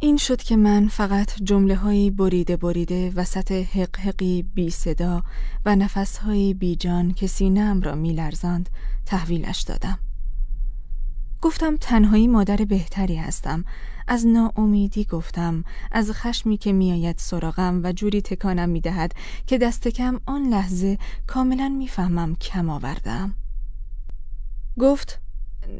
این 0.01 0.16
شد 0.16 0.43
که 0.43 0.56
من 0.56 0.89
فقط 0.89 1.43
جمله 1.43 1.77
هایی 1.77 2.10
بریده 2.10 2.56
بریده 2.56 3.12
وسط 3.16 3.52
حقحقی 3.52 4.43
بی 4.43 4.70
صدا 4.70 5.23
و 5.66 5.77
نفس 5.77 6.18
هایی 6.18 6.55
بی 6.55 6.77
جان 6.77 7.12
که 7.12 7.27
سینم 7.27 7.81
را 7.81 7.94
می 7.94 8.12
لرزاند 8.12 8.68
تحویلش 9.06 9.60
دادم. 9.60 9.98
گفتم 11.43 11.77
تنهایی 11.77 12.28
مادر 12.28 12.56
بهتری 12.56 13.16
هستم. 13.16 13.64
از 14.09 14.27
ناامیدی 14.27 15.05
گفتم 15.05 15.65
از 15.93 16.12
خشمی 16.12 16.57
که 16.57 16.73
میآید 16.73 17.19
سراغم 17.19 17.81
و 17.85 17.93
جوری 17.93 18.23
تکانم 18.23 18.69
می‌دهد 18.69 19.15
که 19.47 19.59
دست 19.59 19.89
کم 19.89 20.20
آن 20.27 20.43
لحظه 20.43 20.99
کاملا 21.27 21.69
می‌فهمم 21.69 22.35
کم 22.35 22.70
آوردم. 22.70 23.35
گفت 24.78 25.20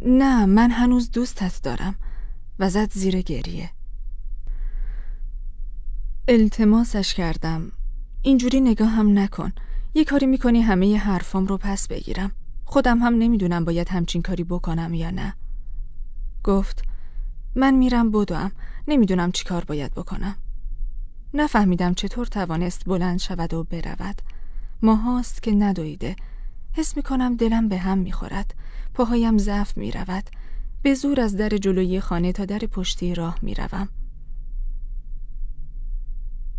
نه 0.07 0.47
من 0.47 0.70
هنوز 0.70 1.11
دوستت 1.11 1.62
دارم. 1.62 1.94
و 2.59 2.70
زد 2.70 2.93
زیر 2.93 3.20
گریه. 3.20 3.70
التماسش 6.28 7.15
کردم. 7.15 7.73
اینجوری 8.23 8.61
نگاه 8.61 8.89
هم 8.89 9.19
نکن. 9.19 9.53
یه 9.94 10.05
کاری 10.05 10.27
می‌کنی 10.27 10.61
همه 10.61 10.97
حرفام 10.98 11.47
رو 11.47 11.59
پس 11.59 11.89
بگیرم. 11.89 12.32
خودم 12.65 12.98
هم 12.98 13.15
نمی‌دونم 13.15 13.65
باید 13.65 13.89
همچین 13.89 14.23
کاری 14.23 14.44
بکنم 14.44 14.94
یا 14.94 15.11
نه. 15.11 15.35
گفت 16.44 16.82
من 17.57 17.74
میرم 17.74 18.11
بدوم. 18.11 18.53
نمی‌دونم 18.89 19.33
چی 19.33 19.45
کار 19.45 19.65
باید 19.65 19.95
بکنم. 19.95 20.37
نفهمیدم 21.35 21.95
چطور 21.95 22.27
توانست 22.27 22.85
بلند 22.85 23.19
شود 23.19 23.55
و 23.55 23.65
برود. 23.65 24.23
ماهاست 24.83 25.43
که 25.43 25.53
ندویده. 25.53 26.16
حس 26.73 26.97
می‌کنم 26.97 27.37
دلم 27.37 27.69
به 27.69 27.78
هم 27.78 27.99
می‌خورد. 27.99 28.55
پاهایم 28.95 29.39
ضعف 29.39 29.77
می‌رود. 29.77 30.24
به 30.83 30.95
زور 30.95 31.20
از 31.20 31.37
در 31.37 31.49
جلوی 31.49 32.01
خانه 32.01 32.33
تا 32.33 32.45
در 32.45 32.59
پشتی 32.59 33.15
راه 33.15 33.39
می‌روم. 33.43 33.89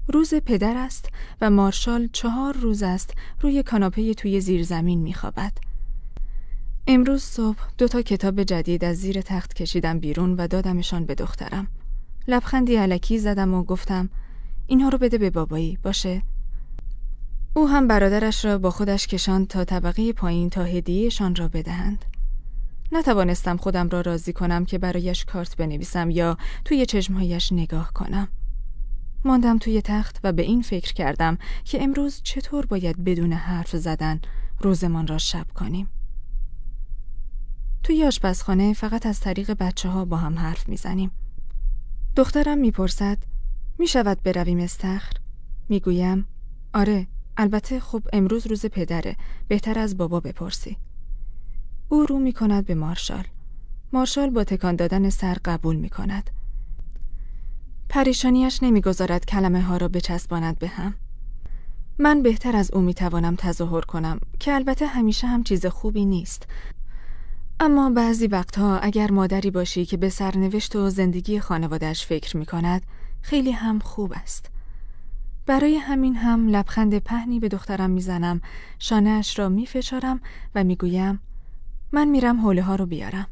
روز 0.08 0.34
پدر 0.34 0.78
است 0.78 1.10
و 1.42 1.50
مارشال 1.50 2.10
چهار 2.14 2.58
روز 2.58 2.84
است 2.84 3.14
روی 3.42 3.64
کاناپه 3.64 4.14
توی 4.14 4.42
زیرزمین 4.42 5.02
میخوابد. 5.02 5.67
امروز 6.90 7.24
صبح 7.24 7.58
دو 7.78 7.88
تا 7.88 8.02
کتاب 8.02 8.44
جدید 8.44 8.86
از 8.86 8.98
زیر 8.98 9.22
تخت 9.22 9.54
کشیدم 9.54 10.00
بیرون 10.00 10.34
و 10.34 10.48
دادمشان 10.48 11.06
به 11.06 11.16
دخترم. 11.16 11.68
لبخندی 12.28 12.76
علکی 12.76 13.20
زدم 13.20 13.54
و 13.54 13.64
گفتم 13.64 14.10
اینها 14.68 14.90
رو 14.90 14.98
بده 14.98 15.18
به 15.18 15.30
بابایی 15.30 15.78
باشه؟ 15.84 16.22
او 17.54 17.70
هم 17.70 17.88
برادرش 17.88 18.46
را 18.46 18.58
با 18.58 18.70
خودش 18.70 19.08
کشان 19.08 19.46
تا 19.46 19.66
طبقه 19.66 20.14
پایین 20.14 20.50
تا 20.50 20.64
هدیهشان 20.64 21.36
را 21.36 21.48
بدهند. 21.48 22.06
نتوانستم 22.92 23.58
خودم 23.58 23.90
را 23.90 24.02
راضی 24.02 24.34
کنم 24.34 24.66
که 24.66 24.78
برایش 24.78 25.26
کارت 25.26 25.58
بنویسم 25.58 26.10
یا 26.10 26.38
توی 26.66 26.86
چشمهایش 26.86 27.52
نگاه 27.52 27.94
کنم. 27.94 28.28
ماندم 29.26 29.58
توی 29.58 29.82
تخت 29.82 30.20
و 30.24 30.34
به 30.34 30.42
این 30.42 30.62
فکر 30.62 30.94
کردم 30.94 31.38
که 31.64 31.84
امروز 31.84 32.22
چطور 32.24 32.66
باید 32.66 33.04
بدون 33.04 33.34
حرف 33.34 33.76
زدن 33.76 34.22
روزمان 34.60 35.08
را 35.08 35.18
شب 35.18 35.46
کنیم. 35.56 35.88
توی 37.84 38.04
آشپزخانه 38.04 38.74
فقط 38.74 39.06
از 39.06 39.20
طریق 39.20 39.52
بچه 39.52 39.90
ها 39.90 40.06
با 40.06 40.18
هم 40.18 40.40
حرف 40.40 40.70
می‌زنیم. 40.70 41.12
دخترم 42.16 42.58
می‌پرسد 42.58 43.18
می 43.80 43.88
شود 43.88 44.24
برویم 44.24 44.60
استخر؟ 44.60 45.14
می‌گویم 45.70 46.26
آره 46.74 47.08
البته 47.38 47.80
خب 47.80 48.02
امروز 48.14 48.48
روز 48.48 48.66
پدره 48.66 49.16
بهتر 49.48 49.80
از 49.80 49.98
بابا 49.98 50.20
بپرسی. 50.20 50.78
او 51.90 52.06
رو 52.06 52.20
می 52.20 52.34
کند 52.34 52.66
به 52.66 52.76
مارشال. 52.76 53.24
مارشال 53.94 54.30
با 54.30 54.44
تکان 54.44 54.76
دادن 54.76 55.10
سر 55.10 55.38
قبول 55.46 55.76
می 55.76 55.90
کند. 55.90 56.30
پریشانیش 57.90 58.64
نمی‌گذارد 58.64 59.26
کلمه 59.26 59.62
ها 59.62 59.78
را 59.78 59.88
بچسباند 59.88 60.60
به 60.60 60.68
هم. 60.68 60.94
من 62.00 62.24
بهتر 62.24 62.56
از 62.56 62.72
او 62.72 62.82
می 62.82 62.94
توانم 62.94 63.36
تظاهر 63.36 63.82
کنم 63.82 64.20
که 64.40 64.54
البته 64.54 64.88
همیشه 64.88 65.28
هم 65.28 65.44
چیز 65.44 65.66
خوبی 65.66 66.06
نیست 66.06 66.48
اما 67.60 67.90
بعضی 67.90 68.28
وقتها 68.28 68.80
اگر 68.80 69.12
مادری 69.12 69.52
باشی 69.52 69.86
که 69.86 69.98
به 69.98 70.10
سرنوشت 70.10 70.76
و 70.76 70.90
زندگی 70.90 71.40
خانوادهش 71.40 72.06
فکر 72.06 72.38
می 72.38 72.46
کند 72.46 72.82
خیلی 73.22 73.52
هم 73.52 73.80
خوب 73.80 74.14
است. 74.16 74.50
برای 75.46 75.76
همین 75.76 76.16
هم 76.16 76.48
لبخند 76.48 77.00
پهنی 77.00 77.40
به 77.40 77.48
دخترم 77.48 77.90
می‌زنم 77.90 78.42
شانهاش 78.80 79.40
را 79.40 79.50
میفشارم 79.50 80.22
و 80.56 80.64
می‌گویم 80.64 81.20
من 81.92 82.08
میرم 82.08 82.42
حوله 82.42 82.62
ها 82.62 82.76
رو 82.76 82.86
بیارم. 82.86 83.28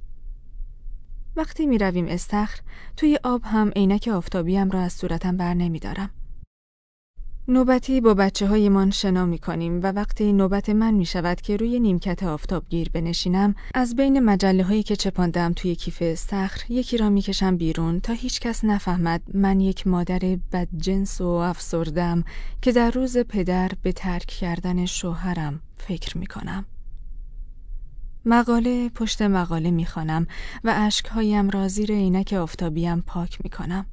وقتی 1.35 1.65
می‌رویم 1.65 2.07
استخر 2.07 2.60
توی 2.97 3.19
آب 3.23 3.41
هم 3.43 3.72
عینک 3.76 4.10
آفتابیم 4.14 4.72
را 4.72 4.81
از 4.81 4.93
صورتم 4.93 5.38
بر 5.38 5.53
نمیدارم 5.53 6.10
نوبتی 7.47 8.01
با 8.01 8.13
بچه 8.13 8.47
های 8.47 8.69
من 8.69 8.91
شنا 8.91 9.26
می 9.26 9.39
کنیم 9.39 9.80
و 9.84 9.91
وقتی 9.91 10.34
نوبت 10.34 10.69
من 10.69 10.93
می 10.93 11.05
شود 11.05 11.41
که 11.41 11.57
روی 11.57 11.80
نیمکت 11.80 12.23
آفتابگیر 12.23 12.89
بنشینم 12.89 13.55
از 13.73 13.95
بین 13.95 14.19
مجله 14.19 14.63
هایی 14.63 14.84
که 14.84 14.95
چپاندم 14.95 15.53
توی 15.53 15.76
کیف 15.76 15.97
استخر 16.01 16.61
یکی 16.69 16.97
را 16.97 17.09
می 17.09 17.22
کشم 17.22 17.57
بیرون 17.57 17.99
تا 17.99 18.13
هیچ 18.13 18.39
کس 18.39 18.63
نفهمد 18.63 19.22
من 19.34 19.59
یک 19.59 19.88
مادر 19.88 20.38
بدجنس 20.51 21.22
و 21.22 21.27
افسردم 21.27 22.23
که 22.61 22.72
در 22.72 22.91
روز 22.91 23.17
پدر 23.17 23.72
به 23.84 23.91
ترک 23.91 24.26
کردن 24.26 24.85
شوهرم 24.85 25.59
فکر 25.77 26.17
می 26.17 26.27
کنم. 26.27 26.65
مقاله 28.26 28.89
پشت 28.89 29.22
مقاله 29.22 29.72
می 29.72 29.85
خانم 29.85 30.27
و 30.63 30.73
اشکهایم 30.77 31.49
را 31.49 31.67
زیر 31.67 31.91
عینک 31.91 32.34
آفتابیم 32.34 33.01
پاک 33.01 33.39
می 33.43 33.49
کنم. 33.49 33.85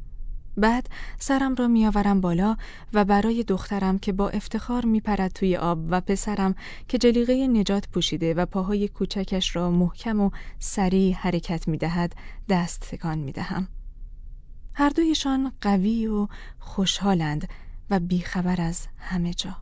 بعد 0.56 0.88
سرم 1.18 1.54
را 1.54 1.68
میآورم 1.68 2.20
بالا 2.20 2.56
و 2.92 3.04
برای 3.04 3.42
دخترم 3.42 3.98
که 3.98 4.12
با 4.12 4.28
افتخار 4.28 4.84
میپرد 4.84 5.32
توی 5.32 5.56
آب 5.56 5.78
و 5.88 6.00
پسرم 6.00 6.54
که 6.88 6.98
جلیقه 6.98 7.46
نجات 7.46 7.88
پوشیده 7.88 8.34
و 8.34 8.46
پاهای 8.46 8.88
کوچکش 8.88 9.56
را 9.56 9.70
محکم 9.70 10.20
و 10.20 10.30
سریع 10.58 11.14
حرکت 11.14 11.68
می‌دهد 11.68 12.14
دست 12.48 12.80
تکان 12.80 13.18
می‌دهم. 13.18 13.68
هر 14.74 14.88
دویشان 14.88 15.52
قوی 15.60 16.06
و 16.06 16.28
خوشحالند 16.58 17.48
و 17.90 18.00
بیخبر 18.00 18.60
از 18.60 18.86
همه 18.98 19.34
جا. 19.34 19.61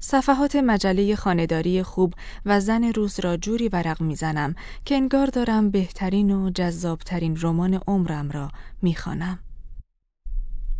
صفحات 0.00 0.56
مجله 0.56 1.16
خانداری 1.16 1.82
خوب 1.82 2.14
و 2.46 2.60
زن 2.60 2.84
روز 2.84 3.20
را 3.20 3.36
جوری 3.36 3.68
ورق 3.68 4.00
می‌زنم 4.02 4.54
که 4.84 4.94
انگار 4.94 5.26
دارم 5.26 5.70
بهترین 5.70 6.30
و 6.30 6.50
جذابترین 6.50 7.38
رمان 7.40 7.80
عمرم 7.86 8.30
را 8.30 8.50
می‌خوانم. 8.82 9.38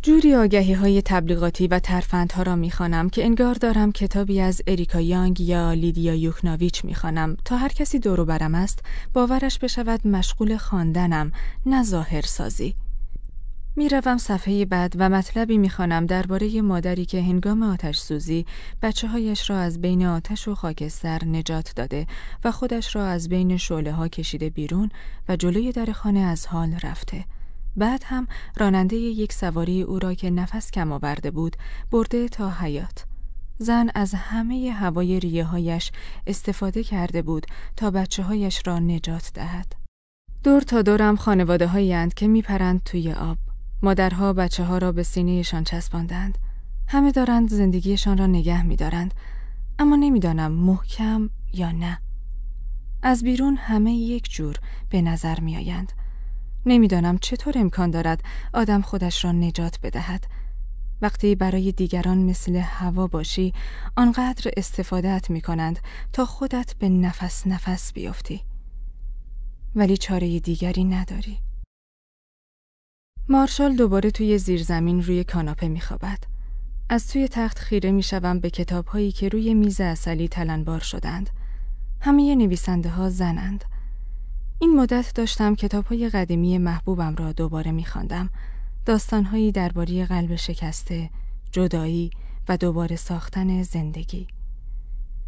جوری 0.01 0.35
آگهی 0.35 0.73
های 0.73 1.01
تبلیغاتی 1.01 1.67
و 1.67 1.79
ترفندها 1.79 2.43
را 2.43 2.55
می‌خوانم 2.55 3.09
که 3.09 3.25
انگار 3.25 3.53
دارم 3.53 3.91
کتابی 3.91 4.39
از 4.39 4.61
اریکا 4.67 4.99
یانگ 4.99 5.41
یا 5.41 5.73
لیدیا 5.73 6.15
یوکناویچ 6.15 6.85
می‌خوانم 6.85 7.37
تا 7.45 7.57
هر 7.57 7.69
کسی 7.69 7.99
دورو 7.99 8.25
برم 8.25 8.55
است 8.55 8.79
باورش 9.13 9.59
بشود 9.59 10.07
مشغول 10.07 10.57
خواندنم 10.57 11.31
نه 11.65 11.83
ظاهر 11.83 12.21
سازی. 12.21 12.75
می‌روم 13.75 14.17
صفحه 14.17 14.65
بعد 14.65 14.93
و 14.97 15.09
مطلبی 15.09 15.57
می‌خوانم 15.57 16.05
درباره 16.05 16.61
مادری 16.61 17.05
که 17.05 17.21
هنگام 17.21 17.63
آتش 17.63 17.97
سوزی 17.97 18.45
بچه 18.81 19.07
هایش 19.07 19.49
را 19.49 19.57
از 19.57 19.81
بین 19.81 20.05
آتش 20.05 20.47
و 20.47 20.55
خاکستر 20.55 21.25
نجات 21.25 21.73
داده 21.75 22.07
و 22.43 22.51
خودش 22.51 22.95
را 22.95 23.05
از 23.05 23.29
بین 23.29 23.57
شعله 23.57 23.91
ها 23.91 24.07
کشیده 24.07 24.49
بیرون 24.49 24.89
و 25.29 25.35
جلوی 25.35 25.71
در 25.71 25.91
خانه 25.91 26.19
از 26.19 26.47
حال 26.47 26.75
رفته. 26.83 27.25
بعد 27.75 28.03
هم 28.05 28.27
راننده 28.57 28.95
یک 28.95 29.33
سواری 29.33 29.81
او 29.81 29.99
را 29.99 30.13
که 30.13 30.29
نفس 30.29 30.71
کم 30.71 30.91
آورده 30.91 31.31
بود 31.31 31.55
برده 31.91 32.27
تا 32.27 32.49
حیات. 32.49 33.05
زن 33.57 33.89
از 33.95 34.13
همه 34.13 34.71
هوای 34.71 35.19
ریه 35.19 35.43
هایش 35.43 35.91
استفاده 36.27 36.83
کرده 36.83 37.21
بود 37.21 37.45
تا 37.75 37.91
بچه 37.91 38.23
هایش 38.23 38.61
را 38.65 38.79
نجات 38.79 39.31
دهد. 39.33 39.75
دور 40.43 40.61
تا 40.61 40.81
دورم 40.81 41.15
خانواده 41.15 41.67
هایی 41.67 42.09
که 42.09 42.27
میپرند 42.27 42.81
توی 42.83 43.13
آب. 43.13 43.37
مادرها 43.83 44.33
بچه 44.33 44.63
ها 44.63 44.77
را 44.77 44.91
به 44.91 45.03
سینهشان 45.03 45.63
چسباندند. 45.63 46.37
همه 46.87 47.11
دارند 47.11 47.49
زندگیشان 47.49 48.17
را 48.17 48.27
نگه 48.27 48.63
میدارند 48.63 49.13
اما 49.79 49.95
نمی‌دانم 49.95 50.51
محکم 50.51 51.29
یا 51.53 51.71
نه. 51.71 51.99
از 53.03 53.23
بیرون 53.23 53.57
همه 53.57 53.93
یک 53.93 54.31
جور 54.31 54.55
به 54.89 55.01
نظر 55.01 55.39
می 55.39 55.57
آیند. 55.57 55.91
نمی‌دانم 56.65 57.17
چطور 57.17 57.53
امکان 57.57 57.91
دارد 57.91 58.23
آدم 58.53 58.81
خودش 58.81 59.25
را 59.25 59.31
نجات 59.31 59.79
بدهد. 59.83 60.27
وقتی 61.01 61.35
برای 61.35 61.71
دیگران 61.71 62.17
مثل 62.17 62.55
هوا 62.55 63.07
باشی 63.07 63.53
آنقدر 63.97 64.51
استفادهت 64.57 65.29
می 65.29 65.41
کنند 65.41 65.79
تا 66.13 66.25
خودت 66.25 66.75
به 66.79 66.89
نفس 66.89 67.47
نفس 67.47 67.93
بیفتی. 67.93 68.41
ولی 69.75 69.97
چاره 69.97 70.39
دیگری 70.39 70.83
نداری. 70.83 71.39
مارشال 73.29 73.75
دوباره 73.75 74.11
توی 74.11 74.37
زیرزمین 74.37 75.03
روی 75.03 75.23
کاناپه 75.23 75.67
میخوابد. 75.67 76.23
از 76.89 77.07
توی 77.07 77.27
تخت 77.27 77.59
خیره 77.59 77.91
می‌شوم 77.91 78.39
به 78.39 78.49
کتاب 78.49 78.87
هایی 78.87 79.11
که 79.11 79.29
روی 79.29 79.53
میز 79.53 79.81
اصلی 79.81 80.27
تلنبار 80.27 80.79
شدند. 80.79 81.29
همه 82.01 82.35
نویسنده 82.35 82.89
ها 82.89 83.09
زنند. 83.09 83.65
این 84.59 84.75
مدت 84.75 85.11
داشتم 85.15 85.55
کتاب 85.55 85.85
های 85.85 86.09
قدیمی 86.09 86.57
محبوبم 86.57 87.15
را 87.15 87.31
دوباره 87.31 87.71
میخواندم. 87.71 88.29
داستانهایی 88.85 89.51
درباره 89.51 90.05
قلب 90.05 90.35
شکسته، 90.35 91.09
جدایی 91.51 92.11
و 92.49 92.57
دوباره 92.57 92.95
ساختن 92.95 93.63
زندگی. 93.63 94.27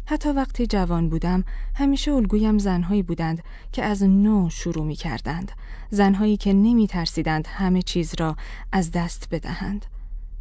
حتی 0.06 0.28
وقتی 0.28 0.66
جوان 0.66 1.08
بودم 1.08 1.44
همیشه 1.74 2.12
الگویم 2.12 2.58
زنهایی 2.58 3.02
بودند 3.02 3.42
که 3.72 3.84
از 3.84 4.02
نو 4.02 4.50
شروع 4.50 4.84
می 4.84 4.96
کردند 4.96 5.52
زنهایی 5.90 6.36
که 6.36 6.52
نمی 6.52 6.86
ترسیدند 6.86 7.46
همه 7.46 7.82
چیز 7.82 8.14
را 8.18 8.36
از 8.72 8.90
دست 8.90 9.28
بدهند. 9.30 9.86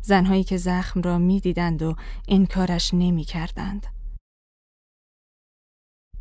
زنهایی 0.02 0.44
که 0.44 0.58
زخم 0.58 1.02
را 1.02 1.18
می 1.18 1.40
دیدند 1.40 1.82
و 1.82 1.96
انکارش 2.28 2.94
نمی 2.94 3.24
کردند 3.24 3.88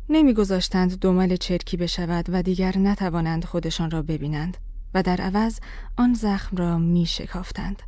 نمی 0.09 0.33
گذاشتند 0.33 0.99
دومل 0.99 1.35
چرکی 1.35 1.77
بشود 1.77 2.25
و 2.29 2.43
دیگر 2.43 2.77
نتوانند 2.77 3.45
خودشان 3.45 3.91
را 3.91 4.01
ببینند 4.01 4.57
و 4.93 5.03
در 5.03 5.21
عوض 5.21 5.59
آن 5.97 6.13
زخم 6.13 6.57
را 6.57 6.77
می 6.77 7.05
شکافتند 7.05 7.83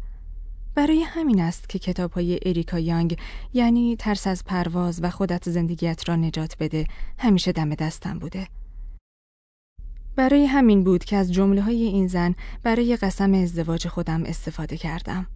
برای 0.75 1.01
همین 1.01 1.41
است 1.41 1.69
که 1.69 1.79
کتاب 1.79 2.11
های 2.11 2.39
اریکا 2.45 2.79
یانگ 2.79 3.17
یعنی 3.53 3.95
ترس 3.95 4.27
از 4.27 4.43
پرواز 4.43 5.03
و 5.03 5.09
خودت 5.09 5.49
زندگیت 5.49 6.09
را 6.09 6.15
نجات 6.15 6.55
بده 6.59 6.87
همیشه 7.17 7.51
دم 7.51 7.75
دستم 7.75 8.19
بوده. 8.19 8.47
برای 10.15 10.45
همین 10.45 10.83
بود 10.83 11.03
که 11.03 11.15
از 11.15 11.33
جمله 11.33 11.61
های 11.61 11.83
این 11.83 12.07
زن 12.07 12.35
برای 12.63 12.95
قسم 12.95 13.33
ازدواج 13.33 13.87
خودم 13.87 14.23
استفاده 14.23 14.77
کردم. 14.77 15.27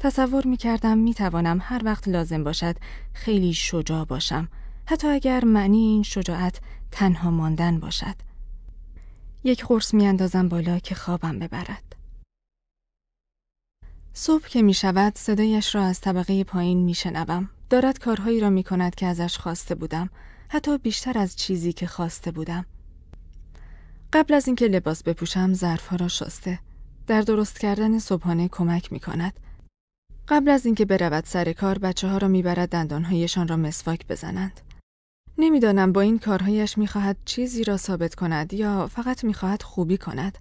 تصور 0.00 0.46
می 0.46 0.56
کردم 0.56 0.98
می 0.98 1.14
توانم 1.14 1.58
هر 1.62 1.80
وقت 1.84 2.08
لازم 2.08 2.44
باشد 2.44 2.76
خیلی 3.12 3.54
شجاع 3.54 4.04
باشم 4.04 4.48
حتی 4.86 5.08
اگر 5.08 5.44
معنی 5.44 5.78
این 5.78 6.02
شجاعت 6.02 6.60
تنها 6.90 7.30
ماندن 7.30 7.80
باشد. 7.80 8.16
یک 9.44 9.64
قرص 9.64 9.94
می 9.94 10.06
اندازم 10.06 10.48
بالا 10.48 10.78
که 10.78 10.94
خوابم 10.94 11.38
ببرد. 11.38 11.91
صبح 14.14 14.48
که 14.48 14.62
می 14.62 14.74
شود 14.74 15.18
صدایش 15.18 15.74
را 15.74 15.84
از 15.84 16.00
طبقه 16.00 16.44
پایین 16.44 16.78
می 16.78 16.94
شنوم. 16.94 17.50
دارد 17.70 17.98
کارهایی 17.98 18.40
را 18.40 18.50
می 18.50 18.64
کند 18.64 18.94
که 18.94 19.06
ازش 19.06 19.38
خواسته 19.38 19.74
بودم. 19.74 20.10
حتی 20.48 20.78
بیشتر 20.78 21.18
از 21.18 21.36
چیزی 21.36 21.72
که 21.72 21.86
خواسته 21.86 22.30
بودم. 22.30 22.66
قبل 24.12 24.34
از 24.34 24.46
اینکه 24.46 24.66
لباس 24.66 25.02
بپوشم 25.02 25.52
ظرفها 25.54 25.96
را 25.96 26.08
شسته. 26.08 26.58
در 27.06 27.20
درست 27.20 27.58
کردن 27.58 27.98
صبحانه 27.98 28.48
کمک 28.48 28.92
می 28.92 29.00
کند. 29.00 29.40
قبل 30.28 30.48
از 30.48 30.66
اینکه 30.66 30.84
برود 30.84 31.24
سر 31.24 31.52
کار 31.52 31.78
بچه 31.78 32.08
ها 32.08 32.18
را 32.18 32.28
می‌برد 32.28 32.68
دندانهایشان 32.68 33.48
را 33.48 33.56
مسواک 33.56 34.06
بزنند. 34.06 34.60
نمی‌دانم 35.38 35.92
با 35.92 36.00
این 36.00 36.18
کارهایش 36.18 36.78
می‌خواهد 36.78 37.16
چیزی 37.24 37.64
را 37.64 37.76
ثابت 37.76 38.14
کند 38.14 38.52
یا 38.52 38.86
فقط 38.86 39.24
می‌خواهد 39.24 39.62
خوبی 39.62 39.98
کند 39.98 40.38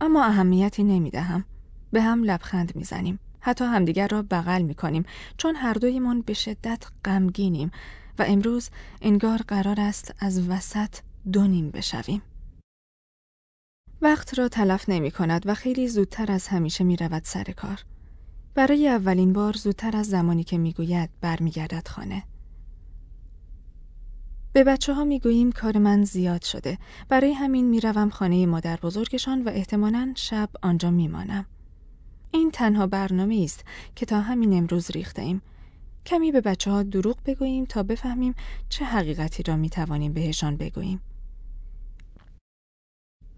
اما 0.00 0.24
اهمیتی 0.24 0.82
نمی‌دهم. 0.84 1.44
به 1.92 2.02
هم 2.02 2.24
لبخند 2.24 2.76
می‌زنیم 2.76 3.18
حتی 3.40 3.64
همدیگر 3.64 4.08
را 4.08 4.22
بغل 4.22 4.62
می‌کنیم 4.62 5.04
چون 5.36 5.56
هر 5.56 5.74
دویمان 5.74 6.20
به 6.20 6.34
شدت 6.34 6.84
غمگینیم 7.04 7.70
و 8.18 8.24
امروز 8.28 8.70
انگار 9.02 9.38
قرار 9.48 9.80
است 9.80 10.14
از 10.18 10.48
وسط 10.48 10.96
دو 11.32 11.46
نیم 11.46 11.70
بشویم 11.70 12.22
وقت 14.02 14.38
را 14.38 14.48
تلف 14.48 14.88
نمی 14.88 15.10
کند 15.10 15.42
و 15.46 15.54
خیلی 15.54 15.88
زودتر 15.88 16.32
از 16.32 16.48
همیشه 16.48 16.84
می 16.84 16.96
رود 16.96 17.24
سر 17.24 17.44
کار. 17.44 17.84
برای 18.54 18.88
اولین 18.88 19.32
بار 19.32 19.52
زودتر 19.52 19.96
از 19.96 20.06
زمانی 20.06 20.44
که 20.44 20.58
می 20.58 20.72
گوید 20.72 21.10
برمیگردد 21.20 21.88
خانه. 21.88 22.22
به 24.52 24.64
بچه 24.64 24.94
ها 24.94 25.04
می 25.04 25.20
گوییم 25.20 25.52
کار 25.52 25.78
من 25.78 26.04
زیاد 26.04 26.42
شده 26.42 26.78
برای 27.08 27.32
همین 27.32 27.68
می 27.68 27.80
روم 27.80 28.10
خانه 28.10 28.46
مادر 28.46 28.76
بزرگشان 28.76 29.42
و 29.42 29.48
احتمالا 29.48 30.12
شب 30.16 30.48
آنجا 30.62 30.90
می 30.90 31.08
مانم. 31.08 31.46
این 32.32 32.50
تنها 32.50 32.86
برنامه 32.86 33.40
است 33.44 33.64
که 33.96 34.06
تا 34.06 34.20
همین 34.20 34.52
امروز 34.52 34.90
ریخته 34.90 35.22
ایم. 35.22 35.42
کمی 36.06 36.32
به 36.32 36.40
بچه 36.40 36.70
ها 36.70 36.82
دروغ 36.82 37.16
بگوییم 37.26 37.64
تا 37.64 37.82
بفهمیم 37.82 38.34
چه 38.68 38.84
حقیقتی 38.84 39.42
را 39.42 39.56
می 39.56 39.70
توانیم 39.70 40.12
بهشان 40.12 40.56
بگوییم. 40.56 41.00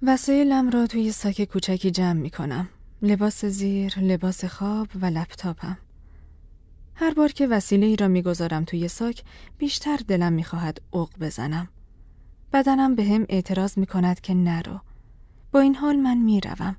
وسایلم 0.02 0.70
را 0.70 0.86
توی 0.86 1.12
ساک 1.12 1.44
کوچکی 1.44 1.90
جمع 1.90 2.20
می 2.20 2.30
کنم. 2.30 2.68
لباس 3.02 3.44
زیر، 3.44 3.98
لباس 3.98 4.44
خواب 4.44 4.88
و 5.00 5.06
لپتاپم. 5.06 5.78
هر 6.94 7.14
بار 7.14 7.32
که 7.32 7.46
وسیله 7.46 7.86
ای 7.86 7.96
را 7.96 8.08
می‌گذارم 8.08 8.64
توی 8.64 8.88
ساک 8.88 9.22
بیشتر 9.58 9.96
دلم 10.08 10.32
می‌خواهد 10.32 10.80
اوق 10.90 11.10
بزنم. 11.20 11.68
بدنم 12.52 12.94
به 12.94 13.04
هم 13.04 13.26
اعتراض 13.28 13.78
می 13.78 13.86
کند 13.86 14.20
که 14.20 14.34
نرو. 14.34 14.80
با 15.52 15.60
این 15.60 15.74
حال 15.74 15.96
من 15.96 16.18
می‌روم. 16.18 16.76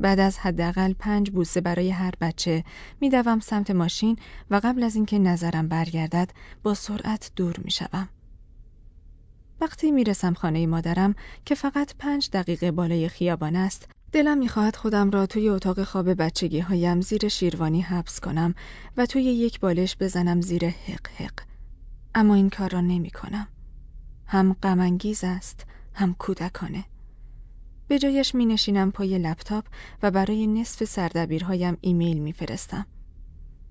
بعد 0.00 0.20
از 0.20 0.38
حداقل 0.38 0.92
پنج 0.92 1.30
بوسه 1.30 1.60
برای 1.60 1.90
هر 1.90 2.12
بچه 2.20 2.64
میدوم 3.00 3.40
سمت 3.40 3.70
ماشین 3.70 4.16
و 4.50 4.60
قبل 4.64 4.82
از 4.82 4.96
اینکه 4.96 5.18
نظرم 5.18 5.68
برگردد 5.68 6.30
با 6.62 6.74
سرعت 6.74 7.30
دور 7.36 7.54
می‌شوم. 7.64 8.08
وقتی 9.60 9.90
می‌رسم 9.90 10.34
خانه 10.34 10.66
مادرم 10.66 11.14
که 11.44 11.54
فقط 11.54 11.94
پنج 11.98 12.30
دقیقه 12.32 12.70
بالای 12.70 13.08
خیابان 13.08 13.56
است 13.56 13.88
دلم 14.12 14.38
می‌خواهد 14.38 14.76
خودم 14.76 15.10
را 15.10 15.26
توی 15.26 15.48
اتاق 15.48 15.84
خواب 15.84 16.14
بچگی 16.14 16.60
هایم 16.60 17.00
زیر 17.00 17.28
شیروانی 17.28 17.80
حبس 17.80 18.20
کنم 18.20 18.54
و 18.96 19.06
توی 19.06 19.22
یک 19.22 19.60
بالش 19.60 19.96
بزنم 20.00 20.40
زیر 20.40 20.66
حق 20.66 21.08
حق. 21.16 21.40
اما 22.14 22.34
این 22.34 22.50
کار 22.50 22.70
را 22.70 22.80
نمی 22.80 23.10
کنم. 23.10 23.48
هم 24.26 24.56
غمانگیز 24.62 25.24
است 25.24 25.66
هم 25.94 26.14
کودکانه. 26.14 26.84
به 27.88 27.98
جایش 27.98 28.34
می 28.34 28.46
نشینم 28.46 28.90
پای 28.90 29.18
لپتاپ 29.18 29.64
و 30.02 30.10
برای 30.10 30.46
نصف 30.46 30.84
سردبیرهایم 30.84 31.76
ایمیل 31.80 32.18
می 32.18 32.32
فرستم. 32.32 32.86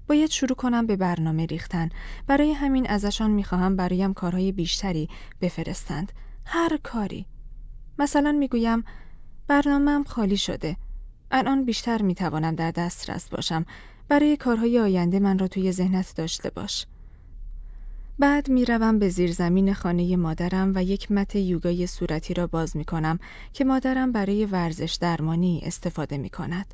باید 0.08 0.30
شروع 0.30 0.56
کنم 0.56 0.88
به 0.88 0.96
برنامه 0.96 1.46
ریختن. 1.46 1.90
برای 2.28 2.52
همین 2.52 2.90
ازشان 2.90 3.32
می‌خواهم 3.32 3.76
برایم 3.76 4.14
کارهای 4.14 4.52
بیشتری 4.52 5.10
بفرستند. 5.42 6.12
هر 6.46 6.78
کاری. 6.84 7.26
مثلا 8.00 8.32
می‌گویم 8.32 8.84
برنامهم 9.48 10.04
خالی 10.04 10.38
شده. 10.38 10.78
الان 11.32 11.66
بیشتر 11.66 12.02
می‌توانم 12.02 12.56
در 12.56 12.72
دسترس 12.72 13.30
باشم. 13.30 13.66
برای 14.08 14.38
کارهای 14.38 14.80
آینده 14.80 15.20
من 15.20 15.40
را 15.40 15.48
توی 15.48 15.72
ذهنت 15.72 16.14
داشته 16.16 16.50
باش. 16.50 16.86
بعد 18.20 18.50
می‌روم 18.50 19.00
به 19.00 19.10
زیرزمین 19.10 19.74
خانه 19.74 20.16
مادرم 20.16 20.72
و 20.76 20.84
یک 20.84 21.12
مت 21.12 21.36
یوگای 21.36 21.88
صورتی 21.88 22.34
را 22.34 22.48
باز 22.48 22.78
می 22.78 22.86
کنم 22.86 23.20
که 23.54 23.66
مادرم 23.66 24.12
برای 24.12 24.46
ورزش 24.46 24.98
درمانی 25.02 25.62
استفاده 25.64 26.18
می 26.18 26.30
کند. 26.30 26.74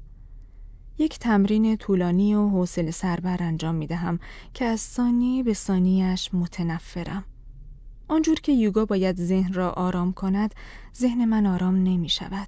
یک 0.98 1.20
تمرین 1.20 1.78
طولانی 1.78 2.36
و 2.36 2.50
حوصله 2.50 2.92
سربر 2.92 3.44
انجام 3.44 3.76
می 3.76 3.88
دهم 3.88 4.20
که 4.54 4.66
از 4.66 4.80
ثانیه 4.80 5.44
به 5.44 5.54
ثانیهش 5.54 6.30
متنفرم. 6.34 7.24
آنجور 8.08 8.40
که 8.40 8.52
یوگا 8.52 8.86
باید 8.86 9.18
ذهن 9.18 9.54
را 9.54 9.70
آرام 9.72 10.14
کند، 10.14 10.56
ذهن 10.96 11.26
من 11.26 11.46
آرام 11.46 11.76
نمی 11.76 12.10
شود. 12.10 12.48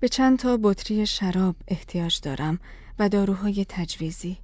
به 0.00 0.08
چند 0.08 0.38
تا 0.38 0.58
بطری 0.62 1.06
شراب 1.06 1.56
احتیاج 1.68 2.20
دارم 2.20 2.58
و 2.98 3.08
داروهای 3.08 3.66
تجویزی. 3.68 4.38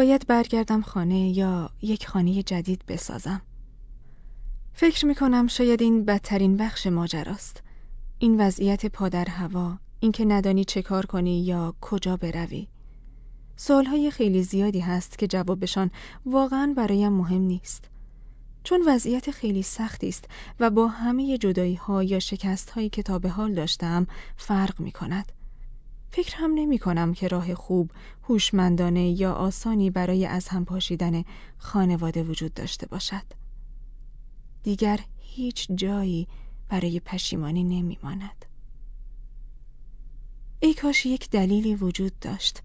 باید 0.00 0.26
برگردم 0.26 0.82
خانه 0.82 1.28
یا 1.28 1.70
یک 1.82 2.08
خانه 2.08 2.42
جدید 2.42 2.84
بسازم. 2.88 3.42
فکر 4.72 5.06
می 5.06 5.14
کنم 5.14 5.46
شاید 5.46 5.82
این 5.82 6.04
بدترین 6.04 6.56
بخش 6.56 6.86
ماجراست. 6.86 7.62
این 8.18 8.40
وضعیت 8.40 8.86
پادر 8.86 9.24
هوا، 9.24 9.78
اینکه 10.00 10.24
ندانی 10.24 10.64
چه 10.64 10.82
کار 10.82 11.06
کنی 11.06 11.44
یا 11.44 11.74
کجا 11.80 12.16
بروی. 12.16 12.68
سوالهای 13.56 14.10
خیلی 14.10 14.42
زیادی 14.42 14.80
هست 14.80 15.18
که 15.18 15.26
جوابشان 15.26 15.90
واقعا 16.26 16.74
برایم 16.76 17.12
مهم 17.12 17.42
نیست. 17.42 17.84
چون 18.64 18.82
وضعیت 18.86 19.30
خیلی 19.30 19.62
سختی 19.62 20.08
است 20.08 20.24
و 20.60 20.70
با 20.70 20.88
همه 20.88 21.38
جدایی 21.38 21.74
ها 21.74 22.02
یا 22.02 22.18
شکست 22.18 22.70
هایی 22.70 22.88
که 22.88 23.02
تا 23.02 23.18
به 23.18 23.28
حال 23.28 23.54
داشتم 23.54 24.06
فرق 24.36 24.80
می 24.80 24.92
کند. 24.92 25.32
فکر 26.12 26.36
هم 26.36 26.54
نمی 26.54 26.78
کنم 26.78 27.14
که 27.14 27.28
راه 27.28 27.54
خوب، 27.54 27.90
هوشمندانه 28.22 29.20
یا 29.20 29.32
آسانی 29.32 29.90
برای 29.90 30.26
از 30.26 30.48
هم 30.48 30.64
پاشیدن 30.64 31.24
خانواده 31.58 32.22
وجود 32.22 32.54
داشته 32.54 32.86
باشد. 32.86 33.22
دیگر 34.62 35.00
هیچ 35.18 35.68
جایی 35.74 36.28
برای 36.68 37.00
پشیمانی 37.00 37.64
نمی 37.64 37.98
ماند. 38.02 38.44
ای 40.60 40.74
کاش 40.74 41.06
یک 41.06 41.30
دلیلی 41.30 41.74
وجود 41.74 42.18
داشت 42.18 42.62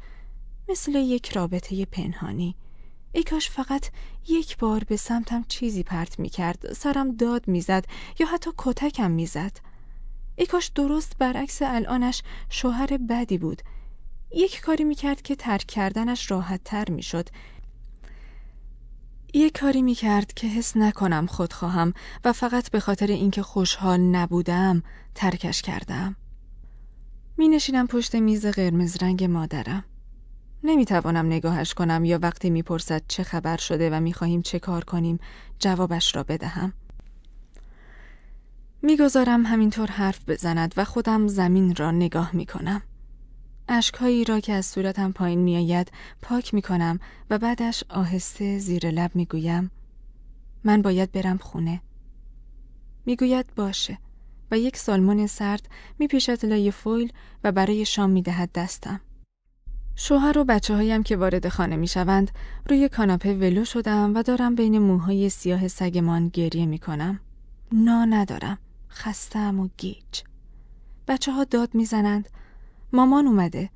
مثل 0.70 0.96
یک 0.96 1.30
رابطه 1.30 1.86
پنهانی 1.86 2.56
ای 3.12 3.24
کاش 3.24 3.50
فقط 3.50 3.90
یک 4.28 4.58
بار 4.58 4.84
به 4.84 4.98
سمتم 4.98 5.44
چیزی 5.48 5.84
پرت 5.84 6.20
می 6.20 6.30
کرد 6.30 6.74
سرم 6.74 7.16
داد 7.16 7.48
می‌زد 7.48 7.86
یا 8.20 8.28
حتی 8.28 8.52
کتکم 8.58 9.12
می‌زد 9.12 9.60
ای 10.36 10.46
کاش 10.46 10.68
درست 10.68 11.18
برعکس 11.18 11.62
الانش 11.62 12.24
شوهر 12.50 12.98
بدی 13.10 13.38
بود 13.38 13.62
یک 14.32 14.62
کاری 14.62 14.84
می 14.84 14.96
کرد 14.96 15.22
که 15.22 15.36
ترک 15.36 15.66
کردنش 15.66 16.32
راحت 16.32 16.64
تر 16.64 16.92
می 16.92 17.04
شد 17.04 17.30
یک 19.34 19.60
کاری 19.60 19.82
می 19.82 19.96
کرد 19.96 20.34
که 20.34 20.48
حس 20.48 20.78
نکنم 20.78 21.26
خود 21.26 21.54
خواهم 21.54 21.94
و 22.26 22.34
فقط 22.34 22.72
به 22.72 22.80
خاطر 22.80 23.08
اینکه 23.08 23.42
خوشحال 23.42 24.00
نبودم 24.00 24.84
ترکش 25.16 25.62
کردم 25.62 26.16
می 27.38 27.48
نشینم 27.48 27.88
پشت 27.88 28.16
میز 28.16 28.46
قرمز 28.46 29.04
رنگ 29.04 29.24
مادرم. 29.24 29.84
نمی 30.64 30.86
توانم 30.86 31.26
نگاهش 31.26 31.74
کنم 31.74 32.06
یا 32.06 32.20
وقتی 32.22 32.50
می‌پرسد 32.50 33.02
چه 33.08 33.24
خبر 33.24 33.58
شده 33.58 33.90
و 33.90 34.00
می‌خواهیم 34.00 34.42
چه 34.42 34.60
کار 34.60 34.84
کنیم 34.84 35.20
جوابش 35.60 36.16
را 36.16 36.24
بدهم. 36.24 36.74
می‌گذارم 38.86 39.46
همینطور 39.46 39.92
حرف 39.92 40.30
بزند 40.30 40.74
و 40.78 40.86
خودم 40.86 41.28
زمین 41.28 41.76
را 41.76 41.92
نگاه 41.92 42.36
می 42.36 42.46
کنم. 42.46 42.82
اشکهایی 43.68 44.24
را 44.24 44.40
که 44.40 44.54
از 44.54 44.66
صورتم 44.66 45.12
پایین 45.12 45.40
میآید 45.40 45.92
پاک 46.22 46.54
می 46.54 46.62
کنم 46.62 47.00
و 47.30 47.38
بعدش 47.38 47.84
آهسته 47.90 48.60
زیر 48.60 48.90
لب 48.90 49.12
می 49.16 49.26
گویم 49.26 49.72
من 50.64 50.82
باید 50.82 51.12
برم 51.12 51.38
خونه. 51.38 51.82
می‌گوید 53.06 53.46
باشه. 53.56 53.98
و 54.52 54.58
یک 54.58 54.78
سالمون 54.78 55.28
سرد 55.28 55.70
میپیشد 56.00 56.46
لای 56.46 56.72
فویل 56.72 57.14
و 57.44 57.52
برای 57.52 57.86
شام 57.86 58.10
می‌دهد 58.10 58.50
دستم. 58.56 59.02
شوهر 59.96 60.38
و 60.38 60.44
بچه 60.44 60.76
هایم 60.76 61.04
که 61.04 61.18
وارد 61.18 61.50
خانه 61.50 61.76
می‌شوند 61.76 62.32
روی 62.70 62.90
کاناپه 62.90 63.34
ولو 63.34 63.66
شدم 63.66 64.16
و 64.16 64.24
دارم 64.24 64.56
بین 64.56 64.80
موهای 64.80 65.30
سیاه 65.30 65.68
سگمان 65.68 66.30
گریه 66.30 66.66
می 66.66 66.80
کنم. 66.80 67.20
نا 67.72 68.06
ندارم. 68.06 68.58
خستم 68.96 69.60
و 69.60 69.70
گیج. 69.78 70.22
بچه 71.08 71.32
ها 71.32 71.44
داد 71.44 71.76
می‌زنند. 71.76 72.30
مامان 72.94 73.28
اومده. 73.28 73.70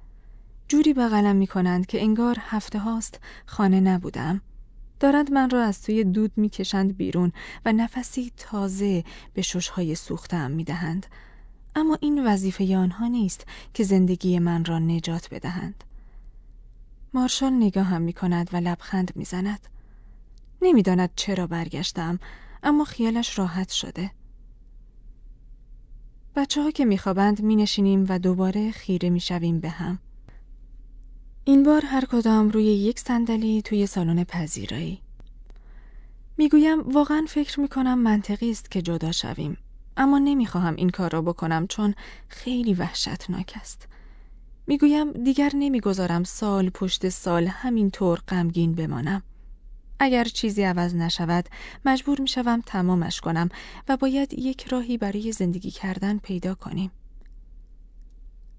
جوری 0.67 0.93
بغلم 0.93 1.35
می 1.35 1.47
کنند 1.47 1.85
که 1.85 2.01
انگار 2.01 2.37
هفته 2.39 2.79
هاست 2.79 3.19
خانه 3.45 3.79
نبودم. 3.79 4.41
دارند 4.99 5.31
من 5.31 5.49
را 5.49 5.63
از 5.63 5.81
توی 5.81 6.03
دود 6.03 6.31
می‌کشند 6.37 6.97
بیرون 6.97 7.31
و 7.65 7.71
نفسی 7.71 8.31
تازه 8.37 9.03
به 9.33 9.41
ششهای 9.41 9.95
سوختم 9.95 10.51
می‌دهند 10.51 11.05
اما 11.75 11.97
این 12.01 12.27
وظیفه 12.27 12.77
آنها 12.77 13.07
نیست 13.07 13.45
که 13.73 13.83
زندگی 13.83 14.39
من 14.39 14.65
را 14.65 14.79
نجات 14.79 15.33
بدهند 15.33 15.83
مارشال 17.13 17.53
نگاه 17.53 17.85
هم 17.85 18.01
می 18.01 18.13
کند 18.13 18.49
و 18.53 18.57
لبخند 18.57 19.11
می 19.15 19.25
زند. 19.25 19.67
نمی‌داند 20.61 21.09
چرا 21.15 21.47
برگشتم 21.47 22.19
اما 22.63 22.83
خیالش 22.83 23.39
راحت 23.39 23.69
شده. 23.69 24.11
بچه 26.35 26.61
ها 26.61 26.71
که 26.71 26.85
میخوابند 26.85 27.41
می 27.41 27.55
نشینیم 27.55 28.05
و 28.09 28.19
دوباره 28.19 28.71
خیره 28.71 29.09
می 29.09 29.19
شویم 29.19 29.59
به 29.59 29.69
هم. 29.69 29.99
این 31.43 31.63
بار 31.63 31.85
هر 31.85 32.05
کدام 32.05 32.49
روی 32.49 32.63
یک 32.63 32.99
صندلی 32.99 33.61
توی 33.61 33.85
سالن 33.85 34.23
پذیرایی. 34.23 35.01
می‌گویم 36.37 36.79
واقعا 36.81 37.25
فکر 37.27 37.59
می‌کنم 37.59 37.99
منطقی 37.99 38.51
است 38.51 38.71
که 38.71 38.81
جدا 38.81 39.11
شویم 39.11 39.57
اما 39.97 40.19
نمی‌خواهم 40.19 40.75
این 40.75 40.89
کار 40.89 41.11
را 41.11 41.21
بکنم 41.21 41.67
چون 41.67 41.95
خیلی 42.27 42.73
وحشتناک 42.73 43.53
است. 43.55 43.87
می‌گویم 44.67 45.11
دیگر 45.11 45.51
نمی‌گذارم 45.55 46.23
سال 46.23 46.69
پشت 46.69 47.09
سال 47.09 47.47
همینطور 47.47 48.19
غمگین 48.27 48.75
بمانم. 48.75 49.23
اگر 49.99 50.23
چیزی 50.23 50.63
عوض 50.63 50.95
نشود 50.95 51.49
مجبور 51.85 52.21
می‌شوم 52.21 52.61
تمامش 52.65 53.21
کنم 53.21 53.49
و 53.87 53.97
باید 53.97 54.33
یک 54.33 54.67
راهی 54.67 54.97
برای 54.97 55.31
زندگی 55.31 55.71
کردن 55.71 56.17
پیدا 56.17 56.55
کنیم. 56.55 56.91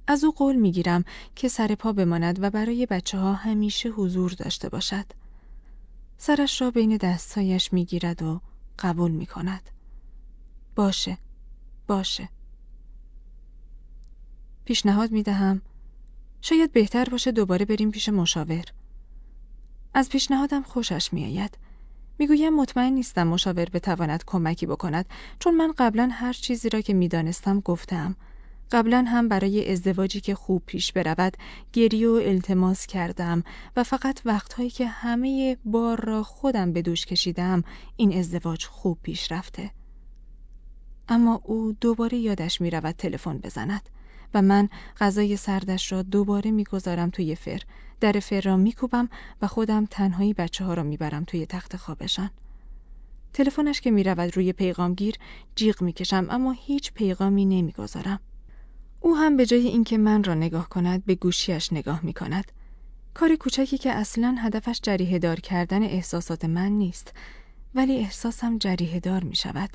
از 0.07 0.25
او 0.25 0.33
قول 0.33 0.57
می‌گیرم 0.57 1.05
که 1.37 1.49
سر 1.49 1.75
پا 1.75 1.93
بماند 1.93 2.43
و 2.43 2.51
برای 2.51 2.87
بچه 2.87 3.19
ها 3.19 3.35
همیشه 3.35 3.89
حضور 3.89 4.31
داشته 4.31 4.69
باشد. 4.69 5.07
سرش 6.19 6.63
را 6.63 6.71
بین 6.71 6.97
دستایش 6.97 7.73
می‌گیرد 7.73 8.23
و 8.23 8.41
قبول 8.79 9.11
می 9.11 9.27
کند. 9.27 9.71
باشه 10.77 11.19
باشه 11.87 12.29
پیشنهاد 14.65 15.11
می 15.11 15.23
دهم 15.23 15.63
شاید 16.41 16.73
بهتر 16.73 17.05
باشه 17.05 17.33
دوباره 17.33 17.65
بریم 17.65 17.91
پیش 17.91 18.09
مشاور 18.09 18.65
از 19.95 20.09
پیشنهادم 20.09 20.63
خوشش 20.63 21.13
می 21.13 21.25
آید 21.25 21.59
می‌گویم 22.19 22.55
مطمئن 22.55 22.93
نیستم 22.93 23.27
مشاور 23.27 23.65
بتواند 23.65 24.25
کمکی 24.27 24.67
بکند 24.67 25.09
چون 25.39 25.55
من 25.55 25.73
قبلا 25.79 26.09
هر 26.13 26.33
چیزی 26.33 26.69
را 26.69 26.81
که 26.81 26.95
می‌دانستم 26.95 27.61
گفتم. 27.61 28.17
قبلا 28.73 29.05
هم 29.09 29.29
برای 29.29 29.73
ازدواجی 29.73 30.21
که 30.21 30.35
خوب 30.35 30.63
پیش 30.67 30.93
برود 30.93 31.37
گریه 31.73 32.09
و 32.09 32.13
التماس 32.13 32.87
کردم 32.87 33.43
و 33.77 33.85
فقط 33.85 34.21
وقتهایی 34.25 34.71
که 34.71 34.87
همه 34.87 35.57
بار 35.65 36.01
را 36.01 36.23
خودم 36.23 36.73
به 36.73 36.83
دوش 36.83 37.07
کشیدم 37.07 37.65
این 37.97 38.19
ازدواج 38.19 38.65
خوب 38.65 38.99
پیش 39.03 39.33
رفته. 39.33 39.71
اما 41.09 41.41
او 41.45 41.73
دوباره 41.81 42.19
یادش 42.19 42.61
می 42.61 42.71
رود 42.71 42.95
تلفن 42.95 43.39
بزند 43.39 43.89
و 44.35 44.43
من 44.43 44.69
غذای 45.01 45.37
سردش 45.37 45.93
را 45.93 46.03
دوباره 46.03 46.51
می‌گذارم 46.51 47.11
توی 47.11 47.35
فر. 47.35 47.61
در 48.01 48.13
فر 48.13 48.41
را 48.41 48.57
میکوبم 48.57 49.09
و 49.43 49.47
خودم 49.47 49.87
تنهایی 49.87 50.35
بچه 50.35 50.65
ها 50.65 50.75
را 50.75 50.83
می‌برم 50.83 51.25
توی 51.25 51.47
تخت 51.47 51.77
خوابشان. 51.77 52.31
تلفنش 53.33 53.81
که 53.81 53.91
می‌رود 53.91 54.37
روی 54.37 54.53
پیغامگیر 54.53 55.15
جیغ 55.55 55.83
می‌کشم 55.83 56.27
اما 56.31 56.53
هیچ 56.53 56.93
پیغامی 56.93 57.45
نمی‌گذارم. 57.45 58.21
او 59.01 59.17
هم 59.17 59.37
به 59.37 59.47
جای 59.47 59.67
اینکه 59.67 59.99
من 59.99 60.25
را 60.25 60.35
نگاه 60.35 60.69
کند 60.69 61.05
به 61.05 61.15
گوشیش 61.15 61.73
نگاه 61.73 62.01
می‌کند. 62.05 62.53
کار 63.15 63.35
کوچکی 63.35 63.79
که 63.79 63.93
اصلا 63.93 64.37
هدفش 64.39 64.81
جریه 64.83 65.19
دار 65.19 65.41
کردن 65.41 65.83
احساسات 65.83 66.45
من 66.45 66.73
نیست 66.73 67.15
ولی 67.75 67.97
احساسم 67.97 68.59
جریه 68.59 69.01
دار 69.01 69.25
می 69.25 69.37
شود 69.37 69.71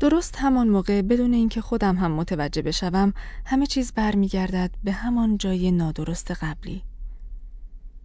درست 0.00 0.36
همان 0.38 0.68
موقع 0.68 1.02
بدون 1.02 1.32
اینکه 1.32 1.60
خودم 1.60 1.96
هم 1.96 2.12
متوجه 2.12 2.62
بشوم 2.62 3.12
همه 3.46 3.66
چیز 3.66 3.92
برمیگردد 3.92 4.70
به 4.84 4.92
همان 4.92 5.38
جای 5.38 5.70
نادرست 5.70 6.30
قبلی. 6.30 6.82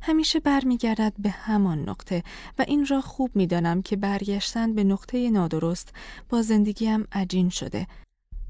همیشه 0.08 0.40
برمیگردد 0.40 1.14
به 1.20 1.30
همان 1.30 1.90
نقطه 1.90 2.24
و 2.60 2.66
این 2.68 2.86
را 2.86 3.02
خوب 3.02 3.32
می‌دانم 3.36 3.82
که 3.82 3.96
برگشتن 3.96 4.76
به 4.76 4.84
نقطه 4.84 5.32
نادرست 5.32 5.94
با 6.30 6.42
زندگیم 6.42 7.08
عجین 7.12 7.50
شده 7.50 7.88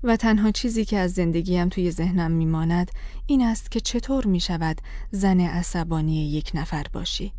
و 0.03 0.15
تنها 0.15 0.51
چیزی 0.51 0.85
که 0.85 0.97
از 0.97 1.13
زندگیم 1.13 1.69
توی 1.69 1.91
ذهنم 1.91 2.31
میماند 2.31 2.91
این 3.25 3.41
است 3.41 3.71
که 3.71 3.79
چطور 3.79 4.27
می 4.27 4.39
شود 4.39 4.81
زن 5.11 5.39
عصبانی 5.39 6.31
یک 6.31 6.51
نفر 6.53 6.85
باشی 6.93 7.33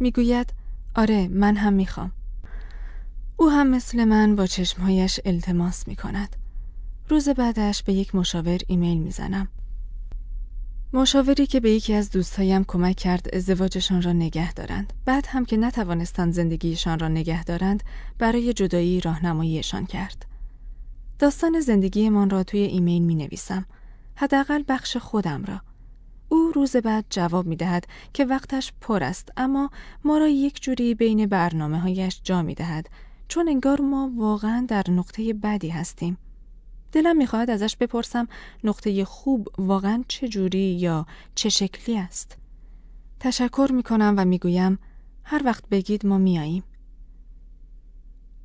می‌گوید 0.00 0.52
آره 0.94 1.28
من 1.28 1.56
هم 1.56 1.72
می‌خوام 1.72 2.12
او 3.36 3.50
هم 3.50 3.66
مثل 3.66 4.04
من 4.04 4.36
با 4.36 4.46
چشمهایش 4.46 5.20
التماس 5.24 5.88
می 5.88 5.96
کند. 5.96 6.36
روز 7.08 7.28
بعدش 7.28 7.82
به 7.82 7.92
یک 7.92 8.14
مشاور 8.14 8.58
ایمیل 8.66 8.98
می 8.98 9.10
زنم. 9.10 9.48
مشاوری 10.94 11.46
که 11.46 11.60
به 11.60 11.70
یکی 11.70 11.94
از 11.94 12.10
دوستهایم 12.10 12.64
کمک 12.64 12.96
کرد 12.96 13.34
ازدواجشان 13.34 14.02
را 14.02 14.12
نگه 14.12 14.52
دارند. 14.52 14.92
بعد 15.04 15.26
هم 15.28 15.44
که 15.44 15.56
نتوانستند 15.56 16.32
زندگیشان 16.32 16.98
را 16.98 17.08
نگه 17.08 17.44
دارند 17.44 17.82
برای 18.18 18.52
جدایی 18.52 19.00
راهنماییشان 19.00 19.86
کرد. 19.86 20.26
داستان 21.18 21.60
زندگیمان 21.60 22.30
را 22.30 22.42
توی 22.42 22.60
ایمیل 22.60 23.02
می 23.02 23.14
نویسم. 23.14 23.66
حداقل 24.14 24.62
بخش 24.68 24.96
خودم 24.96 25.44
را. 25.44 25.60
او 26.28 26.52
روز 26.54 26.76
بعد 26.76 27.04
جواب 27.10 27.46
می 27.46 27.56
دهد 27.56 27.86
که 28.12 28.24
وقتش 28.24 28.72
پر 28.80 29.04
است 29.04 29.28
اما 29.36 29.70
ما 30.04 30.18
را 30.18 30.28
یک 30.28 30.62
جوری 30.62 30.94
بین 30.94 31.26
برنامه 31.26 31.78
هایش 31.78 32.20
جا 32.24 32.42
می 32.42 32.54
دهد 32.54 32.88
چون 33.28 33.48
انگار 33.48 33.80
ما 33.80 34.10
واقعا 34.16 34.66
در 34.68 34.90
نقطه 34.90 35.32
بدی 35.32 35.68
هستیم. 35.68 36.18
دلم 36.92 37.16
می‌خواهد 37.16 37.50
ازش 37.50 37.76
بپرسم 37.76 38.28
نقطه 38.64 39.04
خوب 39.04 39.48
واقعا 39.58 40.04
چه 40.08 40.28
جوری 40.28 40.74
یا 40.74 41.06
چه 41.34 41.48
شکلی 41.48 41.98
است. 41.98 42.36
تشکر 43.20 43.68
می‌کنم 43.72 44.14
و 44.18 44.24
می‌گویم 44.24 44.78
هر 45.24 45.42
وقت 45.44 45.68
بگید 45.68 46.06
ما 46.06 46.18
میاییم. 46.18 46.62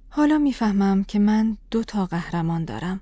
حالا 0.09 0.37
می‌فهمم 0.37 1.03
که 1.03 1.19
من 1.19 1.57
دو 1.71 1.83
تا 1.83 2.05
قهرمان 2.05 2.65
دارم. 2.65 3.01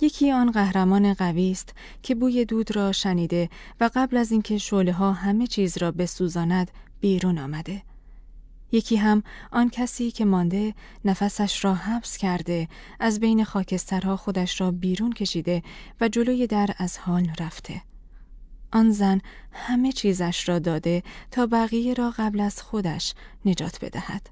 یکی 0.00 0.32
آن 0.32 0.50
قهرمان 0.50 1.14
قوی 1.14 1.50
است 1.50 1.74
که 2.02 2.14
بوی 2.14 2.44
دود 2.44 2.76
را 2.76 2.92
شنیده 2.92 3.50
و 3.80 3.90
قبل 3.94 4.16
از 4.16 4.32
اینکه 4.32 4.58
شعله 4.58 4.92
ها 4.92 5.12
همه 5.12 5.46
چیز 5.46 5.78
را 5.78 5.90
بسوزاند 5.90 6.70
بیرون 7.00 7.38
آمده. 7.38 7.82
یکی 8.72 8.96
هم 8.96 9.22
آن 9.52 9.70
کسی 9.70 10.10
که 10.10 10.24
مانده 10.24 10.74
نفسش 11.04 11.64
را 11.64 11.74
حبس 11.74 12.16
کرده 12.16 12.68
از 13.00 13.20
بین 13.20 13.44
خاکسترها 13.44 14.16
خودش 14.16 14.60
را 14.60 14.70
بیرون 14.70 15.12
کشیده 15.12 15.62
و 16.00 16.08
جلوی 16.08 16.46
در 16.46 16.70
از 16.78 16.98
حال 16.98 17.30
رفته. 17.40 17.82
آن 18.72 18.90
زن 18.90 19.20
همه 19.52 19.92
چیزش 19.92 20.48
را 20.48 20.58
داده 20.58 21.02
تا 21.30 21.46
بقیه 21.46 21.94
را 21.94 22.10
قبل 22.10 22.40
از 22.40 22.62
خودش 22.62 23.14
نجات 23.44 23.84
بدهد. 23.84 24.30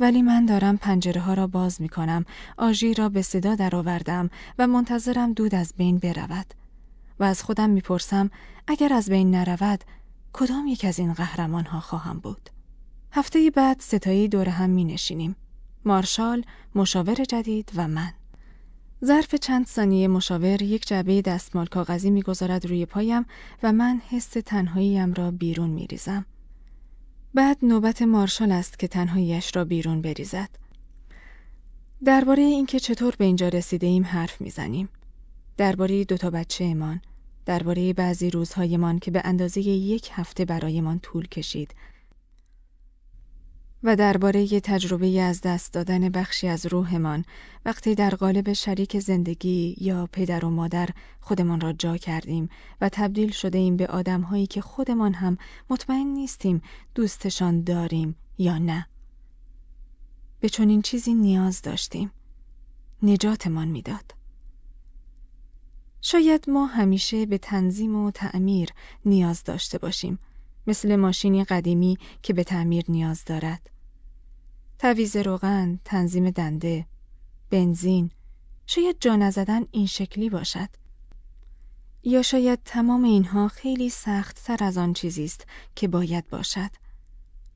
ولی 0.00 0.22
من 0.22 0.46
دارم 0.46 0.76
پنجره 0.76 1.20
ها 1.20 1.34
را 1.34 1.46
باز 1.46 1.82
می 1.82 1.88
کنم 1.88 2.24
آژی 2.58 2.94
را 2.94 3.08
به 3.08 3.22
صدا 3.22 3.54
درآوردم 3.54 4.30
و 4.58 4.66
منتظرم 4.66 5.32
دود 5.32 5.54
از 5.54 5.74
بین 5.76 5.98
برود 5.98 6.54
و 7.20 7.24
از 7.24 7.42
خودم 7.42 7.70
می‌پرسم 7.70 8.30
اگر 8.66 8.92
از 8.92 9.08
بین 9.08 9.30
نرود 9.34 9.84
کدام 10.32 10.66
یک 10.66 10.84
از 10.84 10.98
این 10.98 11.12
قهرمان 11.12 11.64
ها 11.64 11.80
خواهم 11.80 12.18
بود؟ 12.18 12.50
هفته 13.12 13.50
بعد 13.50 13.80
ستایی 13.80 14.28
دور 14.28 14.48
هم 14.48 14.70
می 14.70 14.84
نشینیم. 14.84 15.36
مارشال، 15.84 16.44
مشاور 16.74 17.14
جدید 17.14 17.72
و 17.76 17.88
من. 17.88 18.12
ظرف 19.04 19.34
چند 19.34 19.66
ثانیه 19.66 20.08
مشاور 20.08 20.62
یک 20.62 20.86
جعبه 20.86 21.22
دستمال 21.22 21.66
کاغذی 21.66 22.10
می‌گذارد 22.10 22.66
روی 22.66 22.86
پایم 22.86 23.26
و 23.62 23.72
من 23.72 24.00
حس 24.08 24.28
تنهاییم 24.28 25.14
را 25.14 25.30
بیرون 25.30 25.70
می 25.70 25.86
ریزم. 25.86 26.26
بعد 27.34 27.58
نوبت 27.62 28.02
مارشال 28.02 28.52
است 28.52 28.78
که 28.78 28.88
تنهاییش 28.88 29.56
را 29.56 29.64
بیرون 29.64 30.02
بریزد. 30.02 30.48
درباره 32.04 32.42
اینکه 32.42 32.80
چطور 32.80 33.14
به 33.18 33.24
اینجا 33.24 33.48
رسیده 33.48 33.86
ایم 33.86 34.04
حرف 34.04 34.40
می‌زنیم. 34.40 34.88
درباره 35.56 36.04
دو 36.04 36.16
تا 36.16 36.30
بچه 36.30 36.64
ایمان، 36.64 37.00
درباره 37.46 37.92
بعضی 37.92 38.30
روزهایمان 38.30 38.98
که 38.98 39.10
به 39.10 39.22
اندازه 39.24 39.60
یک 39.60 40.08
هفته 40.12 40.44
برایمان 40.44 40.98
طول 40.98 41.26
کشید 41.26 41.74
و 43.82 43.96
درباره 43.96 44.60
تجربه 44.60 45.20
از 45.20 45.40
دست 45.40 45.72
دادن 45.72 46.08
بخشی 46.08 46.48
از 46.48 46.66
روحمان 46.66 47.24
وقتی 47.64 47.94
در 47.94 48.10
قالب 48.10 48.52
شریک 48.52 48.98
زندگی 48.98 49.76
یا 49.80 50.08
پدر 50.12 50.44
و 50.44 50.50
مادر 50.50 50.88
خودمان 51.20 51.60
را 51.60 51.72
جا 51.72 51.96
کردیم 51.96 52.48
و 52.80 52.88
تبدیل 52.88 53.30
شده 53.30 53.58
ایم 53.58 53.76
به 53.76 53.86
آدمهایی 53.86 54.46
که 54.46 54.60
خودمان 54.60 55.14
هم 55.14 55.38
مطمئن 55.70 56.06
نیستیم 56.06 56.62
دوستشان 56.94 57.62
داریم 57.62 58.16
یا 58.38 58.58
نه. 58.58 58.86
به 60.40 60.48
چنین 60.48 60.82
چیزی 60.82 61.14
نیاز 61.14 61.62
داشتیم. 61.62 62.10
نجاتمان 63.02 63.68
می‌داد. 63.68 64.14
شاید 66.00 66.50
ما 66.50 66.66
همیشه 66.66 67.26
به 67.26 67.38
تنظیم 67.38 67.96
و 67.96 68.10
تعمیر 68.10 68.68
نیاز 69.04 69.44
داشته 69.44 69.78
باشیم 69.78 70.18
مثل 70.70 70.96
ماشینی 70.96 71.44
قدیمی 71.44 71.98
که 72.22 72.32
به 72.32 72.44
تعمیر 72.44 72.84
نیاز 72.88 73.24
دارد. 73.24 73.70
تویز 74.78 75.16
روغن، 75.16 75.80
تنظیم 75.84 76.30
دنده، 76.30 76.86
بنزین، 77.50 78.10
شاید 78.66 78.96
جا 79.00 79.16
نزدن 79.16 79.62
این 79.70 79.86
شکلی 79.86 80.30
باشد. 80.30 80.68
یا 82.02 82.22
شاید 82.22 82.58
تمام 82.64 83.04
اینها 83.04 83.48
خیلی 83.48 83.90
سخت 83.90 84.44
تر 84.44 84.64
از 84.64 84.78
آن 84.78 84.92
چیزی 84.92 85.24
است 85.24 85.46
که 85.74 85.88
باید 85.88 86.30
باشد. 86.30 86.70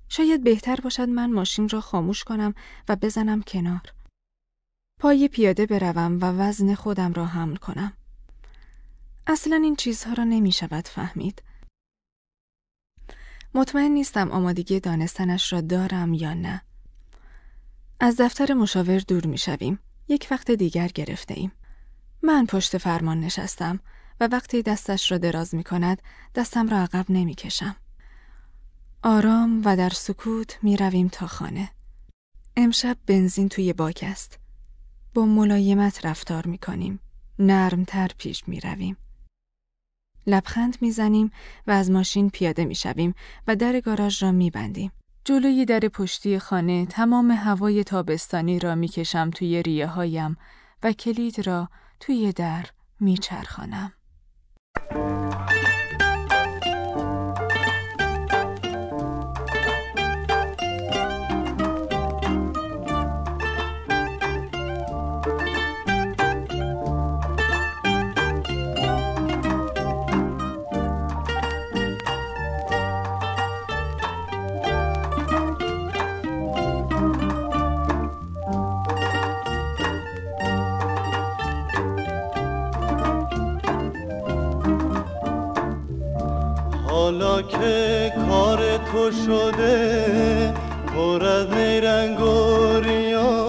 شاید 0.09 0.45
بهتر 0.45 0.77
باشد 0.77 1.09
من 1.09 1.32
ماشین 1.32 1.69
را 1.69 1.81
خاموش 1.81 2.24
کنم 2.24 2.55
و 2.89 2.97
بزنم 2.97 3.43
کنار. 3.43 3.93
پای 5.01 5.28
پیاده 5.28 5.66
بروم 5.66 6.19
و 6.20 6.24
وزن 6.24 6.74
خودم 6.74 7.12
را 7.12 7.27
حمل 7.27 7.57
کنم. 7.57 7.93
اصلا 9.27 9.57
این 9.57 9.77
چیزها 9.77 10.12
را 10.12 10.24
نمی 10.24 10.53
شود 10.53 10.89
فهمید. 10.89 11.43
مطمئن 13.55 13.90
نیستم 13.90 14.31
آمادگی 14.31 14.81
دانستنش 14.81 15.52
را 15.52 15.60
دارم 15.60 16.14
یا 16.14 16.35
نه. 16.35 16.62
از 18.01 18.16
دفتر 18.20 18.55
مشاور 18.55 18.98
دور 18.98 19.26
می 19.26 19.39
شویم. 19.39 19.78
یک 20.09 20.28
وقت 20.31 20.51
دیگر 20.51 20.89
گرفته 20.89 21.35
ایم. 21.35 21.52
من 22.22 22.47
پشت 22.47 22.78
فرمان 22.78 23.20
نشستم 23.20 23.81
و 24.20 24.28
وقتی 24.32 24.62
دستش 24.62 25.12
را 25.12 25.18
دراز 25.18 25.55
می 25.55 25.64
کند 25.64 26.02
دستم 26.35 26.68
را 26.68 26.78
عقب 26.78 27.06
نمی 27.09 27.35
کشم. 27.35 27.76
آرام 29.02 29.62
و 29.64 29.76
در 29.76 29.90
سکوت 29.90 30.59
می 30.62 30.76
رویم 30.76 31.09
تا 31.09 31.26
خانه. 31.26 31.70
امشب 32.56 32.97
بنزین 33.06 33.48
توی 33.48 33.72
باک 33.72 34.05
است. 34.06 34.39
با 35.14 35.24
ملایمت 35.24 36.06
رفتار 36.06 36.47
می 36.47 36.59
کنیم. 36.59 37.01
نرمتر 37.39 38.10
پیش 38.18 38.48
می 38.48 38.60
رویم. 38.60 38.97
لبخند 40.26 40.76
می‌زنیم 40.80 41.30
و 41.66 41.70
از 41.70 41.90
ماشین 41.90 42.30
پیاده 42.30 42.64
می 42.64 42.74
شویم 42.74 43.14
و 43.46 43.56
در 43.56 43.80
گاراژ 43.80 44.22
را 44.22 44.32
می 44.32 44.51
بندیم. 44.51 44.92
جلوی 45.24 45.64
در 45.64 45.80
پشتی 45.80 46.38
خانه 46.38 46.86
تمام 46.86 47.30
هوای 47.30 47.84
تابستانی 47.84 48.59
را 48.59 48.74
می‌کشم 48.74 49.30
توی 49.30 49.62
ریه 49.62 49.86
هایم 49.86 50.36
و 50.82 50.92
کلید 50.92 51.46
را 51.46 51.68
توی 52.01 52.32
در 52.32 52.66
میچرخانم. 53.01 53.92
حالا 87.05 87.43
که 87.43 88.12
کار 88.28 88.59
تو 88.59 89.10
شده 89.26 90.55
پر 90.94 91.24
از 91.24 91.51
نیرنگ 91.51 92.20
و 92.20 92.81
ریا. 92.81 93.47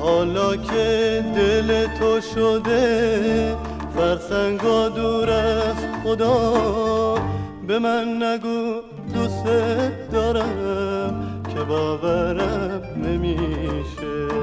حالا 0.00 0.56
که 0.56 1.24
دل 1.36 1.86
تو 1.86 2.20
شده 2.20 3.56
فرسنگا 3.96 4.88
دور 4.88 5.30
از 5.30 5.76
خدا. 6.04 6.54
به 7.66 7.78
من 7.78 8.22
نگو 8.22 8.74
دوست 9.14 9.44
دارم 10.12 11.42
که 11.54 11.60
باورم 11.60 12.82
نمیشه. 13.04 14.34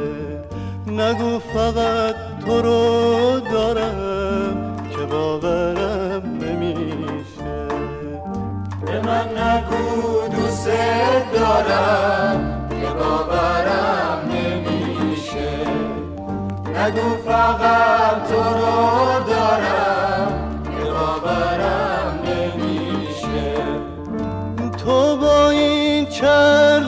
نگو 0.88 1.40
فقط 1.40 2.16
تو 2.46 2.62
رو 2.62 3.40
دارم 3.40 4.78
که 4.92 5.06
باورم 5.06 6.37
من 9.08 9.28
نگو 9.38 10.28
دوست 10.36 10.70
دارم 11.34 12.68
که 12.70 12.88
باورم 12.88 14.20
نمیشه. 14.32 15.50
نگو 16.76 17.18
فقط 17.26 18.28
تو 18.30 18.36
رو 18.36 19.24
دارم 19.30 20.32
که 20.64 20.92
باورم 20.92 22.20
نمیشه. 22.26 23.54
تو 24.78 25.18
با 25.18 25.50
این 25.50 26.06
چر 26.06 26.80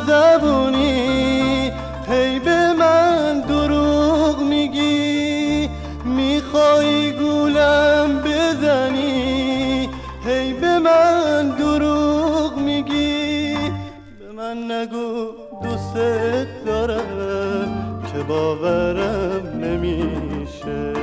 باورم 18.30 19.44
نمیشه. 19.64 20.94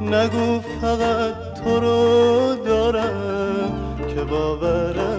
نگو 0.00 0.60
فقط 0.80 1.34
تو 1.64 1.80
رو 1.80 2.54
دارم 2.64 3.98
که 4.14 4.24
باورم 4.24 5.17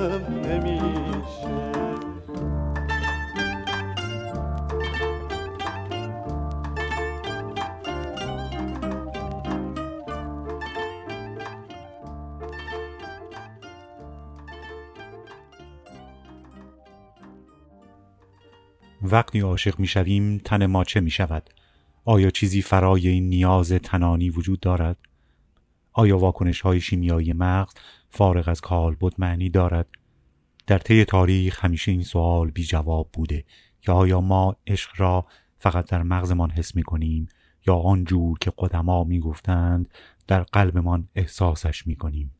وقتی 19.02 19.40
عاشق 19.40 19.80
می‌شویم 19.80 20.38
تن 20.38 20.66
ما 20.66 20.84
چه 20.84 21.00
می 21.00 21.12
شود؟ 21.12 21.50
آیا 22.06 22.30
چیزی 22.30 22.62
فرای 22.62 23.08
این 23.08 23.30
نیاز 23.30 23.72
تنانی 23.72 24.30
وجود 24.30 24.60
دارد؟ 24.60 24.98
آیا 25.94 26.18
واکنش 26.18 26.62
های 26.62 26.82
شیمیایی 26.82 27.34
مغز 27.34 27.74
فارغ 28.10 28.50
از 28.50 28.62
کالبد 28.62 29.14
معنی 29.18 29.50
دارد؟ 29.50 29.88
در 30.68 30.78
طی 30.78 31.06
تاریخ 31.06 31.66
همیشه 31.66 31.92
این 31.92 32.04
سوال 32.04 32.52
بی 32.52 32.64
جواب 32.64 33.10
بوده 33.14 33.46
که 33.82 33.92
آیا 33.92 34.22
ما 34.22 34.56
عشق 34.68 34.90
را 34.98 35.26
فقط 35.60 35.90
در 35.90 36.04
مغزمان 36.04 36.50
حس 36.50 36.76
می 36.76 36.84
کنیم 36.84 37.28
یا 37.68 37.76
آنجور 37.76 38.38
که 38.40 38.52
قدما 38.58 39.04
می 39.04 39.20
گفتند 39.20 39.90
در 40.28 40.44
قلبمان 40.44 41.08
احساسش 41.16 41.88
می 41.88 41.96
کنیم 41.96 42.39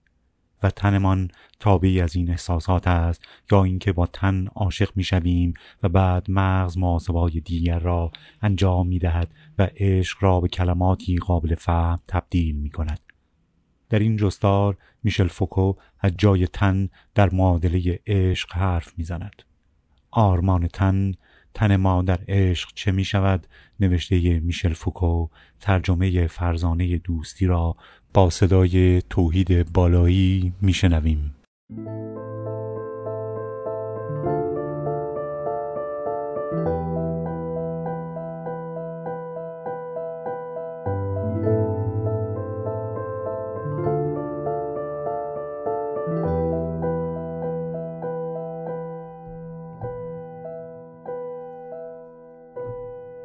و 0.64 0.70
تنمان 0.70 1.32
تابعی 1.60 2.02
از 2.02 2.16
این 2.16 2.30
احساسات 2.30 2.88
است 2.88 3.22
یا 3.52 3.64
اینکه 3.64 3.94
با 3.94 4.06
تن 4.06 4.48
عاشق 4.56 4.90
می 4.96 5.04
شویم 5.04 5.54
و 5.84 5.90
بعد 5.90 6.32
مغز 6.32 6.78
محاسبای 6.78 7.40
دیگر 7.40 7.80
را 7.80 8.12
انجام 8.42 8.88
می 8.88 9.00
دهد 9.00 9.34
و 9.58 9.70
عشق 9.78 10.18
را 10.22 10.40
به 10.40 10.48
کلماتی 10.48 11.18
قابل 11.18 11.56
فهم 11.56 12.00
تبدیل 12.08 12.56
می 12.56 12.70
کند. 12.70 13.00
در 13.90 14.00
این 14.00 14.18
جستار 14.18 14.78
میشل 15.04 15.28
فوکو 15.28 15.74
از 16.00 16.12
جای 16.18 16.48
تن 16.48 16.90
در 17.16 17.30
معادله 17.30 18.00
عشق 18.08 18.54
حرف 18.54 18.94
می‌زند. 18.98 19.44
آرمان 20.12 20.68
تن 20.68 21.12
تن 21.60 21.76
ما 21.76 22.02
در 22.02 22.20
عشق 22.28 22.70
چه 22.76 22.92
می 22.92 23.04
شود 23.04 23.48
نوشته 23.80 24.40
میشل 24.40 24.74
فوکو 24.74 25.28
ترجمه 25.60 26.28
فرزانه 26.28 26.98
دوستی 26.98 27.46
را 27.46 27.76
با 28.14 28.30
صدای 28.30 29.02
توحید 29.02 29.74
بالایی 29.74 30.54
میشنویم. 30.62 31.36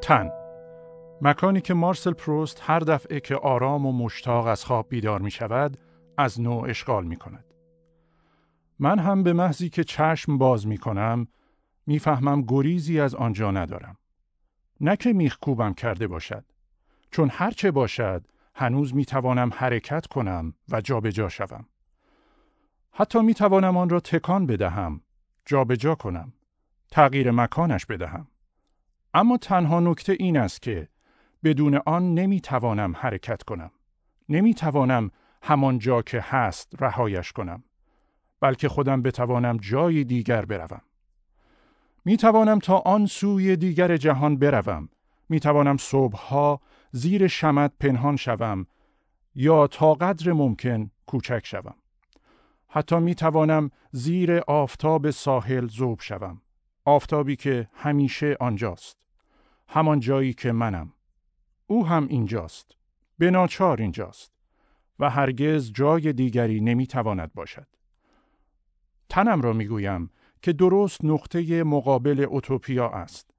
تن 0.05 0.31
مکانی 1.20 1.60
که 1.60 1.74
مارسل 1.74 2.12
پروست 2.12 2.60
هر 2.62 2.78
دفعه 2.78 3.20
که 3.20 3.36
آرام 3.36 3.86
و 3.86 3.93
مشتاق 3.93 4.47
از 4.47 4.64
خواب 4.64 4.89
بیدار 4.89 5.20
می 5.20 5.31
شود 5.31 5.78
از 6.18 6.40
نوع 6.40 6.68
اشغال 6.68 7.05
می 7.05 7.16
کند. 7.16 7.44
من 8.78 8.98
هم 8.98 9.22
به 9.22 9.32
محضی 9.32 9.68
که 9.68 9.85
چشم 9.85 10.39
باز 10.39 10.66
می 10.66 10.78
کنم 10.78 11.28
می‌فهمم 11.86 12.43
گریزی 12.43 13.01
از 13.01 13.14
آنجا 13.14 13.51
ندارم. 13.51 13.97
نه 14.81 14.97
که 14.97 15.12
میخ 15.12 15.39
کوبم 15.39 15.74
کرده 15.74 16.06
باشد. 16.06 16.44
چون 17.10 17.31
هرچه 17.32 17.70
باشد 17.70 18.26
هنوز 18.55 18.94
می 18.94 19.05
توانم 19.05 19.51
حرکت 19.55 20.06
کنم 20.06 20.55
و 20.68 20.81
جابجا 20.81 21.10
جا 21.10 21.28
شوم. 21.28 21.66
حتی 22.93 23.22
می 23.22 23.35
توانم 23.35 23.76
آن 23.76 23.89
را 23.89 24.01
تکان 24.01 24.47
بدهم، 24.47 25.01
جابجا 25.47 25.74
جا 25.76 25.94
کنم، 25.94 26.32
تغییر 26.90 27.31
مکانش 27.31 27.86
بدهم. 27.86 28.26
اما 29.14 29.36
تنها 29.36 29.80
نکته 29.80 30.16
این 30.18 30.36
است 30.36 30.62
که 30.62 30.88
بدون 31.44 31.80
آن 31.86 32.14
نمی 32.14 32.40
توانم 32.40 32.96
حرکت 32.96 33.42
کنم. 33.42 33.70
نمی 34.28 34.54
توانم 34.54 35.10
همان 35.42 35.78
جا 35.78 36.02
که 36.02 36.20
هست 36.20 36.72
رهایش 36.80 37.32
کنم. 37.32 37.64
بلکه 38.40 38.68
خودم 38.68 39.02
بتوانم 39.02 39.56
جای 39.56 40.04
دیگر 40.04 40.44
بروم. 40.44 40.80
می 42.04 42.16
توانم 42.16 42.58
تا 42.58 42.78
آن 42.78 43.06
سوی 43.06 43.56
دیگر 43.56 43.96
جهان 43.96 44.36
بروم. 44.36 44.88
می 45.28 45.40
توانم 45.40 45.76
صبحها 45.76 46.60
زیر 46.90 47.26
شمد 47.26 47.72
پنهان 47.80 48.16
شوم 48.16 48.66
یا 49.34 49.66
تا 49.66 49.94
قدر 49.94 50.32
ممکن 50.32 50.90
کوچک 51.06 51.46
شوم. 51.46 51.74
حتی 52.68 52.96
می 52.96 53.14
توانم 53.14 53.70
زیر 53.92 54.38
آفتاب 54.38 55.10
ساحل 55.10 55.66
زوب 55.68 56.00
شوم. 56.00 56.40
آفتابی 56.84 57.36
که 57.36 57.68
همیشه 57.72 58.36
آنجاست. 58.40 59.03
همان 59.68 60.00
جایی 60.00 60.32
که 60.32 60.52
منم. 60.52 60.92
او 61.66 61.86
هم 61.86 62.06
اینجاست. 62.08 62.76
به 63.18 63.30
ناچار 63.30 63.80
اینجاست. 63.80 64.32
و 64.98 65.10
هرگز 65.10 65.72
جای 65.72 66.12
دیگری 66.12 66.60
نمی‌تواند 66.60 67.32
باشد. 67.34 67.66
تنم 69.08 69.40
را 69.40 69.52
می‌گویم 69.52 70.10
که 70.42 70.52
درست 70.52 71.04
نقطه 71.04 71.64
مقابل 71.64 72.20
اوتوپیا 72.20 72.88
است. 72.88 73.30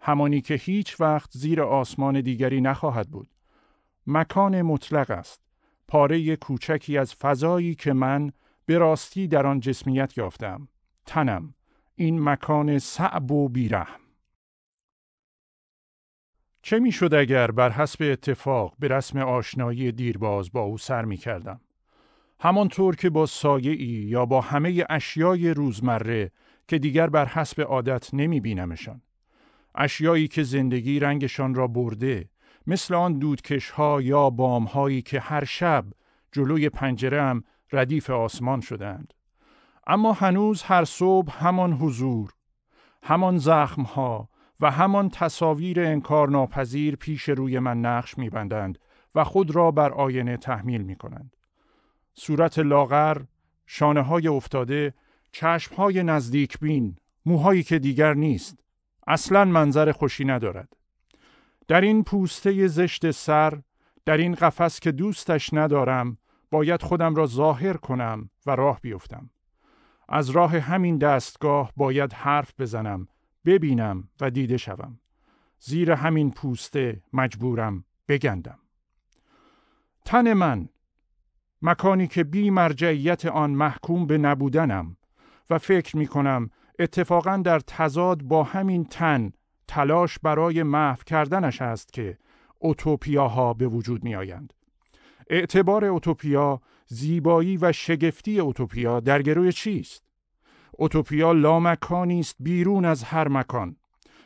همانی 0.00 0.40
که 0.40 0.54
هیچ 0.54 1.00
وقت 1.00 1.30
زیر 1.32 1.62
آسمان 1.62 2.20
دیگری 2.20 2.60
نخواهد 2.60 3.10
بود. 3.10 3.28
مکان 4.06 4.62
مطلق 4.62 5.10
است. 5.10 5.42
پاره 5.88 6.36
کوچکی 6.36 6.98
از 6.98 7.14
فضایی 7.14 7.74
که 7.74 7.92
من 7.92 8.32
به 8.66 8.78
راستی 8.78 9.28
در 9.28 9.46
آن 9.46 9.60
جسمیت 9.60 10.18
یافتم. 10.18 10.68
تنم. 11.06 11.54
این 11.94 12.28
مکان 12.28 12.78
صعب 12.78 13.32
و 13.32 13.48
بیرحم 13.48 14.01
چه 16.62 16.78
می‌شد 16.78 17.14
اگر 17.14 17.50
بر 17.50 17.70
حسب 17.70 18.02
اتفاق 18.02 18.74
به 18.78 18.88
رسم 18.88 19.18
آشنایی 19.18 19.92
دیرباز 19.92 20.52
با 20.52 20.60
او 20.60 20.78
سر 20.78 21.04
می 21.04 21.16
کردم؟ 21.16 21.60
همانطور 22.40 22.96
که 22.96 23.10
با 23.10 23.26
سایه 23.26 23.72
ای 23.72 23.86
یا 23.86 24.26
با 24.26 24.40
همه 24.40 24.84
اشیای 24.90 25.50
روزمره 25.54 26.30
که 26.68 26.78
دیگر 26.78 27.06
بر 27.06 27.26
حسب 27.26 27.62
عادت 27.62 28.14
نمی 28.14 28.40
بینمشان. 28.40 29.02
اشیایی 29.74 30.28
که 30.28 30.42
زندگی 30.42 31.00
رنگشان 31.00 31.54
را 31.54 31.66
برده 31.66 32.28
مثل 32.66 32.94
آن 32.94 33.18
دودکش 33.18 33.70
ها 33.70 34.02
یا 34.02 34.30
بام 34.30 34.64
هایی 34.64 35.02
که 35.02 35.20
هر 35.20 35.44
شب 35.44 35.84
جلوی 36.32 36.68
پنجره 36.68 37.22
هم 37.22 37.44
ردیف 37.72 38.10
آسمان 38.10 38.60
شدند. 38.60 39.14
اما 39.86 40.12
هنوز 40.12 40.62
هر 40.62 40.84
صبح 40.84 41.44
همان 41.44 41.72
حضور، 41.72 42.30
همان 43.02 43.38
زخم 43.38 43.82
ها 43.82 44.28
و 44.62 44.70
همان 44.70 45.08
تصاویر 45.08 45.80
انکارناپذیر 45.80 46.96
پیش 46.96 47.28
روی 47.28 47.58
من 47.58 47.80
نقش 47.80 48.18
میبندند 48.18 48.78
و 49.14 49.24
خود 49.24 49.56
را 49.56 49.70
بر 49.70 49.92
آینه 49.92 50.36
تحمیل 50.36 50.82
می 50.82 50.96
کنند. 50.96 51.36
صورت 52.14 52.58
لاغر، 52.58 53.22
شانه 53.66 54.02
های 54.02 54.28
افتاده، 54.28 54.94
چشم 55.32 55.74
های 55.74 56.02
نزدیک 56.02 56.58
بین، 56.58 56.96
موهایی 57.26 57.62
که 57.62 57.78
دیگر 57.78 58.14
نیست، 58.14 58.64
اصلا 59.06 59.44
منظر 59.44 59.92
خوشی 59.92 60.24
ندارد. 60.24 60.76
در 61.68 61.80
این 61.80 62.04
پوسته 62.04 62.66
زشت 62.66 63.10
سر، 63.10 63.60
در 64.04 64.16
این 64.16 64.34
قفس 64.34 64.80
که 64.80 64.92
دوستش 64.92 65.54
ندارم، 65.54 66.18
باید 66.50 66.82
خودم 66.82 67.14
را 67.14 67.26
ظاهر 67.26 67.76
کنم 67.76 68.30
و 68.46 68.56
راه 68.56 68.80
بیفتم. 68.80 69.30
از 70.08 70.30
راه 70.30 70.58
همین 70.58 70.98
دستگاه 70.98 71.72
باید 71.76 72.12
حرف 72.12 72.52
بزنم، 72.58 73.08
ببینم 73.44 74.08
و 74.20 74.30
دیده 74.30 74.56
شوم. 74.56 74.98
زیر 75.58 75.92
همین 75.92 76.30
پوسته 76.30 77.02
مجبورم 77.12 77.84
بگندم. 78.08 78.58
تن 80.04 80.32
من 80.32 80.68
مکانی 81.62 82.06
که 82.06 82.24
بی 82.24 82.50
مرجعیت 82.50 83.26
آن 83.26 83.50
محکوم 83.50 84.06
به 84.06 84.18
نبودنم 84.18 84.96
و 85.50 85.58
فکر 85.58 85.96
می 85.96 86.06
کنم 86.06 86.50
اتفاقا 86.78 87.36
در 87.36 87.60
تضاد 87.60 88.22
با 88.22 88.42
همین 88.42 88.84
تن 88.84 89.32
تلاش 89.68 90.18
برای 90.18 90.62
محو 90.62 91.02
کردنش 91.06 91.62
است 91.62 91.92
که 91.92 92.18
اوتوپیاها 92.58 93.54
به 93.54 93.66
وجود 93.66 94.04
می 94.04 94.14
آیند. 94.14 94.52
اعتبار 95.30 95.84
اوتوپیا 95.84 96.60
زیبایی 96.86 97.56
و 97.56 97.72
شگفتی 97.72 98.40
اوتوپیا 98.40 99.00
در 99.00 99.22
گروی 99.22 99.52
چیست؟ 99.52 100.11
اوتوپیا 100.82 101.32
لامکانی 101.32 102.20
است 102.20 102.36
بیرون 102.40 102.84
از 102.84 103.02
هر 103.04 103.28
مکان. 103.28 103.76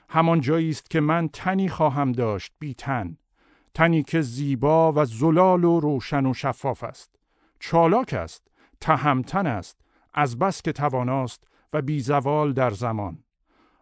همان 0.08 0.40
جایی 0.40 0.70
است 0.70 0.90
که 0.90 1.00
من 1.00 1.28
تنی 1.28 1.68
خواهم 1.68 2.12
داشت 2.12 2.52
بی 2.58 2.74
تن. 2.74 3.18
تنی 3.74 4.02
که 4.02 4.20
زیبا 4.20 4.92
و 4.92 5.04
زلال 5.04 5.64
و 5.64 5.80
روشن 5.80 6.26
و 6.26 6.34
شفاف 6.34 6.84
است. 6.84 7.10
چالاک 7.60 8.14
است، 8.14 8.48
تهمتن 8.80 9.46
است، 9.46 9.80
از 10.14 10.38
بس 10.38 10.62
که 10.62 10.72
تواناست 10.72 11.44
و 11.72 11.82
بیزوال 11.82 12.52
در 12.52 12.70
زمان. 12.70 13.18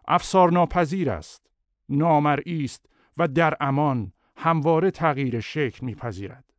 افسار 0.07 0.51
ناپذیر 0.51 1.09
است، 1.09 1.47
نامرئی 1.89 2.63
است 2.63 2.85
و 3.17 3.27
در 3.27 3.57
امان 3.59 4.11
همواره 4.37 4.91
تغییر 4.91 5.39
شکل 5.39 5.85
میپذیرد. 5.85 6.53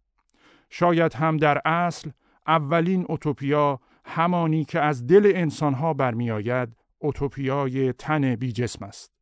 شاید 0.70 1.14
هم 1.14 1.36
در 1.36 1.62
اصل 1.64 2.10
اولین 2.47 3.06
اوتوپیا 3.09 3.80
همانی 4.07 4.65
که 4.65 4.81
از 4.81 5.07
دل 5.07 5.33
انسانها 5.35 5.95
برمیآید 5.95 6.77
اوتوپیای 6.99 7.93
تن 7.93 8.37
بی 8.37 8.53
جسم 8.53 8.85
است. 8.85 9.12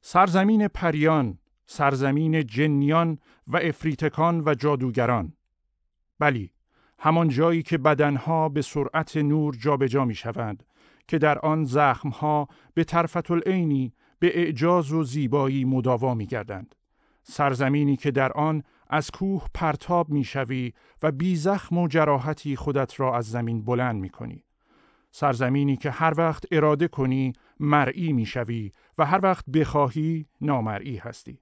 سرزمین 0.00 0.68
پریان، 0.68 1.38
سرزمین 1.66 2.46
جنیان 2.46 3.18
و 3.46 3.56
افریتکان 3.56 4.42
و 4.46 4.54
جادوگران. 4.54 5.32
بلی، 6.18 6.52
همان 6.98 7.28
جایی 7.28 7.62
که 7.62 7.78
بدنها 7.78 8.48
به 8.48 8.62
سرعت 8.62 9.16
نور 9.16 9.56
جابجا 9.56 10.04
می 10.04 10.14
شوند 10.14 10.62
که 11.08 11.18
در 11.18 11.38
آن 11.38 11.64
زخمها 11.64 12.48
به 12.74 12.84
طرفت 12.84 13.30
العینی 13.30 13.92
به 14.18 14.38
اعجاز 14.38 14.92
و 14.92 15.04
زیبایی 15.04 15.64
مداوا 15.64 16.14
می 16.14 16.26
گردند. 16.26 16.74
سرزمینی 17.22 17.96
که 17.96 18.10
در 18.10 18.32
آن 18.32 18.62
از 18.90 19.10
کوه 19.10 19.46
پرتاب 19.54 20.10
می 20.10 20.24
شوی 20.24 20.72
و 21.02 21.12
بی 21.12 21.36
زخم 21.36 21.78
و 21.78 21.88
جراحتی 21.88 22.56
خودت 22.56 23.00
را 23.00 23.16
از 23.16 23.30
زمین 23.30 23.64
بلند 23.64 24.00
می 24.00 24.10
کنی. 24.10 24.44
سرزمینی 25.10 25.76
که 25.76 25.90
هر 25.90 26.14
وقت 26.16 26.44
اراده 26.50 26.88
کنی 26.88 27.32
مرئی 27.60 28.12
می 28.12 28.26
شوی 28.26 28.72
و 28.98 29.04
هر 29.04 29.20
وقت 29.22 29.50
بخواهی 29.50 30.26
نامرئی 30.40 30.96
هستی. 30.96 31.38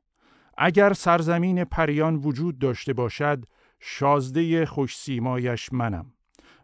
اگر 0.58 0.92
سرزمین 0.92 1.64
پریان 1.64 2.16
وجود 2.16 2.58
داشته 2.58 2.92
باشد 2.92 3.44
شازده 3.80 4.66
خوش 4.66 4.96
سیمایش 4.96 5.72
منم 5.72 6.12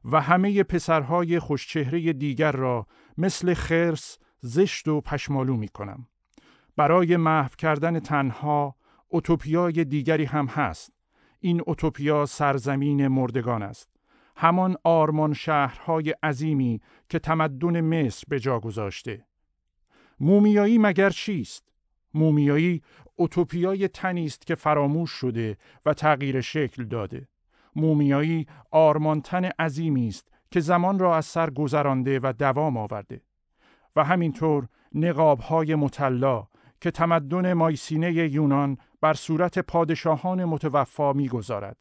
و 0.04 0.20
همه 0.20 0.62
پسرهای 0.62 1.38
خوشچهره 1.38 2.12
دیگر 2.12 2.52
را 2.52 2.86
مثل 3.18 3.54
خرس 3.54 4.18
زشت 4.40 4.88
و 4.88 5.00
پشمالو 5.00 5.56
می 5.56 5.68
کنم. 5.68 6.06
برای 6.76 7.16
محو 7.16 7.50
کردن 7.58 8.00
تنها 8.00 8.76
اوتوپیای 9.10 9.84
دیگری 9.84 10.24
هم 10.24 10.46
هست. 10.46 10.92
این 11.40 11.62
اوتوپیا 11.66 12.26
سرزمین 12.26 13.08
مردگان 13.08 13.62
است. 13.62 13.88
همان 14.36 14.76
آرمان 14.84 15.32
شهرهای 15.32 16.14
عظیمی 16.22 16.80
که 17.08 17.18
تمدن 17.18 17.80
مصر 17.80 18.24
به 18.28 18.40
جا 18.40 18.60
گذاشته. 18.60 19.26
مومیایی 20.20 20.78
مگر 20.78 21.10
چیست؟ 21.10 21.72
مومیایی 22.14 22.82
اوتوپیای 23.16 23.88
تنی 23.88 24.24
است 24.24 24.46
که 24.46 24.54
فراموش 24.54 25.10
شده 25.10 25.56
و 25.86 25.94
تغییر 25.94 26.40
شکل 26.40 26.84
داده. 26.84 27.28
مومیایی 27.76 28.46
آرمانتن 28.70 29.44
عظیمی 29.44 30.08
است 30.08 30.28
که 30.50 30.60
زمان 30.60 30.98
را 30.98 31.16
از 31.16 31.26
سر 31.26 31.50
گذرانده 31.50 32.20
و 32.22 32.32
دوام 32.38 32.76
آورده. 32.76 33.22
و 33.96 34.04
همینطور 34.04 34.68
نقابهای 34.94 35.74
مطلا 35.74 36.46
که 36.80 36.90
تمدن 36.90 37.52
مایسینه 37.52 38.12
یونان 38.12 38.78
بر 39.00 39.14
صورت 39.14 39.58
پادشاهان 39.58 40.44
متوفا 40.44 41.12
می‌گذارد. 41.12 41.76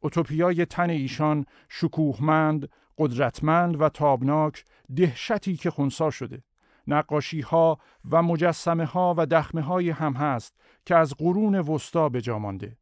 اوتوپیای 0.00 0.66
تن 0.66 0.90
ایشان 0.90 1.46
شکوهمند، 1.68 2.68
قدرتمند 2.98 3.80
و 3.80 3.88
تابناک 3.88 4.64
دهشتی 4.96 5.56
که 5.56 5.70
خونسا 5.70 6.10
شده. 6.10 6.42
نقاشی 6.86 7.40
ها 7.40 7.78
و 8.10 8.22
مجسمه 8.22 8.84
ها 8.84 9.14
و 9.18 9.26
دخمه 9.26 9.62
های 9.62 9.90
هم 9.90 10.12
هست 10.12 10.54
که 10.86 10.96
از 10.96 11.14
قرون 11.14 11.54
وسطا 11.54 12.08
به 12.08 12.32
مانده. 12.32 12.76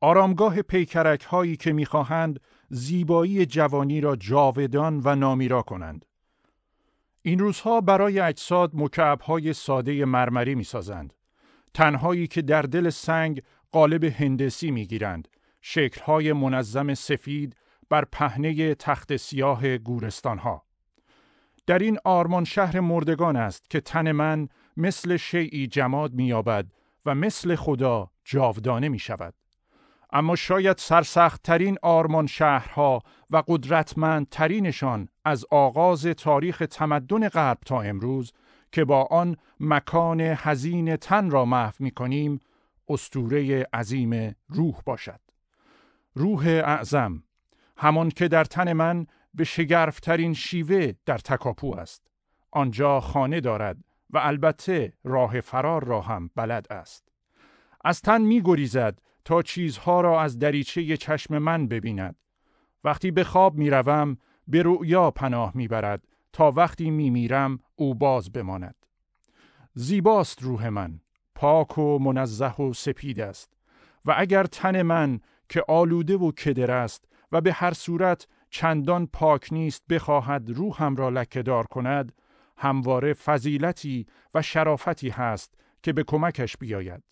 آرامگاه 0.00 0.62
پیکرک 0.62 1.22
هایی 1.22 1.56
که 1.56 1.72
می‌خواهند 1.72 2.40
زیبایی 2.68 3.46
جوانی 3.46 4.00
را 4.00 4.16
جاودان 4.16 5.00
و 5.04 5.14
نامیرا 5.14 5.62
کنند. 5.62 6.04
این 7.22 7.38
روزها 7.38 7.80
برای 7.80 8.20
اجساد 8.20 8.70
مکعب 8.74 9.20
های 9.20 9.52
ساده 9.52 10.04
مرمری 10.04 10.54
می 10.54 10.64
سازند. 10.64 11.14
تنهایی 11.76 12.26
که 12.26 12.42
در 12.42 12.62
دل 12.62 12.90
سنگ 12.90 13.42
قالب 13.72 14.04
هندسی 14.04 14.70
می 14.70 14.86
گیرند. 14.86 15.28
شکل 15.60 16.00
های 16.00 16.32
منظم 16.32 16.94
سفید 16.94 17.56
بر 17.88 18.04
پهنه 18.04 18.74
تخت 18.74 19.16
سیاه 19.16 19.78
گورستان 19.78 20.38
ها. 20.38 20.62
در 21.66 21.78
این 21.78 21.98
آرمان 22.04 22.44
شهر 22.44 22.80
مردگان 22.80 23.36
است 23.36 23.70
که 23.70 23.80
تن 23.80 24.12
من 24.12 24.48
مثل 24.76 25.16
شیعی 25.16 25.66
جماد 25.66 26.12
مییابد 26.12 26.66
و 27.06 27.14
مثل 27.14 27.54
خدا 27.54 28.10
جاودانه 28.24 28.88
می 28.88 28.98
شود. 28.98 29.34
اما 30.12 30.36
شاید 30.36 30.78
سرسخت 30.78 31.42
ترین 31.42 31.76
آرمان 31.82 32.26
شهرها 32.26 33.02
و 33.30 33.42
قدرتمند 33.48 34.28
ترینشان 34.28 35.08
از 35.24 35.44
آغاز 35.50 36.06
تاریخ 36.06 36.62
تمدن 36.70 37.28
غرب 37.28 37.58
تا 37.66 37.80
امروز 37.80 38.32
که 38.76 38.84
با 38.84 39.02
آن 39.02 39.36
مکان 39.60 40.20
حزین 40.20 40.96
تن 40.96 41.30
را 41.30 41.44
محو 41.44 41.74
می 41.78 41.90
کنیم 41.90 42.40
استوره 42.88 43.66
عظیم 43.72 44.36
روح 44.48 44.80
باشد. 44.84 45.20
روح 46.14 46.46
اعظم 46.46 47.22
همان 47.76 48.08
که 48.08 48.28
در 48.28 48.44
تن 48.44 48.72
من 48.72 49.06
به 49.34 49.44
شگرفترین 49.44 50.34
شیوه 50.34 50.92
در 51.06 51.18
تکاپو 51.18 51.74
است. 51.76 52.06
آنجا 52.50 53.00
خانه 53.00 53.40
دارد 53.40 53.76
و 54.10 54.18
البته 54.18 54.92
راه 55.04 55.40
فرار 55.40 55.84
را 55.84 56.00
هم 56.00 56.30
بلد 56.34 56.72
است. 56.72 57.08
از 57.84 58.02
تن 58.02 58.20
می 58.20 58.42
گریزد 58.44 58.98
تا 59.24 59.42
چیزها 59.42 60.00
را 60.00 60.22
از 60.22 60.38
دریچه 60.38 60.96
چشم 60.96 61.38
من 61.38 61.68
ببیند. 61.68 62.16
وقتی 62.84 63.10
به 63.10 63.24
خواب 63.24 63.54
می 63.54 63.70
روم 63.70 64.16
به 64.48 64.62
رؤیا 64.62 65.10
پناه 65.10 65.52
می 65.54 65.68
برد 65.68 66.02
تا 66.36 66.50
وقتی 66.50 66.90
می 66.90 67.10
میرم 67.10 67.58
او 67.76 67.94
باز 67.94 68.32
بماند. 68.32 68.74
زیباست 69.74 70.42
روح 70.42 70.68
من، 70.68 71.00
پاک 71.34 71.78
و 71.78 71.98
منزه 71.98 72.54
و 72.54 72.72
سپید 72.72 73.20
است 73.20 73.52
و 74.04 74.14
اگر 74.16 74.44
تن 74.44 74.82
من 74.82 75.20
که 75.48 75.64
آلوده 75.68 76.16
و 76.16 76.32
کدر 76.32 76.70
است 76.70 77.04
و 77.32 77.40
به 77.40 77.52
هر 77.52 77.72
صورت 77.72 78.26
چندان 78.50 79.06
پاک 79.06 79.52
نیست 79.52 79.82
بخواهد 79.88 80.50
روحم 80.50 80.96
را 80.96 81.08
لکهدار 81.08 81.66
کند 81.66 82.12
همواره 82.56 83.14
فضیلتی 83.14 84.06
و 84.34 84.42
شرافتی 84.42 85.08
هست 85.08 85.54
که 85.82 85.92
به 85.92 86.04
کمکش 86.04 86.56
بیاید 86.56 87.02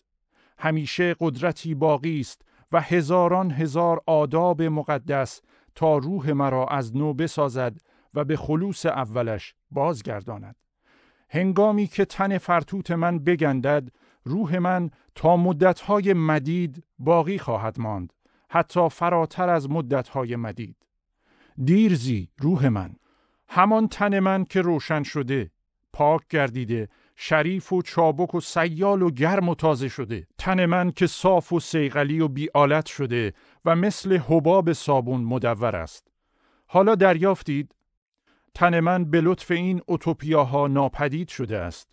همیشه 0.57 1.15
قدرتی 1.19 1.75
باقی 1.75 2.19
است 2.19 2.41
و 2.71 2.81
هزاران 2.81 3.51
هزار 3.51 4.01
آداب 4.05 4.61
مقدس 4.61 5.41
تا 5.75 5.97
روح 5.97 6.31
مرا 6.31 6.65
از 6.65 6.95
نو 6.95 7.13
بسازد 7.13 7.77
و 8.15 8.23
به 8.23 8.37
خلوص 8.37 8.85
اولش 8.85 9.55
بازگرداند. 9.71 10.55
هنگامی 11.29 11.87
که 11.87 12.05
تن 12.05 12.37
فرتوت 12.37 12.91
من 12.91 13.19
بگندد 13.19 13.89
روح 14.23 14.57
من 14.57 14.89
تا 15.15 15.37
مدتهای 15.37 16.13
مدید 16.13 16.83
باقی 16.99 17.37
خواهد 17.37 17.79
ماند 17.79 18.13
حتی 18.49 18.89
فراتر 18.89 19.49
از 19.49 19.69
مدتهای 19.69 20.35
مدید. 20.35 20.77
دیرزی 21.63 22.29
روح 22.39 22.67
من! 22.67 22.95
همان 23.47 23.87
تن 23.87 24.19
من 24.19 24.43
که 24.43 24.61
روشن 24.61 25.03
شده 25.03 25.51
پاک 25.93 26.21
گردیده 26.29 26.89
شریف 27.15 27.73
و 27.73 27.81
چابک 27.81 28.35
و 28.35 28.39
سیال 28.39 29.01
و 29.01 29.11
گرم 29.11 29.49
و 29.49 29.55
تازه 29.55 29.87
شده. 29.87 30.27
تن 30.37 30.65
من 30.65 30.91
که 30.91 31.07
صاف 31.07 31.53
و 31.53 31.59
سیغلی 31.59 32.19
و 32.19 32.27
بیالت 32.27 32.85
شده 32.85 33.33
و 33.65 33.75
مثل 33.75 34.17
حباب 34.17 34.73
صابون 34.73 35.21
مدور 35.21 35.75
است. 35.75 36.07
حالا 36.67 36.95
دریافتید؟ 36.95 37.75
تن 38.55 38.79
من 38.79 39.05
به 39.05 39.21
لطف 39.21 39.51
این 39.51 39.81
اوتوپیاها 39.85 40.67
ناپدید 40.67 41.27
شده 41.27 41.57
است. 41.57 41.89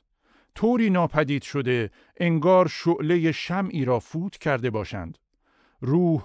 طوری 0.55 0.91
ناپدید 0.91 1.43
شده 1.43 1.91
انگار 2.17 2.69
شعله 2.69 3.33
شمعی 3.33 3.85
را 3.85 3.99
فوت 3.99 4.39
کرده 4.39 4.71
باشند. 4.71 5.19
روح 5.81 6.23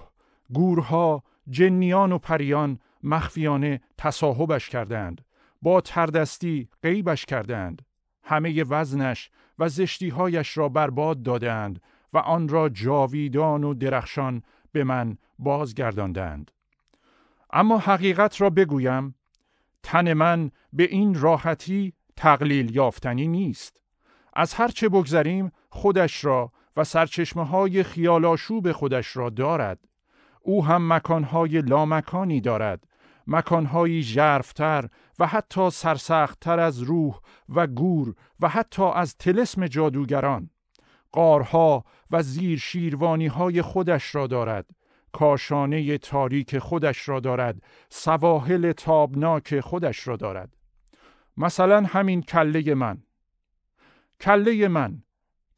گورها 0.52 1.22
جنیان 1.50 2.12
و 2.12 2.18
پریان 2.18 2.78
مخفیانه 3.02 3.80
تصاحبش 3.98 4.68
کردند 4.68 5.24
با 5.62 5.80
تردستی 5.80 6.68
غیبش 6.82 7.24
کردند 7.24 7.82
همه 8.22 8.64
وزنش 8.64 9.30
و 9.58 9.68
زشتیهایش 9.68 10.58
را 10.58 10.68
برباد 10.68 11.22
دادند 11.22 11.82
و 12.12 12.18
آن 12.18 12.48
را 12.48 12.68
جاویدان 12.68 13.64
و 13.64 13.74
درخشان 13.74 14.42
به 14.72 14.84
من 14.84 15.18
بازگرداندند 15.38 16.50
اما 17.52 17.78
حقیقت 17.78 18.40
را 18.40 18.50
بگویم. 18.50 19.14
تن 19.82 20.12
من 20.12 20.50
به 20.72 20.82
این 20.82 21.20
راحتی 21.20 21.92
تقلیل 22.16 22.76
یافتنی 22.76 23.28
نیست. 23.28 23.82
از 24.34 24.54
هرچه 24.54 24.88
بگذریم 24.88 25.52
خودش 25.70 26.24
را 26.24 26.52
و 26.76 26.84
سرچشمه 26.84 27.44
های 27.44 27.82
خیالاشوب 27.82 28.72
خودش 28.72 29.16
را 29.16 29.30
دارد. 29.30 29.78
او 30.42 30.66
هم 30.66 30.92
مکانهای 30.92 31.60
لامکانی 31.62 32.40
دارد 32.40 32.84
مکانهایی 33.28 34.02
ژرفتر 34.02 34.88
و 35.18 35.26
حتی 35.26 35.70
سرسختتر 35.70 36.60
از 36.60 36.82
روح 36.82 37.18
و 37.48 37.66
گور 37.66 38.14
و 38.40 38.48
حتی 38.48 38.82
از 38.82 39.16
تلسم 39.16 39.66
جادوگران. 39.66 40.50
قارها 41.12 41.84
و 42.10 42.22
زیر 42.22 42.58
شیروانی 42.58 43.26
های 43.26 43.62
خودش 43.62 44.14
را 44.14 44.26
دارد. 44.26 44.66
کاشانه 45.12 45.98
تاریک 45.98 46.58
خودش 46.58 47.08
را 47.08 47.20
دارد 47.20 47.62
سواحل 47.88 48.72
تابناک 48.72 49.60
خودش 49.60 50.08
را 50.08 50.16
دارد. 50.16 50.56
مثلا 51.36 51.80
همین 51.80 52.22
کله 52.22 52.74
من. 52.74 53.02
کله 54.20 54.68
من 54.68 55.02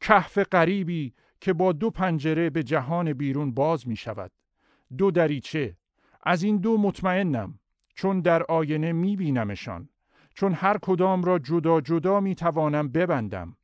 کهف 0.01 0.37
غریبی 0.37 1.13
که 1.41 1.53
با 1.53 1.71
دو 1.71 1.89
پنجره 1.89 2.49
به 2.49 2.63
جهان 2.63 3.13
بیرون 3.13 3.51
باز 3.51 3.87
می 3.87 3.95
شود. 3.95 4.31
دو 4.97 5.11
دریچه. 5.11 5.77
از 6.23 6.43
این 6.43 6.57
دو 6.57 6.77
مطمئنم 6.77 7.59
چون 7.95 8.21
در 8.21 8.43
آینه 8.43 8.91
می 8.91 9.15
بینمشان. 9.15 9.89
چون 10.33 10.53
هر 10.53 10.77
کدام 10.77 11.23
را 11.23 11.39
جدا 11.39 11.81
جدا 11.81 12.19
می 12.19 12.35
توانم 12.35 12.89
ببندم. 12.89 13.57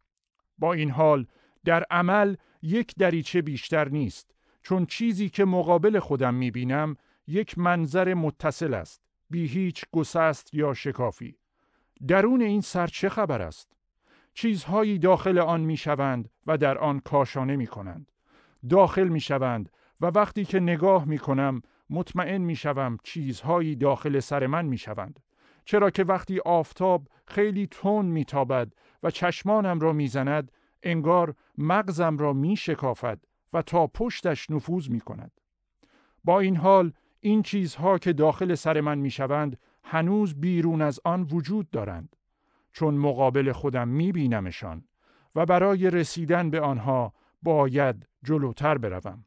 با 0.57 0.73
این 0.73 0.91
حال 0.91 1.25
در 1.65 1.85
عمل 1.91 2.35
یک 2.61 2.95
دریچه 2.95 3.41
بیشتر 3.41 3.89
نیست. 3.89 4.36
چون 4.67 4.85
چیزی 4.85 5.29
که 5.29 5.45
مقابل 5.45 5.99
خودم 5.99 6.33
می 6.33 6.51
بینم 6.51 6.95
یک 7.27 7.57
منظر 7.57 8.13
متصل 8.13 8.73
است 8.73 9.01
بی 9.29 9.45
هیچ 9.45 9.85
گسست 9.91 10.53
یا 10.53 10.73
شکافی. 10.73 11.37
درون 12.07 12.41
این 12.41 12.61
سر 12.61 12.87
چه 12.87 13.09
خبر 13.09 13.41
است؟ 13.41 13.71
چیزهایی 14.33 14.99
داخل 14.99 15.39
آن 15.39 15.61
می 15.61 15.77
شوند 15.77 16.29
و 16.47 16.57
در 16.57 16.77
آن 16.77 16.99
کاشانه 16.99 17.55
می 17.55 17.67
کنند 17.67 18.11
داخل 18.69 19.07
می 19.07 19.19
شوند 19.19 19.69
و 20.01 20.05
وقتی 20.05 20.45
که 20.45 20.59
نگاه 20.59 21.05
می 21.05 21.17
کنم 21.17 21.61
مطمئن 21.89 22.41
می 22.41 22.55
شوم 22.55 22.97
چیزهایی 23.03 23.75
داخل 23.75 24.19
سر 24.19 24.47
من 24.47 24.65
می 24.65 24.77
شوند. 24.77 25.19
چرا 25.65 25.89
که 25.89 26.03
وقتی 26.03 26.39
آفتاب 26.39 27.07
خیلی 27.27 27.67
تون 27.67 28.05
می 28.05 28.25
تابد 28.25 28.73
و 29.03 29.11
چشمانم 29.11 29.79
را 29.79 29.93
می 29.93 30.07
زند 30.07 30.51
انگار 30.83 31.35
مغزم 31.57 32.17
را 32.17 32.33
می 32.33 32.55
شکافد 32.55 33.26
و 33.53 33.61
تا 33.61 33.87
پشتش 33.87 34.49
نفوذ 34.49 34.89
می 34.89 34.99
کند. 34.99 35.31
با 36.23 36.39
این 36.39 36.55
حال 36.55 36.93
این 37.19 37.43
چیزها 37.43 37.97
که 37.97 38.13
داخل 38.13 38.55
سر 38.55 38.81
من 38.81 38.97
می 38.97 39.11
شوند 39.11 39.59
هنوز 39.83 40.35
بیرون 40.35 40.81
از 40.81 40.99
آن 41.05 41.21
وجود 41.31 41.69
دارند 41.69 42.15
چون 42.71 42.93
مقابل 42.93 43.51
خودم 43.51 43.87
می 43.87 44.11
بینمشان 44.11 44.83
و 45.35 45.45
برای 45.45 45.89
رسیدن 45.91 46.49
به 46.49 46.61
آنها 46.61 47.13
باید 47.41 48.07
جلوتر 48.23 48.77
بروم. 48.77 49.25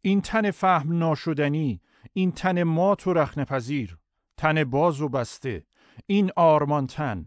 این 0.00 0.20
تن 0.20 0.50
فهم 0.50 0.98
ناشدنی، 0.98 1.80
این 2.12 2.32
تن 2.32 2.62
مات 2.62 3.06
و 3.06 3.12
رخنپذیر، 3.12 3.98
تن 4.36 4.64
باز 4.64 5.00
و 5.00 5.08
بسته، 5.08 5.66
این 6.06 6.30
آرمان 6.36 6.86
تن، 6.86 7.26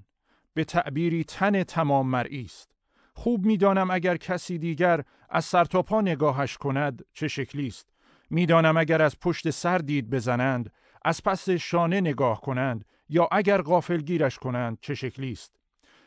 به 0.54 0.64
تعبیری 0.64 1.24
تن 1.24 1.64
تمام 1.64 2.08
مرئی 2.08 2.42
است. 2.42 2.72
خوب 3.14 3.46
می‌دانم 3.46 3.92
اگر 3.92 4.18
کسی 4.18 4.58
دیگر 4.58 5.04
از 5.30 5.46
سرتاپا 5.46 6.02
نگاهش 6.02 6.58
کند 6.58 7.06
چه 7.14 7.28
شکلی 7.28 7.68
است. 7.68 7.90
می‌دانم 8.30 8.78
اگر 8.78 9.02
از 9.02 9.20
پشت 9.20 9.50
سر 9.50 9.78
دید 9.78 10.10
بزنند، 10.10 10.72
از 11.06 11.24
پس 11.24 11.50
شانه 11.50 12.02
نگاه 12.02 12.42
کنند 12.42 12.86
یا 13.10 13.28
اگر 13.32 13.62
غافلگیرش 13.62 14.38
کنند 14.38 14.78
چه 14.82 14.96
شکلی 14.96 15.32
است. 15.32 15.56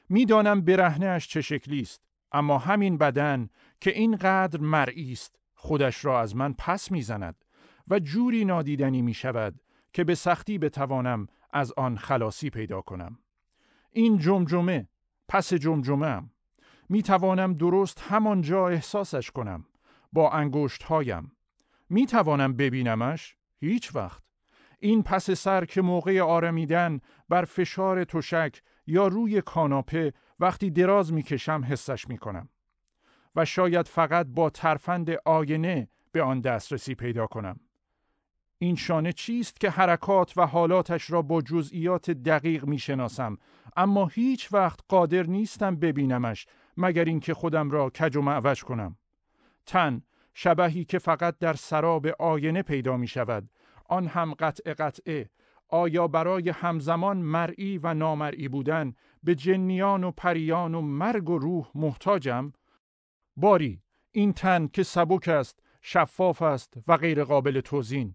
می‌دانم 0.08 0.60
برهنهش 0.60 1.28
چه 1.28 1.40
شکلی 1.40 1.80
است، 1.80 2.02
اما 2.32 2.58
همین 2.58 2.98
بدن 2.98 3.48
که 3.80 3.90
اینقدر 3.90 4.60
مرئی 4.60 5.12
است 5.12 5.38
خودش 5.54 6.04
را 6.04 6.20
از 6.20 6.36
من 6.36 6.52
پس 6.52 6.90
می‌زند 6.90 7.44
و 7.88 7.98
جوری 7.98 8.44
نادیدنی 8.44 9.02
می 9.02 9.14
شود 9.14 9.60
که 9.92 10.04
به 10.04 10.14
سختی 10.14 10.58
بتوانم 10.58 11.26
از 11.52 11.72
آن 11.72 11.96
خلاصی 11.96 12.50
پیدا 12.50 12.80
کنم. 12.80 13.18
این 13.90 14.18
جمجمه 14.18 14.88
پس 15.28 15.54
جمجمه 15.54 16.06
هم. 16.06 16.30
می 16.92 17.02
توانم 17.02 17.54
درست 17.54 18.00
همانجا 18.00 18.68
احساسش 18.68 19.30
کنم 19.30 19.64
با 20.12 20.30
انگشت 20.30 20.82
هایم. 20.82 21.32
می 21.90 22.06
توانم 22.06 22.56
ببینمش؟ 22.56 23.36
هیچ 23.60 23.96
وقت. 23.96 24.22
این 24.78 25.02
پس 25.02 25.30
سر 25.30 25.64
که 25.64 25.82
موقع 25.82 26.20
آرمیدن 26.20 27.00
بر 27.28 27.44
فشار 27.44 28.04
تشک 28.04 28.62
یا 28.86 29.08
روی 29.08 29.40
کاناپه 29.40 30.12
وقتی 30.40 30.70
دراز 30.70 31.12
می 31.12 31.22
کشم 31.22 31.64
حسش 31.68 32.08
می 32.08 32.18
کنم. 32.18 32.48
و 33.36 33.44
شاید 33.44 33.88
فقط 33.88 34.26
با 34.26 34.50
ترفند 34.50 35.10
آینه 35.24 35.88
به 36.12 36.22
آن 36.22 36.40
دسترسی 36.40 36.94
پیدا 36.94 37.26
کنم. 37.26 37.60
این 38.58 38.76
شانه 38.76 39.12
چیست 39.12 39.60
که 39.60 39.70
حرکات 39.70 40.38
و 40.38 40.46
حالاتش 40.46 41.10
را 41.10 41.22
با 41.22 41.42
جزئیات 41.42 42.10
دقیق 42.10 42.64
می 42.64 42.78
شناسم 42.78 43.38
اما 43.76 44.06
هیچ 44.06 44.52
وقت 44.52 44.80
قادر 44.88 45.22
نیستم 45.22 45.76
ببینمش 45.76 46.46
مگر 46.80 47.04
اینکه 47.04 47.34
خودم 47.34 47.70
را 47.70 47.90
کج 47.90 48.16
و 48.16 48.22
معوج 48.22 48.64
کنم. 48.64 48.96
تن 49.66 50.02
شبهی 50.34 50.84
که 50.84 50.98
فقط 50.98 51.38
در 51.38 51.54
سراب 51.54 52.06
آینه 52.06 52.62
پیدا 52.62 52.96
می 52.96 53.06
شود. 53.06 53.48
آن 53.88 54.06
هم 54.06 54.34
قطع 54.34 54.74
قطعه. 54.74 55.30
آیا 55.68 56.08
برای 56.08 56.48
همزمان 56.48 57.16
مرئی 57.16 57.78
و 57.78 57.94
نامرئی 57.94 58.48
بودن 58.48 58.94
به 59.22 59.34
جنیان 59.34 60.04
و 60.04 60.10
پریان 60.10 60.74
و 60.74 60.80
مرگ 60.80 61.30
و 61.30 61.38
روح 61.38 61.70
محتاجم؟ 61.74 62.52
باری 63.36 63.82
این 64.12 64.32
تن 64.32 64.66
که 64.66 64.82
سبک 64.82 65.28
است 65.28 65.62
شفاف 65.82 66.42
است 66.42 66.74
و 66.88 66.96
غیر 66.96 67.24
قابل 67.24 67.60
توزین 67.60 68.14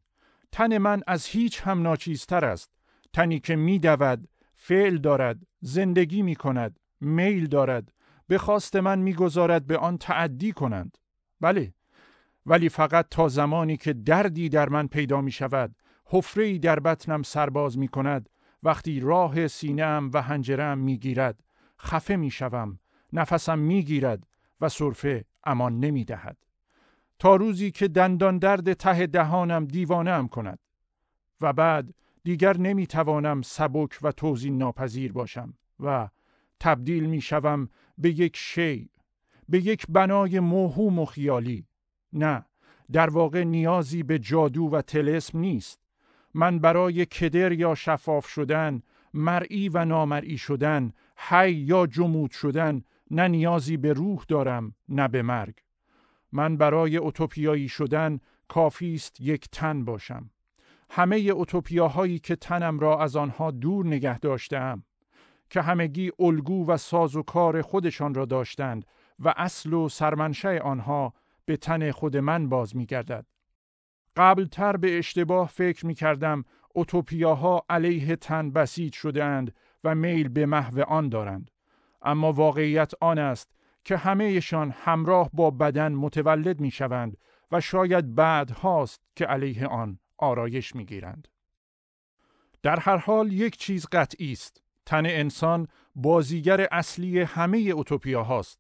تن 0.52 0.78
من 0.78 1.02
از 1.08 1.26
هیچ 1.26 1.62
هم 1.62 1.82
ناچیزتر 1.82 2.46
است. 2.46 2.72
تنی 3.14 3.40
که 3.40 3.56
می 3.56 3.80
دود 3.80 4.28
فعل 4.54 4.98
دارد 4.98 5.48
زندگی 5.62 6.22
می 6.22 6.36
کند 6.36 6.80
میل 7.02 7.48
دارد. 7.48 7.94
به 8.28 8.38
خواست 8.38 8.76
من 8.76 9.00
می‌گذارد 9.00 9.68
به 9.68 9.78
آن 9.78 9.98
تعدی 9.98 10.52
کنند 10.52 10.98
بله 11.42 11.74
ولی 12.46 12.70
فقط 12.70 13.08
تا 13.10 13.28
زمانی 13.28 13.78
که 13.78 13.94
دردی 13.94 14.50
در 14.50 14.70
من 14.70 14.88
پیدا 14.88 15.22
می 15.22 15.32
شود 15.32 15.76
حفره 16.06 16.58
در 16.58 16.80
بطنم 16.80 17.24
سرباز 17.24 17.78
می 17.78 17.88
کند 17.88 18.30
وقتی 18.64 19.00
راه 19.00 19.48
سینهام 19.48 20.12
و 20.14 20.22
هنجرم 20.22 20.78
می 20.78 20.98
گیرد 20.98 21.44
خفه 21.80 22.16
می 22.16 22.32
شوم 22.32 22.80
نفسم 23.14 23.60
می 23.60 23.84
گیرد 23.84 24.28
و 24.62 24.70
صرفه 24.70 25.26
امان 25.44 25.80
نمی 25.80 26.06
دهد. 26.06 26.38
تا 27.20 27.36
روزی 27.36 27.72
که 27.72 27.88
دندان 27.88 28.38
درد 28.38 28.74
ته 28.74 29.08
دهانم 29.08 29.66
دیوانه 29.66 30.12
ام 30.12 30.28
کند. 30.28 30.60
و 31.42 31.54
بعد 31.54 31.94
دیگر 32.24 32.58
نمی 32.58 32.88
توانم 32.88 33.42
سبک 33.42 34.00
و 34.02 34.12
توزین 34.12 34.58
ناپذیر 34.58 35.12
باشم 35.12 35.54
و 35.80 36.10
تبدیل 36.60 37.06
می 37.06 37.22
شوم 37.22 37.70
به 37.98 38.10
یک 38.10 38.38
شی 38.38 38.90
به 39.50 39.66
یک 39.66 39.86
بنای 39.90 40.40
موهوم 40.40 41.00
و 41.00 41.06
خیالی. 41.06 41.68
نه 42.14 42.46
در 42.92 43.10
واقع 43.10 43.44
نیازی 43.44 44.04
به 44.04 44.20
جادو 44.20 44.64
و 44.64 44.82
تلسم 44.82 45.40
نیست. 45.40 45.80
من 46.34 46.60
برای 46.60 47.06
کدر 47.06 47.52
یا 47.52 47.76
شفاف 47.76 48.28
شدن 48.28 48.82
مرئی 49.14 49.70
و 49.70 49.86
نامرئی 49.86 50.38
شدن 50.38 50.94
حی 51.18 51.52
یا 51.52 51.88
جمود 51.88 52.32
شدن 52.32 52.82
نه 53.12 53.28
نیازی 53.28 53.78
به 53.78 53.94
روح 53.94 54.24
دارم 54.28 54.76
نه 54.90 55.08
به 55.08 55.22
مرگ. 55.22 55.56
من 56.32 56.58
برای 56.58 56.98
اوتوپیایی 56.98 57.70
شدن 57.70 58.20
کافی 58.48 58.96
است 58.96 59.22
یک 59.22 59.50
تن 59.52 59.86
باشم. 59.86 60.30
همه 60.90 61.16
اوتوپیاهایی 61.16 62.20
که 62.20 62.36
تنم 62.36 62.80
را 62.80 63.02
از 63.02 63.16
آنها 63.16 63.52
دور 63.52 63.88
نگه 63.88 64.20
داشتم 64.20 64.84
که 65.50 65.62
همگی 65.62 66.12
الگو 66.20 66.68
و 66.68 66.78
ساز 66.78 67.16
و 67.16 67.24
کار 67.24 67.62
خودشان 67.62 68.14
را 68.14 68.26
داشتند 68.26 68.86
و 69.20 69.34
اصل 69.38 69.74
و 69.74 69.90
سرمنشه 69.90 70.60
آنها 70.60 71.14
به 71.46 71.58
تن 71.58 71.92
خود 71.92 72.18
من 72.18 72.50
باز 72.50 72.76
می 72.76 72.86
گردد. 72.86 73.26
قبل 74.16 74.46
تر 74.46 74.78
به 74.78 74.98
اشتباه 74.98 75.48
فکر 75.48 75.86
می 75.86 75.94
کردم 75.94 76.44
اوتوپیاها 76.74 77.66
علیه 77.70 78.16
تن 78.16 78.52
بسیج 78.52 78.94
شده 78.94 79.24
اند 79.24 79.54
و 79.84 79.96
میل 79.96 80.28
به 80.28 80.46
محو 80.46 80.82
آن 80.82 81.10
دارند. 81.10 81.52
اما 82.02 82.34
واقعیت 82.34 82.92
آن 83.02 83.20
است 83.20 83.52
که 83.86 83.98
همهشان 83.98 84.72
همراه 84.72 85.30
با 85.34 85.52
بدن 85.52 85.94
متولد 85.94 86.60
می 86.60 86.72
شوند 86.72 87.18
و 87.52 87.62
شاید 87.62 88.16
بعد 88.16 88.52
هاست 88.52 89.02
که 89.16 89.26
علیه 89.26 89.68
آن 89.68 90.00
آرایش 90.18 90.76
می 90.76 90.86
گیرند. 90.86 91.28
در 92.62 92.80
هر 92.80 92.98
حال 92.98 93.34
یک 93.34 93.58
چیز 93.58 93.88
قطعی 93.92 94.32
است. 94.32 94.65
تن 94.86 95.06
انسان 95.06 95.68
بازیگر 95.96 96.68
اصلی 96.72 97.22
همه 97.22 97.58
اوتوپیا 97.58 98.24
هاست. 98.24 98.60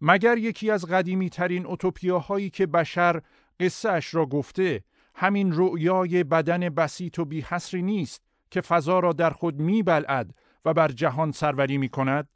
مگر 0.00 0.38
یکی 0.38 0.70
از 0.70 0.84
قدیمی 0.84 1.30
ترین 1.30 1.66
اوتوپیاهایی 1.66 2.50
که 2.50 2.66
بشر 2.66 3.22
قصه 3.60 3.90
اش 3.90 4.14
را 4.14 4.26
گفته 4.26 4.84
همین 5.14 5.52
رؤیای 5.52 6.24
بدن 6.24 6.68
بسیط 6.68 7.18
و 7.18 7.24
بیحسری 7.24 7.82
نیست 7.82 8.22
که 8.50 8.60
فضا 8.60 8.98
را 8.98 9.12
در 9.12 9.30
خود 9.30 9.60
میبلعد 9.60 10.34
و 10.64 10.74
بر 10.74 10.88
جهان 10.88 11.32
سروری 11.32 11.78
می 11.78 11.88
کند؟ 11.88 12.28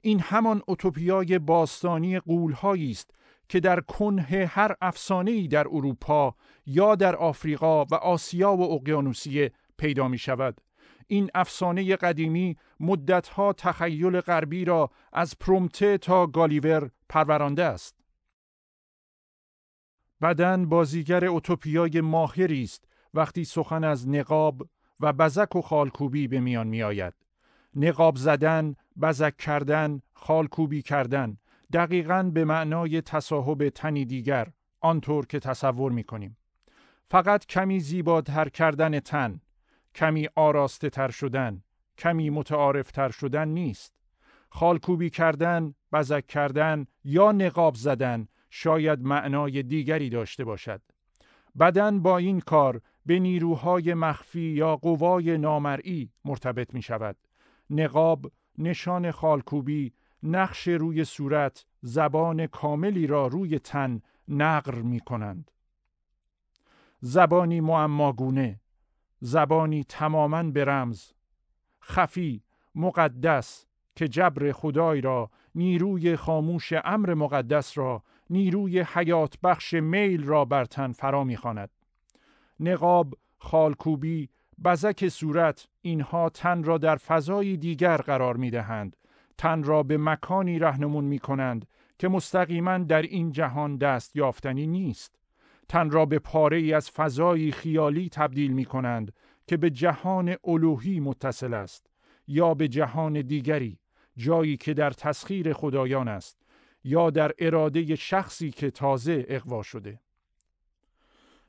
این 0.00 0.20
همان 0.20 0.62
اوتوپیای 0.66 1.38
باستانی 1.38 2.18
قولهایی 2.18 2.90
است 2.90 3.10
که 3.48 3.60
در 3.60 3.80
کنه 3.80 4.50
هر 4.52 4.74
افسانه‌ای 4.80 5.48
در 5.48 5.66
اروپا 5.68 6.34
یا 6.66 6.94
در 6.94 7.16
آفریقا 7.16 7.84
و 7.84 7.94
آسیا 7.94 8.52
و 8.52 8.72
اقیانوسیه 8.72 9.52
پیدا 9.78 10.08
می 10.08 10.18
شود. 10.18 10.60
این 11.06 11.30
افسانه 11.34 11.96
قدیمی 11.96 12.56
مدتها 12.80 13.52
تخیل 13.52 14.20
غربی 14.20 14.64
را 14.64 14.90
از 15.12 15.38
پرومته 15.38 15.98
تا 15.98 16.26
گالیور 16.26 16.90
پرورانده 17.08 17.64
است. 17.64 17.96
بدن 20.22 20.68
بازیگر 20.68 21.24
اوتوپیای 21.24 22.00
ماهری 22.00 22.62
است 22.62 22.84
وقتی 23.14 23.44
سخن 23.44 23.84
از 23.84 24.08
نقاب 24.08 24.68
و 25.00 25.12
بزک 25.12 25.56
و 25.56 25.62
خالکوبی 25.62 26.28
به 26.28 26.40
میان 26.40 26.66
می 26.66 26.82
آید. 26.82 27.14
نقاب 27.74 28.16
زدن، 28.16 28.74
بزک 29.02 29.36
کردن، 29.36 30.00
خالکوبی 30.14 30.82
کردن 30.82 31.36
دقیقا 31.72 32.30
به 32.34 32.44
معنای 32.44 33.00
تصاحب 33.00 33.68
تنی 33.68 34.04
دیگر 34.04 34.48
آنطور 34.80 35.26
که 35.26 35.40
تصور 35.40 35.92
می 35.92 36.04
کنیم. 36.04 36.36
فقط 37.08 37.46
کمی 37.46 37.80
زیباتر 37.80 38.48
کردن 38.48 39.00
تن، 39.00 39.40
کمی 39.96 40.28
آراسته 40.34 40.90
تر 40.90 41.10
شدن، 41.10 41.62
کمی 41.98 42.30
متعارف 42.30 42.90
تر 42.90 43.10
شدن 43.10 43.48
نیست. 43.48 43.94
خالکوبی 44.50 45.10
کردن، 45.10 45.74
بزک 45.92 46.26
کردن 46.26 46.86
یا 47.04 47.32
نقاب 47.32 47.74
زدن 47.74 48.28
شاید 48.50 49.00
معنای 49.00 49.62
دیگری 49.62 50.10
داشته 50.10 50.44
باشد. 50.44 50.82
بدن 51.58 52.02
با 52.02 52.18
این 52.18 52.40
کار 52.40 52.80
به 53.06 53.18
نیروهای 53.18 53.94
مخفی 53.94 54.40
یا 54.40 54.76
قوای 54.76 55.38
نامرئی 55.38 56.10
مرتبط 56.24 56.74
می 56.74 56.82
شود. 56.82 57.16
نقاب، 57.70 58.32
نشان 58.58 59.10
خالکوبی، 59.10 59.92
نقش 60.22 60.68
روی 60.68 61.04
صورت، 61.04 61.66
زبان 61.80 62.46
کاملی 62.46 63.06
را 63.06 63.26
روی 63.26 63.58
تن 63.58 64.00
نقر 64.28 64.74
می 64.74 65.00
کنند. 65.00 65.50
زبانی 67.00 67.60
معماگونه، 67.60 68.60
زبانی 69.20 69.84
تماما 69.84 70.42
به 70.42 70.64
رمز، 70.64 71.12
خفی، 71.82 72.42
مقدس 72.74 73.66
که 73.96 74.08
جبر 74.08 74.52
خدای 74.52 75.00
را، 75.00 75.30
نیروی 75.54 76.16
خاموش 76.16 76.72
امر 76.84 77.14
مقدس 77.14 77.78
را، 77.78 78.02
نیروی 78.30 78.80
حیات 78.80 79.34
بخش 79.42 79.74
میل 79.74 80.24
را 80.24 80.44
بر 80.44 80.64
تن 80.64 80.92
فرا 80.92 81.24
می‌خواند. 81.24 81.70
نقاب، 82.60 83.14
خالکوبی، 83.38 84.28
بزک 84.64 85.08
صورت 85.08 85.68
اینها 85.82 86.28
تن 86.28 86.64
را 86.64 86.78
در 86.78 86.96
فضای 86.96 87.56
دیگر 87.56 87.96
قرار 87.96 88.36
می 88.36 88.50
دهند. 88.50 88.96
تن 89.38 89.62
را 89.62 89.82
به 89.82 89.98
مکانی 89.98 90.58
رهنمون 90.58 91.04
می 91.04 91.18
کنند 91.18 91.66
که 91.98 92.08
مستقیما 92.08 92.78
در 92.78 93.02
این 93.02 93.32
جهان 93.32 93.76
دست 93.76 94.16
یافتنی 94.16 94.66
نیست. 94.66 95.18
تن 95.68 95.90
را 95.90 96.06
به 96.06 96.18
پاره 96.18 96.56
ای 96.56 96.72
از 96.72 96.90
فضایی 96.90 97.52
خیالی 97.52 98.08
تبدیل 98.08 98.52
می 98.52 98.64
کنند 98.64 99.12
که 99.46 99.56
به 99.56 99.70
جهان 99.70 100.36
الوهی 100.44 101.00
متصل 101.00 101.54
است 101.54 101.86
یا 102.26 102.54
به 102.54 102.68
جهان 102.68 103.22
دیگری 103.22 103.78
جایی 104.16 104.56
که 104.56 104.74
در 104.74 104.90
تسخیر 104.90 105.52
خدایان 105.52 106.08
است 106.08 106.42
یا 106.84 107.10
در 107.10 107.32
اراده 107.38 107.96
شخصی 107.96 108.50
که 108.50 108.70
تازه 108.70 109.26
اقوا 109.28 109.62
شده 109.62 110.00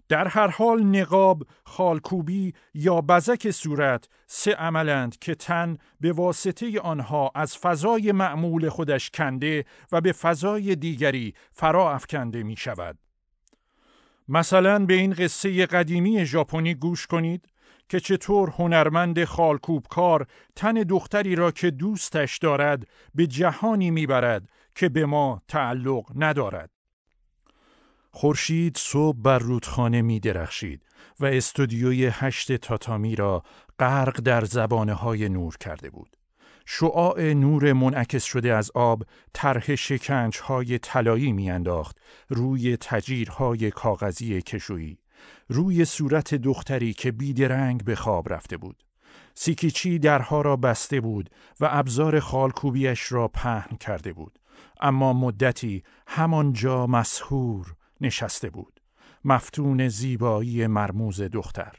در 0.10 0.28
هر 0.28 0.48
حال 0.48 0.84
نقاب، 0.84 1.44
خالکوبی 1.64 2.54
یا 2.74 3.02
بزک 3.02 3.52
صورت 3.52 4.10
سه 4.28 4.54
عملند 4.54 5.20
که 5.20 5.36
تن 5.36 5.78
به 6.02 6.12
واسطه 6.12 6.80
آنها 6.80 7.32
از 7.36 7.58
فضای 7.58 8.12
معمول 8.12 8.70
خودش 8.70 9.10
کنده 9.10 9.66
و 9.92 10.02
به 10.02 10.12
فضای 10.12 10.76
دیگری 10.76 11.34
فرا 11.52 11.94
افکنده 11.94 12.44
می 12.44 12.56
شود. 12.56 12.98
مثلا 14.28 14.86
به 14.86 14.94
این 14.94 15.14
قصه 15.14 15.66
قدیمی 15.66 16.26
ژاپنی 16.26 16.76
گوش 16.76 17.08
کنید 17.08 17.48
که 17.90 18.00
چطور 18.00 18.50
هنرمند 18.50 19.24
خالکوبکار 19.24 20.28
تن 20.56 20.74
دختری 20.74 21.36
را 21.36 21.52
که 21.52 21.72
دوستش 21.72 22.38
دارد 22.38 22.88
به 23.16 23.28
جهانی 23.28 23.92
می‌برد 23.92 24.50
که 24.76 24.90
به 24.90 25.06
ما 25.06 25.42
تعلق 25.48 26.12
ندارد. 26.16 26.70
خورشید 28.12 28.78
صبح 28.78 29.18
بر 29.22 29.40
رودخانه 29.40 30.02
می 30.02 30.20
درخشید 30.20 30.86
و 31.20 31.26
استودیوی 31.26 32.06
هشت 32.06 32.52
تاتامی 32.52 33.16
را 33.16 33.44
غرق 33.80 34.22
در 34.22 34.46
زبانه 34.46 34.94
های 34.94 35.30
نور 35.30 35.58
کرده 35.58 35.90
بود. 35.90 36.18
شعاع 36.70 37.34
نور 37.34 37.74
منعکس 37.74 38.24
شده 38.24 38.54
از 38.54 38.72
آب 38.76 39.04
طرح 39.34 39.76
شکنج 39.76 40.38
های 40.38 40.80
طلایی 40.80 41.32
میانداخت 41.32 41.98
روی 42.30 42.78
تجیرهای 42.78 43.72
کاغذی 43.72 44.42
کشویی. 44.42 44.98
روی 45.50 45.86
صورت 45.86 46.36
دختری 46.36 46.94
که 46.94 47.12
بیدرنگ 47.12 47.84
به 47.84 47.96
خواب 47.96 48.34
رفته 48.34 48.58
بود. 48.58 48.84
سیکیچی 49.34 50.00
درها 50.00 50.42
را 50.42 50.56
بسته 50.56 51.02
بود 51.02 51.30
و 51.60 51.68
ابزار 51.72 52.20
خالکوبیش 52.20 53.12
را 53.12 53.28
پهن 53.28 53.78
کرده 53.78 54.14
بود. 54.14 54.40
اما 54.82 55.14
مدتی 55.14 55.84
همانجا 56.08 56.88
مسهور 56.88 57.76
نشسته 58.02 58.50
بود. 58.50 58.80
مفتون 59.26 59.88
زیبایی 59.88 60.68
مرموز 60.68 61.22
دختر. 61.22 61.74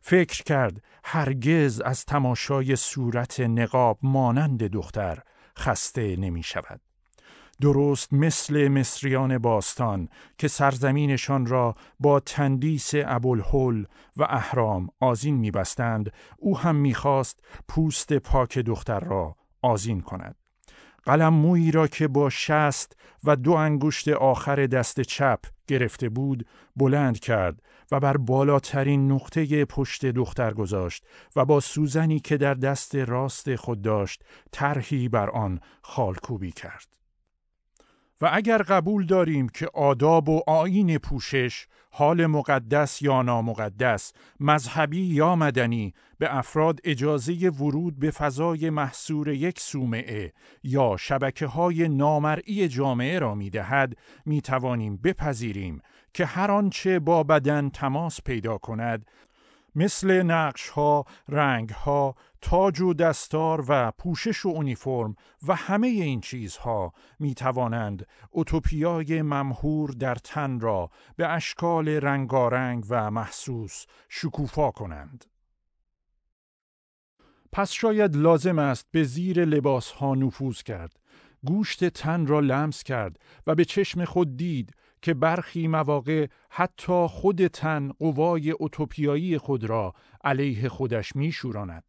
فکر 0.00 0.42
کرد 0.42 0.82
هرگز 1.04 1.80
از 1.80 2.04
تماشای 2.04 2.76
صورت 2.76 3.40
نقاب 3.40 3.98
مانند 4.02 4.62
دختر 4.62 5.22
خسته 5.58 6.16
نمی 6.16 6.42
شود. 6.42 6.80
درست 7.60 8.12
مثل 8.12 8.68
مصریان 8.68 9.38
باستان 9.38 10.08
که 10.38 10.48
سرزمینشان 10.48 11.46
را 11.46 11.74
با 12.00 12.20
تندیس 12.20 12.90
ابوالهول 12.94 13.86
و 14.16 14.22
اهرام 14.22 14.88
آزین 15.00 15.34
میبستند 15.34 16.12
او 16.38 16.58
هم 16.58 16.76
می‌خواست 16.76 17.40
پوست 17.68 18.12
پاک 18.12 18.58
دختر 18.58 19.00
را 19.00 19.36
آزین 19.62 20.00
کند 20.00 20.36
قلم 21.04 21.34
مویی 21.34 21.70
را 21.70 21.86
که 21.86 22.08
با 22.08 22.30
شست 22.30 22.96
و 23.24 23.36
دو 23.36 23.52
انگشت 23.52 24.08
آخر 24.08 24.66
دست 24.66 25.00
چپ 25.00 25.40
گرفته 25.66 26.08
بود 26.08 26.46
بلند 26.76 27.18
کرد 27.18 27.62
و 27.92 28.00
بر 28.00 28.16
بالاترین 28.16 29.12
نقطه 29.12 29.64
پشت 29.64 30.06
دختر 30.06 30.54
گذاشت 30.54 31.04
و 31.36 31.44
با 31.44 31.60
سوزنی 31.60 32.20
که 32.20 32.36
در 32.36 32.54
دست 32.54 32.94
راست 32.94 33.56
خود 33.56 33.82
داشت 33.82 34.24
طرحی 34.52 35.08
بر 35.08 35.30
آن 35.30 35.60
خالکوبی 35.82 36.52
کرد. 36.52 36.99
و 38.20 38.30
اگر 38.32 38.62
قبول 38.62 39.06
داریم 39.06 39.48
که 39.48 39.68
آداب 39.74 40.28
و 40.28 40.40
آیین 40.46 40.98
پوشش 40.98 41.66
حال 41.90 42.26
مقدس 42.26 43.02
یا 43.02 43.22
نامقدس 43.22 44.12
مذهبی 44.40 45.00
یا 45.00 45.36
مدنی 45.36 45.94
به 46.18 46.36
افراد 46.36 46.80
اجازه 46.84 47.48
ورود 47.48 47.98
به 47.98 48.10
فضای 48.10 48.70
محصور 48.70 49.28
یک 49.28 49.60
سومعه 49.60 50.32
یا 50.62 50.96
شبکه 50.96 51.46
های 51.46 51.88
نامرئی 51.88 52.68
جامعه 52.68 53.18
را 53.18 53.34
می 53.34 53.50
دهد 53.50 53.96
می 54.26 54.40
توانیم 54.40 54.96
بپذیریم 54.96 55.82
که 56.14 56.26
هر 56.26 56.50
آنچه 56.50 56.98
با 56.98 57.22
بدن 57.22 57.68
تماس 57.68 58.22
پیدا 58.22 58.58
کند 58.58 59.06
مثل 59.74 60.22
نقش 60.22 60.68
ها، 60.68 61.04
رنگ 61.28 61.70
ها، 61.70 62.14
تاج 62.40 62.80
و 62.80 62.94
دستار 62.94 63.64
و 63.68 63.90
پوشش 63.90 64.46
و 64.46 64.48
اونیفرم 64.48 65.16
و 65.46 65.54
همه 65.54 65.86
این 65.86 66.20
چیزها 66.20 66.92
می 67.18 67.34
توانند 67.34 68.06
اوتوپیای 68.30 69.22
ممهور 69.22 69.90
در 69.90 70.14
تن 70.14 70.60
را 70.60 70.90
به 71.16 71.28
اشکال 71.28 71.88
رنگارنگ 71.88 72.84
و 72.88 73.10
محسوس 73.10 73.86
شکوفا 74.08 74.70
کنند. 74.70 75.24
پس 77.52 77.70
شاید 77.70 78.16
لازم 78.16 78.58
است 78.58 78.86
به 78.90 79.04
زیر 79.04 79.44
لباس 79.44 79.90
ها 79.90 80.14
نفوذ 80.14 80.62
کرد، 80.62 81.00
گوشت 81.46 81.88
تن 81.88 82.26
را 82.26 82.40
لمس 82.40 82.82
کرد 82.82 83.18
و 83.46 83.54
به 83.54 83.64
چشم 83.64 84.04
خود 84.04 84.36
دید 84.36 84.74
که 85.02 85.14
برخی 85.14 85.68
مواقع 85.68 86.26
حتی 86.50 87.06
خود 87.08 87.46
تن 87.46 87.92
قوای 87.98 88.50
اوتوپیایی 88.50 89.38
خود 89.38 89.64
را 89.64 89.94
علیه 90.24 90.68
خودش 90.68 91.16
می 91.16 91.32
شوراند. 91.32 91.84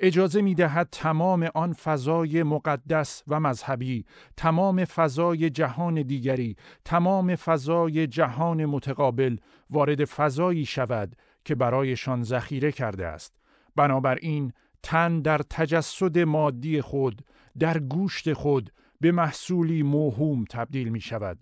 اجازه 0.00 0.42
می 0.42 0.54
دهد 0.54 0.88
تمام 0.92 1.48
آن 1.54 1.72
فضای 1.72 2.42
مقدس 2.42 3.22
و 3.28 3.40
مذهبی، 3.40 4.04
تمام 4.36 4.84
فضای 4.84 5.50
جهان 5.50 6.02
دیگری، 6.02 6.56
تمام 6.84 7.36
فضای 7.36 8.06
جهان 8.06 8.66
متقابل 8.66 9.36
وارد 9.70 10.04
فضایی 10.04 10.66
شود 10.66 11.16
که 11.44 11.54
برایشان 11.54 12.22
ذخیره 12.22 12.72
کرده 12.72 13.06
است. 13.06 13.34
بنابراین 13.76 14.52
تن 14.82 15.20
در 15.20 15.38
تجسد 15.50 16.18
مادی 16.18 16.80
خود، 16.80 17.24
در 17.58 17.78
گوشت 17.78 18.32
خود 18.32 18.70
به 19.00 19.12
محصولی 19.12 19.82
موهوم 19.82 20.44
تبدیل 20.50 20.88
می 20.88 21.00
شود 21.00 21.38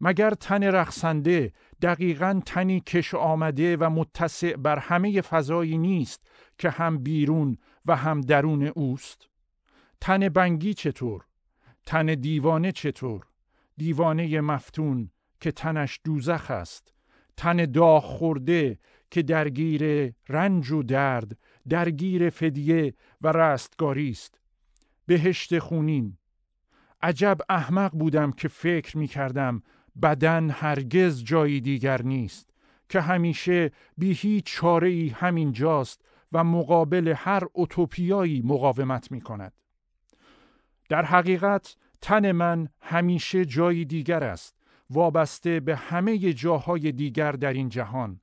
مگر 0.00 0.30
تن 0.30 0.62
رقصنده 0.62 1.52
دقیقا 1.82 2.40
تنی 2.46 2.80
کش 2.80 3.14
آمده 3.14 3.76
و 3.76 3.90
متسع 3.90 4.56
بر 4.56 4.78
همه 4.78 5.20
فضایی 5.20 5.78
نیست 5.78 6.26
که 6.58 6.70
هم 6.70 6.98
بیرون 6.98 7.58
و 7.86 7.96
هم 7.96 8.20
درون 8.20 8.62
اوست؟ 8.62 9.28
تن 10.00 10.28
بنگی 10.28 10.74
چطور؟ 10.74 11.24
تن 11.86 12.06
دیوانه 12.06 12.72
چطور؟ 12.72 13.26
دیوانه 13.76 14.40
مفتون 14.40 15.10
که 15.40 15.52
تنش 15.52 16.00
دوزخ 16.04 16.50
است. 16.50 16.92
تن 17.36 17.56
داغ 17.64 18.04
خورده 18.04 18.78
که 19.10 19.22
درگیر 19.22 20.14
رنج 20.28 20.70
و 20.70 20.82
درد 20.82 21.38
درگیر 21.68 22.30
فدیه 22.30 22.94
و 23.20 23.32
رستگاری 23.32 24.10
است. 24.10 24.40
بهشت 25.06 25.58
خونین. 25.58 26.18
عجب 27.02 27.38
احمق 27.48 27.92
بودم 27.92 28.32
که 28.32 28.48
فکر 28.48 28.98
می 28.98 29.08
کردم 29.08 29.62
بدن 30.02 30.50
هرگز 30.50 31.24
جایی 31.24 31.60
دیگر 31.60 32.02
نیست 32.02 32.50
که 32.88 33.00
همیشه 33.00 33.70
بی 33.98 34.12
هیچ 34.12 34.44
چاره 34.44 34.88
ای 34.88 35.08
همین 35.08 35.52
جاست 35.52 36.02
و 36.32 36.44
مقابل 36.44 37.14
هر 37.16 37.42
اوتوپیایی 37.52 38.42
مقاومت 38.44 39.10
می 39.12 39.20
کند. 39.20 39.52
در 40.88 41.04
حقیقت 41.04 41.76
تن 42.00 42.32
من 42.32 42.68
همیشه 42.80 43.44
جایی 43.44 43.84
دیگر 43.84 44.24
است 44.24 44.56
وابسته 44.90 45.60
به 45.60 45.76
همه 45.76 46.18
جاهای 46.32 46.92
دیگر 46.92 47.32
در 47.32 47.52
این 47.52 47.68
جهان 47.68 48.20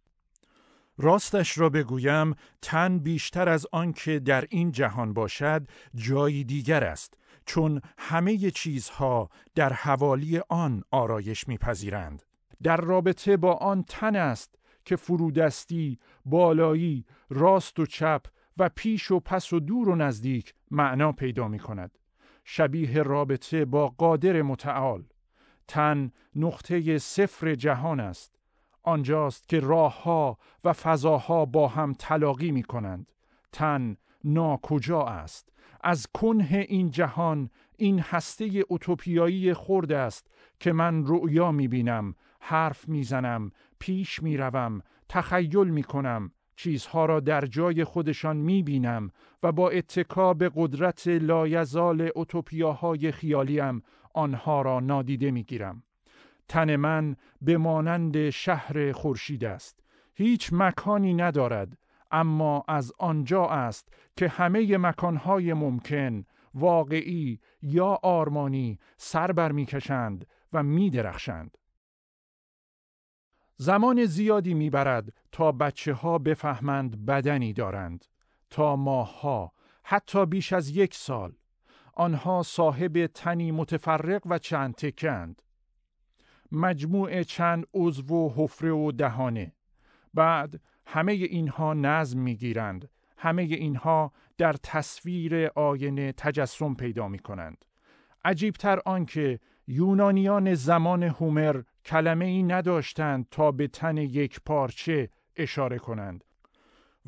راستش 0.97 1.57
را 1.57 1.69
بگویم 1.69 2.35
تن 2.61 2.99
بیشتر 2.99 3.49
از 3.49 3.67
آنکه 3.71 4.19
در 4.19 4.45
این 4.49 4.71
جهان 4.71 5.13
باشد 5.13 5.67
جایی 5.95 6.43
دیگر 6.43 6.83
است 6.83 7.13
چون 7.45 7.81
همه 7.97 8.37
چیزها 8.51 9.29
در 9.55 9.73
حوالی 9.73 10.41
آن 10.49 10.83
آرایش 10.91 11.47
میپذیرند 11.47 12.23
در 12.63 12.77
رابطه 12.77 13.37
با 13.37 13.53
آن 13.53 13.83
تن 13.83 14.15
است 14.15 14.55
که 14.85 14.95
فرودستی، 14.95 15.99
بالایی، 16.25 17.05
راست 17.29 17.79
و 17.79 17.85
چپ 17.85 18.25
و 18.57 18.69
پیش 18.75 19.11
و 19.11 19.19
پس 19.19 19.53
و 19.53 19.59
دور 19.59 19.89
و 19.89 19.95
نزدیک 19.95 20.53
معنا 20.71 21.11
پیدا 21.11 21.47
می 21.47 21.59
کند. 21.59 21.99
شبیه 22.43 23.03
رابطه 23.03 23.65
با 23.65 23.87
قادر 23.87 24.41
متعال. 24.41 25.03
تن 25.67 26.11
نقطه 26.35 26.97
صفر 26.97 27.55
جهان 27.55 27.99
است. 27.99 28.35
آنجاست 28.83 29.49
که 29.49 29.59
راهها 29.59 30.37
و 30.63 30.73
فضاها 30.73 31.45
با 31.45 31.67
هم 31.67 31.93
تلاقی 31.93 32.51
می 32.51 32.63
کنند. 32.63 33.11
تن 33.51 33.97
ناکجا 34.23 35.01
است. 35.01 35.52
از 35.83 36.07
کنه 36.13 36.65
این 36.69 36.91
جهان 36.91 37.49
این 37.77 37.99
هسته 37.99 38.63
اوتوپیایی 38.67 39.53
خرد 39.53 39.91
است 39.91 40.27
که 40.59 40.73
من 40.73 41.05
رؤیا 41.05 41.51
می 41.51 41.67
بینم، 41.67 42.15
حرف 42.39 42.87
می 42.87 43.03
زنم، 43.03 43.51
پیش 43.79 44.23
می 44.23 44.37
روم، 44.37 44.81
تخیل 45.09 45.69
می 45.69 45.83
کنم، 45.83 46.31
چیزها 46.55 47.05
را 47.05 47.19
در 47.19 47.45
جای 47.45 47.83
خودشان 47.83 48.37
می 48.37 48.63
بینم 48.63 49.11
و 49.43 49.51
با 49.51 49.69
اتکا 49.69 50.33
به 50.33 50.51
قدرت 50.55 51.07
لایزال 51.07 52.09
اوتوپیاهای 52.15 53.11
خیالیم 53.11 53.81
آنها 54.13 54.61
را 54.61 54.79
نادیده 54.79 55.31
می 55.31 55.43
گیرم. 55.43 55.83
تن 56.47 56.75
من 56.75 57.15
به 57.41 57.57
مانند 57.57 58.29
شهر 58.29 58.91
خورشید 58.91 59.45
است. 59.45 59.79
هیچ 60.13 60.49
مکانی 60.53 61.13
ندارد 61.13 61.77
اما 62.13 62.63
از 62.67 62.91
آنجا 62.99 63.45
است 63.45 63.93
که 64.17 64.27
همه 64.27 64.77
مکانهای 64.77 65.53
ممکن 65.53 66.25
واقعی 66.53 67.39
یا 67.61 67.99
آرمانی 68.03 68.79
سر 68.97 69.31
بر 69.31 69.51
می‌کشند 69.51 70.27
و 70.53 70.63
میدرخشند. 70.63 71.57
زمان 73.55 74.05
زیادی 74.05 74.53
می‌برد 74.53 75.13
تا 75.31 75.51
بچه 75.51 75.93
ها 75.93 76.17
بفهمند 76.17 77.05
بدنی 77.05 77.53
دارند 77.53 78.05
تا 78.49 78.75
ماهها 78.75 79.53
حتی 79.83 80.25
بیش 80.25 80.53
از 80.53 80.69
یک 80.69 80.95
سال. 80.95 81.33
آنها 81.93 82.43
صاحب 82.43 83.05
تنی 83.05 83.51
متفرق 83.51 84.21
و 84.25 84.37
چند 84.37 84.75
تکند. 84.75 85.41
مجموع 86.51 87.23
چند 87.23 87.65
عضو 87.73 88.15
و 88.15 88.33
حفره 88.35 88.71
و 88.71 88.91
دهانه. 88.91 89.55
بعد 90.13 90.61
همه 90.85 91.11
اینها 91.11 91.73
نظم 91.73 92.19
می‌گیرند 92.19 92.89
همه 93.17 93.41
اینها 93.41 94.11
در 94.37 94.53
تصویر 94.53 95.47
آینه 95.55 96.11
تجسم 96.11 96.73
پیدا 96.73 97.07
می 97.07 97.19
کنند. 97.19 97.65
عجیبتر 98.25 98.79
آنکه 98.85 99.39
یونانیان 99.67 100.53
زمان 100.53 101.03
هومر 101.03 101.61
کلمه 101.85 102.25
ای 102.25 102.43
نداشتند 102.43 103.27
تا 103.31 103.51
به 103.51 103.67
تن 103.67 103.97
یک 103.97 104.39
پارچه 104.45 105.09
اشاره 105.35 105.77
کنند. 105.79 106.23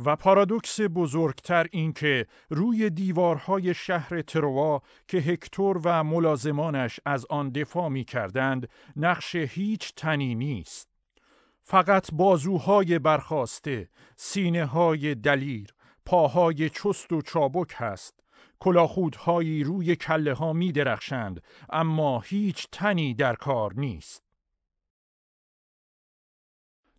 و 0.06 0.16
پارادوکس 0.16 0.82
بزرگتر 0.82 1.68
اینکه 1.72 2.28
روی 2.50 2.90
دیوارهای 2.90 3.74
شهر 3.74 4.22
تروا 4.22 4.82
که 5.08 5.18
هکتور 5.18 5.82
و 5.84 6.04
ملازمانش 6.04 7.00
از 7.06 7.26
آن 7.30 7.50
دفاع 7.50 7.90
می 7.90 8.04
کردند 8.04 8.70
نقش 8.96 9.36
هیچ 9.36 9.94
تنی 9.96 10.36
نیست. 10.36 10.95
فقط 11.68 12.14
بازوهای 12.14 13.00
برخواسته، 13.00 13.90
سینه 14.16 14.66
های 14.66 15.16
دلیر، 15.16 15.74
پاهای 16.06 16.70
چست 16.70 17.12
و 17.12 17.22
چابک 17.22 17.74
هست. 17.76 18.24
کلاخودهایی 18.60 19.64
روی 19.64 19.96
کله 19.96 20.34
ها 20.34 20.54
می 20.54 20.72
درخشند 20.72 21.44
اما 21.70 22.20
هیچ 22.20 22.68
تنی 22.72 23.14
در 23.14 23.36
کار 23.36 23.74
نیست. 23.74 24.24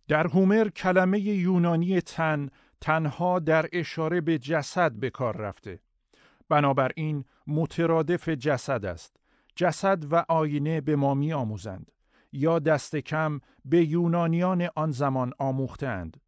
در 0.07 0.27
هومر 0.27 0.69
کلمه 0.69 1.19
یونانی 1.19 2.01
تن 2.01 2.49
تنها 2.81 3.39
در 3.39 3.69
اشاره 3.73 4.21
به 4.21 4.37
جسد 4.37 4.91
به 4.91 5.09
کار 5.09 5.37
رفته. 5.37 5.79
بنابراین 6.49 7.25
مترادف 7.47 8.29
جسد 8.29 8.85
است. 8.85 9.17
جسد 9.55 10.13
و 10.13 10.25
آینه 10.29 10.81
به 10.81 10.95
ما 10.95 11.13
می 11.13 11.33
آموزند. 11.33 11.91
یا 12.31 12.59
دست 12.59 12.95
کم 12.95 13.39
به 13.65 13.85
یونانیان 13.85 14.69
آن 14.75 14.91
زمان 14.91 15.33
آموختند 15.39 16.21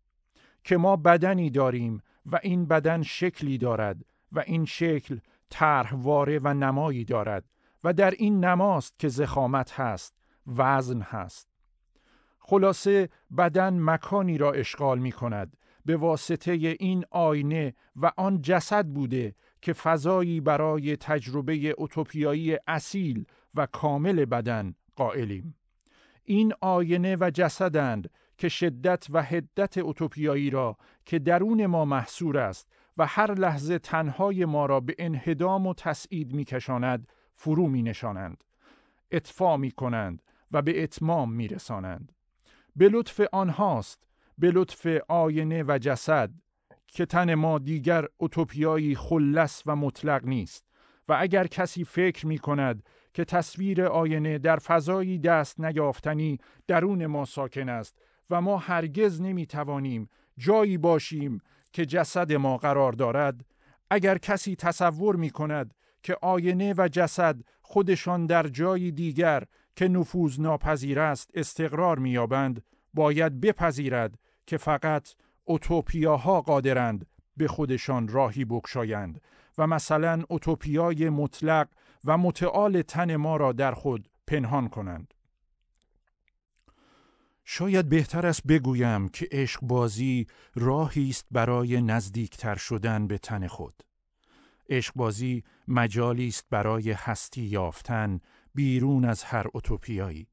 که 0.64 0.78
ما 0.78 0.96
بدنی 0.96 1.50
داریم 1.50 2.02
و 2.26 2.40
این 2.44 2.66
بدن 2.66 3.02
شکلی 3.02 3.58
دارد 3.58 4.06
و 4.32 4.40
این 4.40 4.66
شکل 4.66 5.20
طرحواره 5.50 6.40
و 6.44 6.54
نمایی 6.54 7.06
دارد 7.06 7.46
و 7.84 7.94
در 7.94 8.12
این 8.12 8.46
نماست 8.46 9.00
که 9.00 9.08
زخامت 9.08 9.80
هست 9.80 10.16
وزن 10.48 11.02
هست. 11.02 11.50
خلاصه 12.40 13.10
بدن 13.38 13.80
مکانی 13.80 14.38
را 14.38 14.52
اشغال 14.52 15.00
می 15.00 15.12
کند 15.12 15.58
به 15.86 15.98
واسطه 15.98 16.52
این 16.80 17.06
آینه 17.12 17.74
و 17.96 18.12
آن 18.18 18.42
جسد 18.42 18.86
بوده 18.86 19.36
که 19.62 19.74
فضایی 19.74 20.42
برای 20.42 20.98
تجربه 20.98 21.54
اوتوپیایی 21.78 22.58
اصیل 22.68 23.26
و 23.56 23.66
کامل 23.66 24.26
بدن 24.26 24.76
قائلیم. 24.96 25.56
این 26.30 26.54
آینه 26.62 27.18
و 27.20 27.32
جسدند 27.34 28.10
که 28.38 28.50
شدت 28.50 29.08
و 29.10 29.24
حدت 29.24 29.78
اوتوپیایی 29.78 30.50
را 30.50 30.78
که 31.06 31.20
درون 31.20 31.66
ما 31.66 31.86
محصور 31.86 32.38
است 32.38 32.72
و 32.98 33.06
هر 33.06 33.34
لحظه 33.34 33.80
تنهای 33.80 34.46
ما 34.46 34.66
را 34.66 34.80
به 34.80 34.96
انهدام 35.00 35.68
و 35.68 35.74
تسعید 35.74 36.34
میکشاند 36.34 37.08
فرو 37.36 37.68
می 37.68 37.82
نشانند. 37.82 38.44
اطفا 39.12 39.58
می 39.58 39.72
کنند 39.72 40.22
و 40.52 40.62
به 40.62 40.84
اتمام 40.84 41.34
می 41.34 41.48
رسانند. 41.48 42.12
به 42.76 42.90
لطف 42.90 43.22
آنهاست 43.32 44.08
به 44.38 44.52
لطف 44.52 44.88
آینه 45.08 45.64
و 45.68 45.78
جسد 45.82 46.32
که 46.88 47.06
تن 47.06 47.36
ما 47.36 47.60
دیگر 47.60 48.06
اوتوپیایی 48.18 48.96
خلص 48.96 49.64
و 49.66 49.76
مطلق 49.76 50.26
نیست 50.26 50.66
و 51.08 51.18
اگر 51.20 51.48
کسی 51.48 51.84
فکر 51.84 52.28
می 52.28 52.38
کند 52.38 52.84
که 53.14 53.26
تصویر 53.26 53.84
آینه 53.84 54.38
در 54.38 54.58
فضایی 54.58 55.20
دست 55.20 55.60
نیافتنی 55.60 56.40
درون 56.68 57.06
ما 57.06 57.26
ساکن 57.26 57.70
است 57.70 57.98
و 58.30 58.42
ما 58.42 58.58
هرگز 58.58 59.22
نمی 59.22 59.46
توانیم 59.46 60.10
جایی 60.38 60.78
باشیم 60.78 61.42
که 61.74 61.86
جسد 61.86 62.34
ما 62.34 62.58
قرار 62.58 62.92
دارد 62.92 63.46
اگر 63.90 64.18
کسی 64.18 64.56
تصور 64.56 65.16
می 65.16 65.30
کند 65.30 65.74
که 66.04 66.18
آینه 66.22 66.74
و 66.78 66.90
جسد 66.92 67.36
خودشان 67.62 68.26
در 68.26 68.48
جایی 68.48 68.92
دیگر 68.92 69.44
که 69.76 69.88
نفوذ 69.88 70.40
ناپذیر 70.40 71.00
است 71.00 71.32
استقرار 71.34 72.00
میابند 72.00 72.64
باید 72.94 73.42
بپذیرد 73.42 74.20
که 74.48 74.58
فقط 74.58 75.14
اوتوپیاها 75.44 76.42
قادرند 76.42 77.06
به 77.38 77.48
خودشان 77.48 78.08
راهی 78.08 78.46
بکشایند 78.46 79.22
و 79.60 79.68
مثلا 79.68 80.24
اوتوپیای 80.30 81.10
مطلق 81.10 81.68
و 82.06 82.18
متعال 82.18 82.82
تن 82.82 83.16
ما 83.16 83.38
را 83.38 83.52
در 83.52 83.72
خود 83.72 84.10
پنهان 84.28 84.68
کنند. 84.70 85.14
شاید 87.44 87.90
بهتر 87.90 88.28
است 88.28 88.48
بگویم 88.48 89.10
که 89.10 89.28
عشق 89.32 89.62
بازی 89.62 90.28
راهی 90.56 91.10
است 91.10 91.26
برای 91.32 91.82
نزدیکتر 91.82 92.56
شدن 92.56 93.08
به 93.08 93.18
تن 93.18 93.48
خود. 93.48 93.84
عشق 94.70 94.94
بازی 94.96 95.44
مجالی 95.68 96.28
است 96.28 96.46
برای 96.50 96.92
هستی 96.92 97.42
یافتن 97.42 98.20
بیرون 98.56 99.06
از 99.06 99.24
هر 99.24 99.46
اوتوپیایی 99.54 100.28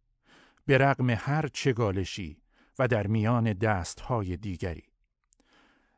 به 0.67 0.79
رغم 0.79 1.11
هر 1.11 1.49
چگالشی 1.53 2.43
و 2.79 2.89
در 2.89 3.07
میان 3.07 3.53
دستهای 3.53 4.37
دیگری 4.37 4.85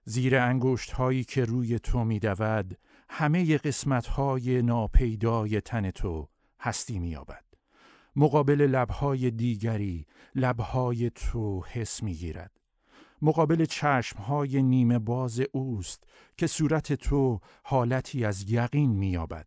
زیر 0.05 0.37
انگشت 0.37 0.91
هایی 0.91 1.25
که 1.25 1.45
روی 1.45 1.79
تو 1.79 2.05
می 2.05 2.19
دود 2.19 2.79
همه 3.09 3.59
قسمت 3.59 4.07
های 4.07 4.63
ناپیدای 4.63 5.61
تن 5.61 5.91
تو 5.91 6.29
هستی 6.61 6.99
می 6.99 7.09
یابد. 7.09 7.45
مقابل 8.17 8.61
لبهای 8.61 9.31
دیگری 9.31 10.07
لبهای 10.35 11.11
تو 11.11 11.65
حس 11.65 12.03
می 12.03 12.15
گیرد. 12.15 12.61
مقابل 13.23 13.65
چشمهای 13.65 14.63
نیمه 14.63 14.99
باز 14.99 15.43
اوست 15.53 16.05
که 16.37 16.47
صورت 16.47 16.93
تو 16.93 17.41
حالتی 17.65 18.25
از 18.25 18.51
یقین 18.51 18.91
می 18.91 19.09
یابد. 19.09 19.47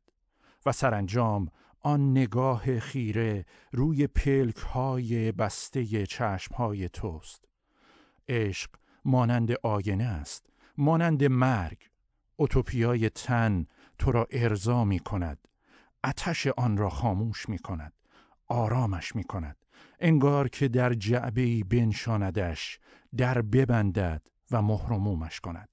و 0.65 0.71
سرانجام 0.71 1.47
آن 1.79 2.11
نگاه 2.11 2.79
خیره 2.79 3.45
روی 3.71 4.07
پلک 4.07 4.57
های 4.57 5.31
بسته 5.31 6.05
چشم 6.05 6.55
های 6.55 6.89
توست. 6.89 7.45
عشق 8.29 8.69
مانند 9.05 9.51
آینه 9.63 10.03
است، 10.03 10.45
مانند 10.77 11.23
مرگ، 11.23 11.90
اوتوپیای 12.41 13.09
تن 13.09 13.65
تو 13.97 14.11
را 14.11 14.27
ارضا 14.31 14.85
می 14.85 14.99
کند، 14.99 15.37
اتش 16.03 16.47
آن 16.47 16.77
را 16.77 16.89
خاموش 16.89 17.49
می 17.49 17.59
کند، 17.59 17.93
آرامش 18.47 19.15
می 19.15 19.23
کند، 19.23 19.57
انگار 19.99 20.49
که 20.49 20.67
در 20.67 20.93
جعبه 20.93 21.63
بنشاندش، 21.63 22.79
در 23.17 23.41
ببندد 23.41 24.21
و 24.51 24.61
مهرمومش 24.61 25.39
کند. 25.39 25.69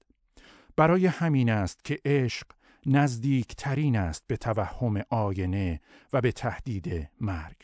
برای 0.75 1.05
همین 1.05 1.49
است 1.49 1.83
که 1.83 1.99
عشق 2.05 2.47
نزدیک 2.85 3.55
ترین 3.55 3.97
است 3.97 4.23
به 4.27 4.37
توهم 4.37 5.01
آینه 5.09 5.81
و 6.13 6.21
به 6.21 6.31
تهدید 6.31 7.09
مرگ. 7.21 7.57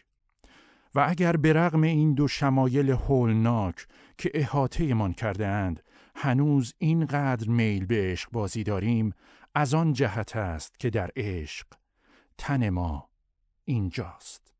و 0.95 1.05
اگر 1.09 1.37
به 1.37 1.53
رغم 1.53 1.81
این 1.81 2.13
دو 2.13 2.27
شمایل 2.27 2.89
هولناک 2.89 3.87
که 4.17 4.31
احاطه 4.33 5.13
کرده 5.13 5.47
اند 5.47 5.81
هنوز 6.15 6.73
اینقدر 6.77 7.49
میل 7.49 7.85
به 7.85 8.11
عشق 8.11 8.31
بازی 8.31 8.63
داریم 8.63 9.13
از 9.55 9.73
آن 9.73 9.93
جهت 9.93 10.35
است 10.35 10.79
که 10.79 10.89
در 10.89 11.11
عشق 11.15 11.67
تن 12.37 12.69
ما 12.69 13.09
اینجاست. 13.65 14.53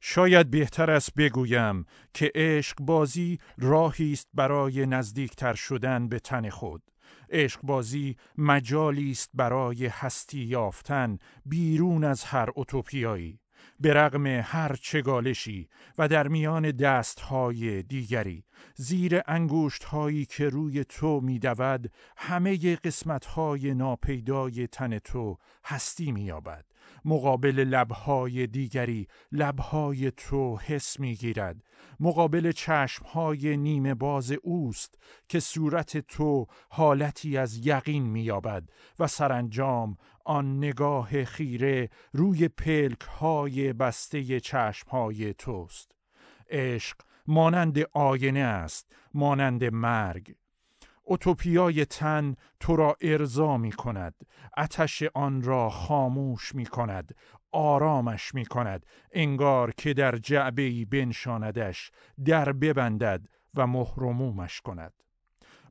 شاید 0.00 0.50
بهتر 0.50 0.90
است 0.90 1.14
بگویم 1.14 1.84
که 2.14 2.32
عشق 2.34 2.76
بازی 2.80 3.38
راهی 3.58 4.12
است 4.12 4.28
برای 4.34 4.86
نزدیکتر 4.86 5.54
شدن 5.54 6.08
به 6.08 6.18
تن 6.18 6.50
خود. 6.50 6.82
عشق 7.30 7.60
بازی 7.62 8.16
مجالی 8.38 9.10
است 9.10 9.30
برای 9.34 9.86
هستی 9.86 10.40
یافتن 10.40 11.18
بیرون 11.46 12.04
از 12.04 12.24
هر 12.24 12.48
اوتوپیایی 12.54 13.40
به 13.80 13.94
رغم 13.94 14.26
هر 14.26 14.76
چگالشی 14.82 15.68
و 15.98 16.08
در 16.08 16.28
میان 16.28 16.70
دستهای 16.70 17.82
دیگری 17.82 18.44
زیر 18.74 19.20
انگوشت 19.26 19.84
هایی 19.84 20.24
که 20.24 20.48
روی 20.48 20.84
تو 20.84 21.20
میدود 21.20 21.90
همه 22.16 22.76
قسمت 22.76 23.26
های 23.26 23.74
ناپیدای 23.74 24.66
تن 24.66 24.98
تو 24.98 25.38
هستی 25.64 26.12
مییابد. 26.12 26.64
مقابل 27.04 27.64
لبهای 27.64 28.46
دیگری 28.46 29.08
لبهای 29.32 30.10
تو 30.10 30.56
حس 30.56 31.00
می‌گیرد. 31.00 31.62
مقابل 32.00 32.52
چشمهای 32.52 33.56
نیمه 33.56 33.94
باز 33.94 34.32
اوست 34.42 34.98
که 35.28 35.40
صورت 35.40 35.98
تو 35.98 36.46
حالتی 36.68 37.38
از 37.38 37.66
یقین 37.66 38.02
مییابد 38.02 38.68
و 38.98 39.06
سرانجام 39.06 39.96
آن 40.24 40.56
نگاه 40.56 41.24
خیره 41.24 41.90
روی 42.12 42.48
پلک 42.48 43.00
های 43.00 43.72
بسته 43.72 44.40
چشم 44.40 44.90
های 44.90 45.34
توست. 45.34 45.92
عشق 46.50 46.96
مانند 47.26 47.78
آینه 47.92 48.40
است 48.40 48.96
مانند 49.14 49.64
مرگ. 49.64 50.34
اوتوپیای 51.02 51.84
تن 51.84 52.34
تو 52.60 52.76
را 52.76 52.96
ارضا 53.00 53.56
می 53.56 53.72
کند 53.72 54.14
اتش 54.56 55.02
آن 55.14 55.42
را 55.42 55.70
خاموش 55.70 56.54
می 56.54 56.66
کند 56.66 57.14
آرامش 57.54 58.34
می 58.34 58.44
کند 58.44 58.86
انگار 59.12 59.72
که 59.72 59.94
در 59.94 60.16
جعبه 60.16 60.84
بنشاندش 60.84 61.90
در 62.24 62.52
ببندد 62.52 63.28
و 63.54 63.66
مهرمومش 63.66 64.60
کند. 64.60 64.92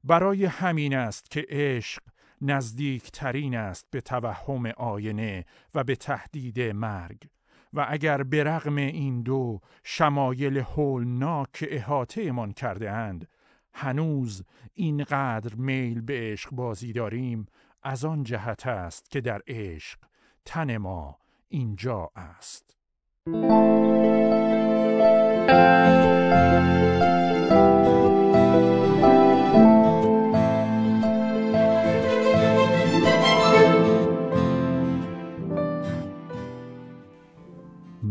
برای 0.04 0.46
همین 0.46 0.96
است 0.96 1.32
که 1.32 1.46
عشق 1.50 2.02
نزدیک 2.42 3.12
ترین 3.12 3.56
است 3.58 3.88
به 3.92 4.02
توهم 4.02 4.66
آینه 4.66 5.46
و 5.76 5.84
به 5.84 5.96
تهدید 5.96 6.62
مرگ. 6.62 7.30
و 7.74 7.86
اگر 7.90 8.24
به 8.24 8.44
رغم 8.44 8.76
این 8.76 9.24
دو 9.24 9.60
شمایل 9.84 10.58
هولناک 10.58 11.66
احاطه 11.70 12.32
من 12.32 12.52
کرده 12.52 12.92
اند 12.92 13.28
هنوز 13.74 14.44
اینقدر 14.74 15.56
میل 15.56 16.02
به 16.02 16.32
عشق 16.32 16.50
بازی 16.50 16.94
داریم 16.94 17.46
از 17.84 18.06
آن 18.06 18.24
جهت 18.24 18.68
است 18.68 19.10
که 19.10 19.22
در 19.22 19.42
عشق 19.48 20.00
تن 20.46 20.78
ما 20.78 21.20
اینجا 21.54 22.10
است. 22.16 22.76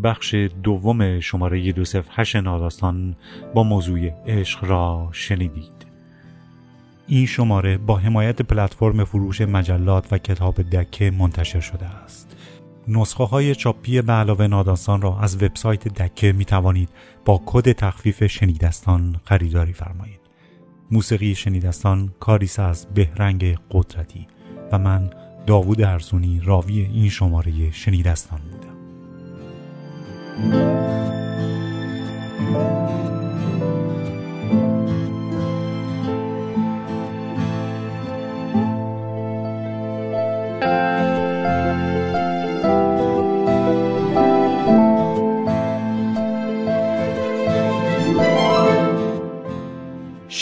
بخش 0.02 0.34
دوم 0.62 1.20
شماره 1.20 1.72
208 1.72 2.36
ناداستان 2.36 3.16
با 3.54 3.62
موضوع 3.62 4.10
عشق 4.26 4.64
را 4.64 5.08
شنیدید. 5.12 5.86
این 7.06 7.26
شماره 7.26 7.78
با 7.78 7.96
حمایت 7.96 8.42
پلتفرم 8.42 9.04
فروش 9.04 9.40
مجلات 9.40 10.12
و 10.12 10.18
کتاب 10.18 10.62
دکه 10.62 11.10
منتشر 11.10 11.60
شده 11.60 11.86
است. 11.86 12.36
نسخه 12.88 13.24
های 13.24 13.54
چاپی 13.54 14.02
به 14.02 14.12
علاوه 14.12 14.46
ناداستان 14.46 15.02
را 15.02 15.18
از 15.18 15.42
وبسایت 15.42 15.88
دکه 15.88 16.32
می 16.32 16.44
توانید 16.44 16.88
با 17.24 17.42
کد 17.46 17.72
تخفیف 17.72 18.26
شنیدستان 18.26 19.16
خریداری 19.24 19.72
فرمایید. 19.72 20.20
موسیقی 20.90 21.34
شنیدستان 21.34 22.14
کاریس 22.20 22.58
از 22.58 22.86
بهرنگ 22.94 23.58
قدرتی 23.70 24.26
و 24.72 24.78
من 24.78 25.10
داوود 25.46 25.82
ارزونی 25.82 26.40
راوی 26.44 26.80
این 26.80 27.08
شماره 27.08 27.70
شنیدستان 27.70 28.40
بودم. 28.40 28.72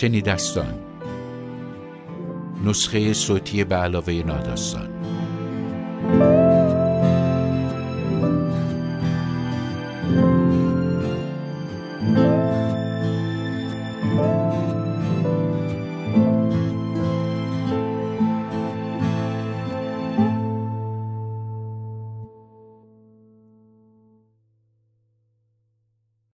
شنیدستان. 0.01 0.75
نسخه 2.65 3.13
صوتی 3.13 3.65
به 3.65 3.77
علاوه 3.77 4.13
ناداستان 4.13 5.00